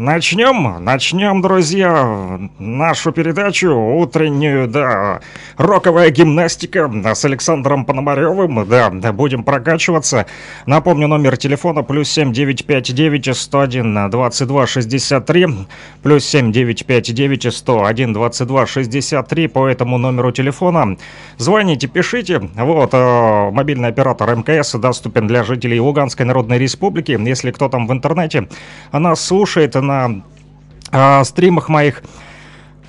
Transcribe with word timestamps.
Начнем, 0.00 0.82
начнем, 0.82 1.42
друзья, 1.42 2.40
нашу 2.58 3.12
передачу 3.12 3.70
утреннюю, 3.70 4.66
да, 4.66 5.20
роковая 5.58 6.08
гимнастика 6.08 6.90
с 7.14 7.22
Александром 7.26 7.84
Пономаревым, 7.84 8.66
да, 8.66 9.12
будем 9.12 9.44
прокачиваться. 9.44 10.24
Напомню, 10.64 11.06
номер 11.06 11.36
телефона 11.36 11.82
плюс 11.82 12.08
семь 12.08 12.32
девять 12.32 12.64
пять 12.64 12.94
девять 12.94 13.36
сто 13.36 13.60
один 13.60 14.08
двадцать 14.08 14.48
два 14.48 14.66
шестьдесят 14.66 15.26
три, 15.26 15.46
плюс 16.02 16.24
семь 16.24 16.50
девять 16.50 16.86
пять 16.86 17.12
девять 17.12 17.52
сто 17.52 17.84
один 17.84 18.14
двадцать 18.14 18.46
два 18.46 18.64
шестьдесят 18.64 19.28
три 19.28 19.48
по 19.48 19.68
этому 19.68 19.98
номеру 19.98 20.32
телефона. 20.32 20.96
Звоните, 21.36 21.88
пишите, 21.88 22.38
вот, 22.54 22.94
э, 22.94 23.50
мобильный 23.50 23.90
оператор 23.90 24.34
МКС 24.34 24.76
доступен 24.76 25.26
для 25.26 25.44
жителей 25.44 25.78
Луганской 25.78 26.24
Народной 26.24 26.56
Республики, 26.56 27.18
если 27.20 27.50
кто 27.50 27.68
там 27.68 27.86
в 27.86 27.92
интернете 27.92 28.48
нас 28.92 29.22
слушает, 29.22 29.76
на 29.90 30.22
э, 30.92 31.24
стримах 31.24 31.68
моих. 31.68 32.02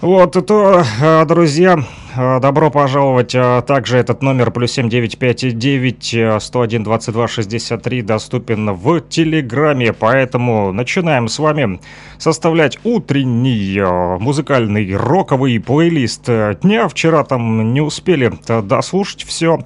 Вот, 0.02 0.32
то, 0.48 0.84
э, 1.00 1.26
друзья, 1.26 1.78
э, 2.16 2.40
добро 2.40 2.72
пожаловать. 2.72 3.36
Э, 3.36 3.62
также 3.62 3.98
этот 3.98 4.24
номер 4.24 4.50
плюс 4.50 4.72
7959 4.72 6.42
101 6.42 6.84
22 6.84 7.28
63 7.28 8.02
доступен 8.02 8.72
в 8.74 9.02
Телеграме. 9.02 9.94
Поэтому 9.94 10.72
начинаем 10.72 11.28
с 11.28 11.38
вами 11.38 11.80
составлять 12.18 12.80
утренний 12.84 13.80
музыкальный 14.20 14.96
роковый 14.96 15.60
плейлист 15.60 16.28
дня. 16.64 16.88
Вчера 16.88 17.24
там 17.24 17.72
не 17.74 17.82
успели 17.82 18.34
дослушать 18.64 19.24
все. 19.24 19.60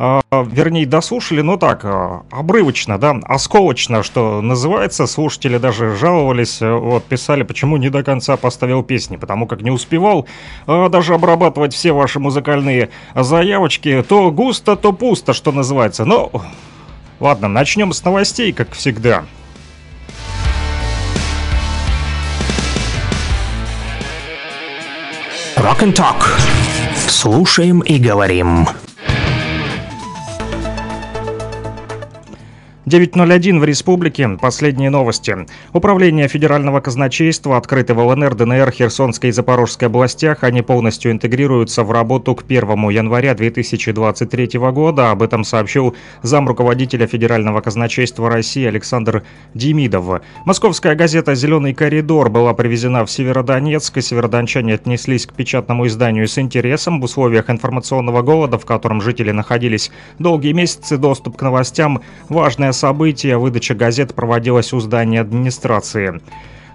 А, 0.00 0.20
вернее, 0.30 0.86
дослушали, 0.86 1.40
но 1.40 1.56
так, 1.56 1.84
а, 1.84 2.22
обрывочно, 2.30 2.98
да, 2.98 3.16
осколочно, 3.24 4.04
что 4.04 4.40
называется. 4.40 5.08
Слушатели 5.08 5.58
даже 5.58 5.96
жаловались, 5.96 6.62
э, 6.62 6.72
вот, 6.72 7.04
писали, 7.04 7.42
почему 7.42 7.76
не 7.78 7.90
до 7.90 8.04
конца 8.04 8.36
поставил 8.36 8.84
песни, 8.84 9.16
потому 9.16 9.48
как 9.48 9.62
не 9.62 9.72
успевал 9.72 10.26
а, 10.66 10.88
даже 10.88 11.14
обрабатывать 11.14 11.74
все 11.74 11.90
ваши 11.90 12.20
музыкальные 12.20 12.90
заявочки. 13.16 14.04
То 14.08 14.30
густо, 14.30 14.76
то 14.76 14.92
пусто, 14.92 15.32
что 15.32 15.50
называется. 15.50 16.04
Но, 16.04 16.30
ладно, 17.18 17.48
начнем 17.48 17.92
с 17.92 18.04
новостей, 18.04 18.52
как 18.52 18.72
всегда. 18.74 19.24
Rock 25.56 25.80
and 25.80 25.94
Talk. 25.94 26.24
Слушаем 27.08 27.80
и 27.80 27.98
говорим. 27.98 28.68
9.01 32.88 33.58
в 33.58 33.64
республике. 33.64 34.30
Последние 34.40 34.88
новости. 34.88 35.36
Управление 35.74 36.26
Федерального 36.26 36.80
казначейства 36.80 37.58
открыты 37.58 37.92
в 37.92 37.98
ЛНР, 37.98 38.34
ДНР, 38.34 38.70
Херсонской 38.70 39.28
и 39.28 39.32
Запорожской 39.32 39.88
областях. 39.88 40.42
Они 40.42 40.62
полностью 40.62 41.12
интегрируются 41.12 41.84
в 41.84 41.92
работу 41.92 42.34
к 42.34 42.44
1 42.44 42.88
января 42.88 43.34
2023 43.34 44.58
года. 44.72 45.10
Об 45.10 45.22
этом 45.22 45.44
сообщил 45.44 45.96
зам 46.22 46.48
руководителя 46.48 47.06
Федерального 47.06 47.60
казначейства 47.60 48.30
России 48.30 48.64
Александр 48.64 49.22
Демидов. 49.52 50.22
Московская 50.46 50.94
газета 50.94 51.34
«Зеленый 51.34 51.74
коридор» 51.74 52.30
была 52.30 52.54
привезена 52.54 53.04
в 53.04 53.10
Северодонецк, 53.10 53.98
и 53.98 54.00
северодончане 54.00 54.74
отнеслись 54.74 55.26
к 55.26 55.34
печатному 55.34 55.86
изданию 55.86 56.26
с 56.26 56.38
интересом 56.38 57.02
в 57.02 57.04
условиях 57.04 57.50
информационного 57.50 58.22
голода, 58.22 58.58
в 58.58 58.64
котором 58.64 59.02
жители 59.02 59.30
находились 59.30 59.90
долгие 60.18 60.52
месяцы. 60.52 60.96
Доступ 60.96 61.36
к 61.36 61.42
новостям– 61.42 62.00
важная 62.30 62.72
события 62.78 63.36
выдача 63.36 63.74
газет 63.74 64.14
проводилась 64.14 64.72
у 64.72 64.80
здания 64.80 65.20
администрации. 65.20 66.20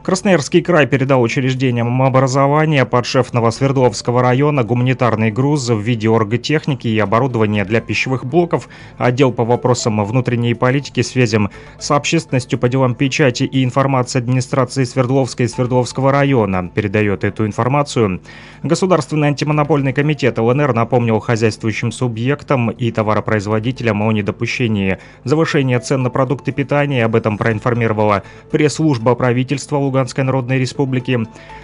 Красноярский 0.03 0.61
край 0.61 0.85
передал 0.85 1.21
учреждениям 1.21 2.01
образования 2.01 2.83
подшефного 2.83 3.51
Свердловского 3.51 4.21
района 4.21 4.65
гуманитарный 4.65 5.31
груз 5.31 5.69
в 5.69 5.79
виде 5.79 6.09
орготехники 6.09 6.89
и 6.89 6.99
оборудования 6.99 7.63
для 7.63 7.79
пищевых 7.79 8.25
блоков, 8.25 8.67
отдел 8.97 9.31
по 9.31 9.45
вопросам 9.45 10.03
внутренней 10.03 10.55
политики, 10.55 11.01
связям 11.03 11.51
с 11.79 11.89
общественностью 11.89 12.59
по 12.59 12.67
делам 12.67 12.95
печати 12.95 13.43
и 13.43 13.63
информации 13.63 14.19
администрации 14.19 14.83
Свердловской 14.83 15.45
и 15.45 15.49
Свердловского 15.49 16.11
района 16.11 16.67
передает 16.67 17.23
эту 17.23 17.45
информацию. 17.45 18.19
Государственный 18.61 19.29
антимонопольный 19.29 19.93
комитет 19.93 20.37
ЛНР 20.37 20.73
напомнил 20.73 21.21
хозяйствующим 21.21 21.93
субъектам 21.93 22.71
и 22.71 22.91
товаропроизводителям 22.91 24.01
о 24.01 24.11
недопущении 24.11 24.97
завышения 25.23 25.79
цен 25.79 26.03
на 26.03 26.09
продукты 26.09 26.51
питания. 26.51 27.05
Об 27.05 27.15
этом 27.15 27.37
проинформировала 27.37 28.23
пресс-служба 28.51 29.15
правительства 29.15 29.77
Луганской 29.93 30.23
Народной 30.23 30.57
Республики. 30.57 31.19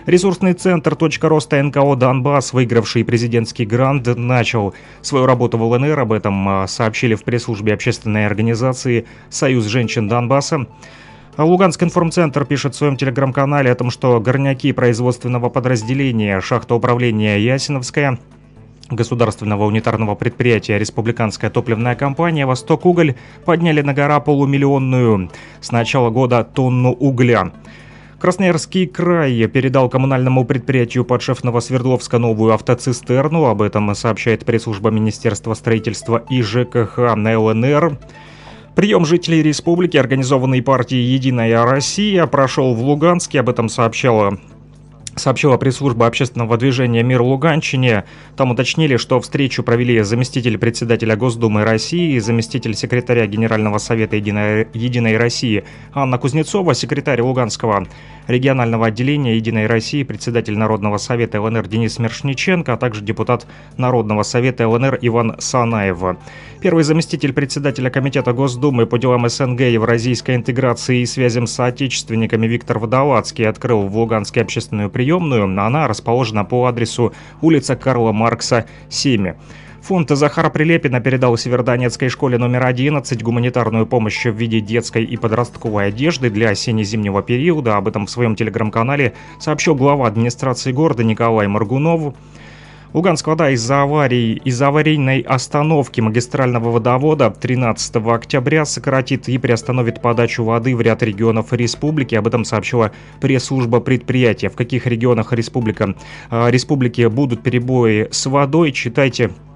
Ресурсный 0.06 0.54
центр 0.54 0.96
«Точка 0.96 1.30
роста 1.30 1.64
НКО 1.64 1.96
Донбасс», 1.96 2.54
выигравший 2.54 3.04
президентский 3.04 3.66
грант, 3.66 4.06
начал 4.06 4.76
свою 5.02 5.26
работу 5.26 5.58
в 5.58 5.64
ЛНР. 5.64 6.00
Об 6.00 6.12
этом 6.12 6.48
а, 6.48 6.68
сообщили 6.68 7.16
в 7.16 7.24
пресс-службе 7.24 7.74
общественной 7.74 8.28
организации 8.28 9.08
«Союз 9.32 9.66
женщин 9.66 10.08
Донбасса». 10.08 10.68
Луганск 11.40 11.82
информцентр 11.82 12.46
пишет 12.46 12.76
в 12.76 12.78
своем 12.78 12.98
телеграм-канале 12.98 13.72
о 13.72 13.76
том, 13.76 13.90
что 13.90 14.20
горняки 14.20 14.74
производственного 14.74 15.50
подразделения 15.50 16.40
шахта 16.40 16.76
управления 16.76 17.40
Ясиновская 17.40 18.20
государственного 18.92 19.66
унитарного 19.66 20.16
предприятия 20.16 20.78
«Республиканская 20.78 21.50
топливная 21.50 21.96
компания 21.96 22.46
«Восток 22.46 22.86
Уголь» 22.86 23.16
подняли 23.46 23.82
на 23.82 23.94
гора 23.94 24.20
полумиллионную 24.20 25.30
с 25.62 25.72
начала 25.72 26.10
года 26.10 26.44
тонну 26.44 26.92
угля. 26.92 27.52
Красноярский 28.20 28.86
край 28.86 29.48
передал 29.48 29.88
коммунальному 29.88 30.44
предприятию 30.44 31.06
подшефного 31.06 31.62
Свердловска 31.62 32.18
новую 32.20 32.54
автоцистерну. 32.54 33.46
Об 33.46 33.62
этом 33.62 33.96
сообщает 33.96 34.44
пресс-служба 34.44 34.90
Министерства 34.90 35.54
строительства 35.54 36.26
и 36.30 36.42
ЖКХ 36.42 37.16
на 37.16 37.40
ЛНР. 37.40 37.98
Прием 38.76 39.06
жителей 39.06 39.42
республики, 39.42 39.96
организованный 39.96 40.62
партией 40.62 41.04
«Единая 41.04 41.64
Россия», 41.64 42.26
прошел 42.26 42.74
в 42.74 42.82
Луганске. 42.82 43.40
Об 43.40 43.48
этом 43.48 43.70
сообщала 43.70 44.38
сообщила 45.20 45.58
пресс-служба 45.58 46.08
общественного 46.08 46.58
движения 46.58 47.04
«Мир 47.04 47.22
Луганщине». 47.22 48.06
Там 48.36 48.50
уточнили, 48.52 48.98
что 48.98 49.20
встречу 49.20 49.62
провели 49.62 50.02
заместитель 50.02 50.58
председателя 50.58 51.16
Госдумы 51.16 51.64
России, 51.64 52.18
заместитель 52.18 52.74
секретаря 52.74 53.28
Генерального 53.28 53.78
совета 53.78 54.16
«Единой, 54.16 54.68
Единой 54.74 55.18
России» 55.18 55.64
Анна 55.94 56.18
Кузнецова, 56.18 56.74
секретарь 56.74 57.22
Луганского 57.22 57.86
регионального 58.28 58.88
отделения 58.88 59.36
«Единой 59.36 59.68
России», 59.68 60.04
председатель 60.04 60.58
Народного 60.58 60.98
совета 60.98 61.42
ЛНР 61.42 61.68
Денис 61.68 62.00
Мершниченко, 62.00 62.74
а 62.74 62.78
также 62.78 63.02
депутат 63.02 63.46
Народного 63.78 64.24
совета 64.24 64.68
ЛНР 64.68 64.98
Иван 65.02 65.36
Санаев. 65.40 66.18
Первый 66.62 66.84
заместитель 66.84 67.34
председателя 67.34 67.90
Комитета 67.90 68.34
Госдумы 68.34 68.86
по 68.86 68.98
делам 68.98 69.28
СНГ, 69.28 69.62
евразийской 69.62 70.36
интеграции 70.36 71.02
и 71.02 71.06
связям 71.06 71.48
с 71.48 71.54
соотечественниками 71.54 72.48
Виктор 72.48 72.80
Водолацкий 72.80 73.48
открыл 73.48 73.88
в 73.88 73.98
Луганске 73.98 74.42
общественную 74.42 74.90
приемную. 74.90 75.09
Она 75.18 75.88
расположена 75.88 76.44
по 76.44 76.66
адресу 76.66 77.14
улица 77.42 77.76
Карла 77.76 78.12
Маркса, 78.12 78.66
7. 78.90 79.34
Фонд 79.82 80.10
Захара 80.10 80.50
Прилепина 80.50 81.00
передал 81.00 81.38
Северодонецкой 81.38 82.10
школе 82.10 82.38
номер 82.38 82.66
11 82.66 83.24
гуманитарную 83.24 83.88
помощь 83.88 84.26
в 84.26 84.36
виде 84.36 84.60
детской 84.60 85.04
и 85.04 85.18
подростковой 85.18 85.88
одежды 85.88 86.30
для 86.30 86.50
осенне-зимнего 86.50 87.24
периода. 87.24 87.78
Об 87.78 87.88
этом 87.88 88.06
в 88.06 88.12
своем 88.12 88.36
телеграм-канале 88.36 89.14
сообщил 89.40 89.76
глава 89.76 90.08
администрации 90.08 90.72
города 90.72 91.04
Николай 91.04 91.48
Маргунов. 91.48 92.14
Луганск 92.92 93.28
вода 93.28 93.52
из-за 93.52 93.84
аварии, 93.84 94.42
из-за 94.46 94.70
аварийной 94.70 95.20
остановки 95.20 96.02
магистрального 96.02 96.72
водовода 96.72 97.30
13 97.30 97.98
октября 97.98 98.66
сократит 98.66 99.30
и 99.30 99.38
приостановит 99.38 100.02
подачу 100.02 100.44
воды 100.44 100.76
в 100.76 100.82
ряд 100.82 101.04
регионов 101.04 101.54
республики. 101.54 102.16
Об 102.16 102.26
этом 102.26 102.46
сообщила 102.46 102.92
пресс-служба 103.22 103.80
предприятия. 103.80 104.50
В 104.50 104.56
каких 104.56 104.88
регионах 104.88 105.34
республика, 105.34 105.94
э, 106.32 106.50
республики 106.50 107.06
будут 107.06 107.44
перебои 107.44 108.08
с 108.10 108.26
водой, 108.26 108.72
читайте 108.72 109.28
а, 109.28 109.49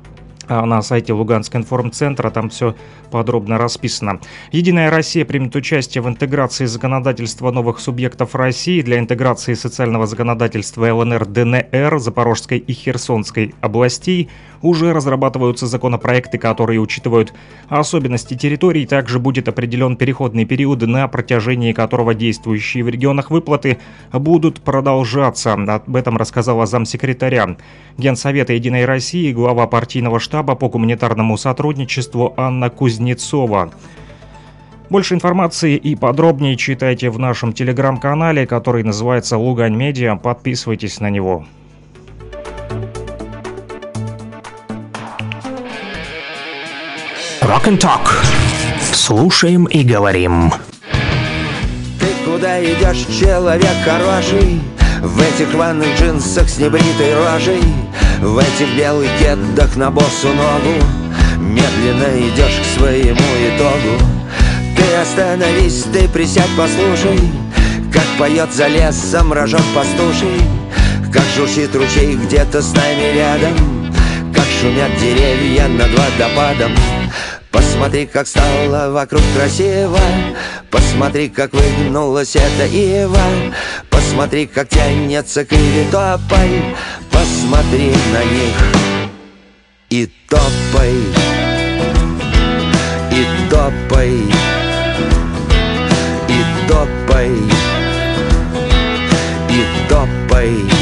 на 0.48 0.82
сайте 0.82 1.14
Луганского 1.14 1.62
информцентра, 1.62 2.30
там 2.30 2.50
все 2.50 2.76
подробно 3.12 3.58
расписано. 3.58 4.20
Единая 4.52 4.90
Россия 4.90 5.26
примет 5.26 5.56
участие 5.56 6.02
в 6.02 6.10
интеграции 6.10 6.66
законодательства 6.66 7.52
новых 7.52 7.80
субъектов 7.80 8.36
России 8.36 8.82
для 8.82 9.00
интеграции 9.00 9.54
социального 9.54 10.08
законодательства 10.08 10.94
ЛНР, 10.94 11.26
ДНР, 11.26 12.00
Запорожской 12.00 12.58
и 12.58 12.74
Херсонской 12.74 13.54
областей. 13.62 14.30
Уже 14.64 14.94
разрабатываются 14.94 15.68
законопроекты, 15.68 16.38
которые 16.38 16.80
учитывают 16.80 17.34
особенности 17.68 18.36
территорий. 18.36 18.86
Также 18.86 19.20
будет 19.20 19.50
определен 19.50 19.98
переходный 19.98 20.46
период, 20.46 20.82
на 20.84 21.06
протяжении 21.10 21.74
которого 21.74 22.16
действующие 22.16 22.86
в 22.86 22.88
регионах 22.88 23.30
выплаты 23.30 23.78
будут 24.14 24.62
продолжаться. 24.62 25.54
Об 25.54 25.96
этом 25.98 26.16
рассказала 26.16 26.66
замсекретаря 26.66 27.58
Генсовета 27.98 28.54
Единой 28.54 28.86
России, 28.86 29.34
глава 29.34 29.68
партийного 29.68 30.22
штаба 30.22 30.56
по 30.56 30.70
гуманитарному 30.70 31.38
сотрудничеству 31.38 32.34
Анна 32.38 32.70
Кузнецова. 32.70 33.74
Больше 34.90 35.14
информации 35.14 35.76
и 35.76 35.96
подробнее 35.98 36.56
читайте 36.56 37.10
в 37.10 37.20
нашем 37.20 37.52
телеграм-канале, 37.52 38.48
который 38.48 38.84
называется 38.84 39.38
Лугань 39.38 39.76
Медиа. 39.76 40.16
Подписывайтесь 40.16 41.02
на 41.02 41.10
него. 41.10 41.46
Rock 47.44 47.68
and 47.68 47.78
Talk. 47.78 48.10
Слушаем 48.94 49.66
и 49.66 49.84
говорим. 49.84 50.54
Ты 52.00 52.08
куда 52.24 52.64
идешь, 52.64 53.06
человек 53.20 53.76
хороший? 53.84 54.62
В 55.02 55.20
этих 55.20 55.54
рваных 55.54 55.88
джинсах 56.00 56.48
с 56.48 56.58
небритой 56.58 57.14
рожей. 57.14 57.62
В 58.22 58.38
этих 58.38 58.78
белых 58.78 59.10
кедах 59.20 59.76
на 59.76 59.92
босу 59.92 60.30
ногу. 60.30 60.86
Медленно 61.38 62.18
идешь 62.18 62.62
к 62.62 62.80
своему 62.80 63.20
итогу. 63.20 64.02
Ты 64.78 64.96
остановись, 65.02 65.84
ты 65.92 66.08
присядь, 66.08 66.48
послушай. 66.56 67.20
Как 67.92 68.06
поет 68.18 68.54
за 68.54 68.68
лесом 68.68 69.34
рожок 69.34 69.64
пастуший. 69.76 70.42
Как 71.12 71.26
журчит 71.36 71.76
ручей 71.76 72.16
где-то 72.16 72.62
с 72.62 72.74
нами 72.74 73.14
рядом. 73.14 73.94
Как 74.34 74.46
шумят 74.62 74.98
деревья 74.98 75.68
над 75.68 75.90
водопадом 75.90 76.72
Посмотри, 77.54 78.08
как 78.08 78.26
стало 78.26 78.90
вокруг 78.92 79.22
красиво. 79.36 80.00
Посмотри, 80.72 81.30
как 81.30 81.54
выгнулась 81.54 82.36
эта 82.36 82.66
ива. 82.66 83.22
Посмотри, 83.92 84.48
как 84.48 84.70
тянется 84.70 85.46
кривитополь 85.46 86.76
Посмотри 87.12 87.94
на 88.12 88.24
них 88.24 88.56
и 89.92 90.10
топай. 90.28 90.94
И 93.12 93.50
топай. 93.52 94.14
И 96.30 96.68
топай. 96.68 97.32
И 99.50 99.88
топай 99.88 100.73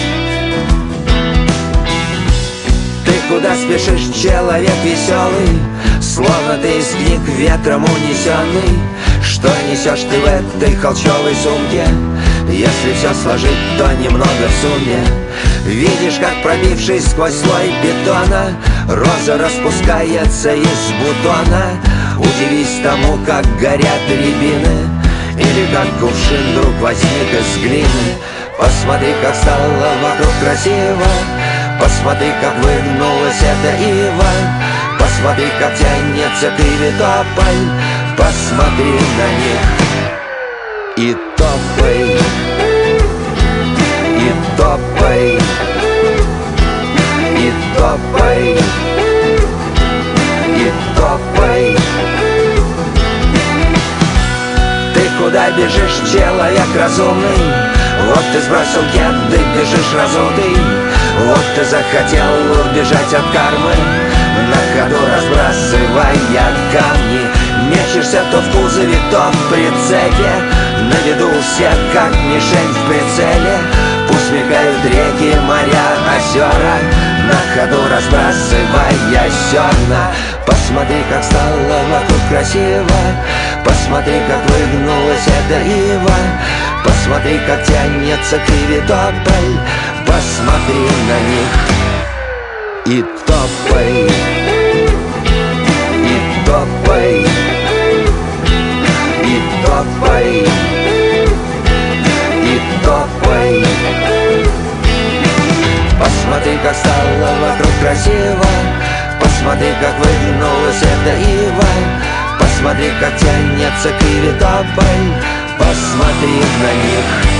куда 3.31 3.55
спешишь, 3.55 4.13
человек 4.21 4.75
веселый. 4.83 5.59
Словно 6.01 6.57
ты 6.61 6.79
из 6.79 6.87
книг 6.89 7.21
ветром 7.37 7.83
унесенный. 7.83 8.79
Что 9.23 9.47
несешь 9.69 10.05
ты 10.09 10.19
в 10.19 10.25
этой 10.25 10.75
холчевой 10.75 11.35
сумке? 11.35 11.85
Если 12.49 12.93
все 12.93 13.13
сложить, 13.13 13.77
то 13.77 13.91
немного 13.93 14.25
в 14.25 14.61
сумме. 14.61 14.99
Видишь, 15.65 16.19
как 16.19 16.41
пробившись 16.43 17.07
сквозь 17.07 17.35
слой 17.35 17.71
бетона 17.81 18.57
Роза 18.89 19.37
распускается 19.37 20.53
из 20.53 20.81
бутона. 20.99 21.79
Удивись 22.17 22.81
тому, 22.83 23.17
как 23.25 23.45
горят 23.59 24.01
рябины. 24.09 24.89
Или 25.37 25.65
как 25.73 25.87
кувшин 25.99 26.51
вдруг 26.51 26.73
возник 26.81 27.29
из 27.39 27.63
глины. 27.63 28.17
Посмотри, 28.57 29.13
как 29.23 29.35
стало 29.35 29.67
вокруг 30.03 30.31
красиво 30.43 31.40
Посмотри, 31.81 32.31
как 32.39 32.55
выгнулась 32.63 33.41
эта 33.41 33.75
ива 33.83 34.31
Посмотри, 34.99 35.47
как 35.59 35.73
тянется 35.75 36.51
кривитополь 36.55 37.91
Посмотри 38.15 38.99
на 39.17 39.27
них. 39.41 39.81
И 40.97 41.15
топай. 41.35 42.19
И 44.19 44.31
топай. 44.57 45.39
И 47.37 47.53
топай. 47.75 48.57
И 50.55 50.71
топай. 50.95 51.77
Ты 54.93 55.09
куда 55.17 55.49
бежишь, 55.51 56.11
человек 56.11 56.67
разумный? 56.77 57.27
Вот 58.07 58.23
ты 58.33 58.41
сбросил 58.41 58.83
кеды, 58.93 59.39
бежишь 59.55 59.93
разутый 59.95 61.00
Вот 61.19 61.45
ты 61.55 61.63
захотел 61.63 62.31
убежать 62.65 63.13
от 63.13 63.25
кармы. 63.31 63.73
На 64.49 64.59
ходу 64.73 64.97
разбрасывая 65.13 66.13
камни. 66.71 67.41
Мечешься 67.69 68.21
то 68.31 68.39
в 68.39 68.51
кузове, 68.51 68.97
то 69.11 69.31
в 69.31 69.49
прицепе 69.49 70.31
На 70.81 71.07
виду 71.07 71.27
у 71.27 71.41
всех, 71.41 71.73
как 71.93 72.11
мишень 72.25 72.73
в 72.73 72.87
прицеле. 72.87 73.59
Пусть 74.07 74.31
мигают 74.31 74.83
реки, 74.85 75.37
моря, 75.41 75.87
озера. 76.17 76.77
На 77.27 77.61
ходу 77.61 77.81
разбрасывая 77.89 79.29
зерна 79.51 80.11
Посмотри, 80.45 81.03
как 81.09 81.23
стало 81.23 81.83
вокруг 81.89 82.19
красиво. 82.29 82.99
Посмотри, 83.63 84.13
как 84.27 84.49
выгнулась 84.49 85.27
эта 85.27 85.59
ива 85.61 86.15
Посмотри, 86.83 87.39
как 87.45 87.63
тянется 87.63 88.39
кривитополь 88.45 89.57
Посмотри 90.05 90.87
на 91.09 91.19
них 91.29 91.51
И 92.85 93.05
топай. 93.27 94.09
И 96.03 96.45
топай. 96.45 97.25
И 99.23 99.41
топай. 99.65 100.47
И 102.43 102.61
топай. 102.83 103.65
Посмотри, 105.99 106.57
как 106.63 106.75
стало 106.75 107.29
вокруг 107.41 107.71
красиво 107.81 108.47
Посмотри, 109.43 109.73
как 109.81 109.97
выгнулась 109.97 110.83
эта 110.83 111.17
ива 111.19 111.65
Посмотри, 112.39 112.91
как 112.99 113.17
тянется 113.17 113.89
кривитополь 113.99 114.85
Посмотри 115.57 116.43
на 116.61 116.73
них 116.85 117.31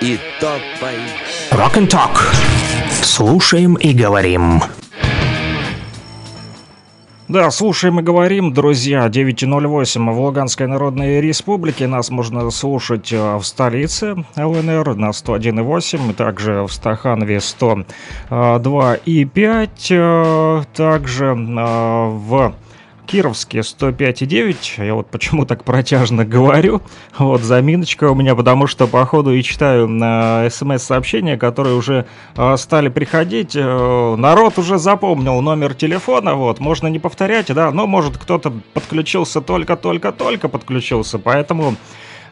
и 0.00 0.18
топай 0.40 0.98
Rock 1.50 1.74
and 1.74 1.88
Talk. 1.88 2.18
Слушаем 3.02 3.74
и 3.74 3.92
говорим. 3.92 4.62
Да, 7.28 7.52
слушаем 7.52 8.00
и 8.00 8.02
говорим, 8.02 8.52
друзья, 8.52 9.06
9.08 9.06 10.12
в 10.12 10.20
Луганской 10.20 10.66
Народной 10.66 11.20
Республике. 11.20 11.86
Нас 11.86 12.10
можно 12.10 12.50
слушать 12.50 13.12
э, 13.12 13.36
в 13.36 13.44
столице 13.44 14.16
ЛНР 14.36 14.96
на 14.96 15.10
101.8, 15.10 16.14
также 16.14 16.64
в 16.64 16.72
Стаханове 16.72 17.36
102.5, 17.36 19.68
э, 19.90 20.62
также 20.74 21.26
э, 21.26 21.34
в 21.34 22.54
Кировске 23.12 23.58
105,9. 23.58 24.86
Я 24.86 24.94
вот 24.94 25.06
почему 25.08 25.44
так 25.44 25.64
протяжно 25.64 26.24
говорю. 26.24 26.80
Вот 27.18 27.42
заминочка 27.42 28.10
у 28.10 28.14
меня, 28.14 28.34
потому 28.34 28.66
что 28.66 28.86
по 28.86 29.04
ходу 29.04 29.34
и 29.34 29.42
читаю 29.42 29.86
на 29.86 30.48
смс-сообщения, 30.48 31.36
которые 31.36 31.76
уже 31.76 32.06
э, 32.34 32.56
стали 32.56 32.88
приходить. 32.88 33.54
Э, 33.54 34.14
народ 34.16 34.58
уже 34.58 34.78
запомнил 34.78 35.42
номер 35.42 35.74
телефона, 35.74 36.36
вот. 36.36 36.58
Можно 36.58 36.86
не 36.86 36.98
повторять, 36.98 37.52
да, 37.52 37.70
но 37.70 37.86
может 37.86 38.16
кто-то 38.16 38.50
подключился 38.72 39.42
только-только-только 39.42 40.48
подключился, 40.48 41.18
поэтому... 41.18 41.76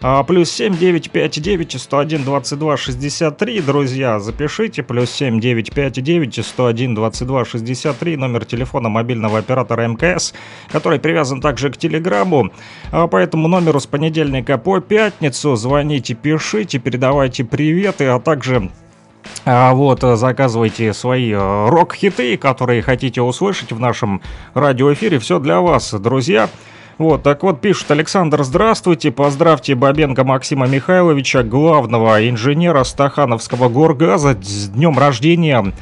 А, 0.03 0.23
плюс 0.23 0.51
7 0.51 0.79
959 0.79 1.79
101 1.79 2.25
22 2.25 2.77
63, 2.79 3.61
друзья, 3.61 4.19
запишите, 4.19 4.83
плюс 4.83 5.11
7 5.11 5.41
959 5.41 6.47
101 6.47 6.95
22 6.95 7.45
63, 7.45 8.17
номер 8.17 8.47
телефона 8.47 8.89
мобильного 8.89 9.39
оператора 9.39 9.87
МКС, 9.89 10.33
который 10.73 10.99
привязан 11.01 11.43
также 11.43 11.71
к 11.71 11.77
Телеграму, 11.77 12.51
а, 12.91 13.09
по 13.09 13.19
этому 13.19 13.47
номеру 13.47 13.79
с 13.79 13.87
понедельника 13.87 14.57
по 14.57 14.81
пятницу 14.81 15.55
звоните, 15.57 16.15
пишите, 16.15 16.79
передавайте 16.79 17.45
приветы, 17.45 18.07
а 18.07 18.19
также 18.19 18.71
а 19.45 19.75
вот, 19.75 20.01
заказывайте 20.01 20.95
свои 20.95 21.33
э, 21.33 21.69
рок-хиты, 21.69 22.39
которые 22.39 22.81
хотите 22.81 23.21
услышать 23.21 23.71
в 23.71 23.79
нашем 23.79 24.23
радиоэфире. 24.55 25.19
Все 25.19 25.39
для 25.39 25.61
вас, 25.61 25.93
друзья. 25.93 26.49
Вот, 27.01 27.23
так 27.23 27.43
вот, 27.45 27.63
пишут, 27.63 27.91
Александр, 27.93 28.45
здравствуйте, 28.45 29.11
поздравьте 29.11 29.75
Бабенко 29.75 30.23
Максима 30.23 30.67
Михайловича, 30.67 31.43
главного 31.43 32.29
инженера 32.29 32.85
Стахановского 32.85 33.71
горгаза 33.71 34.37
с 34.43 34.69
днем 34.69 34.99
рождения. 34.99 35.73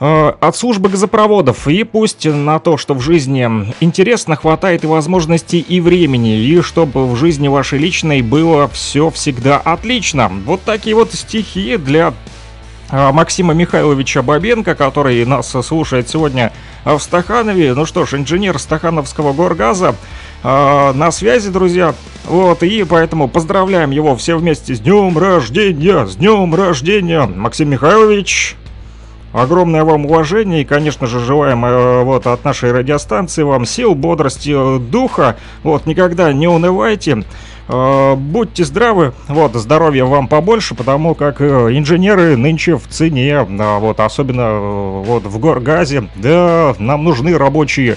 Э, 0.00 0.32
от 0.40 0.56
службы 0.56 0.88
газопроводов. 0.88 1.68
И 1.68 1.84
пусть 1.84 2.24
на 2.24 2.58
то, 2.58 2.78
что 2.78 2.94
в 2.94 3.02
жизни 3.02 3.46
интересно, 3.80 4.34
хватает 4.36 4.82
и 4.82 4.86
возможностей, 4.86 5.60
и 5.60 5.78
времени, 5.78 6.38
и 6.38 6.62
чтобы 6.62 7.06
в 7.06 7.14
жизни 7.14 7.48
вашей 7.48 7.78
личной 7.78 8.22
было 8.22 8.66
все 8.68 9.10
всегда 9.10 9.58
отлично. 9.58 10.32
Вот 10.46 10.62
такие 10.62 10.96
вот 10.96 11.12
стихи 11.12 11.76
для 11.76 12.14
Максима 12.90 13.54
Михайловича 13.54 14.22
Бабенко, 14.22 14.74
который 14.74 15.24
нас 15.24 15.54
слушает 15.62 16.08
сегодня 16.08 16.52
в 16.84 16.98
Стаханове. 16.98 17.74
Ну 17.74 17.84
что 17.86 18.06
ж, 18.06 18.14
инженер 18.14 18.58
Стахановского 18.58 19.32
горгаза 19.32 19.94
э, 20.42 20.92
на 20.92 21.10
связи, 21.10 21.50
друзья. 21.50 21.94
Вот, 22.24 22.62
и 22.62 22.84
поэтому 22.84 23.28
поздравляем 23.28 23.90
его 23.90 24.16
все 24.16 24.36
вместе 24.36 24.74
с 24.74 24.80
днем 24.80 25.16
рождения, 25.18 26.06
с 26.06 26.16
днем 26.16 26.54
рождения, 26.54 27.26
Максим 27.26 27.70
Михайлович. 27.70 28.56
Огромное 29.32 29.84
вам 29.84 30.06
уважение 30.06 30.62
и, 30.62 30.64
конечно 30.64 31.06
же, 31.06 31.20
желаем 31.20 31.64
э, 31.64 32.02
вот 32.02 32.26
от 32.26 32.44
нашей 32.44 32.72
радиостанции 32.72 33.42
вам 33.42 33.66
сил, 33.66 33.94
бодрости, 33.94 34.54
э, 34.54 34.78
духа. 34.78 35.36
Вот, 35.62 35.84
никогда 35.84 36.32
не 36.32 36.48
унывайте. 36.48 37.24
Э, 37.68 38.14
будьте 38.16 38.64
здравы, 38.64 39.12
вот, 39.28 39.54
здоровья 39.54 40.04
вам 40.04 40.26
побольше, 40.26 40.74
потому 40.74 41.14
как 41.14 41.40
инженеры 41.40 42.36
нынче 42.36 42.76
в 42.76 42.88
цене, 42.88 43.42
вот, 43.42 44.00
особенно 44.00 44.58
вот 45.02 45.24
в 45.24 45.38
Горгазе, 45.38 46.08
да, 46.16 46.74
нам 46.78 47.04
нужны 47.04 47.36
рабочие 47.36 47.96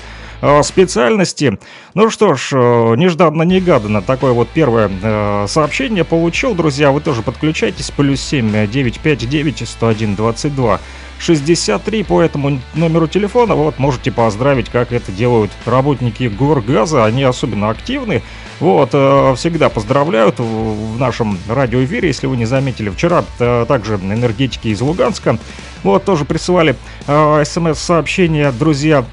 специальности. 0.64 1.60
Ну 1.94 2.10
что 2.10 2.34
ж, 2.34 2.54
нежданно-негаданно 2.54 4.02
такое 4.02 4.34
вот 4.34 4.50
первое 4.50 4.90
э, 4.90 5.46
сообщение 5.48 6.04
получил, 6.04 6.56
друзья. 6.56 6.92
Вы 6.92 7.00
тоже 7.00 7.22
подключайтесь. 7.22 7.92
Плюс 7.92 8.22
7 8.22 8.68
959 8.68 9.70
101 9.70 10.16
22 10.16 10.80
63 11.22 12.04
по 12.04 12.22
этому 12.22 12.60
номеру 12.74 13.08
телефона. 13.08 13.56
Вот, 13.56 13.78
можете 13.78 14.12
поздравить, 14.12 14.70
как 14.70 14.92
это 14.92 15.12
делают 15.12 15.52
работники 15.66 16.24
Горгаза. 16.24 17.06
Они 17.06 17.24
особенно 17.24 17.70
активны. 17.70 18.24
Вот, 18.60 18.90
э, 18.94 19.34
всегда 19.38 19.70
поздравляют 19.70 20.40
в 20.40 21.00
нашем 21.00 21.38
радиоэфире, 21.48 22.08
если 22.08 22.28
вы 22.28 22.38
не 22.38 22.46
заметили. 22.46 22.90
Вчера 22.90 23.24
э, 23.40 23.66
также 23.68 23.96
энергетики 23.96 24.68
из 24.68 24.82
Луганска, 24.82 25.38
вот, 25.84 26.06
тоже 26.06 26.26
присылали 26.26 26.76
э, 27.08 27.44
смс-сообщения, 27.46 28.52
друзья. 28.52 29.06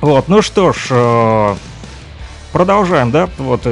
Вот, 0.00 0.28
ну 0.28 0.40
что 0.40 0.72
ж, 0.72 1.56
продолжаем, 2.52 3.10
да, 3.10 3.28
вот, 3.36 3.66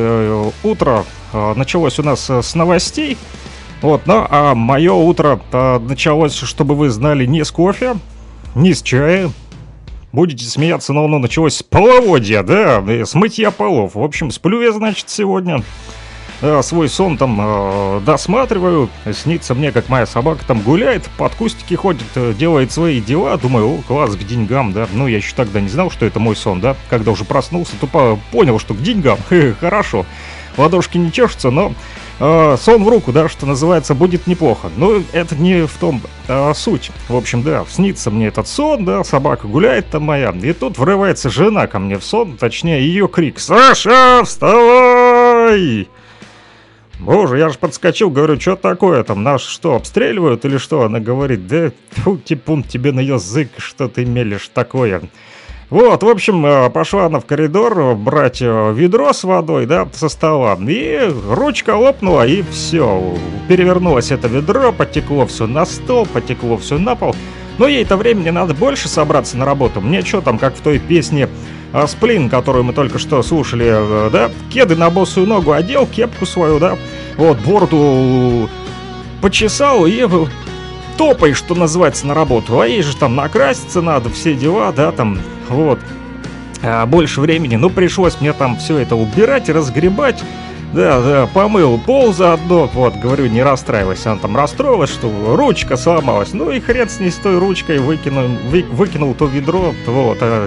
утро 0.63 1.07
началось 1.33 1.99
у 1.99 2.03
нас 2.03 2.29
с 2.29 2.55
новостей. 2.55 3.17
Вот, 3.81 4.07
ну 4.07 4.27
а 4.29 4.55
мое 4.55 4.93
утро 4.93 5.41
а, 5.53 5.79
началось, 5.79 6.35
чтобы 6.35 6.75
вы 6.75 6.91
знали, 6.91 7.27
не 7.27 7.45
с 7.45 7.51
кофе, 7.51 7.97
не 8.55 8.75
с 8.75 8.83
чая. 8.83 9.31
Будете 10.11 10.47
смеяться, 10.47 10.93
но 10.93 11.05
оно 11.05 11.19
началось 11.19 11.57
с 11.57 11.63
половодья, 11.63 12.43
да, 12.43 12.83
с 12.87 13.15
мытья 13.15 13.51
полов. 13.51 13.95
В 13.95 14.03
общем, 14.03 14.31
сплю 14.31 14.63
я, 14.63 14.73
значит, 14.73 15.11
сегодня. 15.11 15.63
А, 16.41 16.63
свой 16.63 16.89
сон 16.89 17.19
там 17.19 17.39
э, 17.41 18.01
досматриваю. 18.07 18.89
Снится 19.13 19.55
мне, 19.55 19.73
как 19.73 19.89
моя 19.89 20.07
собака 20.07 20.45
там 20.47 20.61
гуляет, 20.61 21.09
под 21.19 21.35
кустики 21.35 21.75
ходит, 21.75 22.07
э, 22.15 22.33
делает 22.39 22.71
свои 22.71 23.01
дела. 23.01 23.37
Думаю, 23.37 23.69
о, 23.69 23.83
класс, 23.83 24.15
к 24.15 24.25
деньгам, 24.25 24.73
да. 24.73 24.87
Ну, 24.93 25.09
я 25.09 25.17
еще 25.17 25.35
тогда 25.35 25.61
не 25.61 25.69
знал, 25.69 25.91
что 25.91 26.07
это 26.07 26.21
мой 26.21 26.37
сон, 26.37 26.61
да. 26.61 26.77
Когда 26.89 27.11
уже 27.11 27.25
проснулся, 27.25 27.73
то 27.81 28.19
понял, 28.31 28.59
что 28.61 28.75
к 28.75 28.83
деньгам. 28.83 29.19
Хорошо. 29.61 30.07
Ладошки 30.57 30.97
не 30.97 31.13
чешутся, 31.13 31.51
но 31.51 31.73
э, 32.21 32.57
сон 32.61 32.85
в 32.85 32.89
руку, 32.89 33.13
да, 33.13 33.29
что 33.29 33.47
называется, 33.47 33.95
будет 33.95 34.27
неплохо. 34.27 34.71
Но 34.77 35.03
это 35.13 35.37
не 35.37 35.67
в 35.67 35.75
том 35.79 36.03
э, 36.29 36.53
суть. 36.55 36.91
В 37.09 37.17
общем, 37.17 37.43
да, 37.43 37.65
снится 37.69 38.11
мне 38.11 38.29
этот 38.29 38.49
сон, 38.49 38.85
да, 38.85 39.05
собака 39.05 39.47
гуляет 39.47 39.91
там 39.91 40.05
моя. 40.05 40.35
И 40.43 40.53
тут 40.53 40.79
врывается 40.79 41.31
жена 41.31 41.67
ко 41.67 41.79
мне 41.79 41.99
в 41.99 42.05
сон, 42.05 42.37
точнее 42.37 42.81
ее 42.81 43.09
крик. 43.09 43.39
«Саша, 43.39 44.23
вставай!» 44.25 45.89
Боже, 46.99 47.39
я 47.39 47.49
же 47.49 47.59
подскочил, 47.59 48.11
говорю, 48.11 48.41
что 48.41 48.57
такое 48.57 49.05
там, 49.05 49.23
нас 49.23 49.43
что, 49.43 49.77
обстреливают 49.77 50.45
или 50.45 50.57
что? 50.59 50.83
Она 50.83 50.99
говорит, 50.99 51.47
да, 51.47 51.71
фу, 51.91 52.19
типун 52.19 52.65
тебе 52.65 52.91
на 52.91 53.01
язык, 53.01 53.51
что 53.59 53.89
ты 53.89 54.05
мелешь 54.05 54.51
такое. 54.53 55.03
Вот, 55.71 56.03
в 56.03 56.09
общем, 56.09 56.47
э, 56.47 56.71
пошла 56.71 57.07
она 57.07 57.21
в 57.21 57.27
коридор 57.27 57.95
брать 57.95 58.41
э, 58.41 58.73
ведро 58.75 59.13
с 59.13 59.23
водой, 59.25 59.67
да, 59.67 59.87
со 59.93 60.09
стола. 60.09 60.57
И 60.67 61.13
ручка 61.29 61.77
лопнула, 61.77 62.27
и 62.27 62.43
все. 62.51 63.15
Перевернулось 63.49 64.11
это 64.11 64.29
ведро, 64.29 64.73
потекло 64.73 65.27
все 65.27 65.47
на 65.47 65.67
стол, 65.67 66.07
потекло 66.07 66.57
все 66.57 66.79
на 66.79 66.97
пол. 66.97 67.15
Но 67.59 67.67
ей-то 67.67 67.99
времени 67.99 68.31
надо 68.31 68.55
больше 68.55 68.89
собраться 68.89 69.37
на 69.37 69.45
работу. 69.45 69.83
Мне 69.83 70.01
что 70.01 70.23
там, 70.23 70.39
как 70.39 70.57
в 70.57 70.61
той 70.63 70.79
песне 70.79 71.29
э, 71.75 71.87
Сплин, 71.87 72.31
которую 72.31 72.65
мы 72.65 72.73
только 72.73 72.99
что 72.99 73.23
слушали, 73.23 74.11
да, 74.11 74.31
кеды 74.51 74.75
на 74.75 74.89
босую 74.89 75.27
ногу 75.27 75.53
одел, 75.53 75.87
кепку 75.87 76.25
свою, 76.25 76.59
да, 76.59 76.79
вот, 77.19 77.37
бороду 77.41 78.49
почесал 79.21 79.85
и 79.85 80.03
топай, 80.99 81.33
что 81.33 81.55
называется, 81.55 82.07
на 82.07 82.13
работу. 82.13 82.61
А 82.61 82.67
ей 82.67 82.83
же 82.83 82.95
там 82.95 83.17
накраситься 83.17 83.81
надо, 83.81 84.11
все 84.11 84.35
дела, 84.35 84.73
да, 84.73 84.93
там 84.93 85.19
вот. 85.49 85.79
А 86.63 86.85
больше 86.87 87.21
времени, 87.21 87.57
ну, 87.57 87.71
пришлось 87.71 88.21
мне 88.21 88.33
там 88.33 88.57
все 88.57 88.79
это 88.79 88.97
убирать, 88.97 89.49
разгребать. 89.49 90.23
Да, 90.75 91.01
да, 91.01 91.27
помыл 91.33 91.79
пол 91.79 92.13
заодно, 92.13 92.69
вот, 92.75 92.95
говорю, 92.97 93.27
не 93.29 93.43
расстраивайся, 93.43 94.13
она 94.13 94.21
там 94.21 94.37
расстроилась, 94.37 94.91
что 94.91 95.11
ручка 95.35 95.79
сломалась, 95.79 96.35
ну 96.35 96.51
и 96.51 96.61
хрен 96.61 96.91
с 96.91 97.01
ней 97.01 97.11
с 97.11 97.15
той 97.15 97.39
ручкой 97.39 97.79
выкинул, 97.79 98.29
вы, 98.51 98.67
выкинул 98.71 99.15
то 99.15 99.25
ведро, 99.25 99.73
вот, 99.87 100.19
а, 100.21 100.47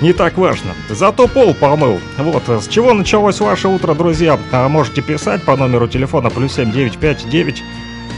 не 0.00 0.12
так 0.12 0.36
важно. 0.36 0.72
Зато 0.90 1.28
пол 1.28 1.54
помыл. 1.54 2.00
Вот, 2.18 2.42
с 2.48 2.66
чего 2.66 2.92
началось 2.92 3.38
ваше 3.38 3.68
утро, 3.68 3.94
друзья? 3.94 4.36
А 4.50 4.68
можете 4.68 5.00
писать 5.00 5.44
по 5.44 5.56
номеру 5.56 5.86
телефона 5.86 6.28
плюс 6.28 6.54
7959 6.54 7.62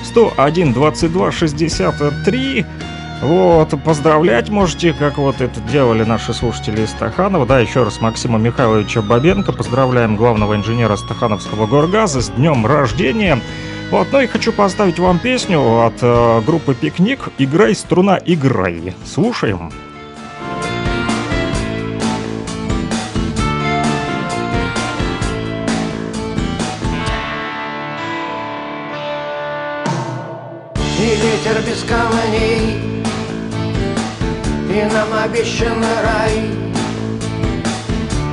101 0.04 0.72
22 0.72 1.32
63 1.32 2.66
вот, 3.20 3.74
поздравлять 3.82 4.48
можете, 4.48 4.92
как 4.92 5.18
вот 5.18 5.40
это 5.40 5.60
делали 5.60 6.04
наши 6.04 6.32
слушатели 6.32 6.82
из 6.82 6.90
Стаханова. 6.90 7.46
Да, 7.46 7.58
еще 7.58 7.82
раз 7.82 8.00
Максима 8.00 8.38
Михайловича 8.38 9.02
Бабенко. 9.02 9.52
Поздравляем 9.52 10.14
главного 10.14 10.54
инженера 10.54 10.94
Стахановского 10.94 11.66
горгаза 11.66 12.20
с 12.20 12.30
днем 12.30 12.64
рождения. 12.64 13.40
Вот, 13.90 14.08
ну 14.12 14.20
и 14.20 14.26
хочу 14.26 14.52
поставить 14.52 14.98
вам 15.00 15.18
песню 15.18 15.60
от 15.84 15.94
э, 16.02 16.42
группы 16.42 16.74
«Пикник» 16.74 17.30
«Играй, 17.38 17.74
струна, 17.74 18.20
играй». 18.24 18.94
Слушаем. 19.04 19.70
И 19.70 19.87
камней 31.88 32.78
и 34.70 34.92
нам 34.92 35.08
обещан 35.24 35.82
рай. 36.04 36.68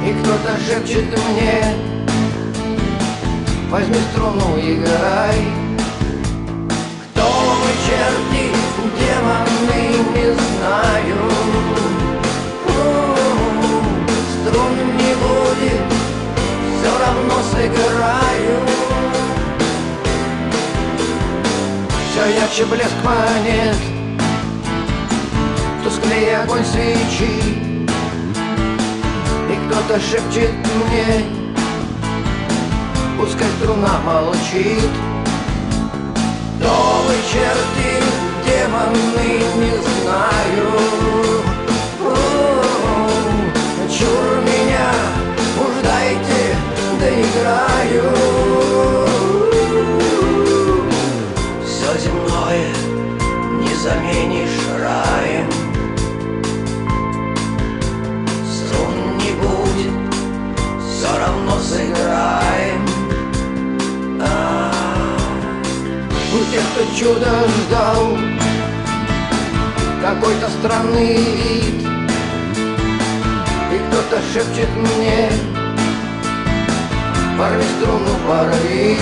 И 0.06 0.14
кто-то 0.22 0.56
шепчет 0.64 1.06
мне 1.06 1.64
Возьми 3.72 3.98
струну, 4.12 4.56
играй 4.60 5.48
Кто 7.10 7.24
мы, 7.24 7.72
черти, 7.88 8.46
демоны, 9.00 9.82
не 10.14 10.28
знаю 10.36 11.20
Струн 14.30 14.76
не 14.96 15.14
будет, 15.16 15.86
все 16.78 16.92
равно 17.00 17.36
сыграю 17.52 18.35
ярче 22.30 22.66
блеск 22.66 22.96
монет 23.04 23.76
тусклее 25.84 26.40
огонь 26.40 26.66
свечи 26.66 27.32
И 29.50 29.56
кто-то 29.68 30.00
шепчет 30.00 30.52
мне 30.52 31.26
Пускай 33.20 33.48
струна 33.60 34.00
молчит 34.04 34.92
То 36.62 37.06
вы 37.08 37.16
черти, 37.32 38.04
демоны, 38.46 39.32
не 39.58 39.74
знаю 39.86 40.68
Чур 43.98 44.42
меня, 44.42 44.65
не 53.86 53.92
заменишь 53.92 54.68
раем 54.82 55.50
равно 61.20 61.60
сыграем. 61.60 62.82
А. 64.20 64.24
-а 64.24 64.72
-а. 64.72 65.54
У 66.34 66.52
тех, 66.52 66.64
кто 66.72 66.82
чудо 66.98 67.30
ждал 67.48 68.18
какой-то 70.02 70.50
странный 70.50 71.18
вид. 71.18 71.88
И 73.74 73.78
кто-то 73.88 74.22
шепчет 74.34 74.70
мне 74.78 75.30
Порви 77.38 77.66
струну, 77.78 78.16
порви 78.28 78.98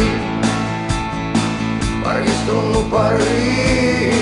Порви 2.14 2.30
струну, 2.44 2.84
порви 2.90 4.14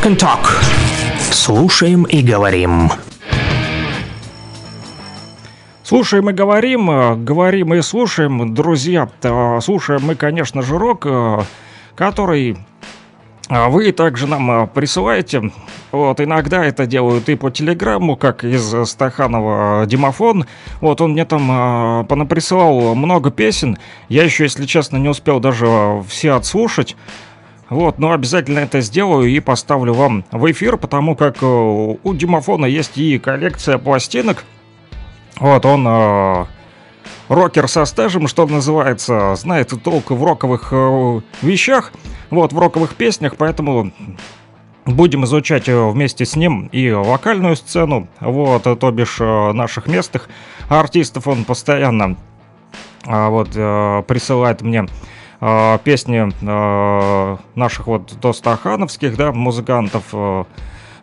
Rock 0.00 0.06
and 0.06 0.18
Talk. 0.18 0.46
Слушаем 1.30 2.04
и 2.04 2.22
говорим. 2.22 2.90
Слушаем 5.82 6.30
и 6.30 6.32
говорим, 6.32 6.90
э, 6.90 7.16
говорим 7.16 7.74
и 7.74 7.82
слушаем, 7.82 8.54
друзья. 8.54 9.08
Э, 9.22 9.58
слушаем 9.60 10.02
мы, 10.04 10.14
конечно 10.14 10.62
же, 10.62 10.78
рок, 10.78 11.04
э, 11.06 11.40
который 11.96 12.56
вы 13.48 13.90
также 13.90 14.28
нам 14.28 14.68
присылаете. 14.68 15.50
Вот, 15.90 16.20
иногда 16.20 16.64
это 16.64 16.86
делают 16.86 17.28
и 17.28 17.34
по 17.34 17.50
телеграмму, 17.50 18.14
как 18.14 18.44
из 18.44 18.88
Стаханова 18.88 19.86
Димофон. 19.86 20.46
Вот, 20.80 21.00
он 21.00 21.12
мне 21.12 21.24
там 21.24 22.06
понаприсылал 22.06 22.94
много 22.94 23.32
песен. 23.32 23.76
Я 24.08 24.22
еще, 24.22 24.44
если 24.44 24.66
честно, 24.66 24.98
не 24.98 25.08
успел 25.08 25.40
даже 25.40 26.04
все 26.08 26.34
отслушать. 26.34 26.96
Вот, 27.70 28.00
но 28.00 28.10
обязательно 28.10 28.58
это 28.58 28.80
сделаю 28.80 29.28
и 29.28 29.38
поставлю 29.38 29.94
вам 29.94 30.24
в 30.32 30.50
эфир, 30.50 30.76
потому 30.76 31.14
как 31.14 31.36
э, 31.40 31.46
у 31.46 32.14
Димофона 32.14 32.66
есть 32.66 32.98
и 32.98 33.16
коллекция 33.20 33.78
пластинок. 33.78 34.44
Вот, 35.38 35.64
он 35.64 35.86
э, 35.86 36.46
рокер 37.28 37.68
со 37.68 37.84
стажем, 37.84 38.26
что 38.26 38.44
называется, 38.48 39.36
знает 39.36 39.72
толк 39.84 40.10
в 40.10 40.24
роковых 40.24 40.70
э, 40.72 41.20
вещах, 41.42 41.92
вот, 42.30 42.52
в 42.52 42.58
роковых 42.58 42.96
песнях, 42.96 43.36
поэтому 43.36 43.92
будем 44.84 45.24
изучать 45.24 45.68
э, 45.68 45.90
вместе 45.90 46.26
с 46.26 46.34
ним 46.34 46.66
и 46.72 46.90
вокальную 46.90 47.54
сцену, 47.54 48.08
вот, 48.18 48.64
то 48.64 48.90
бишь 48.90 49.18
э, 49.20 49.52
наших 49.52 49.86
местных 49.86 50.28
артистов 50.68 51.28
он 51.28 51.44
постоянно 51.44 52.16
вот 53.06 53.48
присылает 53.52 54.60
мне 54.60 54.86
э, 55.40 55.78
песни 55.84 56.28
э, 56.28 57.36
наших 57.54 57.86
вот 57.86 58.18
достахановских, 58.20 59.16
да, 59.16 59.32
музыкантов. 59.32 60.04
Э, 60.12 60.44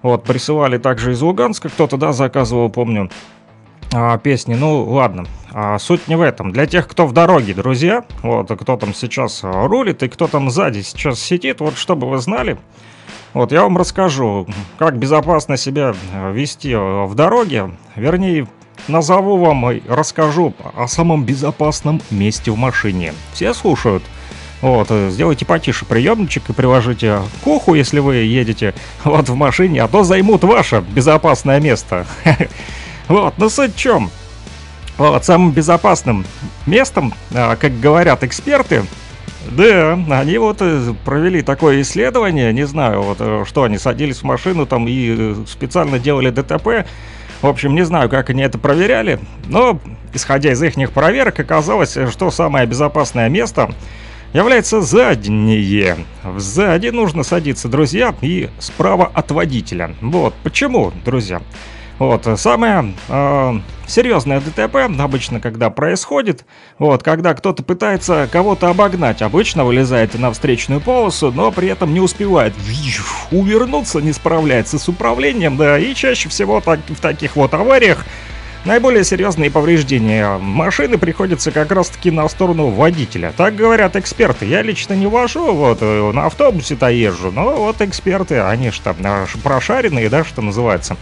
вот, 0.04 0.23
присылали 0.23 0.78
также 0.78 1.13
из 1.13 1.21
Луганска, 1.21 1.69
кто-то, 1.69 1.97
да, 1.97 2.13
заказывал, 2.13 2.69
помню, 2.69 3.10
э, 3.93 4.19
песни. 4.21 4.54
Ну, 4.54 4.84
ладно, 4.84 5.26
э, 5.54 5.78
суть 5.80 6.08
не 6.08 6.15
в 6.15 6.21
этом. 6.21 6.52
Для 6.52 6.65
тех, 6.65 6.88
кто 6.88 7.08
в 7.08 7.13
дороге, 7.13 7.54
друзья, 7.54 8.06
вот, 8.21 8.50
кто 8.50 8.78
там 8.78 8.93
сейчас 8.93 9.41
рулит 9.43 10.04
и 10.04 10.08
кто 10.08 10.28
там 10.28 10.50
сзади 10.50 10.82
сейчас 10.82 11.19
сидит, 11.19 11.60
вот, 11.60 11.78
чтобы 11.78 12.10
вы 12.10 12.19
знали, 12.19 12.58
вот, 13.34 13.52
я 13.52 13.63
вам 13.63 13.78
расскажу, 13.78 14.47
как 14.78 14.97
безопасно 14.97 15.58
себя 15.58 15.93
вести 16.32 16.73
в 16.76 17.13
дороге, 17.13 17.71
вернее, 17.95 18.47
назову 18.88 19.38
вам 19.38 19.71
и 19.71 19.82
расскажу 19.88 20.54
о 20.76 20.88
самом 20.88 21.23
безопасном 21.23 22.02
месте 22.10 22.52
в 22.52 22.58
машине. 22.58 23.13
Все 23.34 23.54
слушают? 23.54 24.04
Вот, 24.62 24.88
э, 24.89 25.10
сделайте 25.12 25.46
потише 25.46 25.86
приемничек 25.86 26.50
и 26.50 26.54
приложите 26.54 27.22
к 27.43 27.48
уху, 27.48 27.76
если 27.76 28.00
вы 28.00 28.15
едете 28.17 28.74
вот 29.04 29.30
в 29.30 29.36
машине, 29.36 29.84
а 29.84 29.88
то 29.88 30.04
займут 30.04 30.43
ваше 30.43 30.84
безопасное 30.93 31.60
место. 31.60 32.06
Вот, 33.08 33.36
ну 33.38 33.50
суть 33.50 33.74
в 33.74 33.80
чем? 33.80 34.12
Вот, 34.98 35.24
самым 35.24 35.52
безопасным 35.52 36.26
местом, 36.65 37.13
а, 37.34 37.56
как 37.56 37.80
говорят 37.80 38.26
эксперты, 38.26 38.84
да, 39.50 39.93
они 40.10 40.38
вот 40.39 40.58
э, 40.60 40.93
провели 41.06 41.41
такое 41.41 41.82
исследование, 41.82 42.52
не 42.52 42.67
знаю, 42.67 43.04
вот 43.04 43.17
э, 43.22 43.46
что 43.48 43.63
они 43.63 43.78
садились 43.78 44.17
в 44.17 44.24
машину 44.24 44.65
там 44.65 44.88
и 44.89 45.36
специально 45.48 46.00
делали 46.00 46.32
ДТП. 46.32 46.86
В 47.41 47.48
общем, 47.48 47.76
не 47.76 47.86
знаю, 47.86 48.10
как 48.10 48.30
они 48.30 48.43
это 48.43 48.58
проверяли, 48.58 49.20
но 49.46 49.80
исходя 50.13 50.52
из 50.52 50.62
их 50.62 50.91
проверок, 50.91 51.39
оказалось, 51.39 51.98
что 52.12 52.30
самое 52.30 52.65
безопасное 52.65 53.30
место 53.30 53.72
является 54.34 54.82
заднее. 54.82 55.98
Сзади 56.38 56.90
нужно 56.90 57.24
садиться, 57.24 57.68
друзья, 57.68 58.16
и 58.22 58.50
справа 58.60 59.10
от 59.13 59.32
водителя. 59.32 59.96
Вот, 60.02 60.34
почему, 60.44 60.92
друзья? 61.06 61.42
Вот, 62.00 62.28
самое 62.40 62.94
э, 63.10 63.60
серьезное 63.88 64.40
ДТП 64.40 64.76
обычно, 65.00 65.40
когда 65.40 65.72
происходит, 65.72 66.46
вот, 66.78 67.02
когда 67.02 67.34
кто-то 67.34 67.63
пытается 67.63 68.30
кого-то 68.32 68.70
обогнать, 68.70 69.24
обычно 69.24 69.66
вылезает 69.66 70.13
на 70.13 70.32
встречную 70.32 70.80
полосу, 70.80 71.32
но 71.32 71.52
при 71.52 71.70
этом 71.70 71.96
не 71.96 72.00
успевает 72.00 72.54
увернуться, 73.32 74.00
не 74.00 74.13
справляется 74.13 74.78
с 74.78 74.88
управлением, 74.88 75.58
да, 75.58 75.80
и 75.80 75.96
чаще 75.96 76.30
всего 76.30 76.62
так, 76.62 76.82
в 76.88 77.00
таких 77.00 77.36
вот 77.36 77.56
авариях 77.56 78.06
Наиболее 78.65 79.04
серьезные 79.04 79.50
повреждения 79.50 80.38
машины 80.38 80.98
приходятся 80.98 81.52
как 81.52 81.72
раз-таки 81.72 82.12
на 82.12 82.28
сторону 82.28 82.70
водителя. 82.70 83.34
Так 83.38 83.56
говорят 83.56 83.96
эксперты. 83.96 84.46
Я 84.46 84.62
лично 84.62 84.93
не 84.93 85.08
вожу, 85.08 85.54
вот, 85.54 85.80
э, 85.82 86.12
на 86.12 86.26
автобусе-то 86.26 86.88
езжу, 86.88 87.32
но 87.32 87.56
вот 87.56 87.82
эксперты, 87.82 88.39
они 88.41 88.72
же 88.72 88.82
там 88.82 88.98
э, 89.02 89.26
прошаренные, 89.41 90.10
да, 90.10 90.26
что 90.26 90.41
называется. 90.41 90.98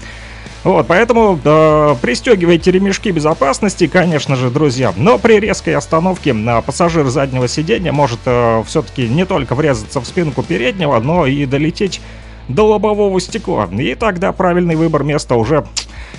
Вот, 0.66 0.88
поэтому 0.88 1.40
э, 1.44 1.96
пристегивайте 2.02 2.72
ремешки 2.72 3.12
безопасности, 3.12 3.86
конечно 3.86 4.36
же, 4.36 4.50
друзья. 4.50 4.94
Но 4.98 5.20
при 5.20 5.40
резкой 5.40 5.76
остановке 5.76 6.32
э, 6.36 6.62
пассажир 6.64 7.08
заднего 7.10 7.48
сиденья 7.48 7.92
может 7.92 8.20
э, 8.26 8.64
все-таки 8.66 9.08
не 9.08 9.26
только 9.28 9.54
врезаться 9.54 10.02
в 10.02 10.08
спинку 10.08 10.42
переднего, 10.42 11.00
но 11.00 11.28
и 11.28 11.46
долететь 11.46 12.02
до 12.48 12.66
лобового 12.66 13.22
стекла. 13.22 13.70
И 13.72 13.94
тогда 13.94 14.32
правильный 14.32 14.76
выбор 14.76 15.04
места 15.04 15.36
уже 15.36 15.68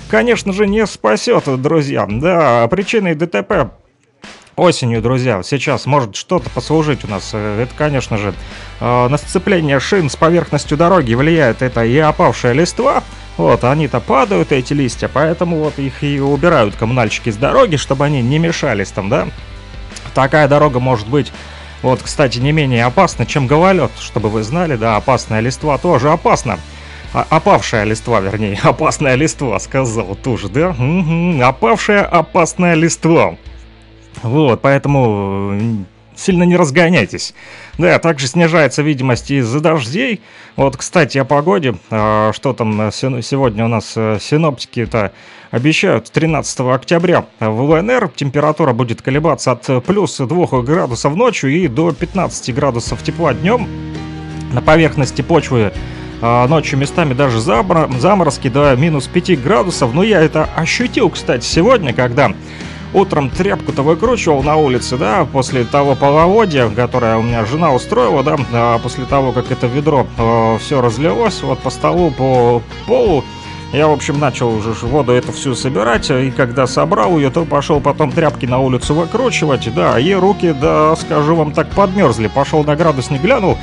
конечно 0.09 0.53
же, 0.53 0.67
не 0.67 0.85
спасет, 0.85 1.43
друзья. 1.61 2.05
Да, 2.09 2.67
причиной 2.67 3.15
ДТП 3.15 3.71
осенью, 4.57 5.03
друзья, 5.03 5.43
сейчас 5.43 5.85
может 5.85 6.15
что-то 6.15 6.49
послужить 6.49 7.05
у 7.05 7.07
нас. 7.07 7.33
Это, 7.33 7.69
конечно 7.77 8.17
же, 8.17 8.33
э, 8.79 9.07
на 9.07 9.17
сцепление 9.17 9.79
шин 9.79 10.09
с 10.09 10.15
поверхностью 10.15 10.77
дороги 10.77 11.13
влияет 11.13 11.61
это 11.61 11.85
и 11.85 11.97
опавшая 11.97 12.53
листва, 12.53 13.03
вот, 13.37 13.63
они-то 13.63 13.99
падают, 13.99 14.51
эти 14.51 14.73
листья, 14.73 15.09
поэтому 15.13 15.57
вот 15.57 15.77
их 15.77 16.03
и 16.03 16.19
убирают 16.19 16.75
коммунальщики 16.75 17.29
с 17.29 17.37
дороги, 17.37 17.75
чтобы 17.75 18.05
они 18.05 18.23
не 18.23 18.39
мешались 18.39 18.89
там, 18.89 19.09
да. 19.09 19.27
Такая 20.15 20.47
дорога 20.47 20.79
может 20.79 21.07
быть, 21.07 21.31
вот, 21.83 22.01
кстати, 22.01 22.39
не 22.39 22.51
менее 22.51 22.85
опасна, 22.85 23.27
чем 23.27 23.45
гололед, 23.45 23.91
чтобы 23.99 24.29
вы 24.29 24.41
знали, 24.41 24.75
да, 24.75 24.95
опасная 24.95 25.39
листва 25.39 25.77
тоже 25.77 26.09
опасна. 26.09 26.57
А, 27.13 27.25
опавшая 27.29 27.83
листва, 27.83 28.19
вернее, 28.19 28.59
опасная 28.63 29.15
листва, 29.15 29.59
сказал 29.59 30.15
тоже, 30.15 30.49
да? 30.49 30.69
Угу, 30.69 31.41
опавшая 31.41 32.03
опасная 32.03 32.75
листва. 32.75 33.37
Вот, 34.23 34.61
поэтому 34.61 35.51
э, 35.53 35.59
сильно 36.15 36.43
не 36.43 36.57
разгоняйтесь. 36.57 37.33
Да, 37.77 37.97
также 37.99 38.27
снижается 38.27 38.81
видимость 38.81 39.31
из-за 39.31 39.59
дождей. 39.59 40.21
Вот, 40.55 40.75
кстати, 40.75 41.17
о 41.17 41.25
погоде. 41.25 41.75
А, 41.91 42.31
что 42.33 42.53
там 42.53 42.81
э, 42.81 42.91
сегодня 42.91 43.65
у 43.65 43.67
нас 43.67 43.93
э, 43.95 44.17
синоптики-то 44.19 45.13
обещают 45.51 46.11
13 46.11 46.59
октября 46.59 47.25
в 47.39 47.61
ЛНР 47.61 48.09
температура 48.15 48.73
будет 48.73 49.01
колебаться 49.01 49.53
от 49.53 49.85
плюс 49.85 50.17
2 50.17 50.61
градусов 50.61 51.15
ночью 51.15 51.51
и 51.51 51.69
до 51.69 51.93
15 51.93 52.53
градусов 52.53 53.01
тепла 53.01 53.33
днем. 53.33 53.65
На 54.51 54.61
поверхности 54.61 55.21
почвы 55.21 55.71
а, 56.21 56.47
ночью 56.47 56.79
местами 56.79 57.13
даже 57.13 57.39
заморозки 57.39 58.47
до 58.47 58.75
минус 58.75 59.07
5 59.07 59.41
градусов. 59.41 59.93
Но 59.93 60.03
я 60.03 60.21
это 60.21 60.49
ощутил, 60.55 61.09
кстати, 61.09 61.45
сегодня, 61.45 61.93
когда 61.93 62.31
утром 62.93 63.29
тряпку-то 63.29 63.83
выкручивал 63.83 64.43
на 64.43 64.55
улице, 64.55 64.97
да, 64.97 65.25
после 65.25 65.63
того 65.65 65.95
половодья, 65.95 66.69
которое 66.69 67.17
у 67.17 67.21
меня 67.21 67.45
жена 67.45 67.73
устроила, 67.73 68.23
да, 68.23 68.37
а 68.51 68.79
после 68.79 69.05
того, 69.05 69.31
как 69.31 69.51
это 69.51 69.67
ведро 69.67 70.07
э, 70.17 70.57
все 70.59 70.81
разлилось, 70.81 71.41
вот 71.43 71.59
по 71.59 71.69
столу, 71.69 72.11
по 72.11 72.61
полу, 72.87 73.23
я, 73.73 73.89
в 73.89 73.91
общем, 73.91 74.17
начал 74.17 74.49
уже 74.49 74.71
воду 74.71 75.11
эту 75.11 75.33
всю 75.33 75.53
собирать, 75.53 76.09
и 76.09 76.31
когда 76.31 76.67
собрал 76.67 77.17
ее, 77.17 77.29
то 77.29 77.43
пошел 77.43 77.81
потом 77.81 78.11
тряпки 78.11 78.45
на 78.45 78.59
улицу 78.59 78.93
выкручивать, 78.93 79.73
да, 79.75 79.99
и 79.99 80.13
руки, 80.13 80.55
да, 80.59 80.95
скажу 80.95 81.35
вам, 81.35 81.51
так 81.51 81.69
подмерзли. 81.71 82.27
Пошел 82.27 82.63
на 82.63 82.77
градусник 82.77 83.21
глянул, 83.21 83.57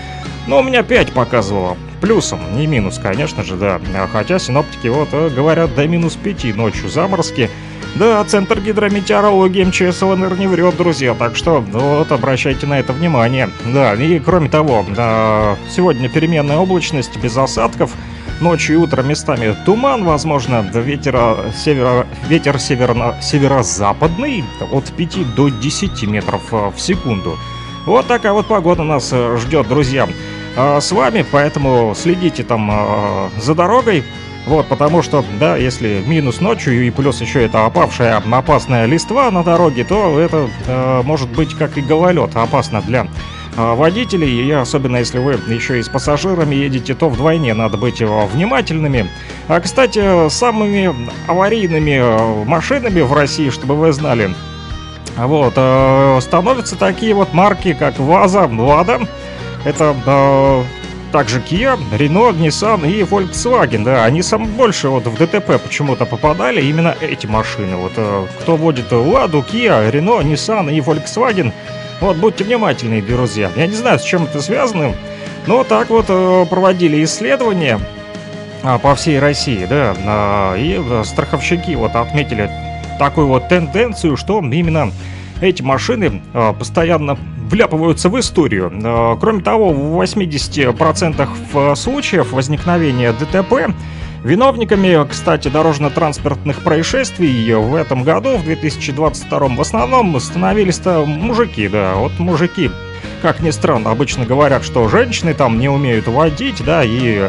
но 0.46 0.58
у 0.58 0.62
меня 0.62 0.82
5 0.82 1.12
показывало. 1.12 1.76
Плюсом, 2.00 2.40
не 2.56 2.66
минус, 2.66 3.00
конечно 3.02 3.42
же, 3.42 3.56
да. 3.56 3.80
Хотя 4.12 4.38
синоптики 4.38 4.88
вот 4.88 5.08
э, 5.12 5.30
говорят 5.30 5.74
до 5.74 5.86
минус 5.88 6.16
5 6.16 6.56
ночью 6.56 6.88
заморозки. 6.88 7.48
Да, 7.94 8.24
Центр 8.24 8.60
гидрометеорологии 8.60 9.64
МЧС 9.64 10.02
ЛНР 10.02 10.36
не 10.36 10.48
врет, 10.48 10.76
друзья, 10.76 11.14
так 11.14 11.36
что 11.36 11.60
вот 11.60 12.10
обращайте 12.10 12.66
на 12.66 12.80
это 12.80 12.92
внимание. 12.92 13.48
Да, 13.66 13.94
и 13.94 14.18
кроме 14.18 14.48
того, 14.48 14.84
да, 14.94 15.56
сегодня 15.70 16.08
переменная 16.08 16.56
облачность 16.56 17.16
без 17.18 17.36
осадков, 17.36 17.92
ночью 18.40 18.74
и 18.74 18.78
утром 18.78 19.08
местами 19.08 19.56
туман, 19.64 20.04
возможно, 20.04 20.68
ветер, 20.74 21.16
северо, 21.56 22.06
ветер 22.28 22.58
северно, 22.58 23.14
северо-западный 23.22 24.44
от 24.72 24.90
5 24.92 25.34
до 25.36 25.48
10 25.48 26.02
метров 26.08 26.42
э, 26.52 26.72
в 26.74 26.80
секунду. 26.80 27.38
Вот 27.86 28.06
такая 28.06 28.32
вот 28.32 28.46
погода 28.46 28.82
нас 28.82 29.10
э, 29.12 29.36
ждет, 29.40 29.68
друзья. 29.68 30.08
А 30.56 30.80
с 30.80 30.92
вами, 30.92 31.24
поэтому 31.30 31.94
следите 31.96 32.44
там 32.44 32.70
э, 32.70 33.28
за 33.40 33.54
дорогой, 33.54 34.04
вот, 34.46 34.66
потому 34.66 35.02
что, 35.02 35.24
да, 35.40 35.56
если 35.56 36.02
минус 36.06 36.40
ночью 36.40 36.86
и 36.86 36.90
плюс 36.90 37.20
еще 37.20 37.44
это 37.44 37.64
опавшая 37.64 38.18
опасная 38.18 38.86
листва 38.86 39.30
на 39.30 39.42
дороге, 39.42 39.84
то 39.84 40.18
это 40.20 40.48
э, 40.66 41.02
может 41.02 41.30
быть 41.30 41.54
как 41.54 41.78
и 41.78 41.80
гололед, 41.80 42.36
опасно 42.36 42.82
для 42.82 43.08
э, 43.56 43.74
водителей, 43.74 44.46
и 44.46 44.50
особенно 44.52 44.98
если 44.98 45.18
вы 45.18 45.32
еще 45.48 45.80
и 45.80 45.82
с 45.82 45.88
пассажирами 45.88 46.54
едете, 46.54 46.94
то 46.94 47.08
вдвойне 47.08 47.54
надо 47.54 47.78
быть 47.78 48.00
э, 48.00 48.26
внимательными. 48.26 49.10
А, 49.48 49.60
кстати, 49.60 50.28
самыми 50.28 50.94
аварийными 51.26 51.98
э, 52.00 52.44
машинами 52.44 53.00
в 53.00 53.12
России, 53.12 53.48
чтобы 53.48 53.76
вы 53.76 53.92
знали, 53.92 54.34
вот, 55.16 55.54
э, 55.56 56.18
становятся 56.20 56.76
такие 56.76 57.14
вот 57.14 57.32
марки, 57.32 57.72
как 57.72 57.98
ВАЗа, 57.98 58.48
Лада, 58.52 59.00
это 59.64 59.96
э, 60.06 60.62
также 61.14 61.38
Kia, 61.38 61.78
Renault, 61.92 62.36
Nissan 62.38 62.90
и 62.90 63.02
Volkswagen, 63.02 63.84
да, 63.84 64.04
они 64.04 64.20
самые 64.20 64.50
больше 64.50 64.88
вот 64.88 65.06
в 65.06 65.16
ДТП 65.16 65.62
почему-то 65.62 66.06
попадали 66.06 66.60
именно 66.60 66.94
эти 67.00 67.26
машины. 67.26 67.76
Вот 67.76 67.92
э, 67.96 68.26
кто 68.40 68.56
водит 68.56 68.90
Ладу, 68.90 69.38
Kia, 69.38 69.92
Renault, 69.92 70.24
Nissan 70.24 70.74
и 70.74 70.80
Volkswagen, 70.80 71.52
вот 72.00 72.16
будьте 72.16 72.42
внимательны, 72.42 73.00
друзья. 73.00 73.48
Я 73.54 73.68
не 73.68 73.76
знаю, 73.76 74.00
с 74.00 74.02
чем 74.02 74.24
это 74.24 74.42
связано, 74.42 74.92
но 75.46 75.62
так 75.62 75.90
вот 75.90 76.06
э, 76.08 76.46
проводили 76.50 77.04
исследования 77.04 77.78
а, 78.64 78.78
по 78.78 78.96
всей 78.96 79.20
России, 79.20 79.66
да, 79.66 80.56
и 80.58 80.82
э, 80.84 81.04
страховщики 81.04 81.76
вот 81.76 81.94
отметили 81.94 82.50
такую 82.98 83.28
вот 83.28 83.48
тенденцию, 83.48 84.16
что 84.16 84.40
именно 84.40 84.90
эти 85.40 85.62
машины 85.62 86.22
постоянно 86.58 87.16
вляпываются 87.50 88.08
в 88.08 88.18
историю. 88.18 88.72
Э, 88.72 89.16
кроме 89.20 89.42
того, 89.42 89.70
в 89.70 90.02
80% 90.02 91.76
случаев 91.76 92.32
возникновения 92.32 93.12
ДТП 93.12 93.74
Виновниками, 94.24 95.06
кстати, 95.06 95.48
дорожно-транспортных 95.48 96.64
происшествий 96.64 97.52
в 97.52 97.74
этом 97.74 98.04
году, 98.04 98.38
в 98.38 98.44
2022 98.44 99.38
в 99.48 99.60
основном 99.60 100.18
становились-то 100.18 101.04
мужики, 101.04 101.68
да, 101.68 101.96
вот 101.96 102.18
мужики. 102.18 102.70
Как 103.20 103.40
ни 103.40 103.50
странно, 103.50 103.90
обычно 103.90 104.24
говорят, 104.24 104.64
что 104.64 104.88
женщины 104.88 105.34
там 105.34 105.60
не 105.60 105.68
умеют 105.68 106.08
водить, 106.08 106.64
да, 106.64 106.82
и 106.82 107.28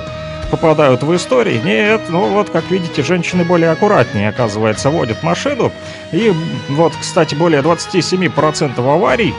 попадают 0.50 1.04
в 1.04 1.14
истории. 1.14 1.60
Нет, 1.62 2.04
ну 2.08 2.30
вот, 2.30 2.50
как 2.50 2.72
видите, 2.72 3.04
женщины 3.04 3.44
более 3.44 3.72
аккуратнее, 3.72 4.30
оказывается, 4.30 4.90
водят 4.90 5.22
машину. 5.22 5.74
И 6.14 6.32
вот, 6.70 6.94
кстати, 6.98 7.36
более 7.36 7.62
27% 7.62 8.80
аварий 8.80 9.34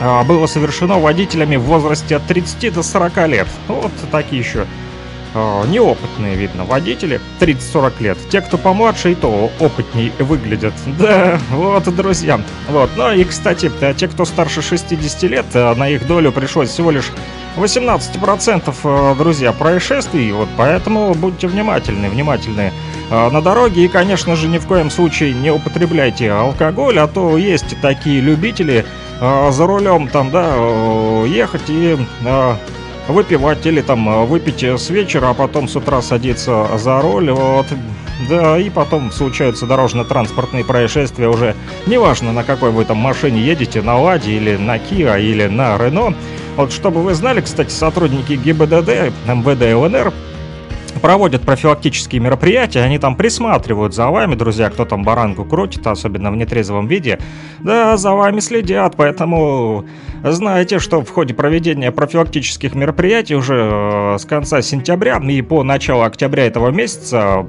было 0.00 0.46
совершено 0.46 0.98
водителями 0.98 1.56
в 1.56 1.62
возрасте 1.62 2.16
от 2.16 2.26
30 2.26 2.72
до 2.74 2.82
40 2.82 3.28
лет. 3.28 3.48
Вот 3.68 3.92
такие 4.10 4.40
еще 4.40 4.66
а, 5.36 5.66
неопытные, 5.66 6.36
видно, 6.36 6.64
водители 6.64 7.20
30-40 7.40 7.92
лет. 8.00 8.18
Те, 8.30 8.40
кто 8.40 8.56
помладше, 8.56 9.12
и 9.12 9.14
то 9.16 9.50
опытней 9.58 10.12
выглядят. 10.20 10.74
Да, 10.98 11.38
вот, 11.50 11.92
друзья. 11.94 12.40
Вот, 12.70 12.90
ну 12.96 13.12
и, 13.12 13.24
кстати, 13.24 13.70
те, 13.96 14.08
кто 14.08 14.24
старше 14.24 14.62
60 14.62 15.22
лет, 15.24 15.46
а, 15.54 15.74
на 15.74 15.88
их 15.88 16.06
долю 16.06 16.30
пришлось 16.30 16.70
всего 16.70 16.92
лишь 16.92 17.10
18%, 17.56 19.16
друзья, 19.16 19.52
происшествий. 19.52 20.30
Вот 20.30 20.48
поэтому 20.56 21.14
будьте 21.14 21.48
внимательны, 21.48 22.08
внимательны 22.08 22.72
на 23.10 23.40
дороге. 23.42 23.84
И, 23.84 23.88
конечно 23.88 24.34
же, 24.34 24.48
ни 24.48 24.58
в 24.58 24.66
коем 24.66 24.90
случае 24.90 25.34
не 25.34 25.50
употребляйте 25.50 26.32
алкоголь, 26.32 26.98
а 26.98 27.06
то 27.06 27.36
есть 27.36 27.76
такие 27.80 28.20
любители 28.20 28.84
а, 29.26 29.50
за 29.50 29.66
рулем 29.66 30.08
там, 30.08 30.30
да, 30.30 30.54
ехать 31.26 31.68
и 31.68 31.96
а, 32.26 32.58
выпивать 33.08 33.64
или 33.64 33.80
там 33.80 34.26
выпить 34.26 34.62
с 34.62 34.90
вечера, 34.90 35.30
а 35.30 35.34
потом 35.34 35.66
с 35.66 35.76
утра 35.76 36.02
садиться 36.02 36.66
за 36.76 37.00
руль, 37.00 37.30
вот, 37.30 37.66
да, 38.28 38.58
и 38.58 38.68
потом 38.68 39.10
случаются 39.10 39.64
дорожно-транспортные 39.64 40.62
происшествия 40.62 41.28
уже, 41.28 41.54
неважно 41.86 42.32
на 42.32 42.44
какой 42.44 42.70
вы 42.70 42.84
там 42.84 42.98
машине 42.98 43.40
едете, 43.40 43.80
на 43.80 43.98
Ладе 43.98 44.32
или 44.32 44.56
на 44.56 44.76
Kia 44.76 45.18
или 45.18 45.46
на 45.46 45.78
Рено. 45.78 46.14
Вот 46.56 46.72
чтобы 46.72 47.02
вы 47.02 47.14
знали, 47.14 47.40
кстати, 47.40 47.70
сотрудники 47.70 48.34
ГИБДД, 48.34 49.12
МВД 49.26 49.74
ЛНР 49.74 50.12
проводят 51.00 51.42
профилактические 51.42 52.20
мероприятия, 52.20 52.80
они 52.80 52.98
там 52.98 53.16
присматривают 53.16 53.94
за 53.94 54.08
вами, 54.08 54.34
друзья, 54.34 54.70
кто 54.70 54.84
там 54.84 55.02
баранку 55.04 55.44
крутит, 55.44 55.86
особенно 55.86 56.30
в 56.30 56.36
нетрезвом 56.36 56.86
виде. 56.86 57.18
Да, 57.60 57.96
за 57.96 58.12
вами 58.12 58.40
следят, 58.40 58.94
поэтому 58.96 59.84
знаете, 60.22 60.78
что 60.78 61.02
в 61.04 61.10
ходе 61.10 61.34
проведения 61.34 61.92
профилактических 61.92 62.74
мероприятий 62.74 63.34
уже 63.34 63.54
э, 63.54 64.18
с 64.18 64.24
конца 64.24 64.62
сентября 64.62 65.18
и 65.18 65.42
по 65.42 65.62
началу 65.62 66.02
октября 66.02 66.46
этого 66.46 66.70
месяца 66.70 67.46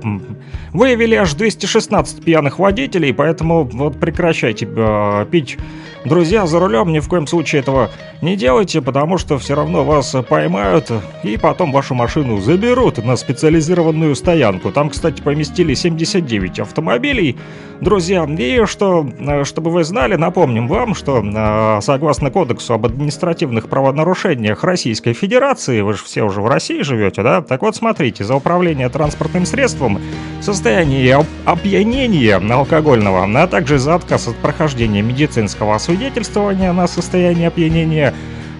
выявили 0.74 1.16
аж 1.16 1.34
216 1.34 2.24
пьяных 2.24 2.60
водителей, 2.60 3.14
поэтому 3.14 3.64
вот 3.64 4.00
прекращайте 4.00 4.68
э, 4.70 5.26
пить 5.32 5.58
Друзья, 6.06 6.46
за 6.46 6.60
рулем 6.60 6.92
ни 6.94 7.00
в 7.00 7.08
коем 7.08 7.26
случае 7.26 7.62
этого 7.62 7.90
не 8.22 8.36
делайте, 8.36 8.80
потому 8.80 9.18
что 9.18 9.40
все 9.40 9.56
равно 9.56 9.84
вас 9.84 10.16
поймают 10.30 10.92
и 11.24 11.36
потом 11.36 11.72
вашу 11.72 11.96
машину 11.96 12.40
заберут 12.40 13.04
на 13.04 13.16
специальность 13.16 13.35
специализированную 13.36 14.16
стоянку. 14.16 14.72
Там, 14.72 14.90
кстати, 14.90 15.22
поместили 15.22 15.74
79 15.74 16.60
автомобилей. 16.62 17.36
Друзья, 17.82 18.24
и 18.24 18.66
что, 18.66 19.06
э, 19.20 19.44
чтобы 19.44 19.72
вы 19.72 19.84
знали, 19.84 20.16
напомним 20.16 20.70
вам, 20.70 20.96
что 20.96 21.22
э, 21.22 21.82
согласно 21.82 22.32
Кодексу 22.32 22.74
об 22.74 22.86
административных 22.86 23.68
правонарушениях 23.68 24.64
Российской 24.64 25.12
Федерации, 25.12 25.82
вы 25.82 25.94
же 25.94 26.04
все 26.06 26.24
уже 26.24 26.40
в 26.40 26.48
России 26.48 26.82
живете, 26.82 27.22
да? 27.22 27.42
Так 27.42 27.62
вот, 27.62 27.76
смотрите, 27.76 28.24
за 28.24 28.36
управление 28.36 28.88
транспортным 28.88 29.46
средством 29.46 30.00
в 30.40 30.44
состоянии 30.44 31.18
опьянения 31.44 32.38
алкогольного, 32.38 33.26
а 33.26 33.48
также 33.48 33.78
за 33.78 33.96
отказ 33.96 34.30
от 34.30 34.36
прохождения 34.38 35.02
медицинского 35.02 35.76
освидетельствования 35.76 36.72
на 36.72 36.88
состояние 36.88 37.50
опьянения 37.50 38.14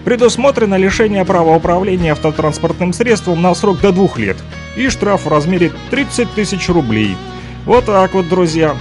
предусмотрено 0.04 0.74
лишение 0.74 1.24
права 1.24 1.56
управления 1.56 2.12
автотранспортным 2.12 2.92
средством 2.92 3.40
на 3.40 3.54
срок 3.54 3.80
до 3.80 3.92
двух 3.92 4.18
лет 4.18 4.36
и 4.76 4.88
штраф 4.88 5.24
в 5.24 5.28
размере 5.28 5.72
30 5.90 6.30
тысяч 6.32 6.68
рублей. 6.68 7.16
Вот 7.64 7.86
так 7.86 8.14
вот, 8.14 8.28
друзья. 8.28 8.76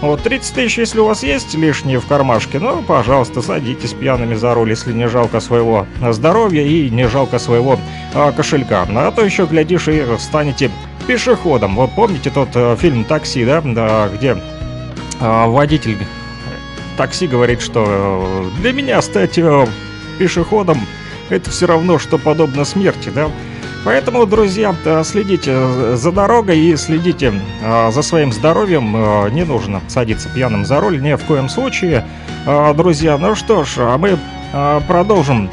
Вот 0.00 0.22
30 0.22 0.54
тысяч, 0.54 0.78
если 0.78 1.00
у 1.00 1.06
вас 1.06 1.22
есть 1.24 1.54
лишние 1.54 1.98
в 1.98 2.06
кармашке, 2.06 2.60
ну, 2.60 2.82
пожалуйста, 2.82 3.42
садитесь 3.42 3.94
пьяными 3.94 4.34
за 4.34 4.54
руль, 4.54 4.70
если 4.70 4.92
не 4.92 5.08
жалко 5.08 5.40
своего 5.40 5.86
здоровья 6.12 6.62
и 6.62 6.88
не 6.88 7.08
жалко 7.08 7.40
своего 7.40 7.80
а, 8.14 8.30
кошелька. 8.30 8.86
А 8.88 9.10
то 9.10 9.24
еще, 9.24 9.46
глядишь, 9.46 9.88
и 9.88 10.04
станете 10.18 10.70
пешеходом. 11.08 11.74
Вот 11.74 11.90
помните 11.96 12.30
тот 12.30 12.50
а, 12.54 12.76
фильм 12.76 13.04
«Такси», 13.04 13.44
да, 13.44 13.60
да 13.60 14.08
где 14.08 14.36
а, 15.20 15.48
водитель 15.48 15.98
такси 16.98 17.28
говорит, 17.28 17.62
что 17.62 17.84
э, 17.86 18.60
для 18.60 18.72
меня 18.72 19.00
стать 19.00 19.38
э, 19.38 19.66
пешеходом 20.18 20.80
это 21.30 21.48
все 21.50 21.66
равно, 21.66 21.98
что 21.98 22.18
подобно 22.18 22.64
смерти, 22.64 23.10
да? 23.14 23.30
Поэтому, 23.84 24.26
друзья, 24.26 24.74
следите 25.04 25.96
за 25.96 26.12
дорогой 26.12 26.58
и 26.58 26.76
следите 26.76 27.32
а, 27.62 27.90
за 27.90 28.02
своим 28.02 28.32
здоровьем. 28.32 28.92
А, 28.94 29.28
не 29.28 29.44
нужно 29.44 29.80
садиться 29.88 30.28
пьяным 30.28 30.66
за 30.66 30.80
руль, 30.80 31.00
ни 31.00 31.14
в 31.14 31.24
коем 31.24 31.48
случае. 31.48 32.04
А, 32.46 32.74
друзья, 32.74 33.16
ну 33.18 33.34
что 33.34 33.64
ж, 33.64 33.74
а 33.78 33.98
мы 33.98 34.18
продолжим 34.86 35.50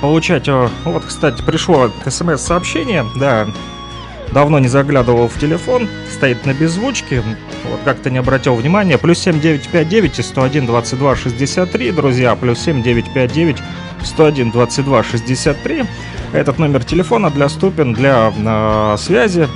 получать... 0.00 0.48
Вот, 0.48 1.04
кстати, 1.06 1.40
пришло 1.42 1.90
смс-сообщение, 2.04 3.06
да, 3.14 3.46
давно 4.32 4.58
не 4.58 4.68
заглядывал 4.68 5.28
в 5.28 5.38
телефон, 5.38 5.88
стоит 6.10 6.44
на 6.46 6.52
беззвучке, 6.52 7.22
вот 7.70 7.80
как-то 7.84 8.10
не 8.10 8.18
обратил 8.18 8.54
внимания. 8.54 8.98
Плюс 8.98 9.18
7959 9.20 10.24
101 10.24 10.66
22 10.66 11.16
63, 11.16 11.92
друзья, 11.92 12.34
плюс 12.34 12.58
7959 12.60 13.56
101 14.04 14.50
22 14.50 15.02
63. 15.04 15.84
Этот 16.32 16.58
номер 16.58 16.84
телефона 16.84 17.30
доступен 17.30 17.94
для 17.94 18.32
э, 18.36 18.96
связи 18.98 19.48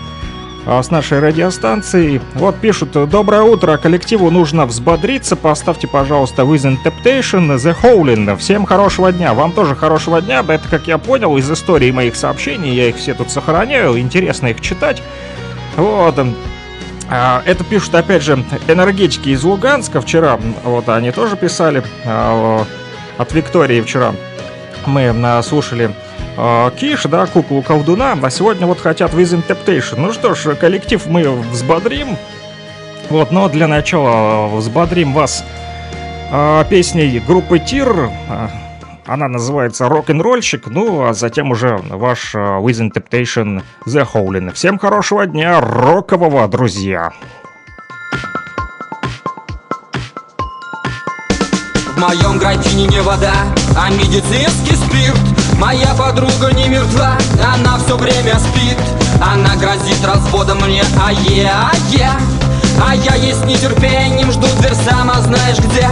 э, 0.65 0.83
с 0.83 0.91
нашей 0.91 1.19
радиостанцией. 1.19 2.23
Вот 2.35 2.57
пишут, 2.57 2.93
доброе 3.11 3.43
утро, 3.43 3.77
коллективу 3.77 4.31
нужно 4.31 4.65
взбодриться, 4.65 5.37
поставьте, 5.37 5.87
пожалуйста, 5.87 6.43
Within 6.43 6.79
Temptation, 6.83 7.57
The 7.57 7.77
Howling. 7.83 8.37
Всем 8.39 8.65
хорошего 8.65 9.13
дня, 9.13 9.35
вам 9.35 9.53
тоже 9.53 9.75
хорошего 9.75 10.23
дня, 10.23 10.43
это, 10.49 10.67
как 10.71 10.87
я 10.87 10.97
понял, 10.97 11.37
из 11.37 11.51
истории 11.51 11.91
моих 11.91 12.17
сообщений, 12.17 12.75
я 12.75 12.89
их 12.89 12.97
все 12.97 13.13
тут 13.13 13.31
сохраняю, 13.31 13.99
интересно 13.99 14.47
их 14.47 14.63
читать. 14.63 15.03
Вот, 15.77 16.19
а, 17.11 17.43
это 17.45 17.65
пишут, 17.65 17.95
опять 17.95 18.23
же, 18.23 18.43
энергетики 18.67 19.29
из 19.29 19.45
Луганска 19.45 20.01
вчера, 20.01 20.39
вот 20.65 20.89
они 20.89 21.11
тоже 21.11 21.37
писали, 21.37 21.83
а, 22.07 22.65
от 23.19 23.33
Виктории 23.35 23.83
вчера. 23.83 24.15
Мы 24.87 25.15
слушали 25.45 25.95
э, 26.37 26.71
Киш, 26.79 27.05
да, 27.05 27.27
куклу 27.27 27.63
колдуна, 27.63 28.19
а 28.21 28.31
сегодня 28.31 28.67
вот 28.67 28.81
хотят 28.81 29.13
With 29.13 29.47
Temptation. 29.47 29.95
Ну 29.99 30.13
что 30.13 30.35
ж, 30.35 30.55
коллектив 30.55 31.05
мы 31.07 31.29
взбодрим. 31.31 32.17
Вот, 33.11 33.31
но 33.31 33.49
для 33.49 33.67
начала 33.67 34.49
взбодрим 34.49 35.13
вас 35.13 35.45
э, 36.31 36.65
песней 36.71 37.19
группы 37.21 37.59
Тир. 37.59 38.11
Она 39.05 39.27
называется 39.27 39.89
«Рок-н-ролльщик», 39.89 40.69
ну, 40.69 41.05
а 41.09 41.13
затем 41.13 41.51
уже 41.51 41.77
ваш 41.89 42.35
With 42.35 42.93
Temptation 42.93 43.63
The 43.85 44.07
Howling. 44.11 44.53
Всем 44.53 44.79
хорошего 44.79 45.27
дня, 45.27 45.61
рокового, 45.61 46.47
друзья! 46.47 47.11
В 51.97 51.99
моем 51.99 52.39
графине 52.39 52.87
не 52.87 53.03
вода, 53.03 53.35
а 53.77 53.91
медицинский 53.91 54.77
спирт 54.77 55.32
Моя 55.63 55.95
подруга 55.95 56.53
не 56.53 56.67
мертва, 56.67 57.17
она 57.55 57.79
все 57.79 57.97
время 57.97 58.37
спит. 58.41 58.77
Она 59.23 59.55
грозит 59.55 60.05
разводом 60.05 60.59
мне, 60.59 60.83
а 61.01 61.13
я, 61.13 61.71
а 61.71 61.77
я 61.93 62.19
а 62.85 62.97
я 62.97 63.15
ей 63.15 63.33
с 63.33 63.45
нетерпением 63.45 64.33
жду 64.33 64.49
дверь 64.59 64.75
сама 64.75 65.21
знаешь 65.21 65.59
где. 65.59 65.89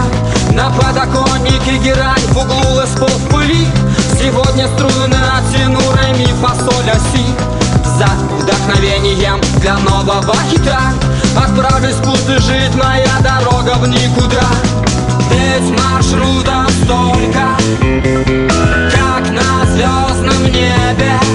На 0.51 0.69
подоконнике 0.71 1.77
герань, 1.77 2.21
в 2.31 2.37
углу 2.37 2.73
лэспол 2.73 3.07
в 3.07 3.29
пыли. 3.29 3.65
Сегодня 4.19 4.67
струны 4.75 5.15
оттяну 5.37 5.79
ре, 5.93 6.17
ми, 6.17 6.27
фасоль, 6.41 6.91
оси. 6.91 7.25
За 7.97 8.09
вдохновением 8.39 9.39
для 9.61 9.77
нового 9.77 10.35
хита 10.49 10.81
Отправлюсь 11.37 11.95
в 11.95 12.03
путь 12.03 12.41
жить, 12.41 12.75
моя 12.75 13.21
дорога 13.21 13.75
в 13.75 13.87
никуда. 13.87 14.49
Ведь 15.29 15.79
маршрутов 15.79 16.69
столько 16.83 17.55
звездном 19.81 20.43
небе 20.51 21.30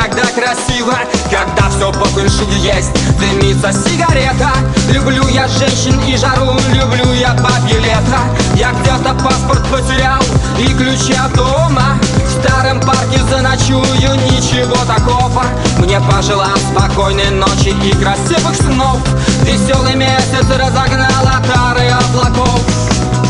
когда 0.00 0.22
красиво 0.26 0.94
Когда 1.30 1.68
все 1.68 1.92
по 1.92 2.04
фэншую 2.06 2.58
есть. 2.60 2.92
Дымится 3.18 3.72
сигарета 3.72 4.50
Люблю 4.88 5.26
я 5.28 5.46
женщин 5.48 5.98
и 6.06 6.16
жару 6.16 6.56
Люблю 6.72 7.12
я 7.12 7.34
бабье 7.34 7.78
лето 7.78 8.20
Я 8.54 8.72
где-то 8.72 9.14
паспорт 9.22 9.66
потерял 9.68 10.22
И 10.58 10.66
ключи 10.74 11.14
от 11.14 11.34
дома. 11.34 11.98
В 12.26 12.40
старом 12.40 12.80
парке 12.80 13.20
заночую 13.30 13.80
Ничего 13.80 14.76
такого. 14.86 15.44
Мне 15.78 16.00
пожелал 16.00 16.56
спокойной 16.56 17.30
ночи 17.30 17.74
И 17.84 17.92
красивых 17.92 18.56
снов. 18.56 18.98
Веселый 19.42 19.94
месяц 19.94 20.46
разогнал 20.48 21.26
отары 21.26 21.88
облаков. 21.88 22.60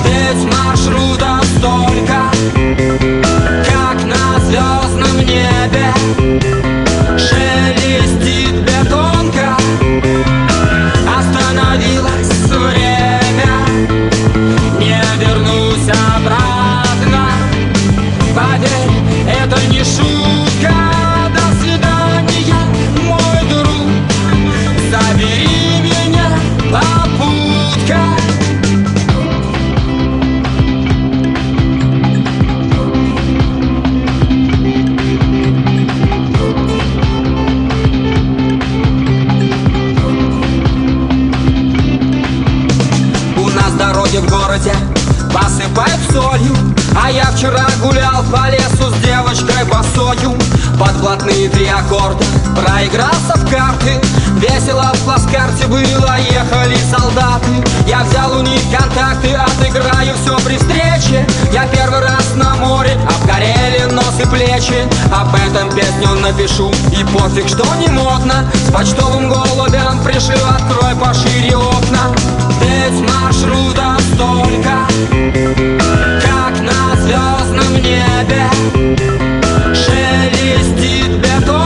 Ведь 0.04 0.44
маршрутов 0.52 1.44
столько 1.58 2.30
Как 3.64 4.04
на 4.04 4.40
звездном 4.40 5.18
небе 5.18 6.39
Шелестит 7.30 8.54
бетонка 8.66 9.56
гулял 47.80 48.22
по 48.24 48.48
лесу 48.50 48.90
с 48.90 49.04
девочкой 49.04 49.64
босою. 49.64 50.36
Под 50.78 50.96
блатные 51.00 51.48
три 51.48 51.66
аккорда 51.66 52.24
проигрался 52.54 53.34
в 53.36 53.50
карты. 53.50 54.00
Весело 54.36 54.92
в 54.94 54.98
плацкарте 55.04 55.66
было, 55.66 56.16
ехали 56.30 56.76
солдаты. 56.90 57.50
Я 57.86 58.02
взял 58.04 58.38
у 58.38 58.42
них 58.42 58.60
контакты, 58.70 59.34
отыграю 59.34 60.14
все 60.22 60.36
при 60.44 60.56
встрече. 60.56 61.26
Я 61.52 61.66
первый 61.66 62.00
раз 62.00 62.34
на 62.36 62.54
море, 62.56 62.98
обгорели 63.08 63.90
нос 63.90 64.14
и 64.20 64.26
плечи. 64.28 64.88
Об 65.12 65.34
этом 65.34 65.70
песню 65.74 66.14
напишу, 66.20 66.70
и 66.92 67.04
пофиг, 67.04 67.48
что 67.48 67.64
не 67.76 67.88
модно. 67.88 68.50
С 68.54 68.72
почтовым 68.72 69.28
голубем 69.28 70.02
пришил, 70.04 70.44
открой 70.48 70.94
пошире 70.96 71.56
окна. 71.56 72.14
Ведь 72.60 73.00
маршрута 73.08 73.96
столько 74.14 75.79
небе. 77.90 78.44
Шелестит 79.74 81.12
бетон 81.22 81.59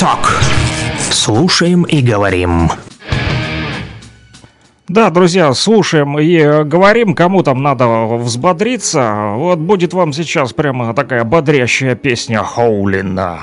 Talk. 0.00 0.30
Слушаем 1.10 1.82
и 1.82 2.00
говорим. 2.00 2.70
Да, 4.88 5.10
друзья, 5.10 5.52
слушаем 5.52 6.18
и 6.18 6.38
э, 6.38 6.64
говорим, 6.64 7.14
кому 7.14 7.42
там 7.42 7.62
надо 7.62 7.86
взбодриться. 8.16 9.32
Вот 9.34 9.58
будет 9.58 9.92
вам 9.92 10.14
сейчас 10.14 10.54
прямо 10.54 10.94
такая 10.94 11.24
бодрящая 11.24 11.96
песня 11.96 12.42
Хоулина. 12.42 13.40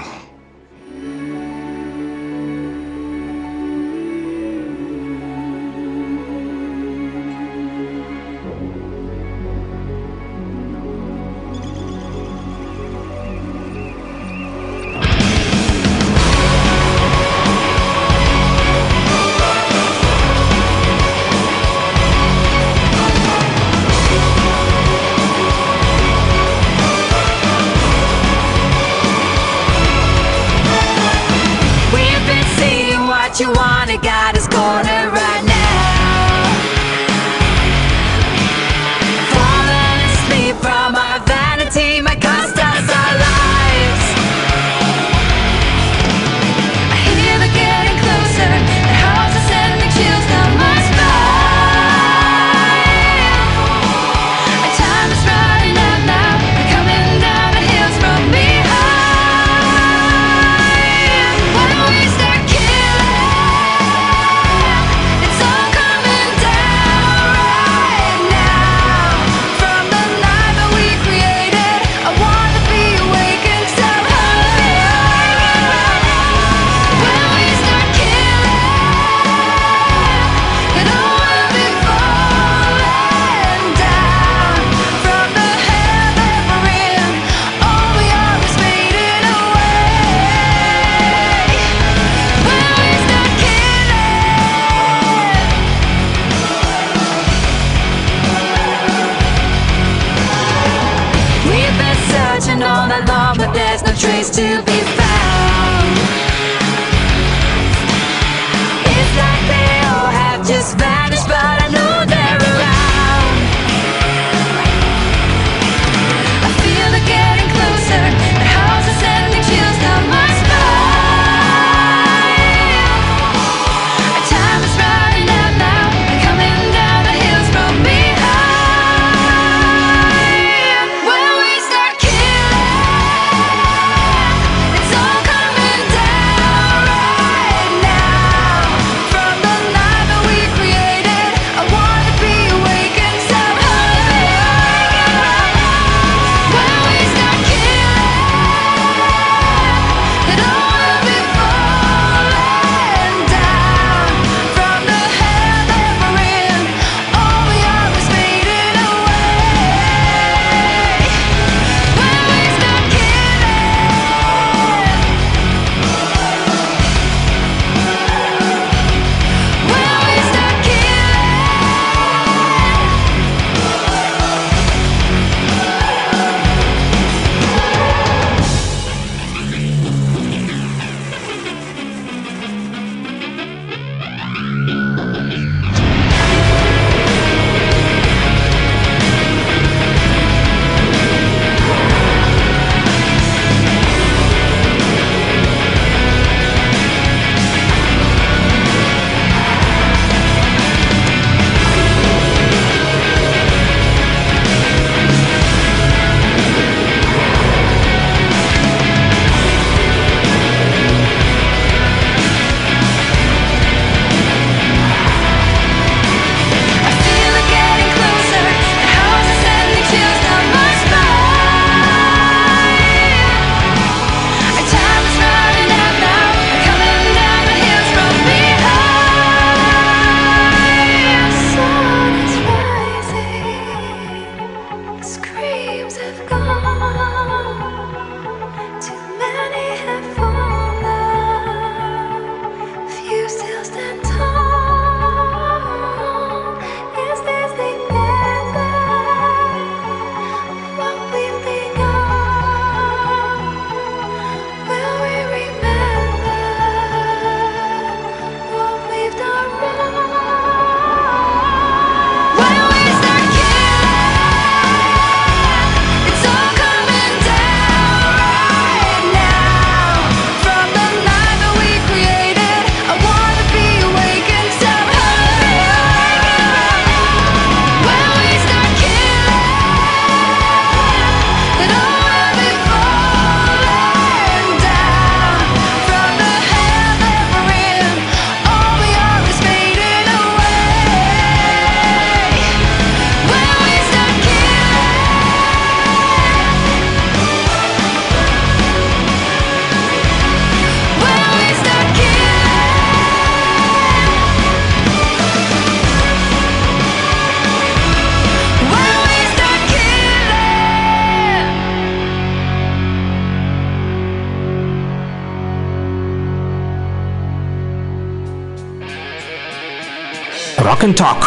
Rock 320.78 320.90
and 320.90 320.96
Talk. 320.96 321.24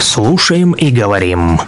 Слушаем 0.00 0.72
и 0.72 0.90
говорим. 0.90 1.58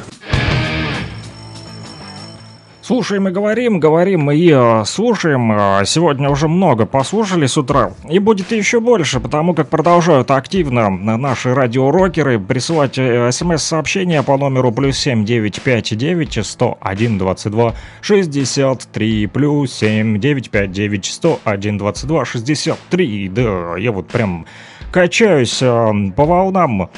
Слушаем 2.83 3.29
и 3.29 3.31
говорим, 3.31 3.79
говорим 3.79 4.31
и 4.31 4.51
э, 4.53 4.85
слушаем. 4.85 5.53
Э, 5.53 5.85
Сегодня 5.87 6.29
уже 6.29 6.49
много 6.49 6.87
послушали 6.87 7.47
с 7.47 7.57
утра. 7.57 7.93
И 8.11 8.19
будет 8.19 8.51
еще 8.53 8.81
больше, 8.81 9.21
потому 9.21 9.55
как 9.55 9.69
продолжают 9.69 10.31
активно 10.31 10.91
наши 10.91 11.55
радиорокеры 11.55 12.39
присылать 12.41 12.99
э, 12.99 13.31
смс-сообщения 13.31 14.23
по 14.23 14.37
номеру 14.37 14.73
плюс 14.73 14.99
семь 14.99 15.25
девять 15.25 15.63
пять 15.63 15.97
девять 15.97 16.39
сто 16.45 16.77
один 16.81 17.17
двадцать 17.17 17.53
два 17.53 17.75
шестьдесят 18.01 18.89
три 18.93 19.27
плюс 19.27 19.73
семь 19.73 20.19
девять 20.19 20.51
пять 20.51 20.73
девять 20.73 21.07
сто 21.07 21.39
один 21.45 21.79
двадцать 21.79 22.09
два 22.09 22.25
шестьдесят 22.25 22.79
три. 22.91 23.29
Да, 23.29 23.77
я 23.79 23.93
вот 23.93 24.09
прям 24.09 24.47
качаюсь 24.91 25.63
э, 25.63 25.93
по 26.17 26.25
волнам 26.25 26.91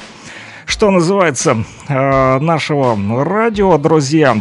что 0.65 0.91
называется, 0.91 1.57
э, 1.89 2.39
нашего 2.39 2.97
радио, 3.23 3.77
друзья. 3.77 4.37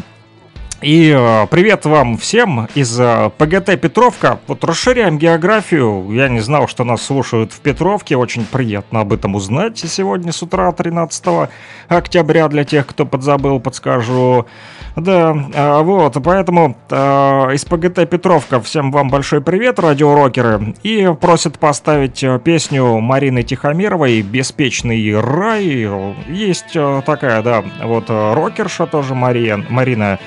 И 0.81 1.13
э, 1.15 1.47
привет 1.51 1.85
вам 1.85 2.17
всем 2.17 2.69
из 2.77 2.97
ПГТ 3.39 3.81
Петровка. 3.81 4.39
Вот 4.47 4.63
расширяем 4.65 5.19
географию. 5.19 6.09
Я 6.13 6.29
не 6.29 6.39
знал, 6.39 6.69
что 6.69 6.85
нас 6.85 7.03
слушают 7.03 7.53
в 7.53 7.61
Петровке. 7.61 8.17
Очень 8.17 8.45
приятно 8.45 9.01
об 9.01 9.13
этом 9.13 9.35
узнать 9.35 9.79
сегодня 9.79 10.33
с 10.33 10.43
утра, 10.43 10.71
13 10.71 11.51
октября. 11.89 12.49
Для 12.49 12.65
тех, 12.65 12.87
кто 12.87 13.05
подзабыл, 13.05 13.59
подскажу. 13.59 14.47
Да, 14.97 15.35
э, 15.55 15.83
вот, 15.83 16.19
поэтому 16.23 16.77
э, 16.91 16.97
из 17.55 17.65
ПГТ 17.65 18.09
Петровка 18.11 18.61
всем 18.61 18.93
вам 18.93 19.09
большой 19.09 19.41
привет, 19.41 19.79
радиорокеры. 19.79 20.75
И 20.83 21.11
просят 21.19 21.59
поставить 21.59 22.23
э, 22.23 22.39
песню 22.39 22.99
Марины 22.99 23.43
Тихомировой 23.43 24.21
«Беспечный 24.21 25.19
рай». 25.19 25.89
Есть 26.29 26.75
э, 26.77 27.03
такая, 27.07 27.43
да, 27.43 27.65
вот 27.83 28.05
э, 28.11 28.35
рокерша 28.35 28.87
тоже 28.87 29.15
Мария, 29.15 29.65
Марина 29.71 30.19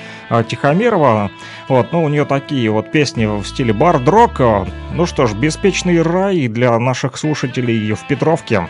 Тихомирова. 0.48 1.30
Вот, 1.68 1.92
ну, 1.92 2.02
у 2.02 2.08
нее 2.08 2.24
такие 2.24 2.68
вот 2.68 2.90
песни 2.90 3.26
в 3.26 3.44
стиле 3.46 3.72
бард-рок. 3.72 4.40
Ну 4.92 5.06
что 5.06 5.26
ж, 5.26 5.34
«Беспечный 5.34 6.02
рай» 6.02 6.48
для 6.48 6.76
наших 6.80 7.16
слушателей 7.16 7.92
в 7.92 8.04
Петровке. 8.08 8.66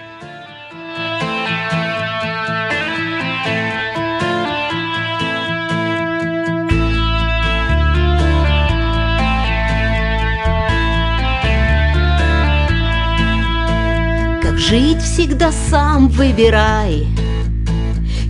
Жить 14.68 15.00
всегда 15.00 15.52
сам 15.70 16.08
выбирай. 16.08 17.06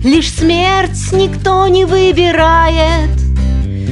Лишь 0.03 0.31
смерть 0.31 1.11
никто 1.11 1.67
не 1.67 1.83
выбирает 1.83 3.09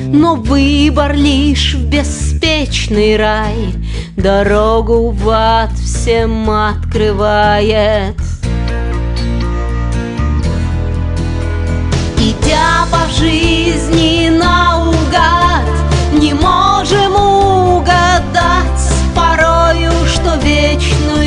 Но 0.07 0.35
выбор 0.35 1.15
лишь 1.15 1.73
в 1.73 1.89
беспечный 1.89 3.17
рай. 3.17 3.73
Дорогу 4.15 5.09
в 5.09 5.27
ад 5.29 5.71
всем 5.73 6.47
открывает. 6.49 8.15
Идя 12.17 12.85
по 12.91 13.11
жизни 13.19 14.29
наугад 14.29 15.65
Не 16.13 16.33
можем 16.33 17.15
угадать 17.15 18.25
порою, 19.15 19.91
что 20.07 20.35
вечную 20.35 21.24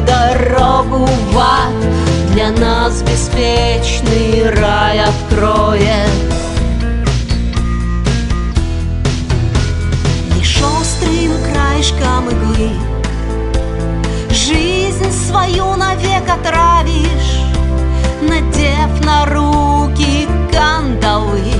дорогу 0.00 1.06
в 1.06 1.38
ад. 1.38 2.32
Для 2.32 2.50
нас 2.50 3.02
беспечный 3.02 4.50
рай 4.50 5.00
откроет. 5.00 6.10
Лишь 10.34 10.62
острым 10.62 11.32
краешком 11.52 12.28
иглы 12.30 12.70
Жизнь 14.30 15.12
свою 15.12 15.76
навек 15.76 16.24
отравишь. 16.28 17.42
Надев 18.22 19.04
на 19.04 19.26
руки 19.26 20.26
кандалы 20.52 21.52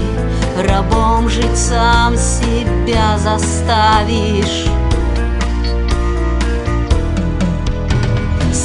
Рабом 0.68 1.28
жить 1.28 1.56
сам 1.56 2.16
себя 2.16 3.18
заставишь 3.18 4.66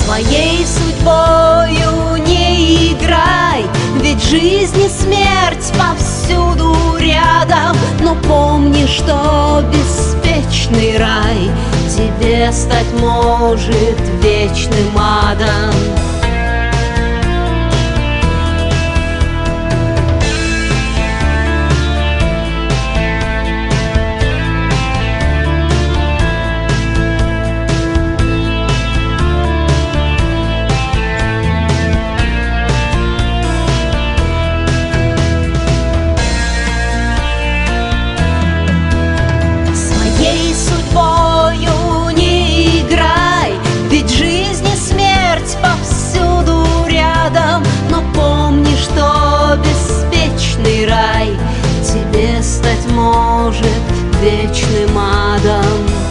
Своей 0.08 0.66
судьбою 0.66 2.16
не 2.26 2.94
играй 2.94 3.66
Ведь 4.02 4.24
жизнь 4.24 4.80
и 4.80 4.88
смерть 4.88 5.74
повсюду 5.78 6.96
рядом. 6.98 7.76
Но 8.00 8.16
помни, 8.16 8.86
что 8.86 9.66
беспечный 9.70 10.98
рай 10.98 11.52
Тебе 11.94 12.54
стать 12.54 12.88
может 13.02 14.00
вечным 14.24 14.98
адом 14.98 15.76
вечным 54.22 54.98
адом 54.98 56.08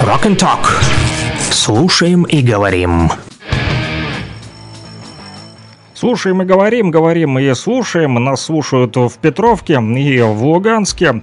Rock 0.00 0.24
and 0.24 0.38
Talk. 0.38 0.97
Слушаем 1.68 2.22
и 2.22 2.40
говорим. 2.40 3.10
Слушаем 5.92 6.40
и 6.40 6.46
говорим, 6.46 6.90
говорим 6.90 7.38
и 7.38 7.52
слушаем. 7.52 8.14
Нас 8.14 8.40
слушают 8.40 8.96
в 8.96 9.12
Петровке 9.20 9.74
и 9.74 10.20
в 10.22 10.44
Луганске. 10.44 11.22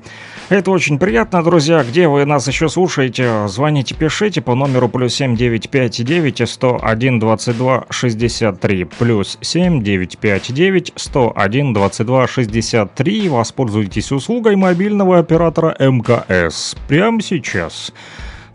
Это 0.50 0.70
очень 0.70 1.00
приятно, 1.00 1.42
друзья. 1.42 1.84
Где 1.84 2.08
вы 2.08 2.26
нас 2.26 2.48
еще 2.48 2.70
слушаете? 2.70 3.48
Звоните, 3.48 3.96
пишите 3.96 4.40
по 4.40 4.54
номеру 4.54 4.88
плюс 4.88 5.16
семь 5.16 5.36
девять 5.36 5.72
пять 5.72 6.04
девять 6.04 6.48
сто 6.48 6.80
один 6.80 7.18
двадцать 7.18 7.58
два 7.58 7.86
шестьдесят 7.90 8.60
три 8.62 8.84
плюс 8.84 9.40
семь 9.42 9.82
девять 9.82 10.20
пять 10.20 10.54
девять 10.54 10.94
сто 10.96 11.34
один 11.36 11.74
двадцать 11.74 12.06
два 12.06 12.28
шестьдесят 12.28 12.94
три. 12.94 13.30
Воспользуйтесь 13.30 14.12
услугой 14.12 14.58
мобильного 14.58 15.18
оператора 15.18 15.76
МКС 15.80 16.76
прямо 16.88 17.20
сейчас. 17.24 17.92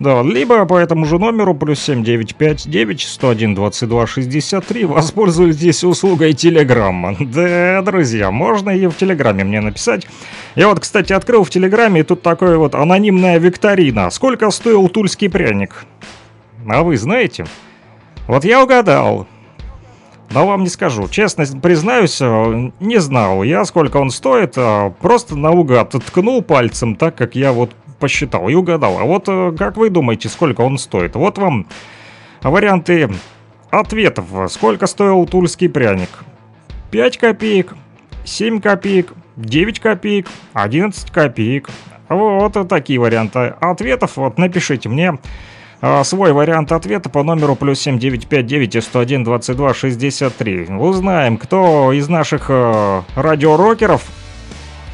Да, 0.01 0.23
либо 0.23 0.65
по 0.65 0.79
этому 0.79 1.05
же 1.05 1.19
номеру 1.19 1.55
плюс 1.55 1.79
7959 1.81 3.03
101 3.03 3.55
22 3.55 4.07
63 4.07 4.85
воспользуйтесь 4.87 5.85
услугой 5.85 6.33
Телеграмма. 6.33 7.15
Да, 7.21 7.83
друзья, 7.83 8.31
можно 8.31 8.71
и 8.71 8.87
в 8.87 8.97
Телеграме 8.97 9.45
мне 9.45 9.61
написать. 9.61 10.07
Я 10.55 10.69
вот, 10.69 10.81
кстати, 10.81 11.13
открыл 11.13 11.45
в 11.45 11.51
Телеграме, 11.51 12.01
и 12.01 12.03
тут 12.03 12.23
такое 12.23 12.57
вот 12.57 12.75
анонимная 12.75 13.39
викторина. 13.39 14.09
Сколько 14.09 14.51
стоил 14.51 14.89
тульский 14.89 15.29
пряник? 15.29 15.85
А 16.67 16.83
вы 16.83 16.97
знаете? 16.97 17.45
Вот 18.27 18.47
я 18.47 18.63
угадал. 18.63 19.27
Но 20.31 20.47
вам 20.47 20.63
не 20.63 20.71
скажу. 20.71 21.09
Честно 21.09 21.45
признаюсь, 21.61 22.19
э, 22.23 22.71
не 22.81 22.99
знал 23.01 23.43
я, 23.43 23.67
сколько 23.67 23.99
он 23.99 24.11
стоит. 24.11 24.55
а 24.57 24.91
Просто 25.01 25.37
наугад 25.37 25.91
ткнул 25.91 26.41
пальцем, 26.41 26.97
так 26.97 27.17
как 27.17 27.35
я 27.35 27.53
вот 27.53 27.71
посчитал 28.01 28.49
и 28.49 28.55
угадал. 28.55 28.99
А 28.99 29.05
вот 29.05 29.29
э, 29.29 29.53
как 29.57 29.77
вы 29.77 29.91
думаете, 29.91 30.29
сколько 30.29 30.63
он 30.63 30.79
стоит? 30.79 31.15
Вот 31.15 31.39
вам 31.39 31.67
варианты 32.43 33.09
ответов. 33.71 34.27
Сколько 34.51 34.87
стоил 34.87 35.27
тульский 35.27 35.69
пряник? 35.69 36.09
5 36.91 37.19
копеек, 37.19 37.75
7 38.25 38.61
копеек, 38.61 39.13
9 39.37 39.79
копеек, 39.79 40.27
11 40.55 41.11
копеек. 41.11 41.71
Вот 42.09 42.69
такие 42.69 42.99
варианты 42.99 43.55
ответов. 43.61 44.17
Вот 44.17 44.39
напишите 44.39 44.89
мне 44.89 45.19
а, 45.83 46.05
свой 46.05 46.33
вариант 46.33 46.73
ответа 46.73 47.09
по 47.09 47.23
номеру 47.23 47.57
плюс 47.57 47.81
7959 47.81 48.75
и 48.77 48.81
101 48.81 49.25
22 49.25 49.75
63. 49.75 50.67
Узнаем, 50.77 51.39
кто 51.39 51.93
из 51.93 52.09
наших 52.09 52.47
э, 52.49 53.03
радиорокеров, 53.15 54.05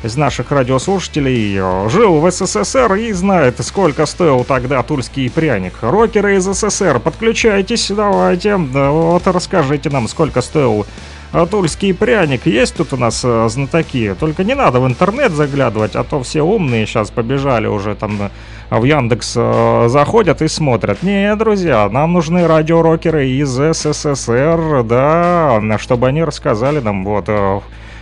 из 0.06 0.16
наших 0.16 0.50
радиослушателей 0.50 1.58
э, 1.58 1.88
жил 1.90 2.20
в 2.20 2.30
СССР 2.30 2.94
и 2.94 3.12
знает, 3.12 3.56
сколько 3.60 4.06
стоил 4.06 4.44
тогда 4.44 4.82
тульский 4.82 5.30
пряник. 5.30 5.74
Рокеры 5.82 6.36
из 6.36 6.44
СССР, 6.44 7.00
подключайтесь, 7.00 7.90
давайте, 7.90 8.56
да, 8.56 8.90
вот 8.90 9.26
расскажите 9.26 9.90
нам, 9.90 10.08
сколько 10.08 10.40
стоил 10.40 10.86
а 11.32 11.44
тульский 11.44 11.92
пряник. 11.92 12.46
Есть 12.46 12.76
тут 12.76 12.92
у 12.92 12.96
нас 12.96 13.22
э, 13.24 13.48
знатоки. 13.50 14.14
Только 14.18 14.44
не 14.44 14.54
надо 14.54 14.80
в 14.80 14.86
интернет 14.86 15.32
заглядывать, 15.32 15.94
а 15.96 16.04
то 16.04 16.22
все 16.22 16.42
умные 16.42 16.86
сейчас 16.86 17.10
побежали 17.10 17.66
уже 17.66 17.94
там 17.94 18.30
э, 18.70 18.78
в 18.78 18.84
Яндекс 18.84 19.34
э, 19.36 19.86
заходят 19.88 20.40
и 20.40 20.48
смотрят. 20.48 21.02
Не, 21.02 21.34
друзья, 21.36 21.88
нам 21.90 22.12
нужны 22.12 22.46
радиорокеры 22.46 23.28
из 23.28 23.50
СССР, 23.50 24.84
да, 24.84 25.60
чтобы 25.78 26.08
они 26.08 26.24
рассказали 26.24 26.80
нам 26.80 27.04
вот 27.04 27.24
э, 27.28 27.60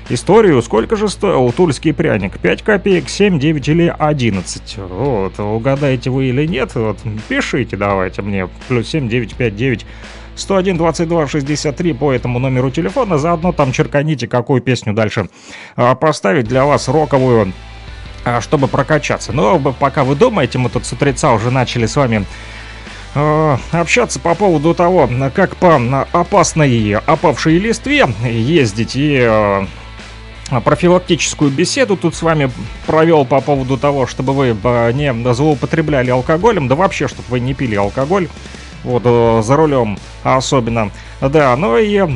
историю, 0.09 0.61
сколько 0.63 0.97
же 0.97 1.09
стоил 1.09 1.53
тульский 1.53 1.93
пряник. 1.93 2.39
5 2.39 2.63
копеек, 2.63 3.09
7, 3.09 3.39
9 3.39 3.69
или 3.69 3.95
11. 3.99 4.77
Вот, 4.79 5.39
угадаете 5.39 6.11
вы 6.11 6.27
или 6.27 6.47
нет, 6.47 6.75
вот, 6.75 6.99
пишите 7.29 7.77
давайте 7.77 8.23
мне. 8.23 8.49
Плюс 8.69 8.89
7, 8.89 9.09
9, 9.09 9.35
5, 9.35 9.57
9. 9.57 9.87
101 10.37 10.77
22 10.77 11.27
63 11.29 11.93
по 11.93 12.13
этому 12.13 12.39
номеру 12.39 12.71
телефона. 12.71 13.19
Заодно 13.19 13.53
там 13.53 13.73
черканите, 13.73 14.27
какую 14.27 14.61
песню 14.61 14.93
дальше 14.93 15.29
а, 15.77 15.95
поставить 15.95 16.47
для 16.47 16.65
вас 16.65 16.89
роковую, 16.89 17.53
а, 18.25 18.41
чтобы 18.41 18.69
прокачаться. 18.69 19.33
Но 19.33 19.59
пока 19.59 20.05
вы 20.05 20.17
думаете, 20.17 20.59
мы 20.59 20.71
тут 20.71 20.87
с 20.87 20.93
утреца 20.93 21.33
уже 21.33 21.51
начали 21.51 21.87
с 21.87 21.97
вами 21.97 22.25
э, 23.15 23.57
общаться 23.71 24.19
по 24.19 24.35
поводу 24.35 24.75
того, 24.75 25.09
как 25.35 25.57
по 25.57 25.77
опасной 26.13 26.95
опавшей 26.95 27.59
листве 27.59 28.09
ездить 28.25 28.93
и 28.95 29.67
профилактическую 30.61 31.51
беседу 31.51 31.97
тут 31.97 32.15
с 32.15 32.23
вами 32.23 32.51
провел 32.87 33.25
по 33.25 33.41
поводу 33.41 33.77
того, 33.77 34.07
чтобы 34.07 34.33
вы 34.33 34.57
э, 34.63 34.93
не 34.93 35.35
злоупотребляли 35.35 36.11
алкоголем, 36.11 36.69
да 36.69 36.75
вообще, 36.75 37.09
чтобы 37.09 37.25
вы 37.29 37.41
не 37.41 37.55
пили 37.55 37.75
алкоголь, 37.75 38.29
вот, 38.83 39.03
э, 39.05 39.43
за 39.43 39.57
рулем 39.57 39.99
особенно. 40.23 40.91
Да, 41.21 41.57
ну 41.57 41.77
и 41.77 41.97
э, 41.97 42.09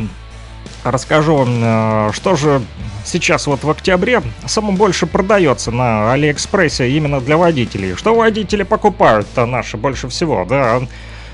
расскажу 0.85 1.37
вам, 1.37 2.13
что 2.13 2.37
же 2.37 2.63
сейчас 3.05 3.47
вот 3.47 3.65
в 3.65 3.71
октябре 3.71 4.23
самым 4.47 4.77
больше 4.77 5.07
продается 5.07 5.71
на 5.71 6.13
Алиэкспрессе 6.13 6.91
именно 6.91 7.21
для 7.21 7.37
водителей. 7.37 7.95
Что 7.97 8.15
водители 8.15 8.63
покупают-то 8.63 9.47
наши 9.47 9.77
больше 9.77 10.09
всего, 10.09 10.45
да. 10.45 10.81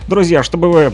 Друзья, 0.07 0.42
чтобы 0.42 0.70
вы 0.70 0.92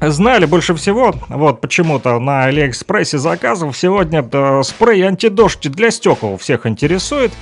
знали 0.00 0.46
больше 0.46 0.74
всего, 0.74 1.14
вот 1.28 1.60
почему-то 1.60 2.18
на 2.18 2.44
Алиэкспрессе 2.44 3.18
заказов 3.18 3.76
сегодня 3.76 4.26
э, 4.30 4.62
спрей 4.64 5.02
антидождь 5.02 5.70
для 5.70 5.90
стекол 5.90 6.38
всех 6.38 6.66
интересует. 6.66 7.32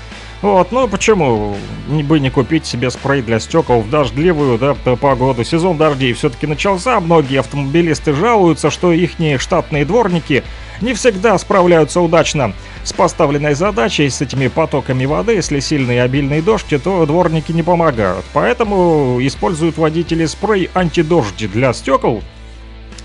Вот, 0.41 0.71
ну 0.71 0.87
почему 0.87 1.57
бы 1.89 2.21
не 2.21 2.31
купить 2.31 2.65
себе 2.65 2.91
спрей 2.91 3.23
для 3.23 3.41
стекол 3.41 3.81
в 3.81 3.91
дождливую, 3.91 4.57
да, 4.59 4.75
погоду. 4.75 5.43
Сезон 5.43 5.77
дождей 5.77 6.13
все-таки 6.13 6.47
начался, 6.47 7.01
многие 7.01 7.41
автомобилисты 7.41 8.13
жалуются, 8.13 8.71
что 8.71 8.93
их 8.93 9.11
штатные 9.41 9.85
дворники 9.85 10.45
не 10.81 10.95
всегда 10.95 11.37
справляются 11.39 12.01
удачно 12.01 12.53
с 12.85 12.93
поставленной 12.93 13.55
задачей, 13.55 14.09
с 14.09 14.21
этими 14.21 14.47
потоками 14.47 15.07
воды. 15.07 15.35
Если 15.35 15.59
сильный 15.59 15.97
и 15.97 15.99
обильный 15.99 16.41
дождь, 16.41 16.73
то 16.83 17.05
дворники 17.05 17.51
не 17.51 17.65
помогают. 17.65 18.25
Поэтому 18.33 19.19
используют 19.21 19.77
водители 19.77 20.25
спрей 20.27 20.71
антидождь 20.73 21.51
для 21.51 21.73
стекол, 21.73 22.23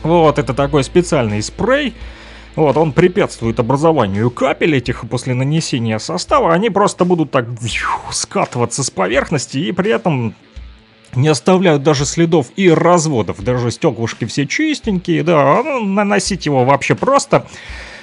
вот, 0.03 0.37
это 0.37 0.53
такой 0.53 0.83
специальный 0.83 1.41
спрей. 1.41 1.93
Вот, 2.55 2.77
он 2.77 2.91
препятствует 2.91 3.59
образованию 3.59 4.29
капель 4.29 4.75
этих 4.75 5.07
после 5.09 5.33
нанесения 5.33 5.97
состава. 5.97 6.53
Они 6.53 6.69
просто 6.69 7.03
будут 7.03 7.31
так 7.31 7.47
скатываться 8.11 8.83
с 8.83 8.91
поверхности 8.91 9.57
и 9.57 9.71
при 9.71 9.91
этом 9.91 10.35
не 11.15 11.27
оставляют 11.27 11.83
даже 11.83 12.05
следов 12.05 12.47
и 12.55 12.69
разводов. 12.69 13.43
Даже 13.43 13.71
стеклышки 13.71 14.25
все 14.25 14.45
чистенькие, 14.45 15.23
да, 15.23 15.61
ну, 15.63 15.83
наносить 15.83 16.45
его 16.45 16.63
вообще 16.63 16.95
просто. 16.95 17.47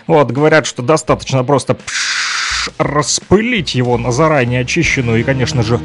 Вот, 0.07 0.32
говорят, 0.32 0.66
что 0.66 0.82
достаточно 0.82 1.44
просто 1.44 1.76
распылить 2.78 3.74
его 3.74 3.96
на 3.98 4.11
заранее 4.11 4.62
очищенную 4.62 5.20
и, 5.20 5.22
конечно 5.22 5.62
же, 5.62 5.80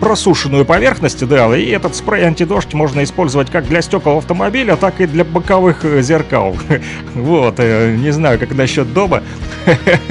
просушенную 0.00 0.64
поверхность, 0.64 1.26
да, 1.26 1.56
и 1.56 1.68
этот 1.70 1.94
спрей 1.94 2.24
антидождь 2.24 2.74
можно 2.74 3.02
использовать 3.04 3.50
как 3.50 3.66
для 3.66 3.82
стекол 3.82 4.18
автомобиля, 4.18 4.76
так 4.76 5.00
и 5.00 5.06
для 5.06 5.24
боковых 5.24 5.84
э, 5.84 6.02
зеркал. 6.02 6.56
Вот, 7.14 7.54
э, 7.58 7.94
не 7.96 8.10
знаю, 8.10 8.38
как 8.38 8.54
насчет 8.54 8.92
дома. 8.92 9.22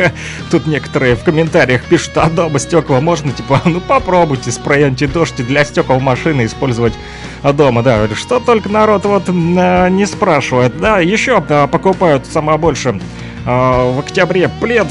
Тут 0.52 0.68
некоторые 0.68 1.16
в 1.16 1.24
комментариях 1.24 1.84
пишут, 1.84 2.14
а 2.16 2.30
дома 2.30 2.60
стекла 2.60 3.02
можно, 3.02 3.32
типа, 3.32 3.62
ну 3.66 3.82
попробуйте 3.82 4.52
спрей 4.52 4.86
антидождь 4.86 5.46
для 5.46 5.66
стекол 5.66 6.00
машины 6.00 6.46
использовать 6.46 6.94
дома, 7.44 7.84
да. 7.84 8.08
Что 8.16 8.40
только 8.40 8.70
народ 8.70 9.06
вот 9.06 9.24
а, 9.28 9.90
не 9.90 10.06
спрашивает. 10.06 10.78
Да, 10.80 11.00
еще 11.00 11.42
покупают 11.42 12.26
самое 12.26 12.58
больше 12.58 13.00
в 13.46 14.00
октябре 14.00 14.50
плед 14.62 14.88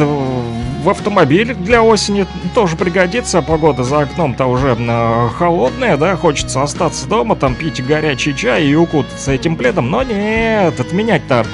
в 0.82 0.90
автомобиль 0.90 1.54
для 1.54 1.82
осени 1.82 2.26
тоже 2.54 2.76
пригодится. 2.76 3.40
Погода 3.40 3.84
за 3.84 4.00
окном-то 4.00 4.46
уже 4.46 4.76
э, 4.78 5.28
холодная, 5.38 5.96
да, 5.96 6.16
хочется 6.16 6.62
остаться 6.62 7.08
дома, 7.08 7.36
там 7.36 7.54
пить 7.54 7.84
горячий 7.84 8.34
чай 8.34 8.64
и 8.66 8.74
укутаться 8.74 9.32
этим 9.32 9.56
пледом. 9.56 9.90
Но 9.90 10.02
нет, 10.02 10.78
отменять-то 10.78 11.46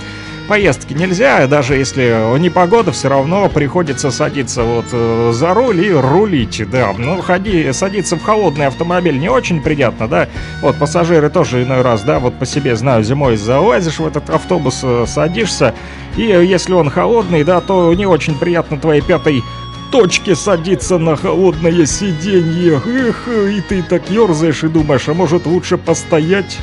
поездки 0.49 0.95
нельзя, 0.95 1.47
даже 1.47 1.77
если 1.77 2.39
не 2.39 2.51
погода, 2.51 2.91
все 2.91 3.09
равно 3.09 3.49
приходится 3.49 4.11
садиться 4.11 4.63
вот 4.63 4.87
э, 4.93 5.31
за 5.35 5.53
руль 5.53 5.85
и 5.85 5.93
рулить, 5.93 6.63
да. 6.71 6.95
Ну, 6.97 7.21
ходи, 7.21 7.71
садиться 7.73 8.17
в 8.17 8.23
холодный 8.23 8.67
автомобиль 8.67 9.19
не 9.19 9.29
очень 9.29 9.63
приятно, 9.63 10.09
да. 10.09 10.29
Вот 10.63 10.77
пассажиры 10.77 11.29
тоже 11.29 11.63
иной 11.63 11.83
раз, 11.83 12.03
да, 12.03 12.19
вот 12.19 12.39
по 12.39 12.47
себе 12.47 12.75
знаю, 12.75 13.05
зимой 13.05 13.37
залазишь 13.37 13.99
в 13.99 14.07
этот 14.07 14.31
автобус, 14.31 14.81
э, 14.83 15.05
садишься, 15.07 15.75
и 16.17 16.23
если 16.23 16.73
он 16.73 16.91
холодный, 16.91 17.45
да, 17.45 17.61
то 17.61 17.93
не 17.95 18.07
очень 18.07 18.37
приятно 18.37 18.79
твоей 18.79 19.03
пятой 19.03 19.45
точке 19.93 20.35
садиться 20.35 20.99
на 20.99 21.17
холодное 21.17 21.87
сиденье. 21.87 22.81
Эх, 22.85 23.29
и 23.29 23.61
ты 23.61 23.83
так 23.83 24.11
ерзаешь 24.11 24.65
и 24.65 24.69
думаешь, 24.69 25.09
а 25.09 25.15
может 25.15 25.47
лучше 25.47 25.77
постоять? 25.77 26.59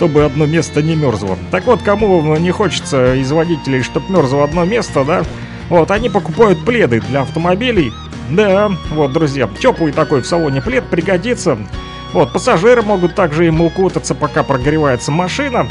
Чтобы 0.00 0.24
одно 0.24 0.46
место 0.46 0.80
не 0.80 0.96
мерзло. 0.96 1.36
Так 1.50 1.66
вот, 1.66 1.82
кому 1.82 2.34
не 2.38 2.50
хочется 2.52 3.16
из 3.16 3.30
водителей, 3.32 3.82
чтоб 3.82 4.08
мерзло 4.08 4.44
одно 4.44 4.64
место, 4.64 5.04
да, 5.04 5.24
вот, 5.68 5.90
они 5.90 6.08
покупают 6.08 6.64
пледы 6.64 7.02
для 7.02 7.20
автомобилей. 7.20 7.92
Да, 8.30 8.72
вот, 8.92 9.12
друзья, 9.12 9.46
теплый 9.60 9.92
такой 9.92 10.22
в 10.22 10.26
салоне 10.26 10.62
плед 10.62 10.84
пригодится. 10.88 11.58
Вот, 12.14 12.32
пассажиры 12.32 12.80
могут 12.80 13.14
также 13.14 13.46
им 13.46 13.60
укутаться, 13.60 14.14
пока 14.14 14.42
прогревается 14.42 15.12
машина. 15.12 15.68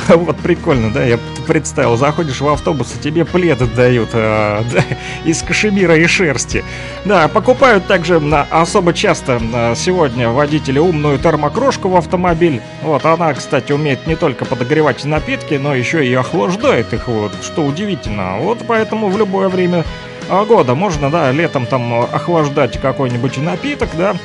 Вот 0.08 0.36
прикольно, 0.38 0.90
да, 0.92 1.04
я 1.04 1.18
представил, 1.46 1.96
заходишь 1.96 2.40
в 2.40 2.48
автобус, 2.48 2.94
и 2.96 3.02
тебе 3.02 3.24
пледы 3.24 3.66
дают 3.66 4.10
э, 4.12 4.62
да, 4.72 4.84
из 5.24 5.42
кашемира 5.42 5.96
и 5.96 6.06
шерсти. 6.06 6.64
Да, 7.04 7.28
покупают 7.28 7.86
также 7.86 8.20
на, 8.20 8.42
особо 8.50 8.92
часто 8.92 9.40
э, 9.40 9.74
сегодня 9.76 10.30
водители 10.30 10.78
умную 10.78 11.18
термокружку 11.18 11.88
в 11.88 11.96
автомобиль. 11.96 12.60
Вот, 12.82 13.04
она, 13.04 13.32
кстати, 13.34 13.72
умеет 13.72 14.06
не 14.06 14.16
только 14.16 14.44
подогревать 14.44 15.04
напитки, 15.04 15.54
но 15.54 15.74
еще 15.74 16.06
и 16.06 16.12
охлаждает 16.14 16.92
их, 16.92 17.08
вот, 17.08 17.32
что 17.42 17.64
удивительно. 17.64 18.38
Вот 18.38 18.58
поэтому 18.66 19.08
в 19.08 19.18
любое 19.18 19.48
время 19.48 19.84
года 20.28 20.74
можно, 20.74 21.10
да, 21.10 21.30
летом 21.32 21.66
там 21.66 21.92
охлаждать 22.10 22.80
какой-нибудь 22.80 23.36
напиток, 23.38 23.90
да, 23.96 24.16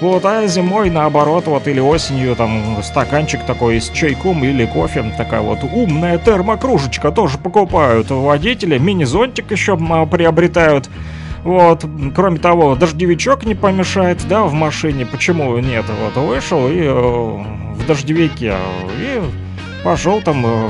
вот, 0.00 0.24
а 0.26 0.46
зимой 0.46 0.90
наоборот, 0.90 1.46
вот 1.46 1.66
или 1.68 1.80
осенью 1.80 2.36
там 2.36 2.82
стаканчик 2.82 3.42
такой 3.44 3.80
с 3.80 3.88
чайком 3.90 4.44
или 4.44 4.66
кофе, 4.66 5.04
такая 5.16 5.40
вот 5.40 5.60
умная 5.64 6.18
термокружечка 6.18 7.10
тоже 7.10 7.38
покупают 7.38 8.10
водители, 8.10 8.76
мини-зонтик 8.78 9.50
еще 9.50 9.72
м, 9.72 10.08
приобретают. 10.08 10.90
Вот, 11.44 11.84
кроме 12.14 12.38
того, 12.38 12.74
дождевичок 12.74 13.44
не 13.44 13.54
помешает, 13.54 14.18
да, 14.28 14.42
в 14.42 14.52
машине, 14.52 15.06
почему 15.06 15.56
нет, 15.58 15.84
вот, 16.02 16.22
вышел 16.22 16.68
и 16.68 16.80
э, 16.80 16.92
в 16.92 17.86
дождевике, 17.86 18.54
и 18.98 19.22
пошел 19.84 20.20
там, 20.20 20.44
э, 20.44 20.68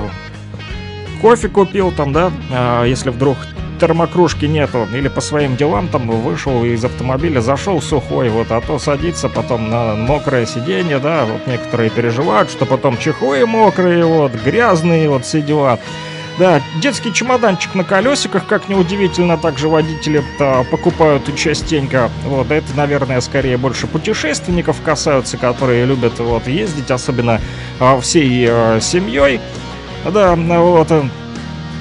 кофе 1.20 1.48
купил 1.48 1.92
там, 1.92 2.12
да, 2.12 2.30
а, 2.50 2.84
если 2.84 3.10
вдруг 3.10 3.36
термокружки 3.80 4.46
нету, 4.46 4.86
или 4.92 5.08
по 5.08 5.20
своим 5.20 5.56
делам 5.56 5.88
там 5.88 6.08
вышел 6.08 6.64
из 6.64 6.84
автомобиля, 6.84 7.40
зашел 7.40 7.82
сухой, 7.82 8.28
вот, 8.28 8.50
а 8.50 8.60
то 8.60 8.78
садится 8.78 9.28
потом 9.28 9.70
на 9.70 9.94
мокрое 9.94 10.46
сиденье, 10.46 10.98
да, 10.98 11.24
вот 11.24 11.46
некоторые 11.46 11.90
переживают, 11.90 12.50
что 12.50 12.66
потом 12.66 12.96
чехлы 12.98 13.44
мокрые, 13.46 14.04
вот, 14.04 14.32
грязные, 14.32 15.08
вот, 15.08 15.24
все 15.24 15.42
дела. 15.42 15.78
Да, 16.38 16.60
детский 16.82 17.14
чемоданчик 17.14 17.74
на 17.74 17.82
колесиках, 17.82 18.46
как 18.46 18.68
неудивительно, 18.68 19.38
также 19.38 19.68
водители 19.68 20.22
покупают 20.70 21.34
частенько. 21.34 22.10
Вот, 22.24 22.50
это, 22.50 22.66
наверное, 22.74 23.22
скорее 23.22 23.56
больше 23.56 23.86
путешественников 23.86 24.82
касаются, 24.82 25.38
которые 25.38 25.86
любят 25.86 26.18
вот 26.18 26.46
ездить, 26.46 26.90
особенно 26.90 27.40
а, 27.80 27.98
всей 28.00 28.46
а, 28.50 28.80
семьей. 28.80 29.40
Да, 30.12 30.34
вот 30.36 30.92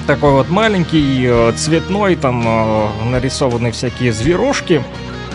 такой 0.07 0.31
вот 0.31 0.49
маленький, 0.49 1.25
э, 1.27 1.51
цветной, 1.55 2.15
там 2.15 2.43
э, 2.45 2.87
нарисованы 3.05 3.71
всякие 3.71 4.13
зверушки. 4.13 4.83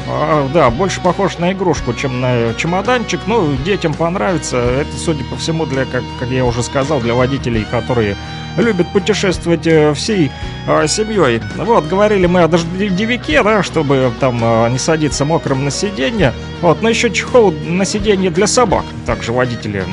А, 0.09 0.49
да, 0.53 0.70
больше 0.70 1.01
похож 1.01 1.38
на 1.38 1.53
игрушку, 1.53 1.93
чем 1.93 2.20
на 2.20 2.55
чемоданчик. 2.55 3.20
Ну, 3.26 3.55
детям 3.64 3.95
понравится. 3.95 4.57
Это, 4.59 4.97
судя 4.97 5.24
по 5.24 5.36
всему, 5.36 5.66
для, 5.66 5.84
как, 5.84 6.03
как 6.18 6.30
я 6.30 6.45
уже 6.45 6.62
сказал, 6.62 7.01
для 7.01 7.14
водителей, 7.14 7.64
которые 7.70 8.16
любят 8.57 8.89
путешествовать 8.93 9.67
э, 9.67 9.95
всей 9.95 10.31
э, 10.67 10.87
семьей. 10.87 11.41
Вот, 11.57 11.87
говорили 11.87 12.27
мы 12.27 12.43
о 12.43 12.49
дождевике, 12.49 13.43
да, 13.43 13.63
чтобы 13.63 14.13
там 14.21 14.41
э, 14.43 14.69
не 14.71 14.79
садиться 14.79 15.25
мокрым 15.25 15.65
на 15.65 15.71
сиденье. 15.71 16.33
Вот, 16.61 16.83
но 16.83 16.89
еще 16.89 17.11
чехол 17.11 17.53
на 17.53 17.85
сиденье 17.85 18.31
для 18.31 18.47
собак. 18.47 18.85
Также 19.07 19.33
водители 19.33 19.85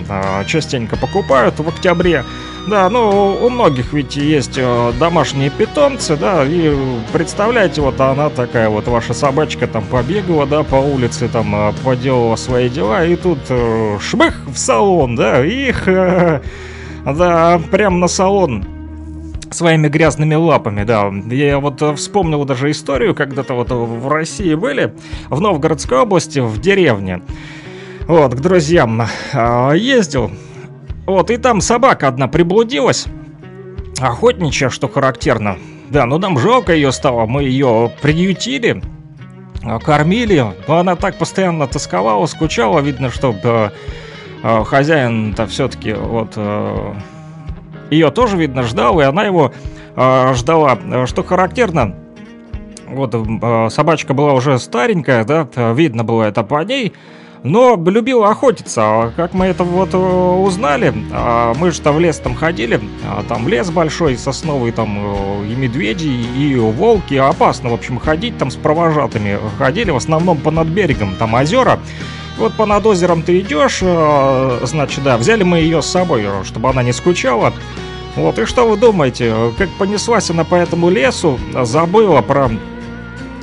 частенько 0.45 0.97
покупают 0.97 1.60
в 1.60 1.68
октябре. 1.68 2.24
Да, 2.68 2.89
ну, 2.89 3.38
у 3.41 3.49
многих 3.49 3.93
ведь 3.93 4.18
есть 4.18 4.60
домашние 4.99 5.49
питомцы, 5.49 6.18
да, 6.18 6.43
и 6.45 6.76
представляете, 7.14 7.80
вот 7.80 8.01
она 8.01 8.30
такая 8.30 8.68
вот, 8.68 8.88
ваша 8.88 9.14
собачка 9.14 9.68
там 9.68 9.86
побегала, 9.86 10.45
да, 10.45 10.64
по 10.64 10.76
улице, 10.76 11.30
там, 11.30 11.74
поделала 11.86 12.36
свои 12.36 12.68
дела, 12.68 13.05
и 13.05 13.16
тут 13.16 13.39
шмых 14.01 14.41
в 14.47 14.58
салон, 14.58 15.16
да, 15.16 15.45
их, 15.45 15.88
да, 17.14 17.62
прям 17.72 17.99
на 17.99 18.08
салон 18.08 18.66
своими 19.51 19.88
грязными 19.88 20.36
лапами, 20.36 20.84
да. 20.84 21.12
Я 21.30 21.60
вот 21.60 21.82
э, 21.82 21.95
вспомнил 21.95 22.43
даже 22.45 22.70
историю, 22.72 23.16
когда-то 23.16 23.53
вот 23.53 23.72
в 23.72 24.08
России 24.08 24.55
были, 24.55 24.93
в 25.30 25.39
Новгородской 25.39 25.99
области, 25.99 26.39
в 26.39 26.60
деревне. 26.60 27.22
Вот, 28.08 28.36
к 28.36 28.39
друзьям 28.39 29.01
э, 29.34 29.72
ездил, 29.76 30.32
вот, 31.08 31.32
и 31.32 31.38
там 31.38 31.62
собака 31.62 32.10
одна 32.10 32.28
приблудилась. 32.28 33.05
Охотничья, 33.99 34.70
что 34.70 34.89
характерно. 34.89 35.58
Да, 35.89 36.05
ну 36.05 36.18
нам 36.18 36.38
жалко 36.38 36.74
ее 36.76 36.91
стало. 36.91 37.26
Мы 37.26 37.43
ее 37.43 37.91
приютили, 38.01 38.82
а, 39.64 39.80
кормили. 39.80 40.45
Но 40.68 40.80
она 40.80 40.97
так 40.97 41.18
постоянно 41.18 41.66
тосковала, 41.66 42.26
скучала. 42.26 42.82
Видно, 42.82 43.10
что 43.10 43.34
э, 43.41 43.43
э, 43.43 43.70
хозяин-то 44.63 45.47
все-таки 45.47 45.93
вот... 45.93 46.33
Э, 46.35 46.93
ее 47.89 48.11
тоже, 48.11 48.37
видно, 48.37 48.63
ждал, 48.63 48.99
и 48.99 49.03
она 49.03 49.23
его 49.23 49.53
э, 49.95 50.33
ждала. 50.35 50.77
Что 51.05 51.23
характерно, 51.23 51.95
вот 52.87 53.13
э, 53.13 53.69
собачка 53.69 54.13
была 54.13 54.33
уже 54.33 54.59
старенькая, 54.59 55.23
да, 55.23 55.47
видно 55.73 56.03
было 56.03 56.23
это 56.23 56.43
по 56.43 56.63
ней 56.63 56.93
но 57.43 57.75
любила 57.85 58.29
охотиться. 58.29 58.81
А 58.81 59.11
Как 59.15 59.33
мы 59.33 59.45
это 59.45 59.63
вот 59.63 59.93
узнали, 59.93 60.93
а, 61.11 61.53
мы 61.55 61.71
же 61.71 61.81
там 61.81 61.95
в 61.95 61.99
лес 61.99 62.17
там 62.17 62.35
ходили, 62.35 62.79
а 63.05 63.23
там 63.27 63.47
лес 63.47 63.69
большой, 63.69 64.17
сосновый, 64.17 64.71
там 64.71 65.43
и 65.45 65.55
медведи, 65.55 66.07
и 66.07 66.55
волки, 66.55 67.15
опасно, 67.15 67.69
в 67.69 67.73
общем, 67.73 67.99
ходить 67.99 68.37
там 68.37 68.51
с 68.51 68.55
провожатыми. 68.55 69.37
Ходили 69.57 69.91
в 69.91 69.95
основном 69.95 70.37
по 70.37 70.51
над 70.51 70.67
берегом, 70.67 71.15
там 71.15 71.33
озера. 71.33 71.79
Вот 72.38 72.53
по 72.53 72.65
над 72.65 72.85
озером 72.85 73.23
ты 73.23 73.39
идешь, 73.39 73.79
э, 73.81 74.59
значит, 74.63 75.03
да, 75.03 75.17
взяли 75.17 75.43
мы 75.43 75.59
ее 75.59 75.81
с 75.81 75.88
собой, 75.88 76.25
чтобы 76.43 76.69
она 76.69 76.83
не 76.83 76.93
скучала. 76.93 77.53
Вот, 78.15 78.39
и 78.39 78.45
что 78.45 78.67
вы 78.67 78.77
думаете, 78.77 79.33
как 79.57 79.69
понеслась 79.77 80.29
она 80.29 80.43
по 80.43 80.55
этому 80.55 80.89
лесу, 80.89 81.39
забыла 81.63 82.21
про 82.21 82.49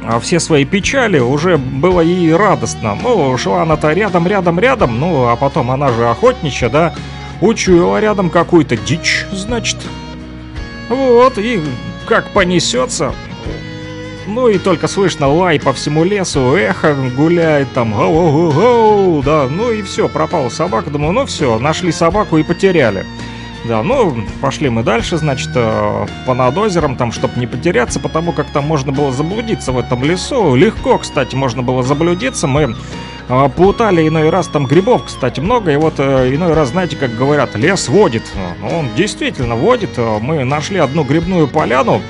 а 0.07 0.21
все 0.21 0.39
свои 0.39 0.65
печали, 0.65 1.19
уже 1.19 1.57
было 1.57 2.01
ей 2.01 2.35
радостно. 2.35 2.95
Ну, 2.95 3.37
шла 3.39 3.63
она-то 3.63 3.93
рядом, 3.93 4.27
рядом, 4.27 4.59
рядом, 4.59 5.01
ну, 5.01 5.29
а 5.29 5.37
потом 5.37 5.71
она 5.71 5.91
же 5.93 6.09
охотничья, 6.09 6.69
да, 6.69 6.95
учуяла 7.41 8.01
рядом 8.01 8.29
какую-то 8.29 8.77
дичь, 8.77 9.25
значит. 9.33 9.79
Вот, 10.89 11.39
и 11.39 11.63
как 12.07 12.29
понесется. 12.31 13.15
Ну 14.27 14.49
и 14.49 14.59
только 14.59 14.89
слышно 14.89 15.29
лай 15.29 15.61
по 15.61 15.73
всему 15.73 16.03
лесу, 16.05 16.57
эхо 16.57 16.95
гуляет 17.17 17.73
там, 17.73 17.93
гоу-гоу-гоу, 17.93 19.23
да, 19.23 19.47
ну 19.49 19.71
и 19.71 19.83
все, 19.83 20.09
пропала 20.09 20.49
собака, 20.49 20.91
думаю, 20.91 21.13
ну 21.13 21.27
все, 21.27 21.59
нашли 21.59 21.93
собаку 21.93 22.39
и 22.39 22.43
потеряли. 22.43 23.05
Да, 23.65 23.83
ну, 23.83 24.15
пошли 24.43 24.69
мы 24.69 24.83
дальше, 24.83 25.17
значит, 25.17 25.51
э, 25.55 26.07
по 26.27 26.35
над 26.35 26.57
озером, 26.59 26.97
там, 26.97 27.13
чтобы 27.13 27.41
не 27.41 27.47
потеряться, 27.47 27.99
потому 27.99 28.33
как 28.33 28.47
там 28.51 28.65
можно 28.65 28.93
было 28.93 29.11
заблудиться 29.11 29.73
в 29.73 29.79
этом 29.79 30.05
лесу. 30.05 30.55
Легко, 30.55 30.99
кстати, 30.99 31.35
можно 31.35 31.63
было 31.63 31.83
заблудиться. 31.83 32.47
Мы 32.47 32.77
э, 33.29 33.49
плутали 33.57 34.07
иной 34.07 34.29
раз, 34.29 34.49
там 34.49 34.67
грибов, 34.67 35.05
кстати, 35.07 35.41
много, 35.41 35.73
и 35.73 35.77
вот 35.77 35.95
э, 35.97 36.35
иной 36.35 36.53
раз, 36.53 36.71
знаете, 36.71 36.97
как 36.97 37.17
говорят, 37.17 37.57
лес 37.57 37.89
водит. 37.89 38.25
Ну, 38.61 38.81
он 38.81 38.89
действительно 38.97 39.55
водит. 39.55 39.97
Мы 39.97 40.45
нашли 40.45 40.79
одну 40.79 41.03
грибную 41.03 41.49
поляну, 41.49 42.03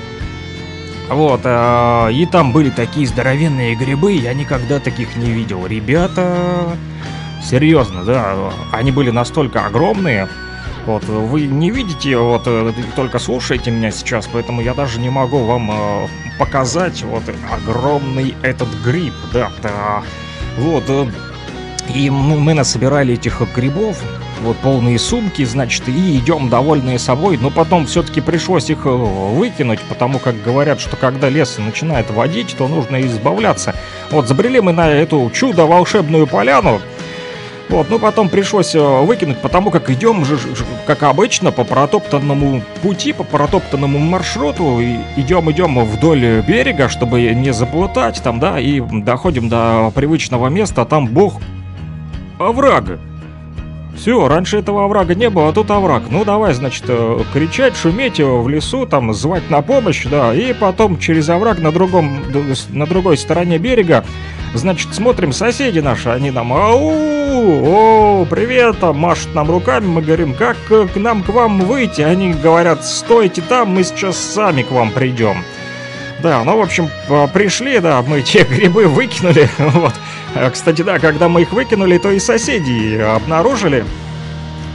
вот, 1.09 1.41
э, 1.45 2.13
и 2.13 2.27
там 2.27 2.53
были 2.53 2.71
такие 2.71 3.07
здоровенные 3.07 3.75
грибы, 3.75 4.13
я 4.13 4.35
никогда 4.35 4.81
таких 4.81 5.17
не 5.17 5.31
видел. 5.31 5.67
Ребята, 5.67 6.77
серьезно, 7.43 8.05
да, 8.05 8.53
они 8.73 8.91
были 8.91 9.11
настолько 9.11 9.67
огромные, 9.67 10.29
вот, 10.87 11.05
вы 11.05 11.47
не 11.47 11.71
видите, 11.71 12.17
вот, 12.19 12.43
э, 12.47 12.73
только 12.95 13.19
слушаете 13.19 13.71
меня 13.71 13.91
сейчас, 13.91 14.29
поэтому 14.31 14.61
я 14.61 14.75
даже 14.75 15.01
не 15.01 15.09
могу 15.09 15.45
вам 15.45 15.71
э, 15.71 16.09
показать 16.39 17.03
вот 17.03 17.23
огромный 17.51 18.35
этот 18.43 18.69
гриб, 18.85 19.15
да, 19.33 19.51
да. 19.63 20.03
Вот, 20.59 20.85
э, 20.89 21.07
и 21.95 22.11
мы, 22.11 22.39
мы 22.39 22.53
насобирали 22.53 23.15
этих 23.15 23.41
грибов, 23.55 23.99
вот 24.45 24.57
полные 24.59 24.99
сумки, 24.99 25.45
значит, 25.45 25.89
и 25.89 26.17
идем 26.19 26.49
довольные 26.49 26.99
собой, 26.99 27.39
но 27.41 27.51
потом 27.51 27.87
все-таки 27.87 28.21
пришлось 28.21 28.71
их 28.71 28.87
э, 28.87 28.89
выкинуть, 28.89 29.81
потому 29.89 30.19
как 30.19 30.41
говорят, 30.43 30.81
что 30.81 30.97
когда 30.97 31.29
лес 31.29 31.59
начинает 31.59 32.11
водить, 32.11 32.55
то 32.57 32.69
нужно 32.69 33.03
избавляться. 33.03 33.75
Вот, 34.11 34.29
забрели 34.29 34.61
мы 34.61 34.73
на 34.73 34.89
эту 34.91 35.31
чудо-волшебную 35.35 36.27
поляну, 36.27 36.81
вот, 37.69 37.89
ну 37.89 37.99
потом 37.99 38.29
пришлось 38.29 38.75
э, 38.75 38.81
выкинуть, 39.05 39.39
потому 39.39 39.71
как 39.71 39.89
идем 39.91 40.25
же, 40.25 40.39
как 40.87 41.03
обычно, 41.03 41.51
по 41.51 41.65
протоптанному 41.65 42.63
пути, 42.83 43.13
по 43.13 43.25
протоптанному 43.25 43.99
маршруту, 43.99 44.81
и 44.81 44.99
идем, 45.17 45.51
идем 45.51 45.83
вдоль 45.85 46.43
берега, 46.47 46.89
чтобы 46.89 47.23
не 47.35 47.53
заплутать 47.53 48.23
там, 48.23 48.39
да, 48.39 48.61
и 48.61 48.81
доходим 48.81 49.49
до 49.49 49.91
привычного 49.95 50.49
места, 50.49 50.83
а 50.83 50.85
там 50.85 51.07
бог 51.07 51.41
оврага. 52.39 52.99
Все, 53.97 54.27
раньше 54.29 54.59
этого 54.59 54.85
оврага 54.85 55.15
не 55.15 55.31
было, 55.31 55.49
а 55.49 55.53
тут 55.53 55.71
овраг. 55.71 56.05
Ну 56.11 56.25
давай, 56.25 56.53
значит, 56.53 56.85
э, 56.89 57.21
кричать, 57.33 57.77
шуметь 57.77 58.19
э, 58.19 58.25
в 58.25 58.49
лесу, 58.49 58.87
там, 58.87 59.15
звать 59.15 59.49
на 59.51 59.63
помощь, 59.63 60.05
да, 60.05 60.35
и 60.35 60.53
потом 60.53 60.99
через 60.99 61.29
овраг 61.29 61.59
на 61.61 61.71
другом, 61.73 62.23
на 62.71 62.87
другой 62.87 63.17
стороне 63.17 63.59
берега, 63.59 64.05
значит, 64.53 64.95
смотрим, 64.95 65.33
соседи 65.33 65.79
наши, 65.79 66.09
они 66.09 66.31
нам, 66.31 66.53
ау, 66.53 66.91
о, 67.65 68.27
привет, 68.29 68.79
там, 68.81 68.99
машут 68.99 69.35
нам 69.35 69.51
руками, 69.51 69.87
мы 69.87 70.03
говорим, 70.03 70.35
как 70.35 70.57
к 70.67 70.97
нам 70.97 71.23
к 71.23 71.29
вам 71.29 71.61
выйти? 71.61 72.03
Они 72.03 72.33
говорят, 72.33 72.85
стойте 72.85 73.43
там, 73.43 73.71
мы 73.71 73.85
сейчас 73.85 74.17
сами 74.17 74.63
к 74.63 74.73
вам 74.73 74.91
придем. 74.91 75.45
Да, 76.23 76.43
ну, 76.43 76.57
в 76.57 76.63
общем, 76.63 76.89
пришли, 77.33 77.79
да, 77.81 78.03
мы 78.03 78.23
те 78.23 78.45
грибы 78.51 78.87
выкинули, 78.87 79.49
вот. 79.59 79.95
А, 80.35 80.51
кстати, 80.51 80.83
да, 80.83 80.99
когда 80.99 81.29
мы 81.29 81.43
их 81.43 81.53
выкинули, 81.53 81.99
то 81.99 82.11
и 82.11 82.19
соседи 82.19 82.99
обнаружили. 82.99 83.85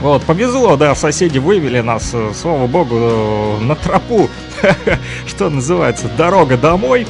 Вот, 0.00 0.22
повезло, 0.22 0.76
да, 0.76 0.94
соседи 0.94 1.38
вывели 1.38 1.80
нас, 1.80 2.12
э, 2.14 2.32
слава 2.34 2.66
богу, 2.66 2.96
э, 2.98 3.58
на 3.60 3.74
тропу, 3.74 4.30
что 5.26 5.50
называется, 5.50 6.08
дорога 6.16 6.56
домой. 6.56 7.06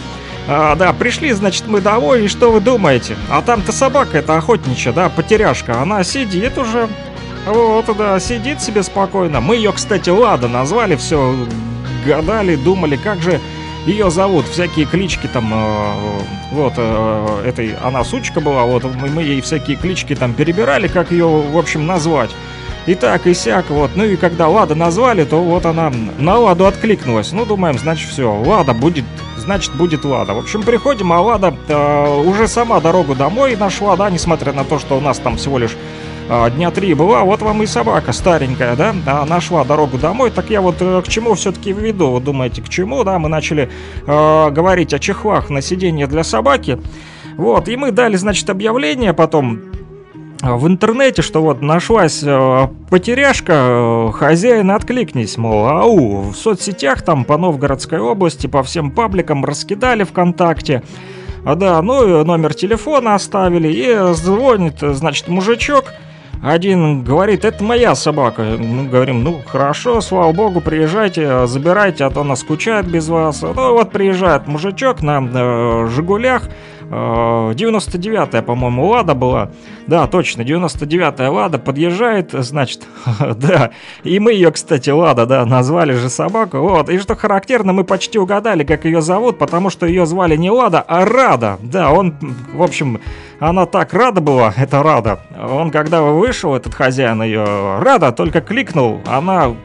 А, 0.48 0.74
да, 0.74 0.92
пришли, 0.92 1.30
значит, 1.30 1.68
мы 1.68 1.80
домой, 1.80 2.24
и 2.24 2.28
что 2.28 2.51
вы 2.51 2.61
думаете? 2.61 3.14
А 3.30 3.42
там-то 3.42 3.70
собака, 3.70 4.18
это 4.18 4.36
охотничья, 4.36 4.90
да, 4.90 5.09
потеряшка, 5.09 5.80
она 5.80 6.03
сидит 6.03 6.59
уже, 6.59 6.88
вот, 7.46 7.84
да, 7.96 8.18
сидит 8.18 8.61
себе 8.61 8.82
спокойно. 8.82 9.40
Мы 9.40 9.55
ее, 9.55 9.72
кстати, 9.72 10.11
Лада 10.11 10.48
назвали, 10.48 10.96
все 10.96 11.36
гадали, 12.05 12.57
думали, 12.57 12.96
как 12.96 13.22
же 13.22 13.40
ее 13.87 14.11
зовут, 14.11 14.47
всякие 14.47 14.87
клички 14.87 15.26
там, 15.26 15.51
э, 15.53 15.93
вот, 16.53 16.74
э, 16.76 17.43
этой, 17.47 17.74
она 17.83 18.05
сучка 18.05 18.41
была, 18.41 18.64
вот, 18.64 18.85
мы, 18.85 19.22
ей 19.22 19.41
всякие 19.41 19.76
клички 19.76 20.14
там 20.14 20.35
перебирали, 20.35 20.89
как 20.89 21.11
ее, 21.11 21.26
в 21.26 21.57
общем, 21.57 21.87
назвать. 21.87 22.31
И 22.87 22.95
так, 22.95 23.26
и 23.26 23.35
сяк, 23.35 23.68
вот. 23.68 23.91
Ну 23.95 24.05
и 24.05 24.16
когда 24.16 24.49
Лада 24.49 24.74
назвали, 24.74 25.24
то 25.24 25.43
вот 25.43 25.66
она 25.66 25.93
на 26.18 26.39
Ладу 26.39 26.66
откликнулась. 26.66 27.31
Ну, 27.31 27.45
думаем, 27.45 27.78
значит, 27.78 28.11
все, 28.11 28.33
Лада 28.33 28.72
будет, 28.72 29.05
значит, 29.37 29.74
будет 29.74 30.05
Лада. 30.05 30.33
В 30.33 30.39
общем, 30.39 30.62
приходим, 30.62 31.12
а 31.12 31.20
Лада 31.20 31.55
э, 31.68 32.22
уже 32.24 32.49
сама 32.49 32.81
дорогу 32.81 33.14
домой 33.14 33.55
нашла, 33.57 33.97
да, 33.97 34.09
несмотря 34.11 34.53
на 34.53 34.64
то, 34.64 34.78
что 34.78 34.97
у 34.97 35.01
нас 35.01 35.18
там 35.18 35.37
всего 35.37 35.59
лишь 35.59 35.76
дня 36.55 36.70
три 36.70 36.95
была, 36.95 37.24
вот 37.24 37.43
вам 37.43 37.62
и 37.62 37.66
собака 37.66 38.12
старенькая, 38.12 38.76
да, 38.76 38.95
а, 39.07 39.26
нашла 39.26 39.64
дорогу 39.64 39.99
домой. 39.99 40.31
Так 40.31 40.49
я 40.49 40.61
вот 40.61 40.76
э, 40.78 41.03
к 41.05 41.09
чему 41.09 41.35
все-таки 41.35 41.72
веду? 41.72 42.12
Вы 42.12 42.20
думаете, 42.20 42.62
к 42.62 42.68
чему, 42.68 43.03
да? 43.03 43.18
Мы 43.18 43.28
начали 43.28 43.68
э, 44.07 44.51
говорить 44.51 44.95
о 44.95 45.01
чехлах 45.01 45.51
на 45.51 45.61
сиденье 45.61 46.07
для 46.07 46.22
собаки. 46.22 46.78
Вот, 47.37 47.68
и 47.68 47.76
мы 47.76 47.91
дали, 47.91 48.14
значит, 48.14 48.49
объявление 48.49 49.12
потом 49.12 49.61
э, 50.41 50.55
в 50.55 50.68
интернете, 50.68 51.22
что 51.22 51.43
вот 51.43 51.62
нашлась 51.62 52.22
э, 52.22 52.68
потеряшка, 52.89 53.53
э, 53.53 54.12
хозяин, 54.12 54.70
откликнись, 54.70 55.37
мол, 55.37 55.66
ау, 55.66 56.20
в 56.31 56.37
соцсетях 56.37 57.03
там 57.03 57.24
по 57.24 57.39
Новгородской 57.39 57.99
области, 57.99 58.47
по 58.47 58.62
всем 58.62 58.93
пабликам 58.93 59.45
раскидали 59.45 60.05
ВКонтакте. 60.05 60.85
А, 61.45 61.55
да, 61.57 61.81
ну 61.83 62.20
и 62.20 62.24
номер 62.24 62.55
телефона 62.55 63.14
оставили, 63.14 63.68
и 63.68 64.14
звонит, 64.14 64.83
э, 64.83 64.93
значит, 64.93 65.26
мужичок, 65.26 65.87
один 66.43 67.05
говорит, 67.05 67.45
это 67.45 67.62
моя 67.62 67.95
собака. 67.95 68.43
Мы 68.59 68.88
говорим, 68.88 69.22
ну 69.22 69.43
хорошо, 69.47 70.01
слава 70.01 70.32
богу, 70.32 70.61
приезжайте, 70.61 71.47
забирайте, 71.47 72.05
а 72.05 72.11
то 72.11 72.22
она 72.22 72.34
скучает 72.36 72.86
без 72.86 73.09
вас. 73.09 73.43
Ну 73.43 73.72
вот 73.72 73.91
приезжает 73.91 74.47
мужичок 74.47 75.03
на 75.03 75.20
э, 75.22 75.88
Жигулях, 75.88 76.49
э, 76.82 76.86
99-я, 76.91 78.43
по-моему, 78.43 78.86
Лада 78.86 79.14
была. 79.14 79.51
Да, 79.86 80.07
точно, 80.07 80.43
99-я 80.43 81.30
Лада 81.30 81.59
подъезжает, 81.59 82.30
значит, 82.32 82.86
да. 83.36 83.70
И 84.03 84.18
мы 84.18 84.32
ее, 84.32 84.51
кстати, 84.51 84.88
Лада, 84.88 85.26
да, 85.26 85.45
назвали 85.45 85.93
же 85.93 86.09
собаку. 86.09 86.59
Вот, 86.59 86.88
и 86.88 86.99
что 86.99 87.16
характерно, 87.16 87.74
мы 87.74 87.84
почти 87.84 88.18
угадали, 88.18 88.64
как 88.64 88.86
ее 88.86 89.03
зовут, 89.03 89.38
потому 89.38 89.68
что 89.68 89.84
ее 89.84 90.07
звали 90.07 90.36
не 90.36 90.51
Лада, 90.51 90.80
а 90.80 91.05
Рада. 91.05 91.59
Да, 91.62 91.91
он, 91.93 92.14
в 92.55 92.62
общем, 92.62 93.01
она 93.41 93.66
так 93.66 93.95
рада 93.95 94.20
была, 94.20 94.53
это 94.57 94.82
Рада. 94.82 95.20
Он, 95.36 95.70
когда 95.70 96.03
вышел, 96.03 96.55
этот 96.55 96.74
хозяин 96.74 97.22
ее, 97.22 97.78
Рада, 97.80 98.12
только 98.12 98.41
кликнул, 98.43 99.01
она 99.07 99.57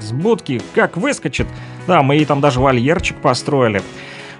с 0.00 0.12
будки 0.12 0.62
как 0.74 0.96
выскочит. 0.96 1.46
Да, 1.86 2.02
мы 2.02 2.14
ей 2.14 2.24
там 2.24 2.40
даже 2.40 2.60
вольерчик 2.60 3.16
построили. 3.16 3.82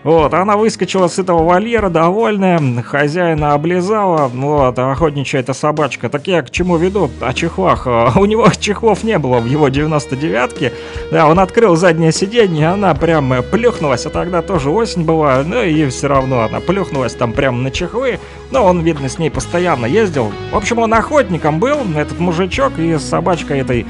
Вот, 0.05 0.35
она 0.35 0.59
выскочила 0.59 1.09
с 1.09 1.19
этого 1.19 1.43
вольера, 1.43 1.89
довольная, 1.89 2.61
хозяина 2.83 3.55
облизала, 3.55 4.29
вот, 4.29 4.79
охотничья 4.79 5.41
эта 5.41 5.55
собачка. 5.55 6.11
Так 6.11 6.27
я 6.27 6.43
к 6.43 6.51
чему 6.51 6.77
веду? 6.77 7.11
О 7.23 7.33
чехлах. 7.33 7.87
У 8.17 8.25
него 8.27 8.47
чехлов 8.61 9.03
не 9.03 9.19
было 9.19 9.41
в 9.41 9.47
его 9.47 9.69
99-ке. 9.69 10.75
Да, 11.11 11.27
он 11.27 11.41
открыл 11.41 11.75
заднее 11.75 12.13
сиденье, 12.13 12.69
она 12.69 12.95
прям 12.95 13.33
э, 13.33 13.41
плюхнулась, 13.43 14.05
а 14.05 14.11
тогда 14.11 14.43
тоже 14.43 14.69
осень 14.69 15.05
была, 15.05 15.43
ну 15.43 15.63
и 15.63 15.89
все 15.89 16.07
равно 16.07 16.43
она 16.43 16.61
плюхнулась 16.61 17.15
там 17.15 17.33
прям 17.33 17.63
на 17.63 17.71
чехлы. 17.71 18.21
Но 18.51 18.63
он, 18.63 18.81
видно, 18.81 19.09
с 19.09 19.19
ней 19.19 19.31
постоянно 19.31 19.87
ездил. 19.87 20.31
В 20.53 20.57
общем, 20.57 20.81
он 20.81 20.93
охотником 20.93 21.59
был, 21.59 21.79
этот 21.97 22.21
мужичок, 22.21 22.79
и 22.79 22.99
с 22.99 23.03
собачкой 23.03 23.61
этой 23.61 23.87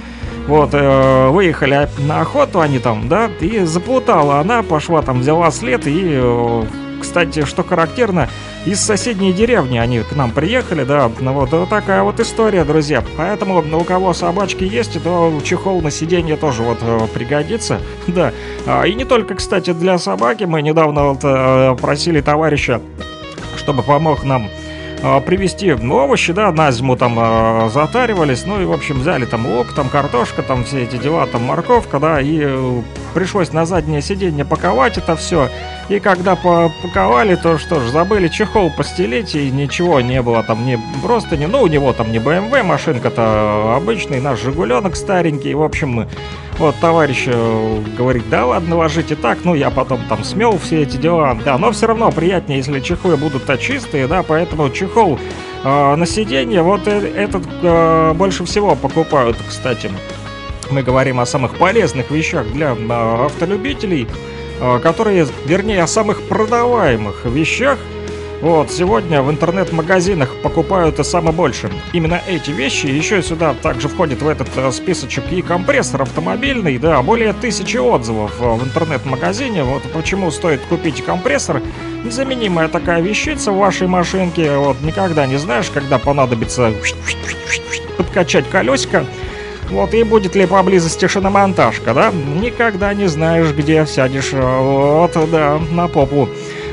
вот, 0.47 0.71
э, 0.73 1.29
выехали 1.29 1.89
на 1.99 2.21
охоту 2.21 2.61
они 2.61 2.79
там, 2.79 3.09
да, 3.09 3.31
и 3.41 3.61
заплутала 3.61 4.41
она, 4.41 4.63
пошла 4.63 5.03
там, 5.03 5.21
взяла 5.21 5.51
след, 5.51 5.87
и, 5.87 6.03
э, 6.05 6.65
кстати, 7.01 7.45
что 7.45 7.63
характерно, 7.63 8.29
из 8.65 8.81
соседней 8.81 9.33
деревни 9.33 9.77
они 9.77 10.01
к 10.01 10.17
нам 10.17 10.31
приехали, 10.31 10.85
да, 10.85 11.11
ну 11.21 11.35
вот, 11.35 11.53
вот 11.53 11.69
такая 11.69 12.03
вот 12.03 12.19
история, 12.19 12.65
друзья. 12.65 13.05
Поэтому, 13.17 13.63
у 13.79 13.85
кого 13.85 14.15
собачки 14.15 14.65
есть, 14.65 15.03
то 15.03 15.33
чехол 15.45 15.83
на 15.83 15.91
сиденье 15.91 16.37
тоже 16.37 16.63
вот 16.63 16.79
э, 16.81 17.07
пригодится, 17.13 17.81
да. 18.07 18.33
А, 18.67 18.85
И 18.85 18.95
не 18.95 19.05
только, 19.05 19.35
кстати, 19.35 19.73
для 19.73 19.99
собаки, 19.99 20.45
мы 20.45 20.63
недавно 20.63 21.09
вот 21.09 21.21
э, 21.23 21.77
просили 21.81 22.21
товарища, 22.21 22.81
чтобы 23.57 23.83
помог 23.83 24.25
нам 24.25 24.49
а, 25.07 25.21
привезти 25.21 25.71
овощи, 25.71 26.33
да, 26.33 26.51
на 26.51 26.73
зиму 26.73 26.97
там 26.97 27.17
а, 27.19 27.69
затаривались, 27.69 28.47
ну 28.47 28.63
и, 28.63 28.65
в 28.65 28.73
общем, 28.73 29.01
взяли 29.01 29.27
там 29.27 29.45
лук, 29.45 29.75
там 29.75 29.91
картошка, 29.91 30.43
там 30.43 30.65
все 30.65 30.85
эти 30.85 30.97
дела, 30.97 31.27
там 31.27 31.43
морковка, 31.43 32.01
да, 32.01 32.23
и 32.23 32.41
э, 32.43 32.83
пришлось 33.13 33.53
на 33.53 33.67
заднее 33.67 34.01
сиденье 34.01 34.47
паковать 34.47 34.97
это 34.97 35.15
все. 35.15 35.51
И 35.91 36.01
когда 36.01 36.37
попаковали, 36.37 37.35
то 37.35 37.59
что 37.59 37.81
ж, 37.81 37.91
забыли 37.91 38.29
чехол 38.29 38.71
постелить, 38.71 39.35
и 39.35 39.51
ничего 39.51 40.01
не 40.01 40.23
было 40.23 40.43
там, 40.43 40.65
не 40.65 40.81
просто 41.03 41.37
не, 41.37 41.49
ну, 41.49 41.61
у 41.61 41.67
него 41.67 41.93
там 41.93 42.11
не 42.11 42.19
BMW, 42.19 42.63
машинка-то 42.63 43.75
обычный, 43.77 44.23
наш 44.23 44.41
Жигуленок 44.41 44.97
старенький, 44.97 45.53
в 45.53 45.63
общем, 45.63 46.09
вот 46.59 46.77
товарищ 46.81 47.25
э, 47.27 47.83
говорит, 47.97 48.29
да 48.29 48.47
ладно, 48.47 48.77
ложите 48.77 49.17
так, 49.17 49.39
ну 49.45 49.55
я 49.55 49.71
потом 49.71 50.01
там 50.09 50.25
смел 50.25 50.59
все 50.59 50.83
эти 50.83 50.97
дела, 50.97 51.37
да, 51.45 51.59
но 51.59 51.73
все 51.73 51.87
равно 51.87 52.11
приятнее, 52.13 52.59
если 52.59 52.81
чехлы 52.81 53.17
будут-то 53.17 53.57
чистые, 53.59 54.07
да, 54.07 54.23
поэтому 54.23 54.71
чехол 54.71 55.19
э, 55.65 55.95
на 55.95 56.07
сиденье, 56.07 56.63
вот 56.63 56.87
э- 56.87 57.13
этот 57.15 57.43
э, 57.63 58.13
больше 58.15 58.45
всего 58.45 58.75
покупают, 58.77 59.37
кстати. 59.49 59.91
Мы 60.71 60.83
говорим 60.83 61.21
о 61.21 61.27
самых 61.27 61.57
полезных 61.57 62.11
вещах 62.11 62.47
для 62.53 62.75
э, 62.75 63.25
автолюбителей, 63.27 64.07
э, 64.61 64.79
которые, 64.81 65.27
вернее, 65.47 65.83
о 65.83 65.87
самых 65.87 66.23
продаваемых 66.29 67.25
вещах, 67.25 67.79
вот, 68.41 68.71
сегодня 68.71 69.23
в 69.23 69.31
интернет-магазинах 69.31 70.35
покупают 70.43 70.99
и 70.99 71.05
самое 71.05 71.35
больше. 71.35 71.71
Именно 71.93 72.21
эти 72.27 72.51
вещи. 72.51 72.87
Еще 72.87 73.23
сюда 73.23 73.55
также 73.55 73.89
входит 73.89 74.23
в 74.23 74.29
этот 74.29 74.49
э, 74.57 74.71
списочек 74.71 75.25
и 75.31 75.41
компрессор 75.41 76.03
автомобильный. 76.03 76.79
Да, 76.79 77.01
более 77.03 77.33
тысячи 77.33 77.77
отзывов 77.77 78.35
э, 78.41 78.45
в 78.45 78.65
интернет-магазине. 78.65 79.65
Вот 79.65 79.83
почему 79.93 80.31
стоит 80.31 80.61
купить 80.63 81.03
компрессор. 81.05 81.63
Незаменимая 82.05 82.69
такая 82.69 83.01
вещица 83.01 83.51
в 83.51 83.57
вашей 83.57 83.87
машинке. 83.87 84.57
Вот, 84.57 84.81
никогда 84.83 85.27
не 85.27 85.37
знаешь, 85.37 85.71
когда 85.73 85.99
понадобится 85.99 86.73
подкачать 87.97 88.49
колесико. 88.51 89.07
Вот, 89.71 89.95
и 89.95 90.03
будет 90.03 90.35
ли 90.37 90.47
поблизости 90.47 91.09
шиномонтажка, 91.09 91.95
да? 91.95 92.13
Никогда 92.13 92.93
не 92.93 93.09
знаешь, 93.09 93.51
где 93.53 93.87
сядешь, 93.87 94.31
э, 94.33 94.41
вот, 94.41 95.13
да, 95.31 95.59
на 95.71 95.89
попу. 95.89 96.29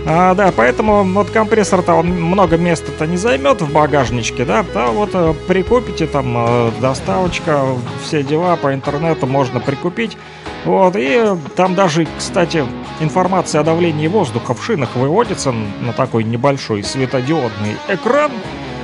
А, 0.06 0.34
да, 0.34 0.52
поэтому 0.56 1.04
вот 1.04 1.30
компрессор-то 1.30 1.94
он 1.94 2.08
много 2.08 2.58
места-то 2.58 3.06
не 3.06 3.18
займет 3.18 3.62
в 3.62 3.72
багажничке, 3.72 4.46
да, 4.46 4.66
да, 4.74 4.88
вот 4.88 5.12
э, 5.14 5.34
прикупите 5.48 6.08
там 6.08 6.34
э, 6.38 6.72
доставочка, 6.82 7.64
все 8.04 8.24
дела 8.24 8.56
по 8.56 8.74
интернету 8.74 9.28
можно 9.28 9.60
прикупить. 9.60 10.18
Вот, 10.66 10.96
и 10.96 11.24
там 11.56 11.76
даже, 11.76 12.08
кстати, 12.18 12.66
информация 13.00 13.62
о 13.62 13.64
давлении 13.64 14.08
воздуха 14.08 14.54
в 14.54 14.64
шинах 14.64 14.96
выводится 14.96 15.52
на 15.52 15.94
такой 15.94 16.24
небольшой 16.24 16.84
светодиодный 16.84 17.76
экран. 17.88 18.32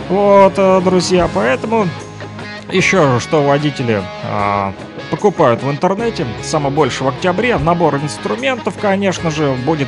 Вот, 0.10 0.54
э, 0.58 0.82
друзья, 0.84 1.28
поэтому 1.34 1.88
еще 2.72 3.20
что 3.20 3.44
водители 3.44 4.02
а, 4.26 4.74
покупают 5.10 5.64
в 5.64 5.72
интернете, 5.72 6.26
самое 6.44 6.74
больше 6.74 7.04
в 7.04 7.08
октябре, 7.08 7.58
набор 7.58 7.96
инструментов, 7.96 8.76
конечно 8.80 9.32
же, 9.32 9.54
будет 9.66 9.88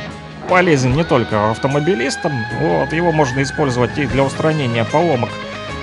полезен 0.50 0.92
не 0.92 1.04
только 1.04 1.50
автомобилистам, 1.50 2.32
вот, 2.60 2.92
его 2.92 3.12
можно 3.12 3.42
использовать 3.42 3.96
и 3.96 4.06
для 4.06 4.24
устранения 4.24 4.84
поломок 4.84 5.30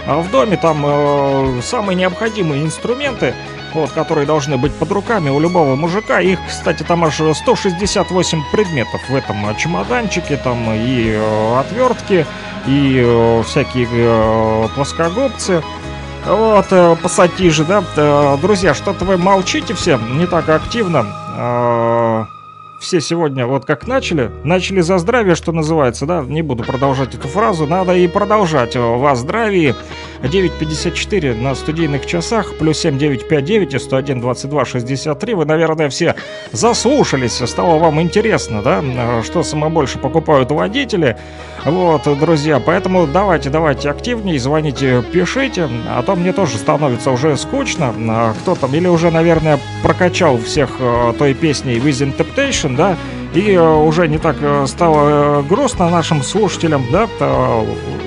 а 0.07 0.19
в 0.19 0.31
доме, 0.31 0.55
там 0.55 0.85
э, 0.85 1.61
самые 1.61 1.97
необходимые 1.97 2.63
инструменты, 2.63 3.33
вот, 3.73 3.91
которые 3.91 4.25
должны 4.25 4.57
быть 4.57 4.73
под 4.73 4.89
руками 4.91 5.29
у 5.29 5.37
любого 5.37 5.75
мужика. 5.75 6.21
Их, 6.21 6.39
кстати, 6.47 6.83
там 6.83 7.03
аж 7.03 7.15
168 7.15 8.43
предметов 8.51 9.01
в 9.09 9.13
этом 9.13 9.53
чемоданчике, 9.57 10.37
там 10.37 10.71
и 10.71 11.11
э, 11.11 11.59
отвертки, 11.59 12.25
и 12.67 13.03
э, 13.05 13.43
всякие 13.45 13.87
э, 13.91 14.67
плоскогубцы, 14.75 15.61
вот, 16.25 16.67
э, 16.71 16.95
пассатижи, 17.03 17.65
да. 17.65 17.83
Э, 17.97 18.37
Друзья, 18.41 18.73
что-то 18.73 19.03
вы 19.03 19.17
молчите 19.17 19.73
все, 19.73 19.97
не 19.97 20.25
так 20.25 20.47
активно. 20.47 21.05
Э, 21.35 22.36
Все 22.79 23.01
сегодня 23.01 23.47
вот 23.47 23.65
как 23.65 23.87
начали, 23.87 24.29
начали 24.43 24.81
за 24.81 24.99
здравие, 24.99 25.35
что 25.35 25.51
называется, 25.51 26.05
да, 26.05 26.21
не 26.21 26.43
буду 26.43 26.63
продолжать 26.63 27.15
эту 27.15 27.27
фразу, 27.27 27.65
надо 27.65 27.95
и 27.95 28.07
продолжать 28.07 28.75
во 28.75 29.15
здравии. 29.15 29.73
9.54 30.21 31.39
на 31.39 31.55
студийных 31.55 32.05
часах, 32.05 32.57
плюс 32.57 32.79
7959 32.79 33.73
и 33.73 33.79
101 33.79 34.21
22 34.21 34.65
63. 34.65 35.33
Вы, 35.33 35.45
наверное, 35.45 35.89
все 35.89 36.15
заслушались, 36.51 37.41
стало 37.45 37.79
вам 37.79 38.01
интересно, 38.01 38.61
да, 38.61 38.83
что 39.23 39.43
самое 39.43 39.71
больше 39.71 39.97
покупают 39.97 40.51
водители. 40.51 41.17
Вот, 41.65 42.03
друзья, 42.19 42.59
поэтому 42.59 43.07
давайте, 43.07 43.49
давайте 43.49 43.89
активнее, 43.89 44.39
звоните, 44.39 45.03
пишите, 45.11 45.69
а 45.89 46.01
то 46.03 46.15
мне 46.15 46.33
тоже 46.33 46.57
становится 46.57 47.11
уже 47.11 47.35
скучно. 47.37 48.33
Кто 48.41 48.55
там, 48.55 48.73
или 48.73 48.87
уже, 48.87 49.11
наверное, 49.11 49.59
прокачал 49.83 50.37
всех 50.37 50.69
э, 50.79 51.13
той 51.17 51.33
песней 51.33 51.77
Within 51.77 52.15
Temptation, 52.15 52.75
да, 52.75 52.97
и 53.33 53.51
э, 53.51 53.61
уже 53.61 54.07
не 54.07 54.17
так 54.17 54.37
э, 54.41 54.65
стало 54.67 55.39
э, 55.39 55.43
грустно 55.43 55.89
нашим 55.89 56.23
слушателям, 56.23 56.85
да, 56.91 57.07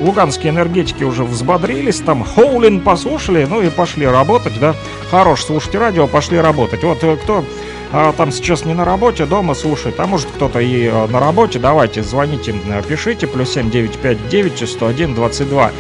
луганские 0.01 0.51
энергетики 0.51 1.05
уже 1.05 1.25
взбодрились, 1.25 2.01
там 2.01 2.25
Хоулин 2.25 2.81
послушали, 2.81 3.47
ну 3.49 3.61
и 3.61 3.69
пошли 3.69 4.07
работать, 4.07 4.59
да, 4.59 4.75
хорош, 5.11 5.45
слушайте 5.45 5.79
радио, 5.79 6.07
пошли 6.07 6.39
работать. 6.39 6.83
Вот 6.83 6.99
кто 7.23 7.45
а, 7.93 8.13
там 8.13 8.31
сейчас 8.31 8.65
не 8.65 8.73
на 8.73 8.85
работе, 8.85 9.27
дома 9.27 9.55
слушает, 9.55 9.99
а 9.99 10.07
может 10.07 10.29
кто-то 10.29 10.61
и 10.61 10.89
на 10.89 11.21
работе, 11.21 11.59
давайте, 11.59 12.03
звоните, 12.03 12.55
пишите, 12.89 13.27
плюс 13.27 13.53
7959 13.53 14.69
101 14.69 15.15
22 15.15 15.71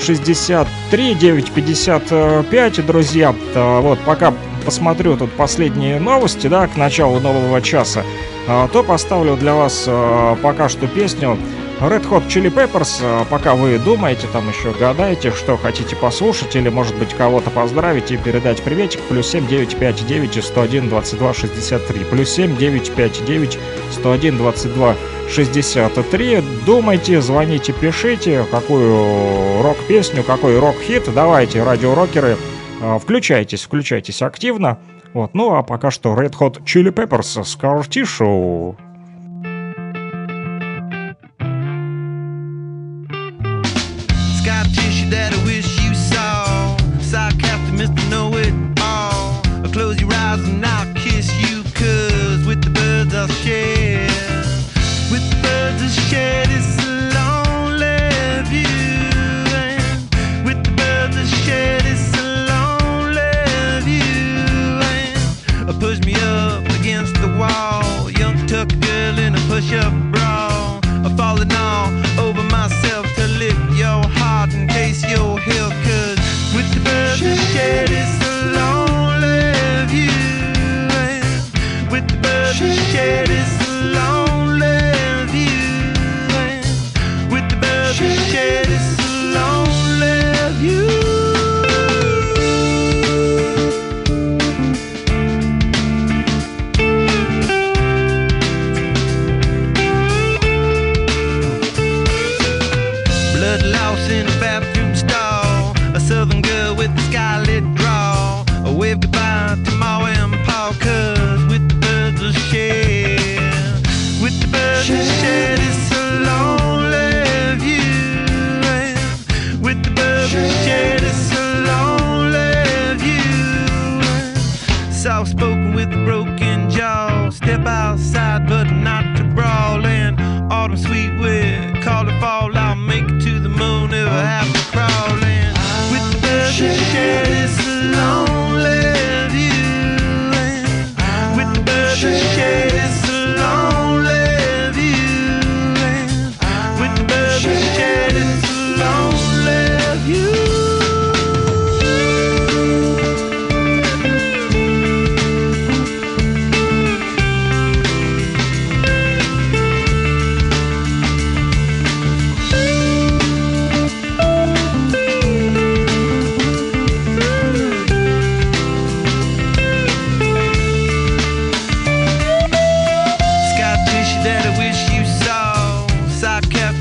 63 0.00 1.14
955, 1.14 2.86
друзья. 2.86 3.34
Вот, 3.54 3.98
пока 4.00 4.34
посмотрю 4.64 5.16
тут 5.16 5.30
последние 5.32 6.00
новости, 6.00 6.46
да, 6.48 6.66
к 6.66 6.76
началу 6.76 7.20
нового 7.20 7.60
часа, 7.60 8.04
то 8.46 8.82
поставлю 8.82 9.36
для 9.36 9.54
вас 9.54 9.84
а, 9.86 10.36
пока 10.42 10.68
что 10.68 10.86
песню 10.86 11.38
Red 11.80 12.06
Hot 12.10 12.28
Chili 12.28 12.52
Peppers, 12.52 13.00
а, 13.02 13.24
пока 13.24 13.54
вы 13.54 13.78
думаете, 13.78 14.26
там 14.30 14.46
еще 14.50 14.72
гадаете, 14.78 15.30
что 15.30 15.56
хотите 15.56 15.96
послушать, 15.96 16.54
или, 16.54 16.68
может 16.68 16.94
быть, 16.96 17.14
кого-то 17.14 17.48
поздравить 17.48 18.10
и 18.10 18.18
передать 18.18 18.62
приветик, 18.62 19.00
плюс 19.08 19.28
7 19.28 19.46
959 19.46 20.44
101 20.44 20.88
22 20.90 21.32
63, 21.34 22.04
плюс 22.04 22.28
7 22.28 22.56
959 22.58 23.58
101 23.92 24.36
22 24.36 24.96
63. 25.30 26.42
Думайте, 26.66 27.22
звоните, 27.22 27.72
пишите, 27.72 28.44
какую 28.50 29.62
рок-песню, 29.62 30.22
какой 30.22 30.58
рок-хит. 30.58 31.04
Давайте, 31.14 31.62
радиорокеры, 31.62 32.36
а, 32.82 32.98
включайтесь, 32.98 33.62
включайтесь 33.62 34.20
активно. 34.20 34.78
Вот, 35.12 35.34
ну 35.34 35.54
а 35.54 35.62
пока 35.62 35.90
что 35.90 36.14
Red 36.14 36.34
Hot 36.38 36.62
Chili 36.64 36.92
Peppers 36.92 37.42
Scar 37.42 37.80
Tissue. 37.88 38.76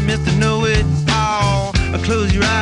Mr. 0.09 0.35
Know 0.39 0.65
It 0.65 0.83
All. 1.11 1.71
Close 2.03 2.33
your 2.33 2.43
eyes 2.43 2.58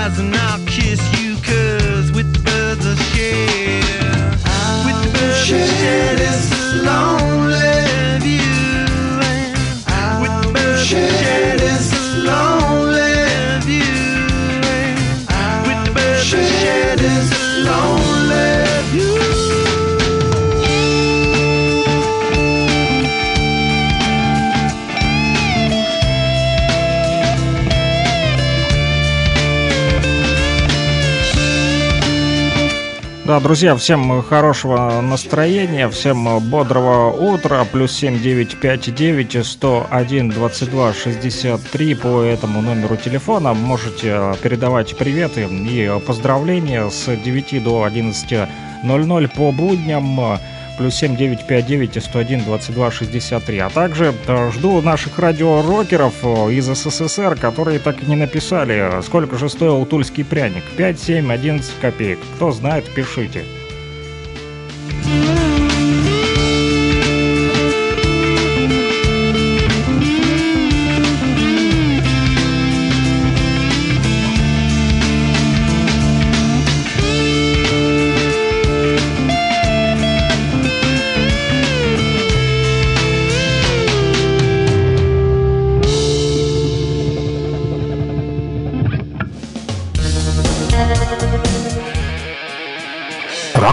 Да, 33.28 33.42
друзья, 33.42 33.76
всем 33.76 34.24
хорошего 34.24 35.02
настроения, 35.02 35.90
всем 35.90 36.40
бодрого 36.50 37.12
утра, 37.12 37.66
плюс 37.70 37.92
7 37.92 38.22
959 38.22 39.46
101 39.46 40.30
22 40.30 40.94
63 40.94 41.96
по 41.96 42.22
этому 42.22 42.62
номеру 42.62 42.96
телефона 42.96 43.54
можете 43.54 44.34
передавать 44.42 44.98
приветы 44.98 45.42
и 45.42 45.92
поздравления 46.08 46.90
с 46.90 47.14
9 47.14 47.62
до 47.66 47.86
11.00 47.86 49.36
по 49.36 49.52
будням 49.52 50.40
плюс 50.78 50.96
7 50.96 51.16
959 51.16 52.04
101 52.04 52.44
22 52.44 52.92
63. 52.92 53.60
А 53.60 53.70
также 53.70 54.14
э, 54.28 54.52
жду 54.52 54.82
наших 54.82 55.20
радиорокеров 55.20 56.14
э, 56.24 56.54
из 56.54 56.66
СССР, 56.66 57.38
которые 57.40 57.80
так 57.80 58.04
и 58.04 58.06
не 58.06 58.16
написали, 58.16 59.02
сколько 59.02 59.38
же 59.38 59.50
стоил 59.50 59.86
тульский 59.86 60.24
пряник. 60.24 60.64
5, 60.78 61.00
7, 61.00 61.32
11 61.32 61.72
копеек. 61.82 62.20
Кто 62.36 62.52
знает, 62.52 62.86
пишите. 62.94 63.44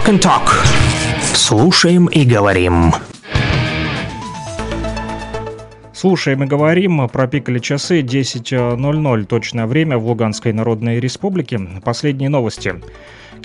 Rock 0.05 0.13
and 0.13 0.21
Talk. 0.21 0.49
Слушаем 1.33 2.05
и 2.05 2.25
говорим. 2.25 2.93
Слушаем 5.93 6.43
и 6.43 6.45
говорим, 6.45 7.07
пропикали 7.09 7.59
часы 7.59 8.01
10.00 8.01 9.25
точное 9.25 9.65
время 9.65 9.97
в 9.97 10.05
Луганской 10.05 10.53
Народной 10.53 10.99
Республике. 10.99 11.59
Последние 11.83 12.29
новости. 12.29 12.75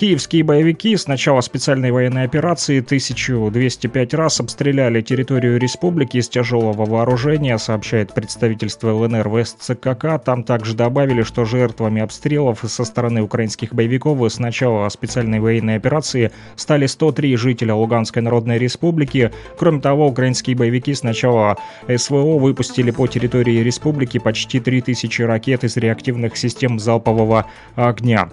Киевские 0.01 0.45
боевики 0.45 0.97
с 0.97 1.07
начала 1.07 1.43
специальной 1.43 1.91
военной 1.91 2.25
операции 2.25 2.81
1205 2.81 4.15
раз 4.15 4.41
обстреляли 4.41 5.03
территорию 5.03 5.59
республики 5.59 6.17
из 6.17 6.31
тяжелого 6.31 6.87
вооружения, 6.87 7.59
сообщает 7.59 8.15
представительство 8.15 8.95
ЛНР 8.95 9.29
в 9.29 9.45
СЦКК. 9.45 10.19
Там 10.25 10.43
также 10.43 10.73
добавили, 10.75 11.23
что 11.23 11.45
жертвами 11.45 12.01
обстрелов 12.01 12.65
со 12.67 12.85
стороны 12.87 13.21
украинских 13.21 13.75
боевиков 13.75 14.23
с 14.23 14.39
начала 14.39 14.89
специальной 14.89 15.39
военной 15.39 15.77
операции 15.77 16.33
стали 16.57 16.87
103 16.87 17.37
жителя 17.37 17.75
Луганской 17.75 18.23
Народной 18.23 18.57
Республики. 18.57 19.31
Кроме 19.59 19.83
того, 19.83 20.07
украинские 20.07 20.57
боевики 20.57 20.95
с 20.95 21.03
начала 21.03 21.59
СВО 21.95 22.39
выпустили 22.39 22.91
по 22.91 23.07
территории 23.07 23.63
республики 23.63 24.17
почти 24.17 24.61
3000 24.61 25.21
ракет 25.21 25.63
из 25.65 25.77
реактивных 25.77 26.39
систем 26.39 26.79
залпового 26.79 27.45
огня. 27.77 28.31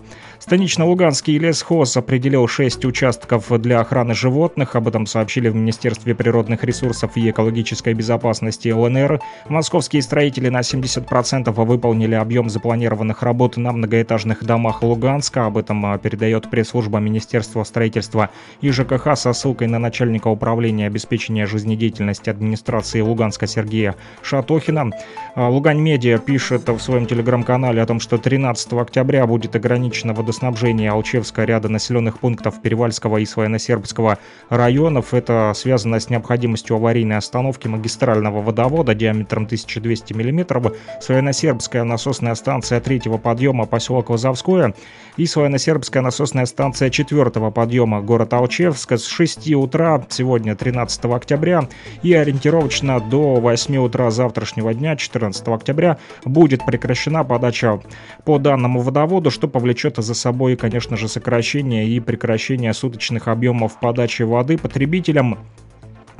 Станично-Луганский 0.47 1.37
лесхоз 1.39 1.97
определил 1.97 2.47
6 2.47 2.85
участков 2.85 3.51
для 3.59 3.81
охраны 3.81 4.13
животных. 4.13 4.77
Об 4.77 4.87
этом 4.87 5.05
сообщили 5.05 5.49
в 5.49 5.55
Министерстве 5.55 6.15
природных 6.15 6.63
ресурсов 6.63 7.17
и 7.17 7.29
экологической 7.29 7.93
безопасности 7.93 8.69
ЛНР. 8.69 9.19
Московские 9.49 10.01
строители 10.01 10.47
на 10.47 10.61
70% 10.61 11.51
выполнили 11.51 12.15
объем 12.15 12.49
запланированных 12.49 13.23
работ 13.23 13.57
на 13.57 13.73
многоэтажных 13.73 14.45
домах 14.45 14.83
Луганска. 14.83 15.47
Об 15.47 15.57
этом 15.57 15.85
а, 15.85 15.97
передает 15.97 16.49
пресс-служба 16.49 16.99
Министерства 16.99 17.65
строительства 17.65 18.29
и 18.61 18.71
ЖКХ 18.71 19.17
со 19.17 19.33
ссылкой 19.33 19.67
на 19.67 19.79
начальника 19.79 20.29
управления 20.29 20.87
обеспечения 20.87 21.45
жизнедеятельности 21.45 22.29
администрации 22.29 23.01
Луганска 23.01 23.47
Сергея 23.47 23.95
Шатохина. 24.21 24.91
А, 25.35 25.49
Лугань 25.49 25.81
Медиа 25.81 26.19
пишет 26.19 26.69
в 26.69 26.79
своем 26.79 27.05
телеграм-канале 27.05 27.81
о 27.81 27.85
том, 27.85 27.99
что 27.99 28.17
13 28.17 28.71
октября 28.71 29.27
будет 29.27 29.53
ограничено 29.53 30.13
водоснабжение 30.13 30.36
Алчевска, 30.41 31.43
ряда 31.43 31.69
населенных 31.69 32.19
пунктов 32.19 32.61
Перевальского 32.61 33.17
и 33.17 33.25
Своеносербского 33.25 34.19
районов. 34.49 35.13
Это 35.13 35.53
связано 35.55 35.99
с 35.99 36.09
необходимостью 36.09 36.75
аварийной 36.75 37.17
остановки 37.17 37.67
магистрального 37.67 38.41
водовода 38.41 38.93
диаметром 38.93 39.45
1200 39.45 40.13
мм, 40.13 40.73
Своеносербская 41.01 41.83
насосная 41.83 42.35
станция 42.35 42.79
третьего 42.79 43.17
подъема 43.17 43.65
поселок 43.65 44.09
Лозовское 44.09 44.73
и 45.17 45.25
Своеносербская 45.25 46.03
насосная 46.03 46.45
станция 46.45 46.89
четвертого 46.89 47.51
подъема 47.51 48.01
город 48.01 48.33
Алчевск 48.33 48.93
с 48.93 49.05
6 49.05 49.53
утра 49.55 50.05
сегодня 50.09 50.55
13 50.55 51.05
октября 51.05 51.67
и 52.03 52.13
ориентировочно 52.13 52.99
до 52.99 53.35
8 53.35 53.77
утра 53.77 54.11
завтрашнего 54.11 54.73
дня 54.73 54.95
14 54.95 55.47
октября 55.47 55.97
будет 56.25 56.65
прекращена 56.65 57.23
подача 57.23 57.79
по 58.25 58.37
данному 58.37 58.81
водоводу, 58.81 59.31
что 59.31 59.47
повлечет 59.47 59.97
за 59.97 60.13
собой, 60.13 60.26
конечно 60.55 60.97
же, 60.97 61.07
сокращение 61.07 61.87
и 61.87 61.99
прекращение 61.99 62.73
суточных 62.73 63.27
объемов 63.27 63.79
подачи 63.79 64.23
воды 64.23 64.57
потребителям. 64.57 65.39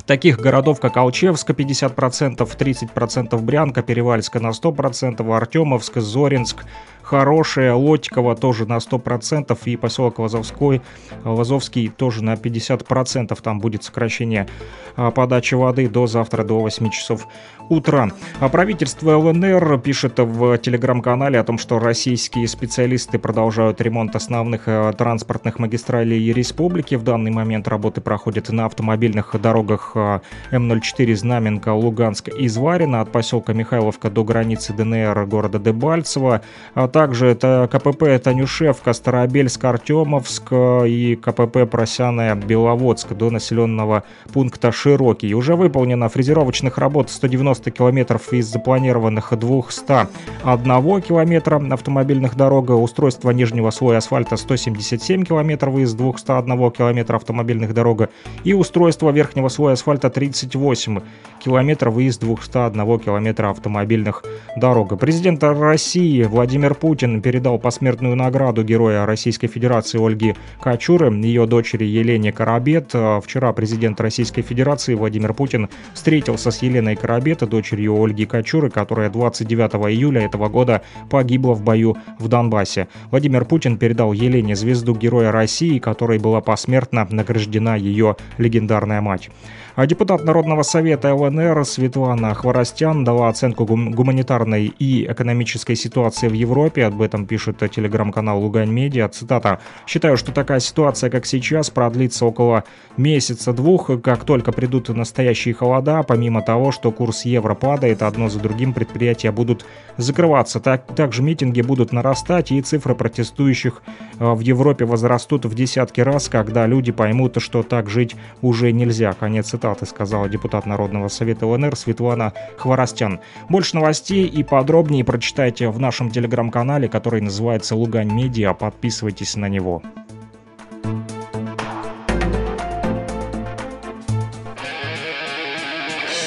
Таких 0.06 0.38
городов, 0.40 0.80
как 0.80 0.96
Алчевск 0.96 1.50
50%, 1.50 2.36
30% 2.38 3.40
Брянка, 3.42 3.82
Перевальска 3.82 4.40
на 4.40 4.48
100%, 4.48 5.36
Артемовск, 5.36 5.98
Зоринск, 5.98 6.64
Хорошая, 7.08 7.72
Лотикова 7.72 8.36
тоже 8.36 8.66
на 8.66 8.76
100%, 8.76 9.58
и 9.64 9.76
поселок 9.76 10.18
Лазовской, 10.18 10.82
Лазовский 11.24 11.88
тоже 11.88 12.22
на 12.22 12.34
50%. 12.34 13.38
Там 13.42 13.60
будет 13.60 13.82
сокращение 13.82 14.46
а, 14.94 15.10
подачи 15.10 15.54
воды 15.54 15.88
до 15.88 16.06
завтра, 16.06 16.44
до 16.44 16.60
8 16.60 16.90
часов 16.90 17.26
утра. 17.70 18.10
А 18.40 18.48
правительство 18.48 19.16
ЛНР 19.16 19.78
пишет 19.78 20.18
в 20.18 20.58
телеграм-канале 20.58 21.38
о 21.38 21.44
том, 21.44 21.56
что 21.56 21.78
российские 21.78 22.48
специалисты 22.48 23.18
продолжают 23.18 23.80
ремонт 23.80 24.16
основных 24.16 24.62
э, 24.66 24.92
транспортных 24.96 25.58
магистралей 25.58 26.32
республики. 26.32 26.94
В 26.94 27.04
данный 27.04 27.30
момент 27.30 27.68
работы 27.68 28.00
проходят 28.00 28.48
на 28.50 28.66
автомобильных 28.66 29.34
дорогах 29.40 29.92
э, 29.94 30.20
М04 30.52 31.14
Знаменка, 31.14 31.72
Луганск, 31.72 32.28
Изварина 32.28 33.00
от 33.00 33.12
поселка 33.12 33.52
Михайловка 33.52 34.10
до 34.10 34.24
границы 34.24 34.72
ДНР 34.72 35.26
города 35.26 35.58
Дебальцево. 35.58 36.42
А 36.74 36.88
также 36.98 37.28
это 37.28 37.68
КПП 37.70 38.18
Танюшевка, 38.20 38.92
Старобельск, 38.92 39.64
Артемовск 39.64 40.52
и 40.84 41.14
КПП 41.14 41.64
Просяная, 41.70 42.34
Беловодск 42.34 43.12
до 43.12 43.30
населенного 43.30 44.02
пункта 44.32 44.72
Широкий. 44.72 45.32
Уже 45.32 45.54
выполнено 45.54 46.08
фрезеровочных 46.08 46.76
работ 46.76 47.08
190 47.08 47.70
километров 47.70 48.32
из 48.32 48.46
запланированных 48.48 49.32
201 49.32 51.02
километра 51.02 51.62
автомобильных 51.72 52.34
дорог, 52.34 52.70
устройство 52.70 53.30
нижнего 53.30 53.70
слоя 53.70 53.98
асфальта 53.98 54.36
177 54.36 55.22
километров 55.22 55.78
из 55.78 55.94
201 55.94 56.70
километра 56.72 57.14
автомобильных 57.14 57.74
дорог 57.74 58.08
и 58.42 58.54
устройство 58.54 59.10
верхнего 59.10 59.50
слоя 59.50 59.74
асфальта 59.74 60.10
38 60.10 60.98
километров 61.38 61.96
из 61.98 62.18
201 62.18 62.98
километра 62.98 63.50
автомобильных 63.50 64.24
дорог. 64.56 64.98
Президент 64.98 65.44
России 65.44 66.24
Владимир 66.24 66.74
Путин 66.74 66.87
передал 66.96 67.58
посмертную 67.58 68.16
награду 68.16 68.64
Героя 68.64 69.04
Российской 69.04 69.46
Федерации 69.46 69.98
Ольги 69.98 70.34
Качуры, 70.60 71.12
ее 71.14 71.46
дочери 71.46 71.84
Елене 71.84 72.32
Карабет. 72.32 72.94
Вчера 73.22 73.52
президент 73.52 74.00
Российской 74.00 74.42
Федерации 74.42 74.94
Владимир 74.94 75.34
Путин 75.34 75.68
встретился 75.94 76.50
с 76.50 76.62
Еленой 76.62 76.96
Карабет, 76.96 77.40
дочерью 77.48 78.02
Ольги 78.02 78.24
Качуры, 78.24 78.70
которая 78.70 79.10
29 79.10 79.92
июля 79.92 80.22
этого 80.22 80.48
года 80.48 80.82
погибла 81.10 81.54
в 81.54 81.62
бою 81.62 81.96
в 82.18 82.28
Донбассе. 82.28 82.88
Владимир 83.10 83.44
Путин 83.44 83.78
передал 83.78 84.12
Елене 84.12 84.56
звезду 84.56 84.94
Героя 84.94 85.32
России, 85.32 85.78
которой 85.78 86.18
была 86.18 86.40
посмертно 86.40 87.06
награждена 87.10 87.76
ее 87.76 88.16
легендарная 88.38 89.00
мать. 89.00 89.30
А 89.78 89.86
депутат 89.86 90.24
Народного 90.24 90.64
совета 90.64 91.14
ЛНР 91.14 91.64
Светлана 91.64 92.34
Хворостян 92.34 93.04
дала 93.04 93.28
оценку 93.28 93.64
гум- 93.64 93.92
гуманитарной 93.92 94.74
и 94.76 95.06
экономической 95.08 95.76
ситуации 95.76 96.26
в 96.26 96.32
Европе. 96.32 96.84
Об 96.84 97.00
этом 97.00 97.26
пишет 97.26 97.58
телеграм-канал 97.58 98.40
Лугань 98.42 98.72
Медиа. 98.72 99.08
Цитата. 99.08 99.60
«Считаю, 99.86 100.16
что 100.16 100.32
такая 100.32 100.58
ситуация, 100.58 101.10
как 101.10 101.26
сейчас, 101.26 101.70
продлится 101.70 102.26
около 102.26 102.64
месяца-двух. 102.96 104.02
Как 104.02 104.24
только 104.24 104.50
придут 104.50 104.88
настоящие 104.88 105.54
холода, 105.54 106.02
помимо 106.02 106.42
того, 106.42 106.72
что 106.72 106.90
курс 106.90 107.24
евро 107.24 107.54
падает, 107.54 108.02
одно 108.02 108.28
за 108.28 108.40
другим 108.40 108.72
предприятия 108.72 109.30
будут 109.30 109.64
закрываться. 109.96 110.58
Так, 110.58 110.92
также 110.96 111.22
митинги 111.22 111.60
будут 111.60 111.92
нарастать, 111.92 112.50
и 112.50 112.60
цифры 112.62 112.96
протестующих 112.96 113.80
э, 114.18 114.28
в 114.28 114.40
Европе 114.40 114.86
возрастут 114.86 115.44
в 115.44 115.54
десятки 115.54 116.00
раз, 116.00 116.28
когда 116.28 116.66
люди 116.66 116.90
поймут, 116.90 117.40
что 117.40 117.62
так 117.62 117.88
жить 117.88 118.16
уже 118.42 118.72
нельзя». 118.72 119.12
Конец 119.12 119.46
цитаты 119.50 119.67
сказала 119.86 120.28
депутат 120.28 120.66
Народного 120.66 121.08
совета 121.08 121.46
ЛНР 121.46 121.76
Светлана 121.76 122.32
Хворостян. 122.56 123.20
Больше 123.48 123.76
новостей 123.76 124.26
и 124.26 124.42
подробнее 124.42 125.04
прочитайте 125.04 125.68
в 125.68 125.78
нашем 125.78 126.10
телеграм-канале, 126.10 126.88
который 126.88 127.20
называется 127.20 127.76
Лугань 127.76 128.12
Медиа. 128.12 128.54
Подписывайтесь 128.54 129.36
на 129.36 129.48
него. 129.48 129.82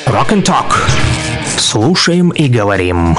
Rock 0.07 0.31
and 0.31 0.43
Talk. 0.43 0.73
Слушаем 1.57 2.31
и 2.31 2.49
говорим. 2.49 3.15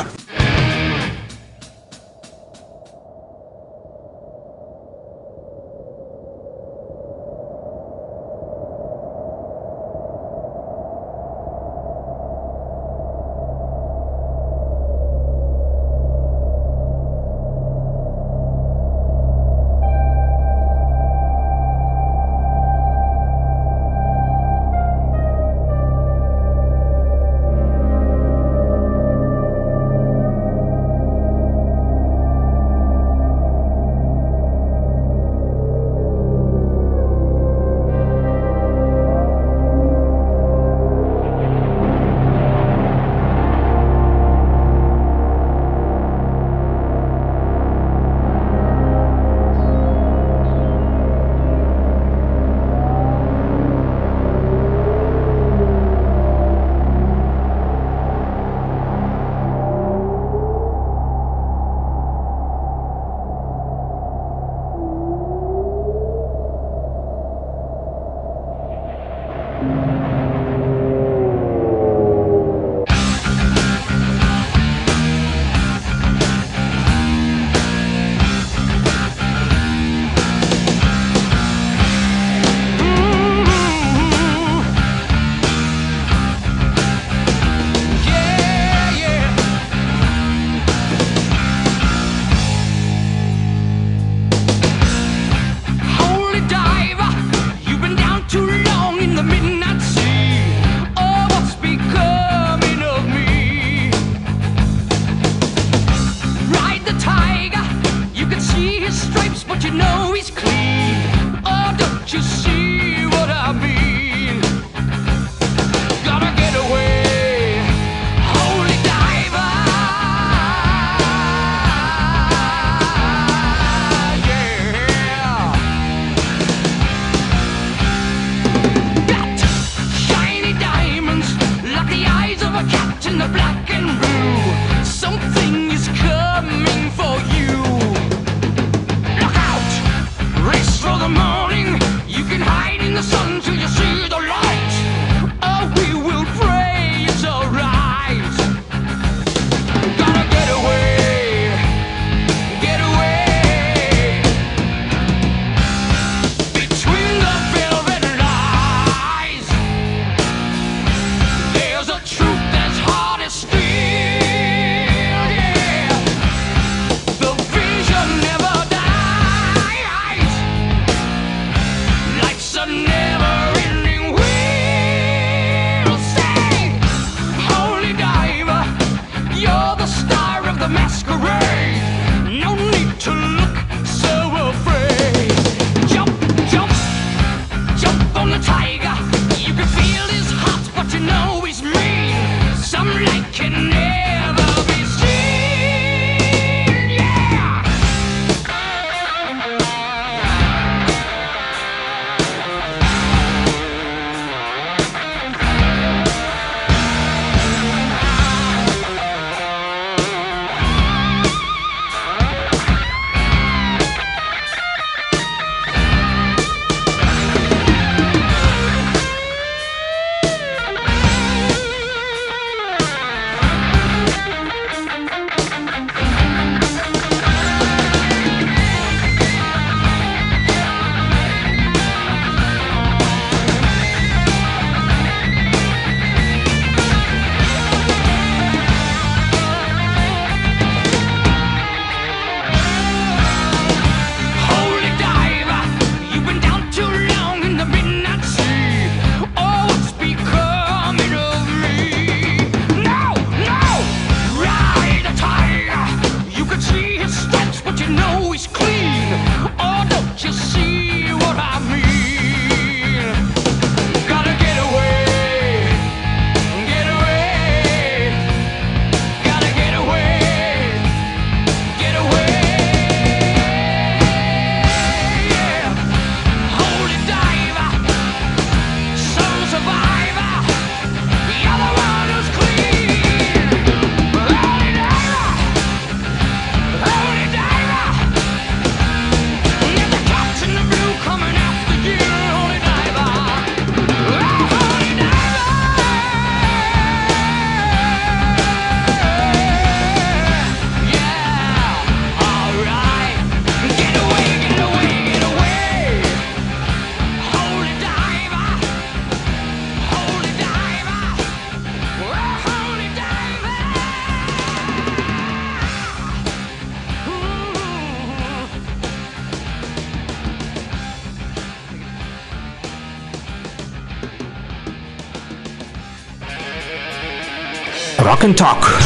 Rock 328.23 328.28
and 328.28 328.36
Talk. 328.36 328.82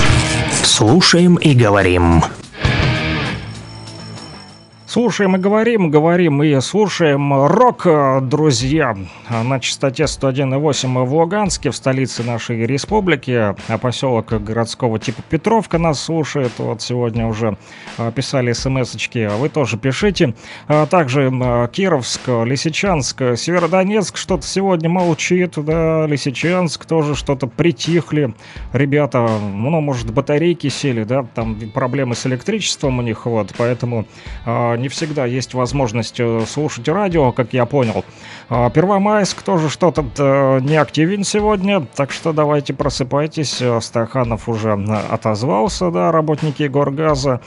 Слушаем 0.63 1.35
и 1.37 1.55
говорим. 1.55 2.23
Слушаем 4.87 5.37
и 5.37 5.39
говорим, 5.39 5.91
говорим 5.91 6.43
и 6.43 6.59
слушаем 6.61 7.45
рок, 7.47 7.87
э, 7.87 8.21
друзья, 8.23 8.97
на 9.31 9.61
частоте 9.61 10.05
101,8 10.05 11.05
в 11.05 11.15
Луганске, 11.15 11.71
в 11.71 11.77
столице 11.77 12.23
нашей 12.23 12.67
республики, 12.67 13.55
а 13.69 13.79
поселок 13.79 14.33
городского 14.43 14.99
типа 14.99 15.23
Петровка 15.29 15.79
нас 15.79 16.01
слушает, 16.01 16.53
вот 16.59 16.83
сегодня 16.83 17.27
уже 17.27 17.57
э, 17.99 18.13
писали 18.13 18.53
смс-очки, 18.53 19.27
вы 19.27 19.49
тоже 19.49 19.79
пишите, 19.79 20.35
А 20.69 20.87
также 20.87 21.31
Кировск, 21.73 22.29
Лисичанск, 22.29 23.23
Северодонецк 23.37 24.17
что-то 24.17 24.47
сегодня 24.47 24.89
молчит, 24.89 25.55
да, 25.57 26.07
Лисичанск 26.07 26.85
тоже 26.87 27.15
что-то 27.15 27.47
притихли, 27.47 28.35
ребята, 28.73 29.27
ну, 29.53 29.81
может, 29.81 30.11
батарейки 30.11 30.69
сели, 30.69 31.05
да, 31.05 31.25
там 31.35 31.57
проблемы 31.75 32.15
с 32.15 32.27
электричеством 32.27 32.99
у 32.99 33.03
них, 33.03 33.27
вот, 33.27 33.53
поэтому 33.57 34.07
а, 34.45 34.77
не 34.77 34.89
всегда 34.89 35.27
есть 35.27 35.55
возможность 35.55 36.21
э, 36.21 36.45
слушать 36.47 36.89
радио, 36.89 37.33
как 37.33 37.53
я 37.53 37.67
понял. 37.67 38.05
А, 38.49 38.71
Первомайск 39.17 39.41
тоже 39.41 39.71
что-то 39.71 40.05
э, 40.19 40.61
не 40.61 40.77
активен 40.77 41.25
сегодня, 41.25 41.81
так 41.81 42.13
что 42.13 42.35
давайте 42.35 42.75
просыпайтесь. 42.75 43.63
Э, 43.63 43.81
Стаханов 43.81 44.47
уже 44.47 44.73
э, 44.73 44.95
отозвался, 45.11 45.91
да, 45.91 46.13
работники 46.13 46.65
Горгаза, 46.65 47.41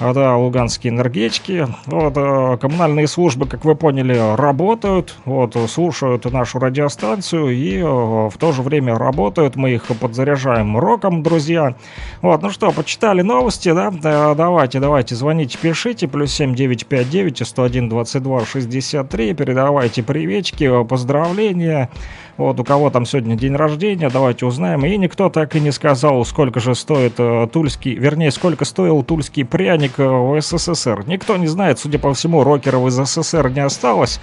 а, 0.00 0.12
да, 0.12 0.36
луганские 0.36 0.92
энергетики. 0.92 1.68
Вот, 1.86 2.14
э, 2.16 2.58
коммунальные 2.60 3.06
службы, 3.06 3.46
как 3.46 3.64
вы 3.64 3.76
поняли, 3.76 4.34
работают, 4.36 5.14
вот, 5.24 5.56
слушают 5.70 6.24
нашу 6.24 6.58
радиостанцию 6.58 7.50
и 7.50 7.78
э, 7.78 7.84
в 7.84 8.34
то 8.36 8.50
же 8.50 8.62
время 8.62 8.98
работают. 8.98 9.54
Мы 9.54 9.74
их 9.74 9.84
подзаряжаем 9.84 10.76
роком, 10.76 11.22
друзья. 11.22 11.76
Вот, 12.20 12.42
ну 12.42 12.50
что, 12.50 12.72
почитали 12.72 13.22
новости, 13.22 13.72
да? 13.72 13.92
Да, 13.92 14.34
Давайте, 14.34 14.80
давайте, 14.80 15.14
звоните, 15.14 15.56
пишите. 15.56 16.08
Плюс 16.08 16.32
79 16.32 16.88
959 16.88 17.40
и 17.42 17.44
101 17.44 17.88
22 17.88 18.44
63. 18.44 19.34
Передавайте 19.34 20.02
приветики, 20.02 20.82
поздравления. 21.12 21.90
Вот 22.38 22.58
у 22.58 22.64
кого 22.64 22.88
там 22.88 23.04
сегодня 23.04 23.36
день 23.36 23.54
рождения, 23.54 24.08
давайте 24.08 24.46
узнаем. 24.46 24.84
И 24.86 24.96
никто 24.96 25.28
так 25.28 25.54
и 25.54 25.60
не 25.60 25.70
сказал, 25.70 26.24
сколько 26.24 26.60
же 26.60 26.74
стоит 26.74 27.14
э, 27.18 27.46
тульский, 27.52 27.94
вернее, 27.94 28.30
сколько 28.30 28.64
стоил 28.64 29.02
тульский 29.02 29.44
пряник 29.44 29.98
э, 29.98 30.04
в 30.04 30.40
СССР. 30.40 31.04
Никто 31.06 31.36
не 31.36 31.46
знает, 31.46 31.78
судя 31.78 31.98
по 31.98 32.14
всему, 32.14 32.42
рокеров 32.42 32.86
из 32.88 32.94
СССР 32.94 33.50
не 33.50 33.60
осталось. 33.60 34.18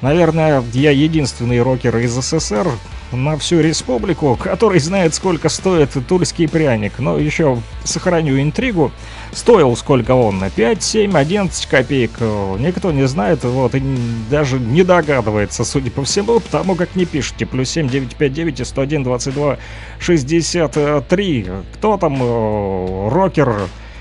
Наверное, 0.00 0.64
я 0.72 0.90
единственный 0.90 1.60
рокер 1.60 1.98
из 1.98 2.12
СССР 2.12 2.66
на 3.12 3.36
всю 3.36 3.60
республику, 3.60 4.38
который 4.42 4.80
знает, 4.80 5.12
сколько 5.14 5.50
стоит 5.50 5.90
тульский 6.08 6.48
пряник. 6.48 6.98
Но 6.98 7.18
еще 7.18 7.58
сохраню 7.84 8.40
интригу. 8.40 8.90
Стоил 9.32 9.76
сколько 9.76 10.12
он? 10.12 10.42
5, 10.54 10.82
7, 10.82 11.16
11 11.16 11.66
копеек. 11.66 12.10
Э, 12.18 12.56
Никто 12.58 12.90
не 12.90 13.06
знает, 13.06 13.44
вот, 13.44 13.74
и 13.76 13.82
даже 14.28 14.58
не 14.58 14.82
догадывается, 14.82 15.64
судя 15.64 15.90
по 15.90 16.02
всему, 16.02 16.40
потому 16.40 16.74
как 16.74 16.96
не 16.96 17.04
пишите. 17.04 17.46
Плюс 17.46 17.70
7, 17.70 17.88
959 17.88 18.60
и 18.60 18.64
101, 18.64 19.04
22, 19.04 19.56
63. 20.00 21.46
Кто 21.74 21.96
там 21.96 22.18
э, 22.20 23.08
рокер 23.10 23.54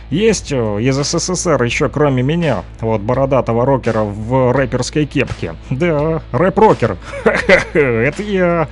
есть 0.10 0.51
э, 0.51 0.81
из 0.81 0.95
СССР 0.95 1.61
еще 1.61 1.89
кроме 1.89 2.23
меня, 2.23 2.64
вот 2.81 3.01
бородатого 3.01 3.65
рокера 3.65 4.01
в 4.01 4.51
рэперской 4.51 5.06
кепке. 5.06 5.53
Да, 5.69 6.23
рэп-рокер. 6.31 6.97
Это 7.73 8.23
я. 8.23 8.68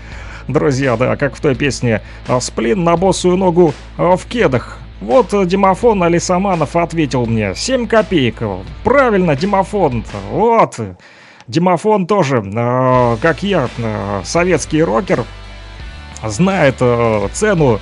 Друзья, 0.48 0.96
да, 0.96 1.18
как 1.18 1.36
в 1.36 1.42
той 1.42 1.56
песне 1.56 2.02
«Сплин 2.40 2.84
на 2.86 2.96
босую 2.96 3.36
ногу 3.36 3.74
в 3.98 4.22
кедах». 4.30 4.80
Вот 5.02 5.34
э, 5.34 5.46
Димофон 5.46 6.04
Алисаманов 6.04 6.76
ответил 6.76 7.26
мне. 7.26 7.54
7 7.56 7.88
копеек. 7.88 8.42
Правильно, 8.84 9.36
Димофон. 9.36 10.04
Вот. 10.32 10.80
Димофон 11.48 12.08
тоже, 12.08 12.44
э, 12.44 13.18
как 13.22 13.44
я, 13.44 13.70
э, 13.78 14.22
советский 14.26 14.84
рокер, 14.84 15.24
знает 16.24 16.76
э, 16.80 17.28
цену 17.32 17.80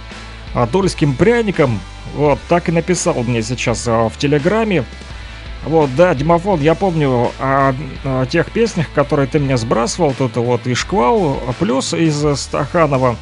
э, 0.53 0.67
тульским 0.71 1.15
пряникам. 1.15 1.79
Вот, 2.15 2.39
так 2.47 2.69
и 2.69 2.71
написал 2.71 3.15
мне 3.23 3.41
сейчас 3.41 3.87
э, 3.87 4.09
в 4.09 4.17
Телеграме. 4.17 4.83
Вот, 5.65 5.89
да, 5.95 6.13
Димофон, 6.13 6.61
я 6.61 6.75
помню 6.75 7.31
о, 7.39 7.73
о 8.03 8.25
тех 8.27 8.51
песнях, 8.51 8.87
которые 8.93 9.27
ты 9.27 9.39
мне 9.39 9.57
сбрасывал, 9.57 10.13
тут 10.15 10.35
вот 10.35 10.67
и 10.67 10.75
Шквал, 10.75 11.39
плюс 11.59 11.93
из 11.93 12.23
э, 12.23 12.35
Стаханова. 12.35 13.15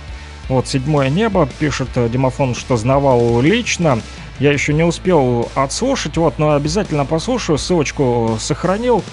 Вот, 0.53 0.67
«Седьмое 0.67 1.09
небо», 1.09 1.49
пишет 1.57 1.89
э, 1.95 2.07
Димофон, 2.07 2.53
что 2.53 2.77
знавал 2.77 3.41
лично. 3.41 3.99
Я 4.38 4.51
еще 4.51 4.71
не 4.71 4.84
успел 4.84 5.49
отслушать, 5.55 6.15
вот, 6.15 6.38
но 6.38 6.53
обязательно 6.53 7.05
послушаю, 7.05 7.57
ссылочку 7.57 8.38
сохранил. 8.39 9.03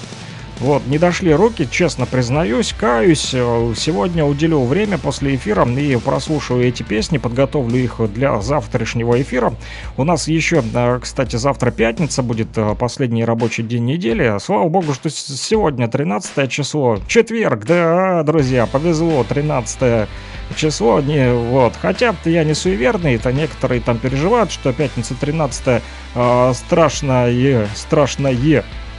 Вот, 0.61 0.87
не 0.87 0.99
дошли 0.99 1.33
руки, 1.33 1.67
честно 1.71 2.05
признаюсь, 2.05 2.75
каюсь. 2.79 3.31
Э, 3.33 3.73
Сегодня 3.75 4.27
уделю 4.27 4.61
время 4.61 4.99
после 4.99 5.35
эфира 5.35 5.67
и 5.67 5.97
прослушаю 5.97 6.63
эти 6.63 6.83
песни, 6.83 7.17
подготовлю 7.17 7.79
их 7.79 7.99
для 8.13 8.39
завтрашнего 8.43 9.21
эфира. 9.23 9.55
У 9.97 10.05
нас 10.05 10.29
еще, 10.29 10.63
э, 10.75 10.99
кстати, 11.01 11.37
завтра 11.37 11.71
пятница 11.71 12.23
будет 12.23 12.59
э, 12.59 12.75
последний 12.79 13.25
рабочий 13.25 13.63
день 13.63 13.87
недели. 13.87 14.37
Слава 14.39 14.69
богу, 14.69 14.93
что 14.93 15.09
сегодня 15.09 15.89
13 15.89 16.51
число, 16.51 16.99
четверг, 17.09 17.65
да, 17.65 18.23
друзья, 18.23 18.67
повезло, 18.67 19.25
13 19.27 20.09
число, 20.57 21.01
не, 21.01 21.33
вот. 21.33 21.73
Хотя 21.81 22.15
я 22.27 22.45
не 22.45 22.53
суеверный, 22.53 23.15
это 23.15 23.33
некоторые 23.33 23.81
там 23.81 23.97
переживают, 23.97 24.53
что 24.53 24.75
пятница 24.75 25.15
13 25.15 25.83
э, 26.15 26.53
страшное, 26.55 27.67
страшное 27.75 28.33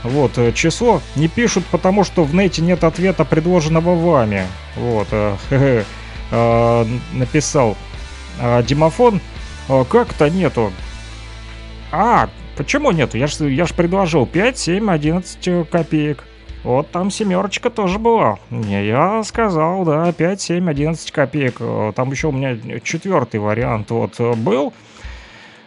вот, 0.02 0.38
э, 0.38 0.52
число 0.52 1.00
не 1.16 1.28
пишут, 1.28 1.64
потому 1.70 2.04
что 2.04 2.24
в 2.24 2.34
нете 2.34 2.62
нет 2.62 2.84
ответа, 2.84 3.24
предложенного 3.24 3.94
вами. 3.94 4.46
Вот, 4.76 5.08
э, 5.10 5.36
хе-хе, 5.48 5.84
э, 6.30 6.84
написал 7.12 7.76
э, 8.40 8.62
Димофон. 8.64 9.20
Э, 9.68 9.84
Как-то 9.88 10.28
нету. 10.30 10.72
А, 11.92 12.28
почему 12.56 12.90
нету? 12.90 13.18
Я 13.18 13.26
ж, 13.26 13.36
я 13.48 13.66
ж 13.66 13.74
предложил 13.74 14.26
5, 14.26 14.58
7, 14.58 14.90
11 14.90 15.68
копеек. 15.70 16.24
Вот 16.64 16.90
там 16.90 17.10
семерочка 17.10 17.70
тоже 17.70 17.98
была. 17.98 18.38
Не, 18.50 18.86
я 18.86 19.24
сказал, 19.24 19.84
да, 19.84 20.12
5, 20.12 20.40
7, 20.40 20.70
11 20.70 21.10
копеек. 21.10 21.56
Э, 21.60 21.92
Там 21.94 22.10
еще 22.10 22.28
у 22.28 22.32
меня 22.32 22.56
четвертый 22.82 23.40
вариант 23.40 23.90
вот 23.90 24.14
э, 24.18 24.34
был. 24.34 24.72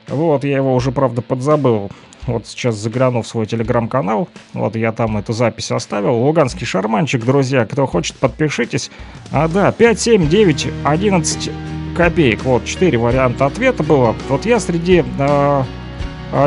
Вот, 0.08 0.44
я 0.44 0.58
его 0.58 0.76
уже, 0.76 0.92
правда, 0.92 1.22
подзабыл. 1.22 1.90
Вот 2.28 2.48
сейчас 2.48 2.76
загляну 2.76 3.22
в 3.22 3.28
свой 3.28 3.46
телеграм-канал. 3.46 4.28
Вот 4.54 4.76
я 4.76 4.92
там 4.92 5.18
эту 5.18 5.34
запись 5.34 5.72
оставил. 5.72 6.16
Луганский 6.16 6.66
шарманчик, 6.66 7.24
друзья. 7.24 7.66
Кто 7.66 7.86
хочет, 7.86 8.16
подпишитесь. 8.18 8.90
А, 9.32 9.48
да, 9.48 9.72
5, 9.72 10.00
7, 10.00 10.28
9, 10.28 10.68
11 10.84 11.52
копеек. 11.96 12.44
Вот, 12.44 12.66
4 12.66 12.98
варианта 12.98 13.46
ответа 13.46 13.84
было. 13.84 14.16
Вот 14.28 14.46
я 14.46 14.60
среди 14.60 15.04
э, 15.18 15.64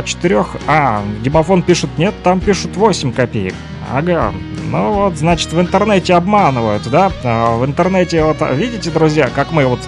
четырех... 0.05 0.57
А, 0.67 1.03
Димофон 1.23 1.63
пишет 1.63 1.91
нет, 1.97 2.15
там 2.23 2.41
пишут 2.41 2.77
8 2.77 3.13
копеек. 3.13 3.55
Ага. 3.91 4.33
Ну 4.71 4.93
вот, 4.93 5.17
значит, 5.17 5.53
в 5.53 5.61
интернете 5.61 6.15
обманывают, 6.15 6.89
да? 6.91 7.11
А, 7.25 7.57
в 7.57 7.65
интернете, 7.65 8.23
вот, 8.25 8.37
видите, 8.53 8.91
друзья, 8.91 9.31
как 9.35 9.53
мы 9.53 9.65
вот 9.67 9.81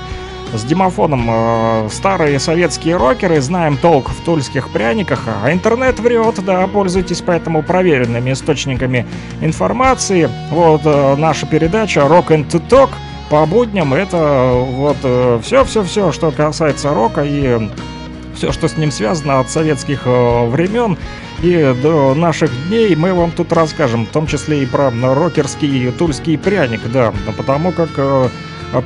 с 0.52 0.64
Димофоном 0.64 1.26
э, 1.28 1.88
старые 1.90 2.38
советские 2.38 2.96
рокеры, 2.96 3.40
знаем 3.40 3.76
толк 3.76 4.10
в 4.10 4.24
тульских 4.24 4.70
пряниках, 4.70 5.20
а 5.26 5.52
интернет 5.52 5.98
врет, 6.00 6.44
да, 6.44 6.66
пользуйтесь 6.66 7.22
поэтому 7.22 7.62
проверенными 7.62 8.32
источниками 8.32 9.06
информации. 9.40 10.28
Вот 10.50 10.82
э, 10.84 11.16
наша 11.16 11.46
передача 11.46 12.00
Rock 12.00 12.28
and 12.28 12.50
Talk 12.68 12.90
по 13.28 13.46
будням, 13.46 13.94
это 13.94 14.16
э, 14.16 14.64
вот 14.64 15.42
все-все-все, 15.44 16.12
что 16.12 16.30
касается 16.30 16.92
рока 16.92 17.22
и 17.24 17.70
все, 18.40 18.52
что 18.52 18.68
с 18.68 18.76
ним 18.78 18.90
связано 18.90 19.40
от 19.40 19.50
советских 19.50 20.02
э, 20.06 20.48
времен 20.48 20.96
и 21.42 21.74
до 21.82 22.14
наших 22.14 22.50
дней, 22.68 22.96
мы 22.96 23.12
вам 23.12 23.32
тут 23.32 23.52
расскажем, 23.52 24.06
в 24.06 24.08
том 24.08 24.26
числе 24.26 24.62
и 24.62 24.66
про 24.66 24.90
рокерский 24.90 25.90
тульский 25.92 26.38
пряник, 26.38 26.80
да, 26.90 27.12
потому 27.36 27.70
как 27.70 27.90
э, 27.98 28.28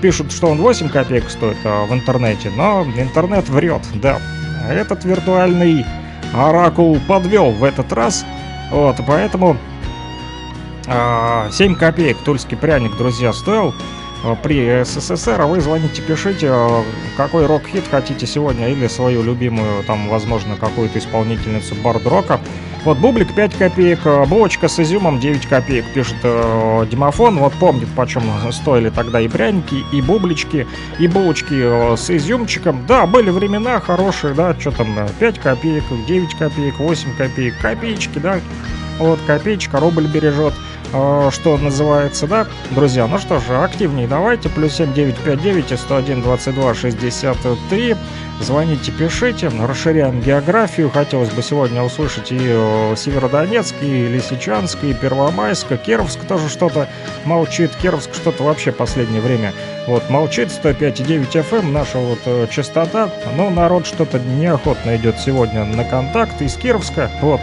пишут, 0.01 0.33
что 0.33 0.49
он 0.49 0.59
8 0.59 0.89
копеек 0.89 1.29
стоит 1.29 1.59
а, 1.65 1.87
в 1.87 1.93
интернете, 1.93 2.51
но 2.57 2.85
интернет 2.97 3.49
врет, 3.49 3.83
да. 3.95 4.19
Этот 4.69 5.05
виртуальный 5.05 5.85
оракул 6.33 6.99
подвел 7.07 7.51
в 7.51 7.63
этот 7.65 7.93
раз, 7.93 8.25
вот, 8.71 8.97
поэтому 9.07 9.57
а, 10.87 11.49
7 11.51 11.75
копеек 11.77 12.19
тульский 12.19 12.57
пряник, 12.57 12.97
друзья, 12.97 13.33
стоил 13.33 13.75
а, 14.25 14.35
при 14.35 14.85
СССР, 14.85 15.41
а 15.41 15.47
вы 15.47 15.61
звоните, 15.61 16.03
пишите, 16.03 16.49
а, 16.51 16.83
какой 17.17 17.47
рок-хит 17.47 17.85
хотите 17.91 18.27
сегодня, 18.27 18.69
или 18.69 18.87
свою 18.89 19.23
любимую, 19.23 19.85
там, 19.85 20.09
возможно, 20.09 20.57
какую-то 20.57 20.99
исполнительницу 20.99 21.75
бард-рока. 21.77 22.41
Вот 22.85 22.99
бублик 22.99 23.35
5 23.35 23.55
копеек, 23.55 24.01
а, 24.05 24.27
булочка 24.27 24.69
с 24.69 24.79
изюмом 24.79 25.19
9 25.19 25.47
копеек, 25.47 25.87
пишет 25.95 26.17
э, 26.23 26.87
Димофон. 26.91 27.39
Вот 27.39 27.55
помнит, 27.55 27.89
почем 27.97 28.23
стоили 28.53 28.91
тогда 28.91 29.23
и 29.23 29.29
пряники, 29.29 29.83
и 29.91 30.03
бублички, 30.03 30.67
и 30.99 31.07
булочки 31.09 31.55
э, 31.55 31.97
с 31.97 32.11
изюмчиком. 32.11 32.85
Да, 32.87 33.07
были 33.07 33.31
времена 33.31 33.81
хорошие, 33.81 34.35
да, 34.35 34.55
что 34.61 34.71
там, 34.71 34.99
э, 34.99 35.09
5 35.19 35.39
копеек, 35.39 35.85
9 36.07 36.35
копеек, 36.35 36.79
8 36.79 37.17
копеек, 37.17 37.55
копеечки, 37.59 38.19
да. 38.19 38.41
Вот, 38.99 39.19
копеечка, 39.27 39.81
рубль 39.81 40.07
бережет, 40.07 40.53
э, 40.53 40.74
что 41.31 41.59
называется, 41.59 42.27
да, 42.27 42.47
друзья. 42.71 43.07
Ну 43.07 43.19
что 43.19 43.41
же, 43.41 43.57
активнее 43.57 44.07
давайте, 44.07 44.49
плюс 44.49 44.75
7959 44.75 45.73
и 45.73 45.77
101 45.77 46.23
22 46.23 46.75
63. 46.75 47.97
Звоните, 48.41 48.93
пишите, 48.93 49.49
расширяем 49.49 50.21
географию. 50.21 50.91
Хотелось 50.91 51.31
бы 51.31 51.43
сегодня 51.43 51.83
услышать 51.83 52.33
и 52.33 52.39
э, 52.41 52.95
Северодонецк, 52.97 53.75
и 53.81 54.09
Лисичанск, 54.09 54.83
и 54.83 54.93
Первомайск, 54.93 55.71
и 55.73 55.77
Кировск 55.77 56.21
тоже 56.27 56.49
что-то 56.49 56.89
молчит. 57.25 57.71
Кировск 57.81 58.13
что-то 58.15 58.43
вообще 58.43 58.73
последнее 58.73 59.21
время 59.21 59.53
вот 59.87 60.11
молчит. 60.11 60.49
105,9 60.49 61.31
FM, 61.33 61.71
наша 61.71 61.99
вот 61.99 62.19
э, 62.27 62.47
частота. 62.51 63.11
Но 63.37 63.51
народ 63.51 63.87
что-то 63.87 64.19
неохотно 64.19 64.97
идет 64.97 65.19
сегодня 65.19 65.65
на 65.65 65.85
контакт 65.85 66.43
из 66.43 66.55
Кировска. 66.57 67.11
Вот. 67.23 67.41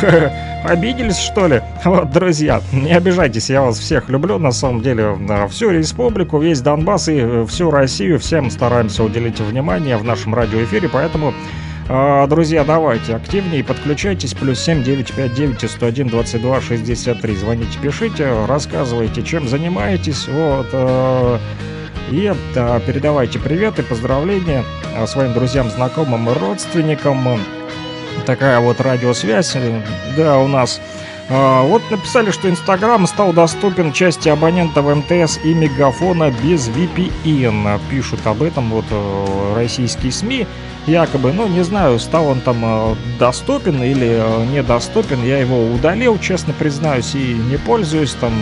Обиделись, 0.64 1.18
что 1.18 1.46
ли? 1.46 1.62
Вот, 1.84 2.10
друзья, 2.10 2.62
не 2.72 2.92
обижайтесь, 2.92 3.50
я 3.50 3.62
вас 3.62 3.78
всех 3.78 4.08
люблю, 4.08 4.38
на 4.38 4.52
самом 4.52 4.82
деле, 4.82 5.16
всю 5.50 5.70
республику, 5.70 6.38
весь 6.38 6.60
Донбасс 6.60 7.08
и 7.08 7.18
э, 7.18 7.46
всю 7.48 7.70
Россию, 7.70 8.18
всем 8.18 8.50
стараемся 8.50 9.02
уделить 9.02 9.40
внимание 9.40 9.96
в 9.96 10.04
нашем 10.04 10.34
радиоэфире, 10.34 10.88
поэтому, 10.88 11.32
э, 11.88 12.26
друзья, 12.28 12.64
давайте 12.64 13.16
активнее, 13.16 13.64
подключайтесь, 13.64 14.34
плюс 14.34 14.60
7 14.60 14.82
959 14.82 15.64
и 15.64 15.68
101 15.68 16.08
22 16.08 16.60
63, 16.60 17.36
звоните, 17.36 17.78
пишите, 17.82 18.44
рассказывайте, 18.46 19.22
чем 19.22 19.48
занимаетесь, 19.48 20.28
вот, 20.28 20.68
э, 20.72 21.38
и 22.10 22.32
передавайте 22.86 23.38
привет 23.38 23.78
и 23.78 23.82
поздравления 23.82 24.64
э, 24.94 25.06
своим 25.06 25.32
друзьям, 25.32 25.70
знакомым 25.70 26.28
и 26.28 26.34
родственникам, 26.34 27.38
такая 28.20 28.60
вот 28.60 28.80
радиосвязь, 28.80 29.52
э, 29.54 29.82
да, 30.16 30.38
у 30.38 30.48
нас. 30.48 30.80
А, 31.28 31.62
Вот 31.62 31.82
написали, 31.90 32.30
что 32.32 32.50
Инстаграм 32.50 33.06
стал 33.06 33.32
доступен 33.32 33.92
части 33.92 34.28
абонентов 34.28 34.84
МТС 34.84 35.38
и 35.44 35.54
Мегафона 35.54 36.32
без 36.42 36.68
VPN. 36.68 37.80
Пишут 37.88 38.20
об 38.26 38.42
этом 38.42 38.70
вот 38.70 38.84
э, 38.90 39.54
российские 39.54 40.10
СМИ. 40.10 40.46
Якобы, 40.86 41.32
ну 41.32 41.46
не 41.46 41.62
знаю, 41.62 42.00
стал 42.00 42.26
он 42.26 42.40
там 42.40 42.56
э, 42.62 42.94
доступен 43.18 43.82
или 43.82 44.20
недоступен. 44.52 45.22
Я 45.24 45.38
его 45.38 45.72
удалил, 45.72 46.18
честно 46.18 46.52
признаюсь, 46.52 47.14
и 47.14 47.34
не 47.34 47.58
пользуюсь 47.58 48.14
там 48.14 48.32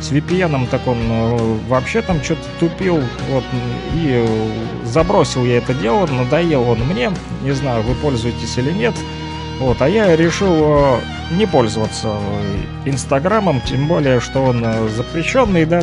с 0.00 0.12
VPN, 0.12 0.68
так 0.68 0.86
он 0.86 0.98
э, 1.00 1.58
вообще 1.68 2.02
там 2.02 2.22
что-то 2.22 2.42
тупил. 2.60 3.02
Вот, 3.30 3.44
и 3.94 4.24
забросил 4.84 5.44
я 5.44 5.58
это 5.58 5.74
дело, 5.74 6.06
надоел 6.06 6.68
он 6.68 6.78
мне. 6.80 7.10
Не 7.42 7.52
знаю, 7.52 7.82
вы 7.82 7.94
пользуетесь 7.94 8.56
или 8.58 8.70
нет. 8.70 8.94
Вот, 9.60 9.82
а 9.82 9.88
я 9.88 10.14
решил 10.16 10.54
э, 10.54 11.00
не 11.32 11.46
пользоваться 11.46 12.16
э, 12.84 12.88
Инстаграмом, 12.90 13.60
тем 13.60 13.86
более, 13.88 14.20
что 14.20 14.40
он 14.40 14.64
запрещенный, 14.88 15.64
да, 15.64 15.82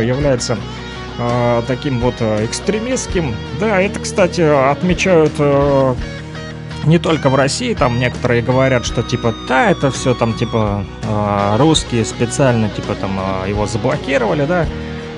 является 0.00 0.56
таким 1.66 2.00
вот 2.00 2.20
экстремистским. 2.20 3.34
Да, 3.58 3.80
это, 3.80 4.00
кстати, 4.00 4.42
отмечают 4.42 5.32
не 6.84 6.98
только 6.98 7.30
в 7.30 7.34
России, 7.34 7.74
там 7.74 7.98
некоторые 7.98 8.42
говорят, 8.42 8.84
что 8.86 9.02
типа, 9.02 9.34
да, 9.48 9.70
это 9.70 9.90
все 9.90 10.14
там 10.14 10.34
типа 10.34 10.84
э, 11.02 11.56
русские 11.58 12.04
специально 12.04 12.68
типа 12.68 12.94
там 12.94 13.18
э, 13.44 13.50
его 13.50 13.66
заблокировали, 13.66 14.46
да, 14.46 14.66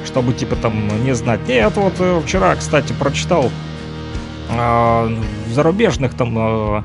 чтобы 0.04 0.32
типа 0.32 0.56
там 0.56 1.04
не 1.04 1.14
знать. 1.14 1.40
Нет, 1.48 1.72
вот 1.76 1.94
э, 1.98 2.20
вчера, 2.24 2.54
кстати, 2.56 2.92
прочитал 2.92 3.50
э, 4.50 5.16
в 5.46 5.52
зарубежных 5.52 6.14
там 6.14 6.34
э, 6.38 6.82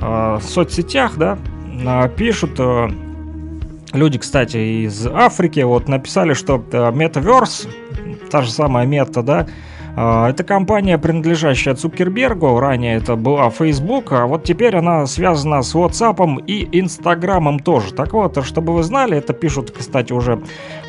э, 0.00 0.38
соцсетях, 0.42 1.16
да, 1.16 1.38
э, 1.66 2.08
пишут 2.16 2.58
э, 2.58 2.88
люди, 3.92 4.18
кстати, 4.18 4.86
из 4.86 5.06
Африки, 5.06 5.60
вот 5.60 5.88
написали, 5.88 6.34
что 6.34 6.64
э, 6.72 6.90
Metaverse, 6.90 7.68
та 8.30 8.42
же 8.42 8.50
самая 8.50 8.86
мета, 8.86 9.22
да, 9.22 9.46
это 10.00 10.44
компания, 10.44 10.96
принадлежащая 10.98 11.74
Цукербергу, 11.74 12.58
ранее 12.58 12.96
это 12.96 13.16
была 13.16 13.50
Facebook, 13.50 14.12
а 14.12 14.26
вот 14.26 14.44
теперь 14.44 14.76
она 14.76 15.06
связана 15.06 15.62
с 15.62 15.74
WhatsApp 15.74 16.44
и 16.46 16.68
Инстаграмом 16.80 17.58
тоже. 17.58 17.92
Так 17.92 18.12
вот, 18.14 18.42
чтобы 18.44 18.72
вы 18.72 18.82
знали, 18.82 19.18
это 19.18 19.32
пишут, 19.34 19.72
кстати, 19.76 20.12
уже 20.12 20.40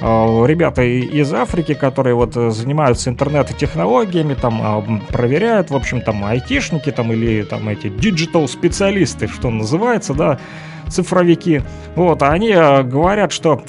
э, 0.02 0.06
ребята 0.46 0.84
из 0.84 1.34
Африки, 1.34 1.74
которые 1.74 2.16
вот 2.16 2.38
э, 2.38 2.52
занимаются 2.52 3.10
интернет-технологиями, 3.10 4.34
там 4.36 4.62
э, 4.62 5.12
проверяют, 5.12 5.72
в 5.72 5.76
общем, 5.76 6.02
там 6.02 6.24
айтишники 6.24 6.92
там 6.92 7.12
или 7.12 7.44
там 7.44 7.68
эти 7.68 7.90
digital-специалисты, 7.90 9.28
что 9.28 9.50
называется, 9.50 10.14
да, 10.14 10.40
цифровики. 10.88 11.64
Вот, 11.96 12.24
а 12.24 12.32
они 12.32 12.52
э, 12.52 12.84
говорят, 12.84 13.32
что 13.32 13.62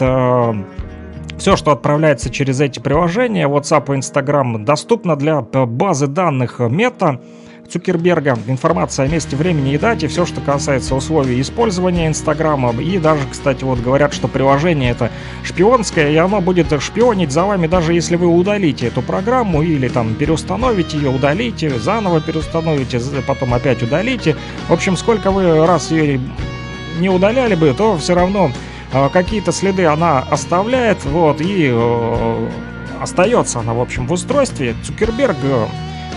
все, 1.38 1.56
что 1.56 1.72
отправляется 1.72 2.30
через 2.30 2.60
эти 2.60 2.78
приложения, 2.78 3.48
WhatsApp 3.48 3.92
и 3.94 3.98
Instagram, 3.98 4.64
доступно 4.64 5.16
для 5.16 5.44
э, 5.52 5.64
базы 5.64 6.06
данных 6.06 6.60
Мета, 6.60 7.20
Цукерберга, 7.72 8.38
информация 8.48 9.06
о 9.06 9.09
месте, 9.09 9.34
времени 9.34 9.72
и 9.72 9.78
дате, 9.78 10.06
все, 10.06 10.26
что 10.26 10.42
касается 10.42 10.94
условий 10.94 11.40
использования 11.40 12.06
Инстаграма. 12.06 12.72
И 12.82 12.98
даже, 12.98 13.22
кстати, 13.30 13.64
вот 13.64 13.80
говорят, 13.80 14.12
что 14.12 14.28
приложение 14.28 14.90
это 14.90 15.10
шпионское, 15.42 16.10
и 16.10 16.16
оно 16.16 16.42
будет 16.42 16.80
шпионить 16.82 17.32
за 17.32 17.44
вами, 17.44 17.66
даже 17.66 17.94
если 17.94 18.16
вы 18.16 18.26
удалите 18.26 18.88
эту 18.88 19.00
программу 19.00 19.62
или 19.62 19.88
там 19.88 20.14
переустановите 20.14 20.98
ее, 20.98 21.09
удалите, 21.09 21.70
заново 21.70 22.20
переустановите, 22.20 23.00
потом 23.26 23.54
опять 23.54 23.82
удалите. 23.82 24.36
В 24.68 24.72
общем, 24.72 24.96
сколько 24.96 25.30
вы 25.30 25.66
раз 25.66 25.90
ее 25.90 26.20
не 27.00 27.09
удаляли 27.09 27.54
бы, 27.54 27.72
то 27.72 27.96
все 27.96 28.14
равно 28.14 28.50
э, 28.50 28.52
какие-то 29.12 29.52
следы 29.52 29.86
она 29.86 30.20
оставляет, 30.20 31.05
вот, 31.05 31.40
и 31.40 31.70
э, 31.73 32.48
остается 33.01 33.60
она, 33.60 33.73
в 33.73 33.81
общем, 33.81 34.06
в 34.06 34.12
устройстве. 34.12 34.74
Цукерберг, 34.85 35.36
э, 35.43 35.66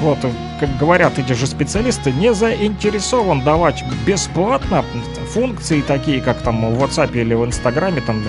вот, 0.02 0.20
как 0.60 0.78
говорят 0.78 1.18
эти 1.18 1.34
же 1.34 1.48
специалисты, 1.48 2.12
не 2.12 2.34
заинтересован 2.34 3.42
давать 3.42 3.84
бесплатно 4.06 4.84
функции 5.34 5.82
такие, 5.82 6.22
как 6.22 6.42
там 6.42 6.74
в 6.74 6.84
WhatsApp 6.84 7.14
или 7.14 7.34
в 7.34 7.46
Инстаграме, 7.46 8.02
там 8.02 8.24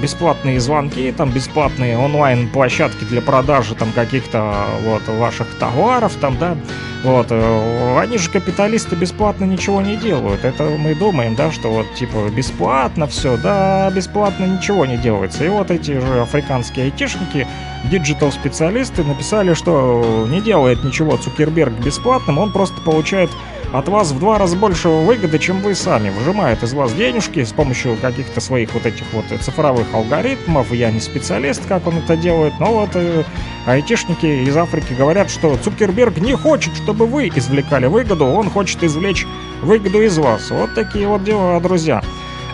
бесплатные 0.00 0.60
звонки, 0.60 1.12
там 1.12 1.30
бесплатные 1.30 1.98
онлайн-площадки 1.98 3.04
для 3.04 3.20
продажи 3.20 3.74
там 3.74 3.92
каких-то 3.92 4.54
вот 4.84 5.06
ваших 5.08 5.48
товаров, 5.58 6.14
там, 6.20 6.38
да, 6.38 6.56
вот, 7.04 7.28
э, 7.30 7.98
они 7.98 8.18
же 8.18 8.30
капиталисты 8.30 8.96
бесплатно 8.96 9.44
ничего 9.44 9.80
не 9.80 9.96
делают. 9.96 10.44
Это 10.44 10.64
мы 10.64 10.94
думаем, 10.94 11.34
да, 11.36 11.52
что 11.52 11.70
вот 11.70 11.94
типа 11.94 12.28
бесплатно 12.30 13.06
все, 13.06 13.36
да, 13.36 13.90
бесплатно 13.90 14.44
ничего 14.46 14.84
не 14.84 14.96
делается. 14.96 15.44
И 15.44 15.48
вот 15.48 15.70
эти 15.70 15.92
же 15.92 16.20
африканские 16.22 16.86
айтишники, 16.86 17.46
digital-специалисты 17.84 19.04
написали, 19.04 19.54
что 19.54 20.26
не 20.28 20.40
делает 20.40 20.82
ничего 20.82 21.16
Цукерберг 21.16 21.74
бесплатным, 21.74 22.38
он 22.38 22.52
просто 22.52 22.80
получает 22.80 23.30
от 23.72 23.88
вас 23.88 24.12
в 24.12 24.18
два 24.18 24.38
раза 24.38 24.56
больше 24.56 24.88
выгоды, 24.88 25.38
чем 25.38 25.60
вы 25.60 25.74
сами. 25.74 26.10
Выжимает 26.10 26.62
из 26.62 26.72
вас 26.72 26.92
денежки 26.92 27.44
с 27.44 27.52
помощью 27.52 27.96
каких-то 27.96 28.40
своих 28.40 28.72
вот 28.74 28.86
этих 28.86 29.04
вот 29.12 29.26
цифровых 29.40 29.86
алгоритмов. 29.92 30.72
Я 30.72 30.90
не 30.90 31.00
специалист, 31.00 31.64
как 31.66 31.86
он 31.86 31.98
это 31.98 32.16
делает, 32.16 32.54
но 32.58 32.72
вот 32.72 32.90
э, 32.94 33.24
айтишники 33.66 34.26
из 34.26 34.56
Африки 34.56 34.94
говорят, 34.96 35.30
что 35.30 35.56
Цукерберг 35.56 36.18
не 36.18 36.34
хочет, 36.34 36.74
чтобы 36.76 37.06
вы 37.06 37.28
извлекали 37.28 37.86
выгоду, 37.86 38.26
он 38.26 38.50
хочет 38.50 38.82
извлечь 38.82 39.26
выгоду 39.62 40.02
из 40.02 40.16
вас. 40.18 40.50
Вот 40.50 40.74
такие 40.74 41.06
вот 41.06 41.24
дела, 41.24 41.60
друзья. 41.60 42.02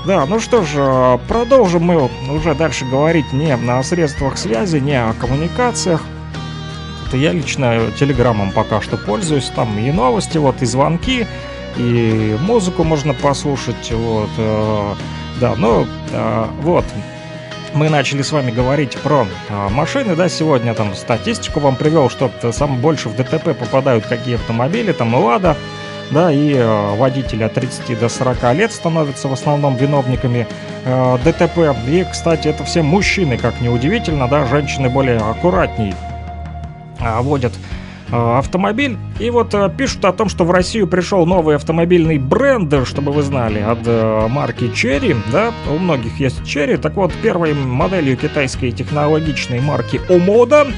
Да, 0.07 0.27
ну 0.27 0.39
что 0.41 0.63
ж, 0.63 0.75
э, 0.75 1.19
продолжим 1.29 1.85
мы 1.85 2.11
уже 2.31 2.55
дальше 2.55 2.85
говорить 2.85 3.33
не 3.33 3.53
о 3.53 3.83
средствах 3.83 4.37
связи, 4.37 4.79
не 4.79 5.01
о 5.01 5.15
коммуникациях. 5.15 6.03
Это 7.15 7.23
я 7.23 7.31
лично 7.31 7.93
телеграммом 7.97 8.51
пока 8.51 8.81
что 8.81 8.97
пользуюсь. 8.97 9.49
Там 9.55 9.79
и 9.79 9.93
новости, 9.93 10.37
вот, 10.37 10.63
и 10.63 10.67
звонки, 10.67 11.29
и 11.77 12.37
музыку 12.41 12.83
можно 12.83 13.15
послушать. 13.15 13.93
Вот, 13.93 14.31
э, 14.37 14.95
да, 15.41 15.55
ну, 15.57 15.87
э, 16.11 16.47
вот. 16.63 16.85
Мы 17.73 17.89
начали 17.89 18.23
с 18.23 18.33
вами 18.33 18.51
говорить 18.51 18.97
про 18.99 19.29
э, 19.49 19.69
машины, 19.69 20.17
да, 20.17 20.29
сегодня 20.29 20.75
там 20.75 20.93
статистику 20.97 21.61
вам 21.61 21.77
привел, 21.77 22.11
что 22.11 22.33
э, 22.43 22.51
самое 22.51 22.81
больше 22.81 23.09
в 23.09 23.15
ДТП 23.15 23.57
попадают 23.57 24.07
какие 24.07 24.35
автомобили, 24.35 24.91
там 24.91 25.15
Лада, 25.15 25.57
да, 26.11 26.33
и 26.33 26.53
э, 26.53 26.97
водители 26.97 27.45
от 27.45 27.55
30 27.55 27.97
до 27.97 28.09
40 28.09 28.55
лет 28.55 28.73
становятся 28.73 29.29
в 29.29 29.33
основном 29.33 29.77
виновниками 29.77 30.49
э, 30.85 31.19
ДТП. 31.25 31.77
И, 31.87 32.05
кстати, 32.11 32.49
это 32.49 32.65
все 32.65 32.83
мужчины, 32.83 33.39
как 33.39 33.61
ни 33.61 33.69
удивительно, 33.69 34.27
да, 34.27 34.47
женщины 34.47 34.89
более 34.89 35.19
аккуратней 35.19 35.95
водят 37.23 37.53
а, 38.11 38.39
автомобиль. 38.39 38.97
И 39.19 39.31
вот 39.31 39.55
а, 39.55 39.69
пишут 39.69 40.05
о 40.05 40.13
том, 40.13 40.29
что 40.29 40.45
в 40.45 40.51
Россию 40.51 40.87
пришел 40.87 41.27
новый 41.27 41.57
автомобильный 41.57 42.19
бренд, 42.19 42.73
чтобы 42.87 43.13
вы 43.13 43.23
знали, 43.23 43.61
от 43.61 43.81
а, 43.87 44.29
марки 44.29 44.65
Cherry, 44.65 45.17
да, 45.33 45.53
у 45.71 45.79
многих 45.79 46.21
есть 46.21 46.41
Cherry. 46.43 46.77
Так 46.77 46.95
вот, 46.95 47.13
первой 47.23 47.55
моделью 47.55 48.17
китайской 48.17 48.71
технологичной 48.71 49.61
марки 49.61 50.01
Omoda 50.09 50.73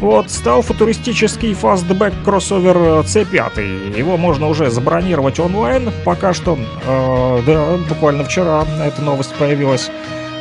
вот, 0.00 0.30
стал 0.30 0.62
футуристический 0.62 1.54
фастбэк 1.54 2.12
кроссовер 2.24 2.76
э, 2.76 3.00
C5. 3.00 3.98
Его 3.98 4.16
можно 4.16 4.46
уже 4.48 4.70
забронировать 4.70 5.40
онлайн 5.40 5.90
пока 6.04 6.32
что. 6.32 6.56
Э, 6.86 7.42
да, 7.44 7.76
буквально 7.88 8.24
вчера 8.24 8.64
эта 8.84 9.02
новость 9.02 9.34
появилась. 9.34 9.90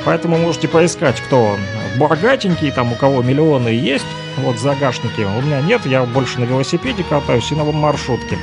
Поэтому 0.07 0.37
можете 0.37 0.69
поискать, 0.69 1.19
кто. 1.19 1.57
Богатенький, 1.97 2.71
там 2.71 2.93
у 2.93 2.95
кого 2.95 3.21
миллионы 3.21 3.67
есть, 3.67 4.05
вот 4.37 4.57
загашники. 4.57 5.19
У 5.19 5.41
меня 5.41 5.59
нет, 5.59 5.85
я 5.85 6.05
больше 6.05 6.39
на 6.39 6.45
велосипеде 6.45 7.03
катаюсь 7.03 7.51
и 7.51 7.55
на 7.55 7.65
маршрутке. 7.65 8.37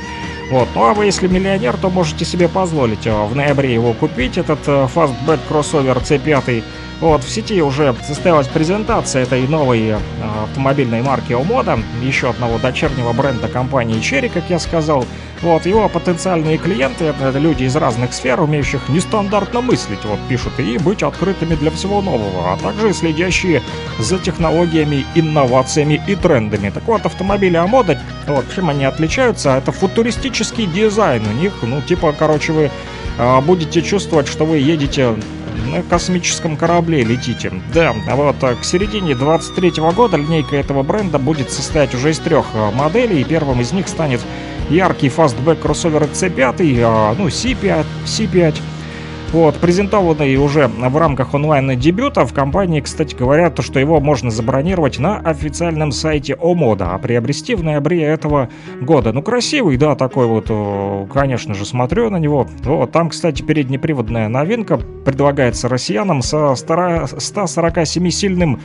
Вот. 0.50 0.68
Ну 0.74 0.84
а 0.84 0.92
вы, 0.92 1.06
если 1.06 1.26
миллионер, 1.26 1.78
то 1.78 1.88
можете 1.88 2.26
себе 2.26 2.48
позволить 2.48 3.06
э, 3.06 3.12
в 3.14 3.34
ноябре 3.34 3.72
его 3.72 3.94
купить, 3.94 4.36
этот 4.36 4.58
э, 4.66 4.88
Fastback 4.94 5.40
кроссовер 5.48 5.96
C5. 5.96 6.62
Вот, 7.00 7.24
в 7.24 7.30
сети 7.30 7.60
уже 7.60 7.94
состоялась 8.06 8.46
презентация 8.46 9.22
этой 9.22 9.46
новой 9.48 9.88
э, 9.88 9.98
автомобильной 10.44 11.02
марки 11.02 11.32
Omoda, 11.32 11.82
еще 12.02 12.30
одного 12.30 12.58
дочернего 12.58 13.12
бренда 13.12 13.48
компании 13.48 13.96
Cherry, 14.00 14.30
как 14.32 14.44
я 14.48 14.58
сказал. 14.58 15.04
Вот, 15.42 15.66
его 15.66 15.88
потенциальные 15.88 16.56
клиенты, 16.56 17.06
это, 17.06 17.38
люди 17.38 17.64
из 17.64 17.76
разных 17.76 18.14
сфер, 18.14 18.40
умеющих 18.40 18.88
нестандартно 18.88 19.60
мыслить, 19.60 20.04
вот, 20.04 20.18
пишут, 20.28 20.58
и 20.58 20.78
быть 20.78 21.02
открытыми 21.02 21.56
для 21.56 21.70
всего 21.70 22.00
нового, 22.00 22.52
а 22.52 22.56
также 22.56 22.94
следящие 22.94 23.60
за 23.98 24.18
технологиями, 24.18 25.04
инновациями 25.14 26.00
и 26.06 26.14
трендами. 26.14 26.70
Так 26.70 26.84
вот, 26.84 27.04
автомобили 27.04 27.58
Omoda, 27.58 27.98
вот, 28.26 28.44
чем 28.54 28.70
они 28.70 28.84
отличаются, 28.84 29.56
это 29.56 29.72
футуристический 29.72 30.66
дизайн 30.66 31.22
у 31.26 31.32
них, 31.32 31.52
ну, 31.62 31.82
типа, 31.82 32.14
короче, 32.16 32.52
вы 32.52 32.70
а, 33.18 33.40
будете 33.40 33.82
чувствовать, 33.82 34.28
что 34.28 34.44
вы 34.44 34.58
едете 34.58 35.14
на 35.54 35.82
космическом 35.82 36.56
корабле 36.56 37.04
летите. 37.04 37.52
Да, 37.72 37.94
а 38.08 38.16
вот 38.16 38.36
а, 38.42 38.54
к 38.54 38.64
середине 38.64 39.14
23 39.14 39.72
года 39.94 40.16
линейка 40.16 40.56
этого 40.56 40.82
бренда 40.82 41.18
будет 41.18 41.50
состоять 41.50 41.94
уже 41.94 42.10
из 42.10 42.18
трех 42.18 42.46
а, 42.54 42.70
моделей, 42.70 43.20
и 43.20 43.24
первым 43.24 43.60
из 43.60 43.72
них 43.72 43.88
станет 43.88 44.20
яркий 44.70 45.08
фастбэк 45.08 45.60
кроссовер 45.60 46.02
C5, 46.04 46.80
а, 46.84 47.14
ну 47.16 47.28
C5, 47.28 47.84
C5. 48.06 48.54
Вот, 49.34 49.56
презентованный 49.56 50.36
уже 50.36 50.68
в 50.68 50.96
рамках 50.96 51.34
онлайн-дебюта. 51.34 52.24
В 52.24 52.32
компании, 52.32 52.80
кстати, 52.80 53.16
говорят, 53.16 53.60
что 53.64 53.80
его 53.80 53.98
можно 53.98 54.30
забронировать 54.30 55.00
на 55.00 55.18
официальном 55.18 55.90
сайте 55.90 56.36
Omoda, 56.40 56.94
а 56.94 56.98
приобрести 56.98 57.56
в 57.56 57.64
ноябре 57.64 58.04
этого 58.04 58.48
года. 58.80 59.12
Ну, 59.12 59.22
красивый, 59.22 59.76
да, 59.76 59.96
такой 59.96 60.28
вот, 60.28 60.52
конечно 61.12 61.54
же, 61.54 61.64
смотрю 61.64 62.10
на 62.10 62.18
него. 62.18 62.46
Вот, 62.62 62.92
там, 62.92 63.08
кстати, 63.08 63.42
переднеприводная 63.42 64.28
новинка 64.28 64.76
предлагается 64.76 65.68
россиянам 65.68 66.22
со 66.22 66.52
147-сильным 66.52 68.60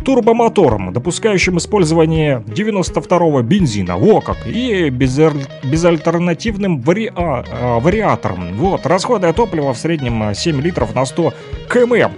турбомотором, 0.00 0.92
допускающим 0.92 1.58
использование 1.58 2.42
92-го 2.46 3.42
бензина, 3.42 3.96
во 3.96 4.20
как, 4.20 4.46
и 4.46 4.88
безаль- 4.90 5.46
безальтернативным 5.64 6.80
вари- 6.80 7.12
а, 7.14 7.44
а, 7.50 7.80
вариатором. 7.80 8.54
Вот, 8.56 8.86
расходы 8.86 9.32
топлива 9.32 9.72
в 9.74 9.78
среднем 9.78 10.22
а, 10.22 10.34
7 10.34 10.60
литров 10.60 10.94
на 10.94 11.04
100 11.04 11.32
км. 11.72 12.10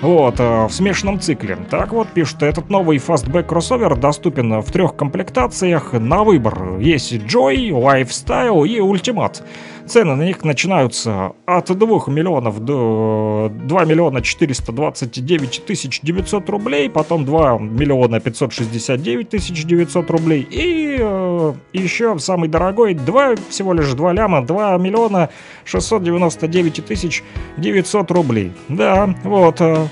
Вот, 0.00 0.38
э, 0.38 0.66
в 0.66 0.70
смешанном 0.70 1.18
цикле. 1.18 1.58
Так 1.70 1.92
вот, 1.92 2.06
пишут, 2.08 2.44
этот 2.44 2.70
новый 2.70 2.98
фастбэк 2.98 3.48
кроссовер 3.48 3.96
доступен 3.96 4.60
в 4.60 4.70
трех 4.70 4.94
комплектациях 4.94 5.92
на 5.92 6.22
выбор. 6.22 6.78
Есть 6.78 7.12
Joy, 7.14 7.70
Lifestyle 7.70 8.64
и 8.68 8.78
Ultimate. 8.78 9.42
Цены 9.88 10.16
на 10.16 10.22
них 10.22 10.44
начинаются 10.44 11.32
от 11.46 11.66
2 11.66 11.86
миллионов 12.08 12.60
до 12.62 13.50
2 13.50 13.84
миллиона 13.86 14.20
429 14.20 15.64
тысяч 15.64 16.00
900 16.02 16.48
рублей, 16.50 16.90
потом 16.90 17.24
2 17.24 17.58
миллиона 17.58 18.20
569 18.20 19.30
тысяч 19.30 19.64
900 19.64 20.10
рублей 20.10 20.46
и 20.50 20.98
э, 21.00 21.54
еще 21.72 22.18
самый 22.18 22.50
дорогой 22.50 22.92
2, 22.92 23.36
всего 23.48 23.72
лишь 23.72 23.90
2 23.92 24.12
ляма, 24.12 24.44
2 24.44 24.76
миллиона 24.76 25.30
699 25.64 26.84
тысяч 26.84 27.24
900 27.56 28.10
рублей. 28.10 28.52
Да, 28.68 29.14
вот, 29.24 29.62
э, 29.62 29.86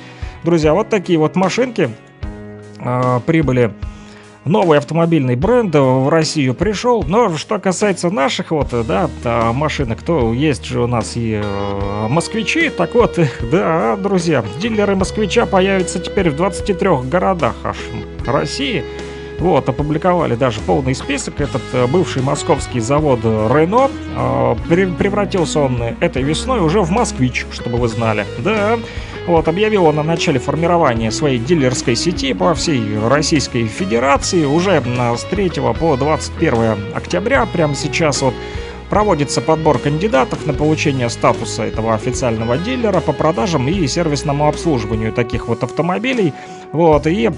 друзья, 0.44 0.74
вот 0.74 0.90
такие 0.90 1.18
вот 1.18 1.36
машинки 1.36 1.88
э, 2.80 3.20
прибыли 3.24 3.72
новый 4.46 4.78
автомобильный 4.78 5.36
бренд 5.36 5.74
в 5.74 6.08
Россию 6.08 6.54
пришел. 6.54 7.02
Но 7.02 7.36
что 7.36 7.58
касается 7.58 8.10
наших 8.10 8.50
вот, 8.50 8.68
да, 8.86 9.08
машинок, 9.52 10.02
то 10.02 10.32
есть 10.32 10.64
же 10.64 10.82
у 10.82 10.86
нас 10.86 11.16
и 11.16 11.40
э, 11.42 12.06
москвичи. 12.08 12.70
Так 12.70 12.94
вот, 12.94 13.18
да, 13.50 13.96
друзья, 13.96 14.44
дилеры 14.60 14.96
москвича 14.96 15.46
появятся 15.46 15.98
теперь 15.98 16.30
в 16.30 16.36
23 16.36 16.88
городах 17.04 17.54
аж 17.64 17.76
России. 18.26 18.84
Вот, 19.38 19.68
опубликовали 19.68 20.34
даже 20.34 20.60
полный 20.60 20.94
список. 20.94 21.40
Этот 21.40 21.62
э, 21.72 21.86
бывший 21.86 22.22
московский 22.22 22.80
завод 22.80 23.20
Рено 23.22 23.90
э, 24.16 24.56
пре- 24.68 24.94
превратился 24.94 25.60
он 25.60 25.82
этой 26.00 26.22
весной 26.22 26.60
уже 26.60 26.80
в 26.80 26.90
москвич, 26.90 27.44
чтобы 27.52 27.76
вы 27.76 27.88
знали. 27.88 28.24
Да, 28.38 28.78
вот, 29.26 29.48
объявил 29.48 29.86
он 29.86 29.98
о 29.98 30.02
начале 30.02 30.38
формирования 30.38 31.10
своей 31.10 31.38
дилерской 31.38 31.96
сети 31.96 32.32
по 32.32 32.54
всей 32.54 32.82
Российской 33.08 33.66
Федерации 33.66 34.44
уже 34.44 34.80
на- 34.80 35.16
с 35.16 35.24
3 35.24 35.72
по 35.72 35.96
21 35.96 36.76
октября, 36.94 37.46
прямо 37.46 37.74
сейчас 37.74 38.22
вот 38.22 38.34
проводится 38.88 39.40
подбор 39.40 39.78
кандидатов 39.78 40.46
на 40.46 40.54
получение 40.54 41.08
статуса 41.10 41.64
этого 41.64 41.94
официального 41.94 42.56
дилера 42.56 43.00
по 43.00 43.12
продажам 43.12 43.68
и 43.68 43.86
сервисному 43.86 44.46
обслуживанию 44.48 45.12
таких 45.12 45.48
вот 45.48 45.64
автомобилей. 45.64 46.32
Вот, 46.72 47.06
и 47.06 47.30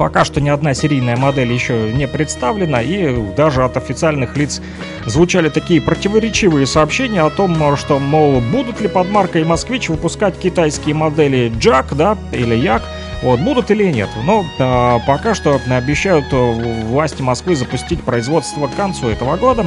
Пока 0.00 0.24
что 0.24 0.40
ни 0.40 0.48
одна 0.48 0.72
серийная 0.72 1.18
модель 1.18 1.52
еще 1.52 1.92
не 1.92 2.08
представлена, 2.08 2.80
и 2.80 3.14
даже 3.36 3.64
от 3.64 3.76
официальных 3.76 4.34
лиц 4.34 4.62
звучали 5.04 5.50
такие 5.50 5.82
противоречивые 5.82 6.66
сообщения 6.66 7.20
о 7.20 7.28
том, 7.28 7.76
что, 7.76 7.98
мол, 7.98 8.40
будут 8.40 8.80
ли 8.80 8.88
под 8.88 9.10
маркой 9.10 9.44
«Москвич» 9.44 9.90
выпускать 9.90 10.38
китайские 10.38 10.94
модели 10.94 11.52
«Джак», 11.54 11.94
да, 11.94 12.16
или 12.32 12.54
«Як», 12.54 12.82
вот, 13.20 13.40
будут 13.40 13.70
или 13.70 13.92
нет. 13.92 14.08
Но 14.24 14.46
а, 14.58 15.00
пока 15.06 15.34
что 15.34 15.60
обещают 15.68 16.32
э, 16.32 16.84
власти 16.86 17.20
Москвы 17.20 17.54
запустить 17.54 18.00
производство 18.00 18.68
к 18.68 18.76
концу 18.76 19.10
этого 19.10 19.36
года. 19.36 19.66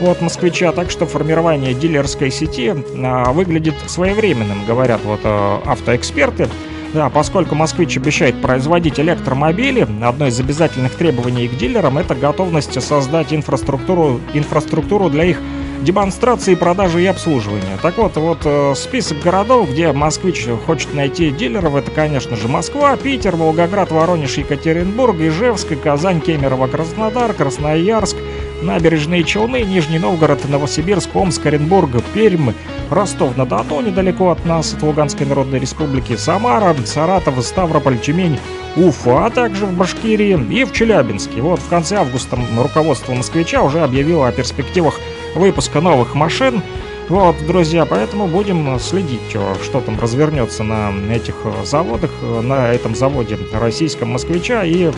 Вот 0.00 0.20
москвича, 0.20 0.70
так 0.70 0.88
что 0.92 1.04
формирование 1.04 1.74
дилерской 1.74 2.30
сети 2.30 2.72
а, 3.02 3.32
выглядит 3.32 3.74
своевременным, 3.88 4.66
говорят 4.66 5.00
вот 5.02 5.20
а, 5.24 5.60
автоэксперты. 5.66 6.48
Да, 6.94 7.10
поскольку 7.10 7.56
«Москвич» 7.56 7.96
обещает 7.96 8.40
производить 8.40 9.00
электромобили, 9.00 9.84
одно 10.00 10.28
из 10.28 10.38
обязательных 10.38 10.94
требований 10.94 11.48
к 11.48 11.56
дилерам– 11.56 11.98
это 11.98 12.14
готовность 12.14 12.80
создать 12.80 13.34
инфраструктуру, 13.34 14.20
инфраструктуру 14.32 15.10
для 15.10 15.24
их 15.24 15.40
демонстрации, 15.82 16.54
продажи 16.54 17.02
и 17.02 17.06
обслуживания. 17.06 17.78
Так 17.82 17.98
вот, 17.98 18.16
вот 18.16 18.42
э, 18.44 18.74
список 18.76 19.20
городов, 19.20 19.70
где 19.70 19.90
«Москвич» 19.90 20.46
хочет 20.66 20.94
найти 20.94 21.30
дилеров, 21.32 21.74
это, 21.74 21.90
конечно 21.90 22.36
же, 22.36 22.46
Москва, 22.46 22.96
Питер, 22.96 23.34
Волгоград, 23.34 23.90
Воронеж, 23.90 24.38
Екатеринбург, 24.38 25.16
Ижевск, 25.18 25.76
Казань, 25.82 26.20
Кемерово, 26.20 26.68
Краснодар, 26.68 27.32
Красноярск, 27.32 28.16
Набережные 28.62 29.24
Челны, 29.24 29.62
Нижний 29.62 29.98
Новгород, 29.98 30.48
Новосибирск, 30.48 31.14
Омск, 31.16 31.44
Оренбург, 31.44 31.90
Пермь, 32.14 32.52
Ростов-на-Дону, 32.90 33.80
недалеко 33.80 34.30
от 34.30 34.44
нас, 34.44 34.74
от 34.74 34.82
Луганской 34.82 35.26
Народной 35.26 35.58
Республики, 35.58 36.16
Самара, 36.16 36.74
Саратов, 36.84 37.42
Ставрополь, 37.44 37.98
Тюмень, 37.98 38.38
Уфа, 38.76 39.26
а 39.26 39.30
также 39.30 39.66
в 39.66 39.72
Башкирии 39.72 40.38
и 40.50 40.64
в 40.64 40.72
Челябинске. 40.72 41.40
Вот 41.40 41.60
в 41.60 41.68
конце 41.68 41.96
августа 41.96 42.38
руководство 42.56 43.12
«Москвича» 43.12 43.62
уже 43.62 43.80
объявило 43.82 44.28
о 44.28 44.32
перспективах 44.32 44.94
выпуска 45.34 45.80
новых 45.80 46.14
машин. 46.14 46.62
Вот, 47.08 47.36
друзья, 47.46 47.84
поэтому 47.84 48.26
будем 48.26 48.78
следить, 48.80 49.34
э, 49.34 49.54
что 49.62 49.82
там 49.82 50.00
развернется 50.00 50.62
на 50.62 50.90
этих 51.12 51.34
э, 51.44 51.52
заводах, 51.64 52.10
э, 52.22 52.40
на 52.40 52.72
этом 52.72 52.94
заводе 52.94 53.38
российском 53.52 54.10
«Москвича» 54.12 54.64
и 54.64 54.90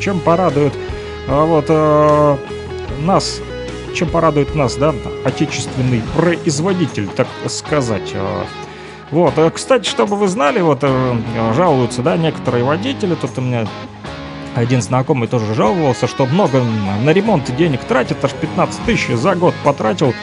чем 0.00 0.20
порадует 0.20 0.72
вот 1.28 1.68
нас, 3.02 3.40
чем 3.94 4.08
порадует 4.08 4.54
нас, 4.54 4.76
да, 4.76 4.94
отечественный 5.24 6.02
производитель, 6.16 7.08
так 7.08 7.26
сказать. 7.48 8.10
э. 8.14 8.44
Вот, 9.10 9.36
э, 9.38 9.50
кстати, 9.50 9.88
чтобы 9.88 10.16
вы 10.16 10.28
знали, 10.28 10.60
вот 10.60 10.80
э, 10.82 11.16
жалуются, 11.54 12.02
да, 12.02 12.16
некоторые 12.16 12.64
водители, 12.64 13.14
тут 13.14 13.30
у 13.36 13.40
меня 13.40 13.66
один 14.54 14.82
знакомый 14.82 15.28
тоже 15.28 15.54
жаловался, 15.54 16.06
что 16.06 16.26
много 16.26 16.62
на 17.04 17.12
ремонт 17.12 17.54
денег 17.56 17.80
тратит, 17.84 18.24
аж 18.24 18.32
15 18.32 18.84
тысяч 18.84 19.08
за 19.08 19.34
год 19.34 19.54
потратил 19.64 20.14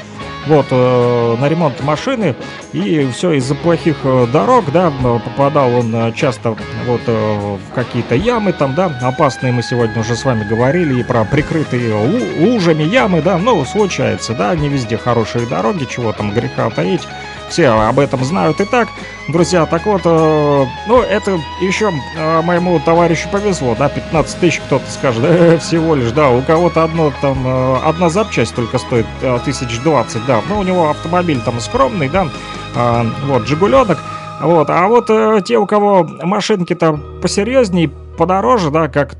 вот, 0.45 0.67
э, 0.71 1.35
на 1.39 1.49
ремонт 1.49 1.81
машины, 1.83 2.35
и 2.73 3.09
все 3.13 3.33
из-за 3.33 3.55
плохих 3.55 3.97
э, 4.03 4.27
дорог, 4.31 4.71
да, 4.71 4.91
попадал 5.25 5.73
он 5.73 5.93
э, 5.93 6.11
часто 6.13 6.55
вот 6.85 7.01
в 7.05 7.59
какие-то 7.73 8.15
ямы 8.15 8.53
там, 8.53 8.75
да, 8.75 8.91
опасные 9.01 9.51
мы 9.51 9.63
сегодня 9.63 9.99
уже 9.99 10.15
с 10.15 10.23
вами 10.23 10.47
говорили, 10.47 10.99
и 10.99 11.03
про 11.03 11.25
прикрытые 11.25 11.91
лу- 11.91 12.45
лужами 12.45 12.83
ямы, 12.83 13.21
да, 13.21 13.37
ну, 13.37 13.63
случается, 13.65 14.33
да, 14.33 14.55
не 14.55 14.69
везде 14.69 14.97
хорошие 14.97 15.45
дороги, 15.47 15.85
чего 15.85 16.13
там 16.13 16.31
греха 16.31 16.69
таить, 16.69 17.07
все 17.49 17.69
об 17.69 17.99
этом 17.99 18.23
знают 18.23 18.59
и 18.59 18.65
так. 18.65 18.87
Друзья, 19.27 19.65
так 19.65 19.85
вот, 19.85 20.01
э, 20.05 20.65
ну, 20.87 21.01
это 21.01 21.39
еще 21.61 21.91
э, 22.15 22.41
моему 22.41 22.79
товарищу 22.79 23.27
повезло, 23.29 23.75
да, 23.77 23.89
15 23.89 24.39
тысяч 24.39 24.61
кто-то 24.61 24.89
скажет, 24.89 25.23
«Э, 25.25 25.57
всего 25.57 25.95
лишь, 25.95 26.11
да, 26.11 26.29
у 26.29 26.41
кого-то 26.41 26.83
одно 26.83 27.11
там, 27.21 27.45
э, 27.45 27.77
одна 27.83 28.09
запчасть 28.09 28.55
только 28.55 28.77
стоит 28.77 29.05
э, 29.21 29.39
тысяч 29.43 29.79
двадцать, 29.81 30.25
да, 30.25 30.41
ну, 30.47 30.59
у 30.59 30.63
него 30.63 30.89
автомобиль 30.89 31.41
там 31.41 31.59
скромный, 31.59 32.09
да, 32.09 32.27
э, 32.75 33.05
вот, 33.25 33.47
Жигуленок, 33.47 33.99
вот, 34.41 34.69
а 34.69 34.87
вот 34.87 35.09
э, 35.09 35.41
те, 35.43 35.57
у 35.57 35.65
кого 35.65 36.07
машинки-то 36.23 36.99
посерьезней, 37.21 37.87
подороже, 38.17 38.71
да, 38.71 38.87
как 38.87 39.15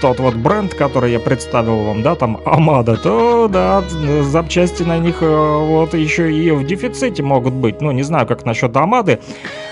тот 0.00 0.20
вот 0.20 0.34
бренд, 0.34 0.74
который 0.74 1.12
я 1.12 1.20
представил 1.20 1.84
вам, 1.84 2.02
да, 2.02 2.14
там 2.14 2.40
Амада, 2.44 2.96
то 2.96 3.48
да, 3.48 3.82
запчасти 4.22 4.82
на 4.82 4.98
них 4.98 5.16
э, 5.20 5.26
вот 5.26 5.94
еще 5.94 6.32
и 6.32 6.50
в 6.50 6.64
дефиците 6.64 7.22
могут 7.22 7.54
быть. 7.54 7.80
Ну, 7.80 7.90
не 7.92 8.02
знаю, 8.02 8.26
как 8.26 8.44
насчет 8.44 8.76
Амады. 8.76 9.20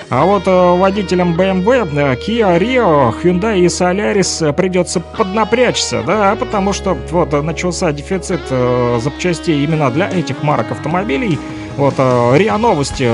А 0.08 0.24
вот 0.24 0.46
э, 0.46 0.76
водителям 0.78 1.34
BMW, 1.34 1.88
э, 1.96 2.16
Kia 2.16 2.58
Rio, 2.58 3.14
Hyundai 3.22 3.60
и 3.60 3.66
Solaris 3.66 4.52
придется 4.52 5.00
поднапрячься, 5.00 6.02
да, 6.06 6.36
потому 6.36 6.72
что 6.72 6.96
вот 7.10 7.32
начался 7.42 7.92
дефицит 7.92 8.40
запчастей 9.02 9.64
именно 9.64 9.90
для 9.90 10.08
этих 10.08 10.42
марок 10.42 10.72
автомобилей. 10.72 11.38
Вот 11.76 11.94
РИА 11.98 12.58
Новости 12.58 13.08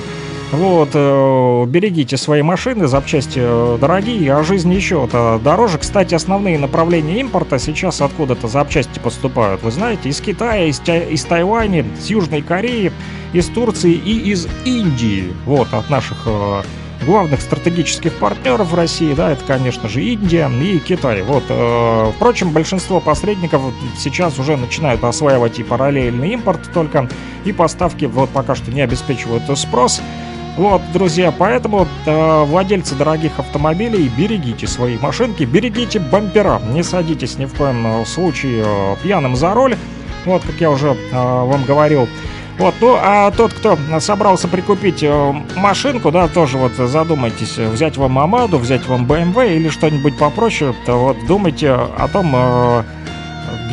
Вот, 0.52 0.90
э, 0.94 1.64
берегите 1.66 2.16
свои 2.16 2.42
машины, 2.42 2.86
запчасти 2.86 3.40
э, 3.42 3.78
дорогие, 3.80 4.32
а 4.32 4.44
жизнь 4.44 4.72
еще-то 4.72 5.40
дороже. 5.42 5.78
Кстати, 5.78 6.14
основные 6.14 6.56
направления 6.56 7.20
импорта 7.20 7.58
сейчас 7.58 8.00
откуда-то 8.00 8.46
запчасти 8.46 9.00
поступают, 9.00 9.62
вы 9.62 9.72
знаете, 9.72 10.08
из 10.08 10.20
Китая, 10.20 10.66
из, 10.66 10.80
из 10.80 11.24
Тайваня, 11.24 11.84
с 12.00 12.06
Южной 12.06 12.42
Кореи, 12.42 12.92
из 13.32 13.46
Турции 13.48 13.92
и 13.92 14.30
из 14.30 14.46
Индии. 14.64 15.32
Вот, 15.46 15.74
от 15.74 15.90
наших 15.90 16.18
э, 16.26 16.62
главных 17.04 17.40
стратегических 17.40 18.12
партнеров 18.14 18.70
в 18.70 18.74
России, 18.74 19.14
да, 19.14 19.32
это, 19.32 19.44
конечно 19.44 19.88
же, 19.88 20.02
Индия 20.02 20.48
и 20.48 20.78
Китай. 20.78 21.22
Вот, 21.22 21.42
э, 21.48 22.12
впрочем, 22.14 22.50
большинство 22.50 23.00
посредников 23.00 23.62
сейчас 23.98 24.38
уже 24.38 24.56
начинают 24.56 25.02
осваивать 25.02 25.58
и 25.58 25.64
параллельный 25.64 26.30
импорт 26.34 26.60
только, 26.72 27.08
и 27.44 27.52
поставки 27.52 28.04
вот 28.04 28.30
пока 28.30 28.54
что 28.54 28.70
не 28.70 28.80
обеспечивают 28.80 29.42
спрос. 29.58 30.00
Вот, 30.56 30.80
друзья, 30.92 31.34
поэтому 31.36 31.86
э, 32.06 32.44
владельцы 32.44 32.94
дорогих 32.94 33.38
автомобилей, 33.38 34.10
берегите 34.16 34.66
свои 34.66 34.96
машинки, 34.96 35.44
берегите 35.44 35.98
бампера, 35.98 36.60
не 36.72 36.82
садитесь 36.82 37.36
ни 37.36 37.44
в 37.44 37.54
коем 37.54 37.86
э, 37.86 38.06
случае 38.06 38.64
э, 38.66 38.96
пьяным 39.02 39.36
за 39.36 39.52
руль. 39.52 39.76
Вот, 40.24 40.42
как 40.42 40.54
я 40.58 40.70
уже 40.70 40.88
э, 40.88 40.94
вам 41.12 41.62
говорил. 41.64 42.08
Вот, 42.58 42.74
ну, 42.80 42.96
а 42.98 43.30
тот, 43.32 43.52
кто 43.52 43.78
собрался 44.00 44.48
прикупить 44.48 45.02
э, 45.02 45.32
машинку, 45.56 46.10
да, 46.10 46.26
тоже 46.26 46.56
вот 46.56 46.72
задумайтесь, 46.72 47.58
взять 47.58 47.98
вам 47.98 48.18
Амаду, 48.18 48.56
взять 48.56 48.86
вам 48.86 49.04
BMW 49.04 49.56
или 49.56 49.68
что-нибудь 49.68 50.16
попроще, 50.16 50.74
то 50.86 50.96
вот 50.96 51.18
думайте 51.26 51.70
о 51.72 52.08
том, 52.10 52.32
э, 52.34 52.82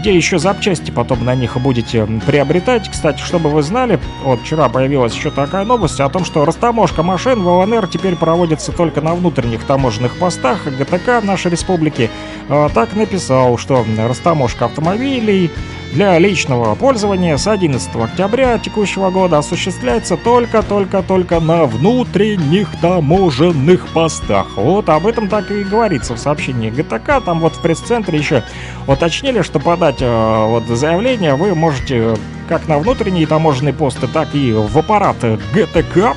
где 0.03 0.13
еще 0.13 0.37
запчасти 0.37 0.91
потом 0.91 1.23
на 1.23 1.33
них 1.33 1.55
будете 1.61 2.05
приобретать. 2.27 2.89
Кстати, 2.91 3.21
чтобы 3.21 3.49
вы 3.49 3.63
знали, 3.63 4.01
вот 4.25 4.41
вчера 4.41 4.67
появилась 4.67 5.15
еще 5.15 5.31
такая 5.31 5.63
новость 5.63 6.01
о 6.01 6.09
том, 6.09 6.25
что 6.25 6.43
растаможка 6.43 7.03
машин 7.03 7.41
в 7.41 7.47
ЛНР 7.47 7.87
теперь 7.87 8.17
проводится 8.17 8.73
только 8.73 8.99
на 8.99 9.15
внутренних 9.15 9.63
таможенных 9.63 10.17
постах 10.17 10.65
ГТК 10.65 11.21
нашей 11.21 11.51
республики. 11.51 12.11
э, 12.49 12.69
Так 12.73 12.93
написал, 12.97 13.57
что 13.57 13.85
растаможка 13.97 14.65
автомобилей 14.65 15.49
для 15.93 16.17
личного 16.17 16.73
пользования 16.73 17.37
с 17.37 17.47
11 17.47 17.95
октября 17.95 18.57
текущего 18.57 19.11
года 19.11 19.37
осуществляется 19.37 20.17
только-только-только 20.17 21.39
на 21.39 21.65
внутренних 21.65 22.67
таможенных 22.81 23.87
постах. 23.89 24.57
Вот 24.57 24.89
об 24.89 25.05
этом 25.05 25.29
так 25.29 25.51
и 25.51 25.63
говорится 25.63 26.15
в 26.15 26.17
сообщении 26.17 26.71
ГТК. 26.71 27.21
Там 27.21 27.39
вот 27.39 27.55
в 27.55 27.61
пресс-центре 27.61 28.17
еще 28.17 28.43
уточнили, 28.87 29.43
что 29.43 29.59
подать 29.59 30.01
э, 30.01 30.45
вот 30.47 30.65
заявление 30.65 31.35
вы 31.35 31.53
можете 31.53 32.15
как 32.49 32.67
на 32.67 32.79
внутренние 32.79 33.27
таможенные 33.27 33.73
посты, 33.73 34.07
так 34.07 34.33
и 34.33 34.51
в 34.51 34.75
аппарат 34.77 35.17
ГТК. 35.53 36.15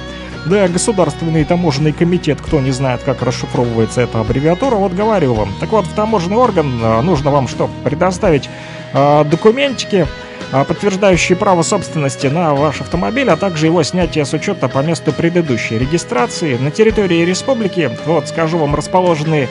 Да, 0.48 0.68
Государственный 0.68 1.44
таможенный 1.44 1.92
комитет, 1.92 2.40
кто 2.40 2.60
не 2.60 2.70
знает, 2.70 3.02
как 3.02 3.20
расшифровывается 3.22 4.00
эта 4.02 4.20
аббревиатура, 4.20 4.76
вот 4.76 4.92
говорю 4.92 5.34
вам. 5.34 5.52
Так 5.58 5.70
вот, 5.70 5.86
в 5.86 5.92
таможенный 5.92 6.36
орган 6.36 6.80
э, 6.80 7.00
нужно 7.00 7.30
вам 7.32 7.48
что? 7.48 7.68
Предоставить 7.82 8.48
э, 8.92 9.24
документики, 9.24 10.06
э, 10.52 10.64
подтверждающие 10.64 11.36
право 11.36 11.62
собственности 11.62 12.28
на 12.28 12.54
ваш 12.54 12.80
автомобиль, 12.80 13.28
а 13.28 13.36
также 13.36 13.66
его 13.66 13.82
снятие 13.82 14.24
с 14.24 14.32
учета 14.34 14.68
по 14.68 14.78
месту 14.84 15.12
предыдущей 15.12 15.78
регистрации. 15.78 16.56
На 16.56 16.70
территории 16.70 17.24
республики, 17.24 17.90
вот 18.06 18.28
скажу 18.28 18.58
вам, 18.58 18.76
расположены 18.76 19.48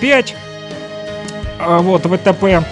5 0.00 0.34
вот 1.80 2.06
ВТП. 2.06 2.62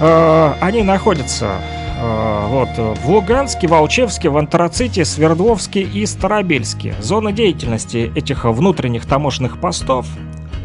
Э, 0.00 0.54
Они 0.60 0.82
находятся 0.82 1.56
э, 1.74 1.77
вот, 2.00 2.68
в 2.76 3.10
Луганске, 3.10 3.66
Волчевске, 3.66 4.28
в 4.28 4.36
Антраците, 4.36 5.04
Свердловске 5.04 5.82
и 5.82 6.06
Старобельске. 6.06 6.94
Зона 7.00 7.32
деятельности 7.32 8.12
этих 8.14 8.44
внутренних 8.44 9.06
таможенных 9.06 9.58
постов, 9.58 10.06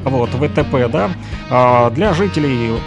вот, 0.03 0.29
ВТП, 0.29 0.87
да, 0.89 1.09
а, 1.49 1.89
для 1.89 2.13
жителей 2.13 2.77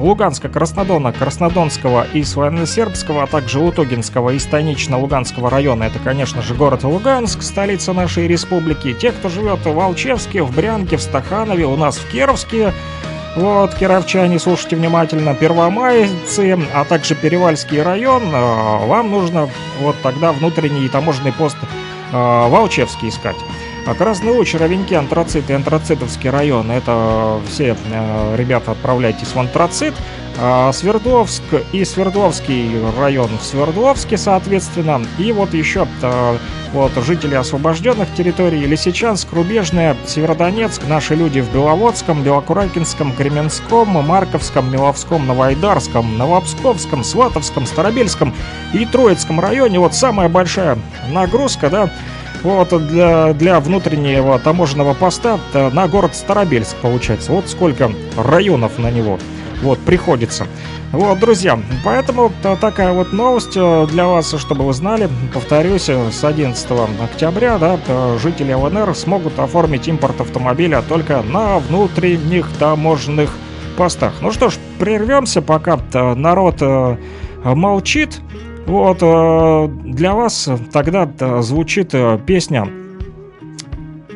Луганска, 0.00 0.48
Краснодона, 0.48 1.12
Краснодонского 1.12 2.06
и 2.14 2.22
Свино-Сербского, 2.22 3.22
а 3.22 3.26
также 3.26 3.58
Лутогинского 3.58 4.30
и 4.30 4.38
Станично-Луганского 4.38 5.50
района. 5.50 5.84
Это, 5.84 5.98
конечно 5.98 6.40
же, 6.40 6.54
город 6.54 6.84
Луганск, 6.84 7.42
столица 7.42 7.92
нашей 7.92 8.26
республики. 8.26 8.94
Те, 8.94 9.12
кто 9.12 9.28
живет 9.28 9.60
в 9.60 9.74
Волчевске, 9.74 10.42
в 10.42 10.56
Брянке, 10.56 10.96
в 10.96 11.02
Стаханове, 11.02 11.66
у 11.66 11.76
нас 11.76 11.98
в 11.98 12.10
Кировске, 12.10 12.72
вот, 13.36 13.74
кировчане, 13.74 14.38
слушайте 14.38 14.76
внимательно, 14.76 15.34
первомайцы, 15.34 16.58
а 16.74 16.84
также 16.84 17.14
Перевальский 17.14 17.80
район, 17.80 18.24
э, 18.24 18.86
вам 18.86 19.10
нужно 19.10 19.48
вот 19.80 19.94
тогда 20.02 20.32
внутренний 20.32 20.88
таможенный 20.88 21.32
пост 21.32 21.56
э, 22.12 22.48
Волчевский 22.48 23.08
искать. 23.08 23.36
А 23.86 23.94
Красный 23.94 24.32
Луч, 24.32 24.54
Ровеньки, 24.54 24.94
Антрацит 24.94 25.48
и 25.48 25.52
Антрацитовский 25.52 26.28
район. 26.28 26.70
Это 26.70 27.40
все 27.48 27.76
э, 27.92 28.36
ребята 28.36 28.72
отправляйтесь 28.72 29.28
в 29.34 29.38
Антрацит. 29.38 29.94
А 30.38 30.72
Свердловск 30.72 31.42
и 31.72 31.84
Свердловский 31.84 32.70
район 32.98 33.30
в 33.38 33.44
Свердловске, 33.44 34.16
соответственно. 34.16 35.02
И 35.18 35.32
вот 35.32 35.52
еще 35.54 35.86
э, 36.02 36.36
вот 36.72 36.92
жители 37.04 37.34
освобожденных 37.34 38.12
территорий 38.14 38.64
Лисичанск, 38.64 39.32
Рубежная, 39.32 39.96
Северодонецк, 40.06 40.86
наши 40.88 41.14
люди 41.14 41.40
в 41.40 41.52
Беловодском, 41.52 42.22
Белокуракинском, 42.22 43.12
Кременском, 43.12 43.88
Марковском, 43.88 44.72
Миловском, 44.72 45.26
Новоайдарском, 45.26 46.16
Новопсковском, 46.16 47.04
Сватовском, 47.04 47.66
Старобельском 47.66 48.34
и 48.72 48.86
Троицком 48.86 49.40
районе. 49.40 49.78
Вот 49.78 49.94
самая 49.94 50.28
большая 50.28 50.78
нагрузка, 51.10 51.70
да, 51.70 51.90
вот 52.42 52.68
для, 52.88 53.34
для 53.34 53.60
внутреннего 53.60 54.38
таможенного 54.38 54.94
поста 54.94 55.38
э, 55.52 55.70
на 55.70 55.88
город 55.88 56.14
Старобельск 56.14 56.76
получается. 56.76 57.32
Вот 57.32 57.48
сколько 57.48 57.92
районов 58.16 58.78
на 58.78 58.90
него 58.90 59.18
вот 59.62 59.78
приходится. 59.80 60.46
Вот, 60.92 61.20
друзья, 61.20 61.58
поэтому 61.84 62.32
та- 62.42 62.56
такая 62.56 62.92
вот 62.92 63.12
новость 63.12 63.56
э, 63.56 63.86
для 63.90 64.06
вас, 64.06 64.34
чтобы 64.38 64.64
вы 64.64 64.72
знали. 64.72 65.08
Повторюсь, 65.32 65.88
э, 65.88 66.10
с 66.10 66.24
11 66.24 66.88
октября 67.02 67.58
да, 67.58 67.78
жители 68.18 68.52
ЛНР 68.52 68.94
смогут 68.94 69.38
оформить 69.38 69.86
импорт 69.86 70.20
автомобиля 70.20 70.82
только 70.82 71.22
на 71.22 71.58
внутренних 71.58 72.48
таможенных 72.58 73.30
постах. 73.76 74.14
Ну 74.20 74.32
что 74.32 74.50
ж, 74.50 74.54
прервемся, 74.78 75.42
пока 75.42 75.78
народ 75.92 76.56
э, 76.60 76.96
молчит. 77.44 78.20
Вот, 78.66 78.98
для 78.98 80.12
вас 80.14 80.48
тогда 80.72 81.08
звучит 81.42 81.92
песня 82.26 82.68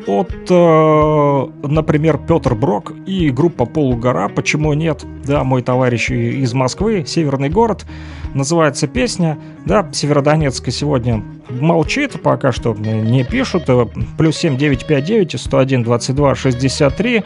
от, 0.07 0.31
э, 0.49 1.67
например, 1.67 2.17
Петр 2.17 2.55
Брок 2.55 2.93
и 3.05 3.29
группа 3.29 3.65
Полугора 3.65 4.29
«Почему 4.29 4.73
нет?» 4.73 5.05
Да, 5.25 5.43
мой 5.43 5.61
товарищ 5.61 6.11
из 6.11 6.53
Москвы, 6.53 7.03
северный 7.05 7.49
город, 7.49 7.85
называется 8.33 8.87
песня. 8.87 9.37
Да, 9.65 9.89
Северодонецка 9.91 10.71
сегодня 10.71 11.23
молчит, 11.49 12.21
пока 12.21 12.51
что 12.51 12.73
не 12.73 13.23
пишут. 13.23 13.63
Э, 13.67 13.85
Плюс 14.17 14.37
7959 14.37 15.39
101 15.39 15.83
22 15.83 16.35
63 16.35 17.23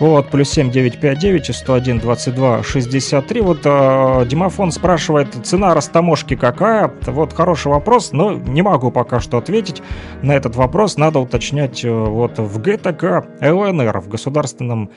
вот, 0.00 0.28
плюс 0.28 0.50
7959 0.50 1.54
101 1.54 1.98
22 2.00 2.62
63. 2.62 3.40
Вот 3.40 3.60
э, 3.64 4.26
Димофон 4.26 4.72
спрашивает, 4.72 5.28
цена 5.44 5.72
растаможки 5.72 6.34
какая? 6.34 6.92
Вот 7.06 7.32
хороший 7.32 7.68
вопрос, 7.68 8.12
но 8.12 8.32
не 8.32 8.62
могу 8.62 8.90
пока 8.90 9.20
что 9.20 9.38
ответить 9.38 9.82
на 10.22 10.32
этот 10.32 10.56
вопрос. 10.56 10.96
Надо 10.96 11.20
уточнять 11.20 11.84
э, 11.84 11.90
вот 11.90 12.38
в 12.38 12.60
ГТК 12.60 13.24
ЛНР, 13.40 14.00
в 14.00 14.08
Государственном 14.08 14.90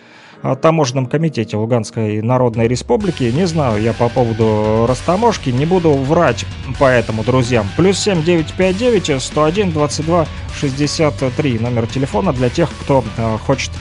таможенном 0.61 1.05
комитете 1.07 1.57
Луганской 1.57 2.22
Народной 2.22 2.68
Республики. 2.68 3.23
Не 3.23 3.47
знаю 3.47 3.81
я 3.81 3.93
по 3.93 4.09
поводу 4.09 4.85
растаможки, 4.88 5.49
не 5.49 5.65
буду 5.65 5.93
врать 5.93 6.45
поэтому, 6.80 7.23
друзьям. 7.23 7.68
Плюс 7.76 7.99
7959 7.99 9.22
101 9.22 9.72
22 9.72 10.26
63 10.55 11.59
номер 11.59 11.88
телефона 11.88 12.34
для 12.34 12.49
тех, 12.49 12.69
кто 12.81 13.03
э, 13.18 13.38
хочет 13.45 13.72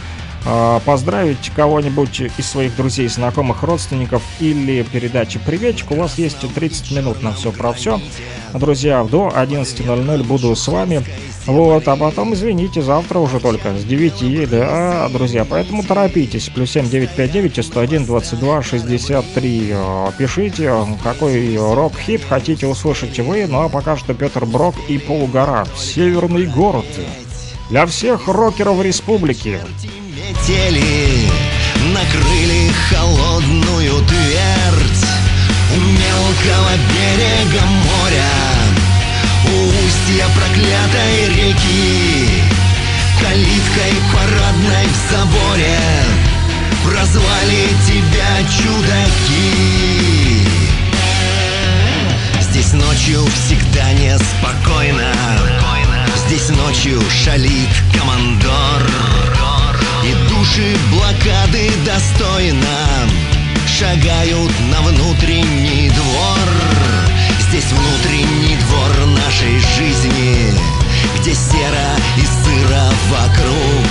поздравить 0.85 1.51
кого-нибудь 1.55 2.21
из 2.39 2.47
своих 2.47 2.77
друзей, 2.77 3.09
знакомых, 3.09 3.63
родственников 3.63 4.23
или 4.41 4.83
передачи 4.83 5.39
приветик, 5.39 5.91
у 5.91 5.97
вас 5.97 6.19
есть 6.19 6.39
30 6.55 6.93
минут 6.93 7.23
на 7.23 7.33
все 7.33 7.53
про 7.53 7.73
все. 7.73 8.01
Друзья, 8.55 9.03
до 9.05 9.33
11.00 9.35 10.23
буду 10.25 10.55
с 10.55 10.69
вами. 10.69 11.05
Вот, 11.47 11.87
а 11.87 11.97
потом, 11.97 12.35
извините, 12.35 12.83
завтра 12.83 13.21
уже 13.21 13.39
только 13.39 13.77
с 13.79 13.85
9, 13.85 14.51
да, 14.51 15.09
друзья, 15.13 15.45
поэтому 15.45 15.85
торопитесь. 15.85 16.49
Плюс 16.49 16.73
7 16.73 16.89
959 16.89 17.65
101 17.65 18.05
22 18.05 18.63
63. 18.63 19.69
Э, 19.71 20.11
Пишите, 20.19 20.73
какой 21.05 21.57
рок-хит 21.57 22.23
хотите 22.29 22.67
услышать 22.67 23.19
вы. 23.21 23.47
Ну 23.47 23.63
а 23.63 23.69
пока 23.69 23.97
что 23.97 24.13
Петр 24.13 24.45
Брок 24.45 24.75
и 24.89 24.99
Полугора. 24.99 25.67
Северный 25.77 26.47
город. 26.47 26.87
Для 27.71 27.87
всех 27.87 28.27
рокеров 28.27 28.83
республики. 28.83 29.61
Метели 30.27 31.31
накрыли 31.95 32.73
холодную 32.91 34.05
твердь. 34.07 35.07
У 35.73 35.79
мелкого 35.79 36.73
берега 36.91 37.65
моря 37.65 38.35
У 39.45 39.69
устья 39.69 40.27
проклятой 40.35 41.29
реки 41.29 42.43
Калиткой 43.21 43.95
парадной 44.13 44.87
в 44.87 44.97
соборе 45.13 45.79
Прозвали 46.83 47.65
тебя 47.87 48.33
чудаки. 48.51 50.43
Здесь 52.41 52.73
ночью 52.73 53.25
всегда 53.27 53.93
неспокойно 53.93 55.13
Здесь 56.27 56.49
ночью 56.49 57.01
шалит 57.23 57.71
командор 57.97 59.36
души. 60.39 60.77
Блокады 60.91 61.71
достойно. 61.85 62.67
Шагают 63.67 64.53
на 64.71 64.81
внутренний 64.83 65.91
двор. 65.91 66.49
Здесь 67.49 67.71
внутренний 67.73 68.57
двор 68.57 69.07
нашей 69.07 69.59
жизни 69.77 70.53
Где 71.19 71.33
серо 71.35 71.89
и 72.17 72.21
сыро 72.21 72.91
вокруг. 73.11 73.91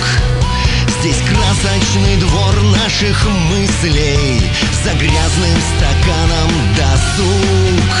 Здесь 1.00 1.22
красочный 1.28 2.16
двор 2.16 2.62
наших 2.62 3.26
мыслей 3.50 4.40
За 4.84 4.92
грязным 4.94 5.58
стаканом 5.76 6.50
досуг. 6.76 7.92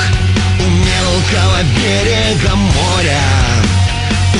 У 0.58 0.68
мелкого 0.68 1.62
берега 1.76 2.54
моря 2.56 3.20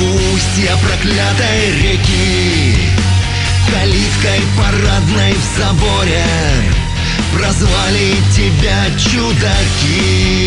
У 0.00 0.34
устья 0.34 0.76
проклятой 0.82 1.72
реки 1.82 2.95
Калиткой 3.72 4.40
парадной 4.56 5.34
в 5.34 5.44
соборе 5.58 6.24
Прозвали 7.32 8.14
тебя 8.34 8.86
чудаки 8.98 10.46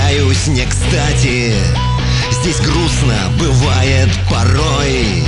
возвращаюсь 0.00 0.46
не 0.48 0.64
кстати. 0.66 1.54
Здесь 2.40 2.60
грустно 2.60 3.16
бывает 3.38 4.08
порой. 4.28 5.24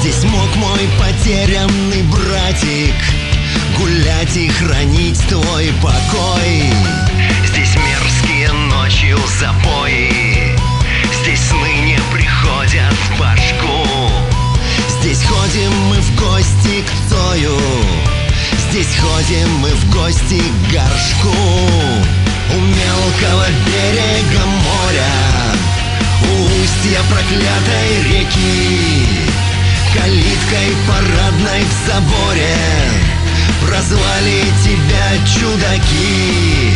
Здесь 0.00 0.24
мог 0.24 0.54
мой 0.56 0.80
потерянный 0.98 2.02
братик 2.02 2.94
Гулять 3.78 4.36
и 4.36 4.48
хранить 4.48 5.20
твой 5.28 5.72
покой. 5.82 6.62
Здесь 7.46 7.76
мерзкие 7.76 8.52
ночью 8.52 9.18
запои 9.40 10.56
Здесь 11.22 11.40
сны 11.40 11.72
не 11.84 11.98
приходят 12.12 12.94
в 12.94 13.18
башку. 13.18 14.10
Здесь 15.00 15.22
ходим 15.24 15.72
мы 15.88 15.96
в 15.96 16.16
гости 16.16 16.82
к 16.82 17.10
Цою 17.10 17.58
Здесь 18.70 18.96
ходим 18.98 19.48
мы 19.60 19.70
в 19.70 19.90
гости 19.92 20.40
к 20.40 20.72
горшку 20.72 22.26
У 22.50 22.58
мелкого 22.58 23.46
берега 23.66 24.44
моря 24.46 25.14
У 26.22 26.44
устья 26.62 27.00
проклятой 27.10 28.02
реки 28.04 29.06
Калиткой 29.94 30.76
парадной 30.86 31.64
в 31.64 31.90
соборе 31.90 32.56
Прозвали 33.66 34.44
тебя 34.62 35.26
чудаки. 35.26 36.74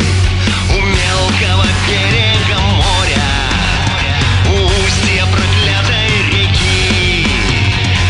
У 0.70 0.80
мелкого 0.80 1.66
берега 1.86 2.58
моря 2.60 3.30
У 4.48 4.64
устья 4.84 5.24
проклятой 5.26 6.10
реки 6.32 7.26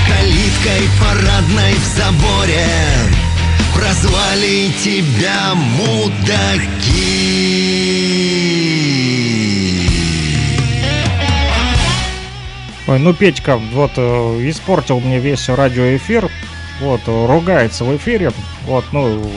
Калиткой 0.08 0.88
парадной 0.98 1.74
в 1.74 1.98
соборе 1.98 2.66
Прозвали 3.74 4.72
тебя 4.82 5.54
мудаки 5.54 6.89
Ой, 12.90 12.98
ну 12.98 13.14
Петька 13.14 13.56
вот 13.56 13.92
э, 13.98 14.00
испортил 14.50 14.98
мне 14.98 15.20
весь 15.20 15.48
радиоэфир. 15.48 16.28
Вот, 16.80 17.00
э, 17.06 17.26
ругается 17.26 17.84
в 17.84 17.96
эфире. 17.96 18.32
Вот, 18.66 18.84
ну, 18.90 19.30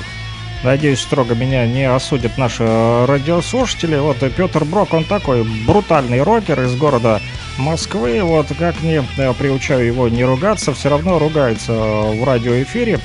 надеюсь, 0.64 1.02
строго 1.02 1.36
меня 1.36 1.68
не 1.68 1.84
осудят 1.88 2.40
наши 2.40 2.64
э, 2.64 3.06
радиослушатели. 3.06 3.96
Вот 3.98 4.18
Петр 4.36 4.64
Брок, 4.66 4.96
он 4.96 5.04
такой 5.04 5.44
брутальный 5.68 6.24
рокер 6.24 6.64
из 6.64 6.76
города 6.76 7.22
Москвы. 7.60 8.24
Вот, 8.24 8.48
как 8.58 8.82
не 8.82 9.04
э, 9.18 9.34
приучаю 9.34 9.86
его 9.86 10.10
не 10.10 10.24
ругаться, 10.24 10.74
все 10.74 10.90
равно 10.90 11.20
ругается 11.20 11.74
э, 11.74 12.20
в 12.20 12.24
радиоэфире. 12.24 13.00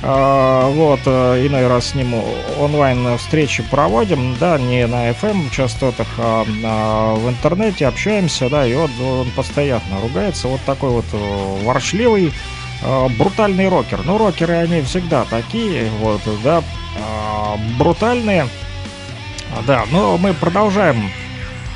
А, 0.00 0.70
вот, 0.70 1.00
э, 1.06 1.46
иной 1.46 1.66
раз 1.66 1.88
с 1.88 1.94
ним 1.94 2.14
онлайн 2.58 3.18
встречи 3.18 3.64
проводим, 3.64 4.36
да, 4.38 4.56
не 4.56 4.86
на 4.86 5.10
FM 5.10 5.50
частотах, 5.50 6.06
а, 6.18 6.44
а 6.64 7.14
в 7.16 7.28
интернете 7.28 7.86
общаемся, 7.86 8.48
да, 8.48 8.64
и 8.64 8.74
вот 8.74 8.90
он 9.00 9.28
постоянно 9.32 10.00
ругается, 10.00 10.46
вот 10.46 10.60
такой 10.64 10.90
вот 10.90 11.04
э, 11.12 11.64
воршливый, 11.64 12.32
э, 12.82 13.08
брутальный 13.18 13.68
рокер. 13.68 14.00
Ну, 14.04 14.18
рокеры, 14.18 14.54
они 14.54 14.82
всегда 14.82 15.24
такие, 15.24 15.90
вот, 16.00 16.20
да, 16.44 16.62
а, 16.96 17.58
брутальные, 17.76 18.46
да, 19.66 19.84
но 19.90 20.16
мы 20.16 20.32
продолжаем 20.32 21.10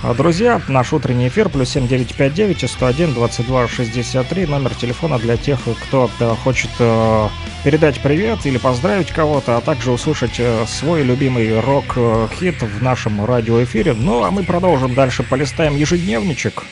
Друзья, 0.02 0.60
наш 0.66 0.92
утренний 0.92 1.28
эфир 1.28 1.48
плюс 1.48 1.70
7959 1.70 2.68
101 2.68 3.14
22 3.14 3.68
63 3.68 4.46
номер 4.46 4.74
телефона 4.74 5.16
для 5.16 5.36
тех, 5.36 5.60
кто 5.84 6.10
э, 6.18 6.34
хочет 6.42 6.70
э, 6.80 7.28
передать 7.62 8.00
привет 8.00 8.44
или 8.44 8.58
поздравить 8.58 9.12
кого-то, 9.12 9.56
а 9.56 9.60
также 9.60 9.92
услышать 9.92 10.40
э, 10.40 10.66
свой 10.66 11.04
любимый 11.04 11.60
рок-хит 11.60 12.62
в 12.62 12.82
нашем 12.82 13.24
радиоэфире. 13.24 13.94
Ну 13.94 14.24
а 14.24 14.32
мы 14.32 14.42
продолжим 14.42 14.92
дальше, 14.94 15.22
полистаем 15.22 15.76
ежедневничек. 15.76 16.64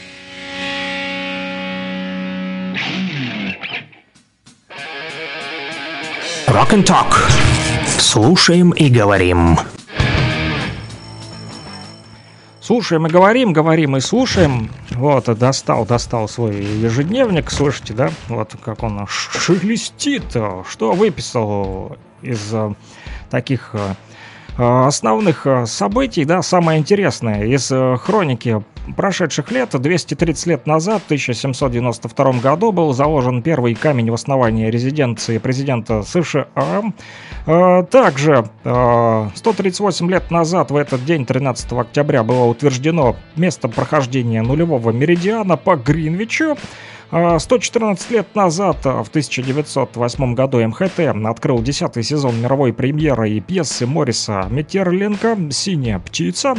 Rock 6.48 6.72
and 6.72 6.84
Talk. 6.84 7.14
Слушаем 8.00 8.70
и 8.70 8.88
говорим. 8.88 9.56
Слушаем 12.70 13.04
и 13.08 13.10
говорим, 13.10 13.52
говорим 13.52 13.96
и 13.96 14.00
слушаем. 14.00 14.70
Вот, 14.90 15.24
достал, 15.36 15.84
достал 15.84 16.28
свой 16.28 16.54
ежедневник, 16.54 17.50
слышите, 17.50 17.94
да? 17.94 18.12
Вот 18.28 18.54
как 18.64 18.84
он 18.84 19.08
шелестит. 19.08 20.22
Что 20.68 20.92
выписал 20.92 21.96
из 22.22 22.54
э, 22.54 22.72
таких 23.28 23.70
э, 23.72 23.94
э, 24.56 24.86
основных 24.86 25.48
событий, 25.66 26.24
да, 26.24 26.42
самое 26.42 26.78
интересное 26.78 27.44
из 27.44 27.72
хроники 28.02 28.62
прошедших 28.92 29.50
лет. 29.50 29.70
230 29.72 30.46
лет 30.46 30.66
назад, 30.66 31.02
в 31.02 31.04
1792 31.06 32.32
году, 32.40 32.72
был 32.72 32.92
заложен 32.92 33.42
первый 33.42 33.74
камень 33.74 34.10
в 34.10 34.14
основании 34.14 34.70
резиденции 34.70 35.38
президента 35.38 36.02
США. 36.02 36.46
Э, 37.46 37.84
Также 37.90 38.46
э, 38.64 39.28
138 39.34 40.10
лет 40.10 40.30
назад, 40.30 40.70
в 40.70 40.76
этот 40.76 41.04
день, 41.04 41.26
13 41.26 41.72
октября, 41.72 42.22
было 42.22 42.44
утверждено 42.44 43.16
место 43.36 43.68
прохождения 43.68 44.42
нулевого 44.42 44.90
меридиана 44.90 45.56
по 45.56 45.76
Гринвичу. 45.76 46.56
А, 47.12 47.38
114 47.38 48.10
лет 48.12 48.34
назад, 48.36 48.84
в 48.84 49.08
1908 49.08 50.34
году, 50.34 50.64
МХТ 50.66 51.00
открыл 51.24 51.60
10 51.60 52.06
сезон 52.06 52.40
мировой 52.40 52.72
премьеры 52.72 53.30
и 53.30 53.40
пьесы 53.40 53.86
Мориса 53.86 54.46
Метерленко 54.48 55.36
«Синяя 55.50 55.98
птица». 55.98 56.54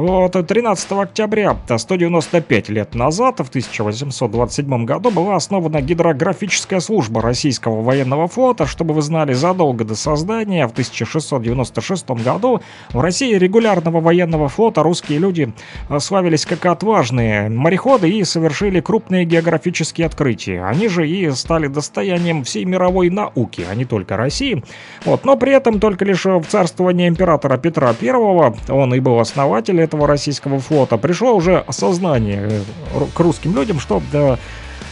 Вот, 0.00 0.32
13 0.32 0.92
октября 0.92 1.58
195 1.76 2.70
лет 2.70 2.94
назад, 2.94 3.40
в 3.40 3.50
1827 3.50 4.86
году, 4.86 5.10
была 5.10 5.36
основана 5.36 5.82
гидрографическая 5.82 6.80
служба 6.80 7.20
российского 7.20 7.82
военного 7.82 8.26
флота. 8.26 8.64
Чтобы 8.64 8.94
вы 8.94 9.02
знали, 9.02 9.34
задолго 9.34 9.84
до 9.84 9.94
создания, 9.94 10.66
в 10.66 10.70
1696 10.70 12.12
году, 12.12 12.62
в 12.94 13.00
России 13.02 13.34
регулярного 13.34 14.00
военного 14.00 14.48
флота 14.48 14.82
русские 14.82 15.18
люди 15.18 15.52
э, 15.90 15.98
славились 15.98 16.46
как 16.46 16.64
отважные 16.64 17.50
мореходы 17.50 18.08
и 18.08 18.24
совершили 18.24 18.80
крупные 18.80 19.26
географические 19.26 20.06
открытия. 20.06 20.64
Они 20.64 20.88
же 20.88 21.06
и 21.06 21.30
стали 21.32 21.66
достоянием 21.66 22.44
всей 22.44 22.64
мировой 22.64 23.10
науки, 23.10 23.66
а 23.70 23.74
не 23.74 23.84
только 23.84 24.16
России. 24.16 24.64
Вот, 25.04 25.26
но 25.26 25.36
при 25.36 25.52
этом 25.52 25.78
только 25.78 26.06
лишь 26.06 26.24
в 26.24 26.44
царствовании 26.44 27.06
императора 27.06 27.58
Петра 27.58 27.94
I, 28.00 28.54
он 28.70 28.94
и 28.94 29.00
был 29.00 29.20
основатель 29.20 29.89
этого 29.90 30.06
российского 30.06 30.60
флота, 30.60 30.96
пришло 30.96 31.34
уже 31.34 31.58
осознание 31.58 32.48
э, 32.94 33.06
к 33.12 33.18
русским 33.18 33.56
людям, 33.56 33.80
что 33.80 34.00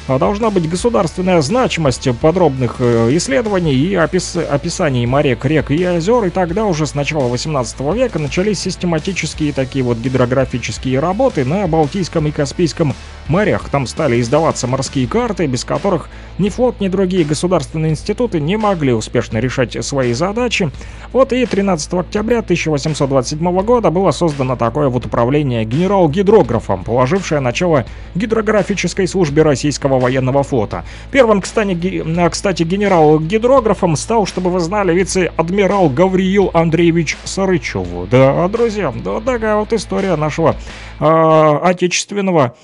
а, 0.08 0.18
должна 0.18 0.50
быть 0.50 0.68
государственная 0.68 1.40
значимость 1.40 2.08
подробных 2.20 2.76
э, 2.80 3.10
исследований 3.12 3.74
и 3.74 3.94
опис- 3.94 4.42
описаний 4.42 5.06
морек, 5.06 5.44
рек 5.44 5.70
и 5.70 5.84
озер, 5.84 6.24
и 6.24 6.30
тогда 6.30 6.64
уже 6.64 6.84
с 6.86 6.94
начала 6.94 7.28
18 7.28 7.80
века 7.94 8.18
начались 8.18 8.58
систематические 8.58 9.52
такие 9.52 9.84
вот 9.84 9.98
гидрографические 9.98 10.98
работы 10.98 11.44
на 11.44 11.68
Балтийском 11.68 12.26
и 12.26 12.32
Каспийском 12.32 12.94
морях. 13.28 13.68
Там 13.68 13.86
стали 13.86 14.20
издаваться 14.20 14.66
морские 14.66 15.06
карты, 15.06 15.46
без 15.46 15.64
которых 15.64 16.08
ни 16.38 16.48
флот, 16.48 16.80
ни 16.80 16.88
другие 16.88 17.24
государственные 17.24 17.92
институты 17.92 18.40
не 18.40 18.56
могли 18.56 18.92
успешно 18.92 19.38
решать 19.38 19.76
свои 19.84 20.12
задачи. 20.12 20.70
Вот 21.12 21.32
и 21.32 21.44
13 21.44 21.94
октября 21.94 22.38
1827 22.38 23.62
года 23.62 23.90
было 23.90 24.10
создано 24.10 24.56
такое 24.56 24.88
вот 24.88 25.06
управление 25.06 25.64
генерал-гидрографом, 25.64 26.84
положившее 26.84 27.40
начало 27.40 27.84
гидрографической 28.14 29.08
службе 29.08 29.42
российского 29.42 29.98
военного 29.98 30.42
флота. 30.42 30.84
Первым, 31.10 31.40
кстати, 31.40 32.04
а, 32.18 32.30
кстати 32.30 32.62
генерал-гидрографом 32.62 33.96
стал, 33.96 34.26
чтобы 34.26 34.50
вы 34.50 34.60
знали, 34.60 34.92
вице-адмирал 34.94 35.88
Гавриил 35.88 36.50
Андреевич 36.54 37.16
Сарычев. 37.24 37.86
Да, 38.10 38.46
друзья, 38.48 38.92
да, 39.04 39.20
такая 39.20 39.56
вот 39.56 39.72
история 39.72 40.16
нашего 40.16 40.56
а, 41.00 41.58
отечественного 41.64 42.54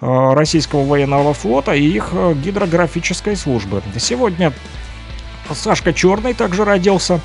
российского 0.00 0.84
военного 0.84 1.34
флота 1.34 1.72
и 1.72 1.84
их 1.84 2.10
а, 2.12 2.34
гидрографической 2.34 3.36
службы. 3.36 3.82
Сегодня 3.98 4.52
Сашка 5.52 5.92
Черный 5.92 6.34
также 6.34 6.64
родился. 6.64 7.20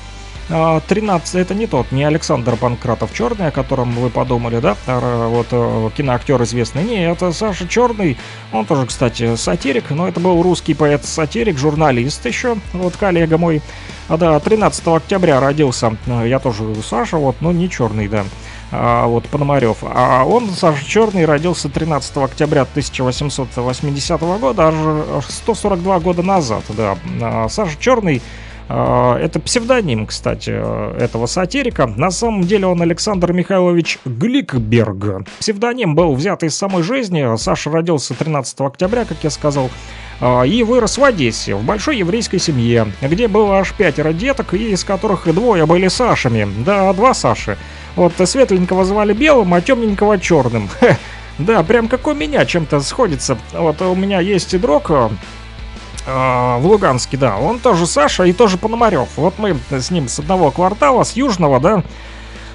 А, 0.48 0.80
13, 0.80 1.34
это 1.34 1.54
не 1.54 1.66
тот, 1.66 1.90
не 1.90 2.04
Александр 2.04 2.56
Панкратов 2.56 3.12
Черный, 3.12 3.48
о 3.48 3.50
котором 3.50 3.90
вы 3.92 4.10
подумали, 4.10 4.60
да? 4.60 4.76
А, 4.86 5.28
Вот 5.28 5.48
э, 5.50 5.90
киноактер 5.96 6.40
известный. 6.44 6.84
Не, 6.84 7.10
это 7.10 7.32
Саша 7.32 7.66
Черный. 7.66 8.16
Он 8.52 8.64
тоже, 8.64 8.86
кстати, 8.86 9.34
сатирик, 9.34 9.90
но 9.90 10.06
это 10.06 10.20
был 10.20 10.40
русский 10.42 10.74
поэт-сатирик, 10.74 11.58
журналист 11.58 12.24
еще, 12.26 12.56
вот 12.72 12.96
коллега 12.96 13.38
мой. 13.38 13.60
А, 14.08 14.16
да, 14.16 14.38
13 14.38 14.86
октября 14.86 15.40
родился. 15.40 15.96
Э, 16.06 16.24
Я 16.28 16.38
тоже 16.38 16.62
Саша, 16.80 17.16
вот, 17.16 17.36
но 17.40 17.50
не 17.50 17.68
черный, 17.68 18.06
да. 18.06 18.24
А, 18.72 19.06
вот 19.06 19.28
Пономарев. 19.28 19.78
А 19.82 20.24
он, 20.24 20.48
Саша 20.50 20.84
Черный, 20.84 21.24
родился 21.24 21.68
13 21.68 22.16
октября 22.16 22.62
1880 22.62 24.20
года, 24.20 24.68
аж 24.68 25.24
142 25.26 26.00
года 26.00 26.22
назад, 26.22 26.64
да. 26.70 26.96
А, 27.22 27.48
Саша 27.48 27.78
Черный 27.78 28.20
а, 28.68 29.16
это 29.18 29.38
псевдоним, 29.38 30.06
кстати, 30.06 30.50
этого 30.50 31.26
сатирика. 31.26 31.86
На 31.86 32.10
самом 32.10 32.42
деле 32.42 32.66
он 32.66 32.82
Александр 32.82 33.32
Михайлович 33.32 34.00
Гликберг. 34.04 35.28
Псевдоним 35.38 35.94
был 35.94 36.14
взят 36.14 36.42
из 36.42 36.56
самой 36.56 36.82
жизни. 36.82 37.36
Саша 37.36 37.70
родился 37.70 38.14
13 38.14 38.60
октября, 38.62 39.04
как 39.04 39.18
я 39.22 39.30
сказал, 39.30 39.70
и 40.46 40.64
вырос 40.66 40.98
в 40.98 41.04
Одессе, 41.04 41.54
в 41.54 41.62
большой 41.62 41.98
еврейской 41.98 42.38
семье, 42.38 42.90
где 43.02 43.28
было 43.28 43.58
аж 43.58 43.72
пятеро 43.74 44.12
деток, 44.12 44.54
и 44.54 44.72
из 44.72 44.82
которых 44.82 45.32
двое 45.32 45.66
были 45.66 45.88
Сашами. 45.88 46.48
Да, 46.64 46.92
два 46.94 47.12
Саши. 47.14 47.58
Вот 47.96 48.12
светленького 48.24 48.84
звали 48.84 49.14
белым, 49.14 49.54
а 49.54 49.60
темненького 49.60 50.18
черным. 50.18 50.68
Хе. 50.80 50.96
Да, 51.38 51.62
прям 51.62 51.88
как 51.88 52.06
у 52.06 52.14
меня 52.14 52.44
чем-то 52.46 52.80
сходится. 52.80 53.36
Вот 53.52 53.82
у 53.82 53.94
меня 53.94 54.20
есть 54.20 54.58
друг, 54.58 54.90
э, 54.90 55.08
а, 56.06 56.58
в 56.58 56.66
Луганске, 56.66 57.16
да. 57.16 57.36
Он 57.36 57.58
тоже 57.58 57.86
Саша 57.86 58.24
и 58.24 58.32
тоже 58.32 58.58
Пономарев. 58.58 59.08
Вот 59.16 59.38
мы 59.38 59.56
с 59.70 59.90
ним 59.90 60.08
с 60.08 60.18
одного 60.18 60.50
квартала, 60.50 61.02
с 61.04 61.14
Южного, 61.14 61.58
да. 61.60 61.82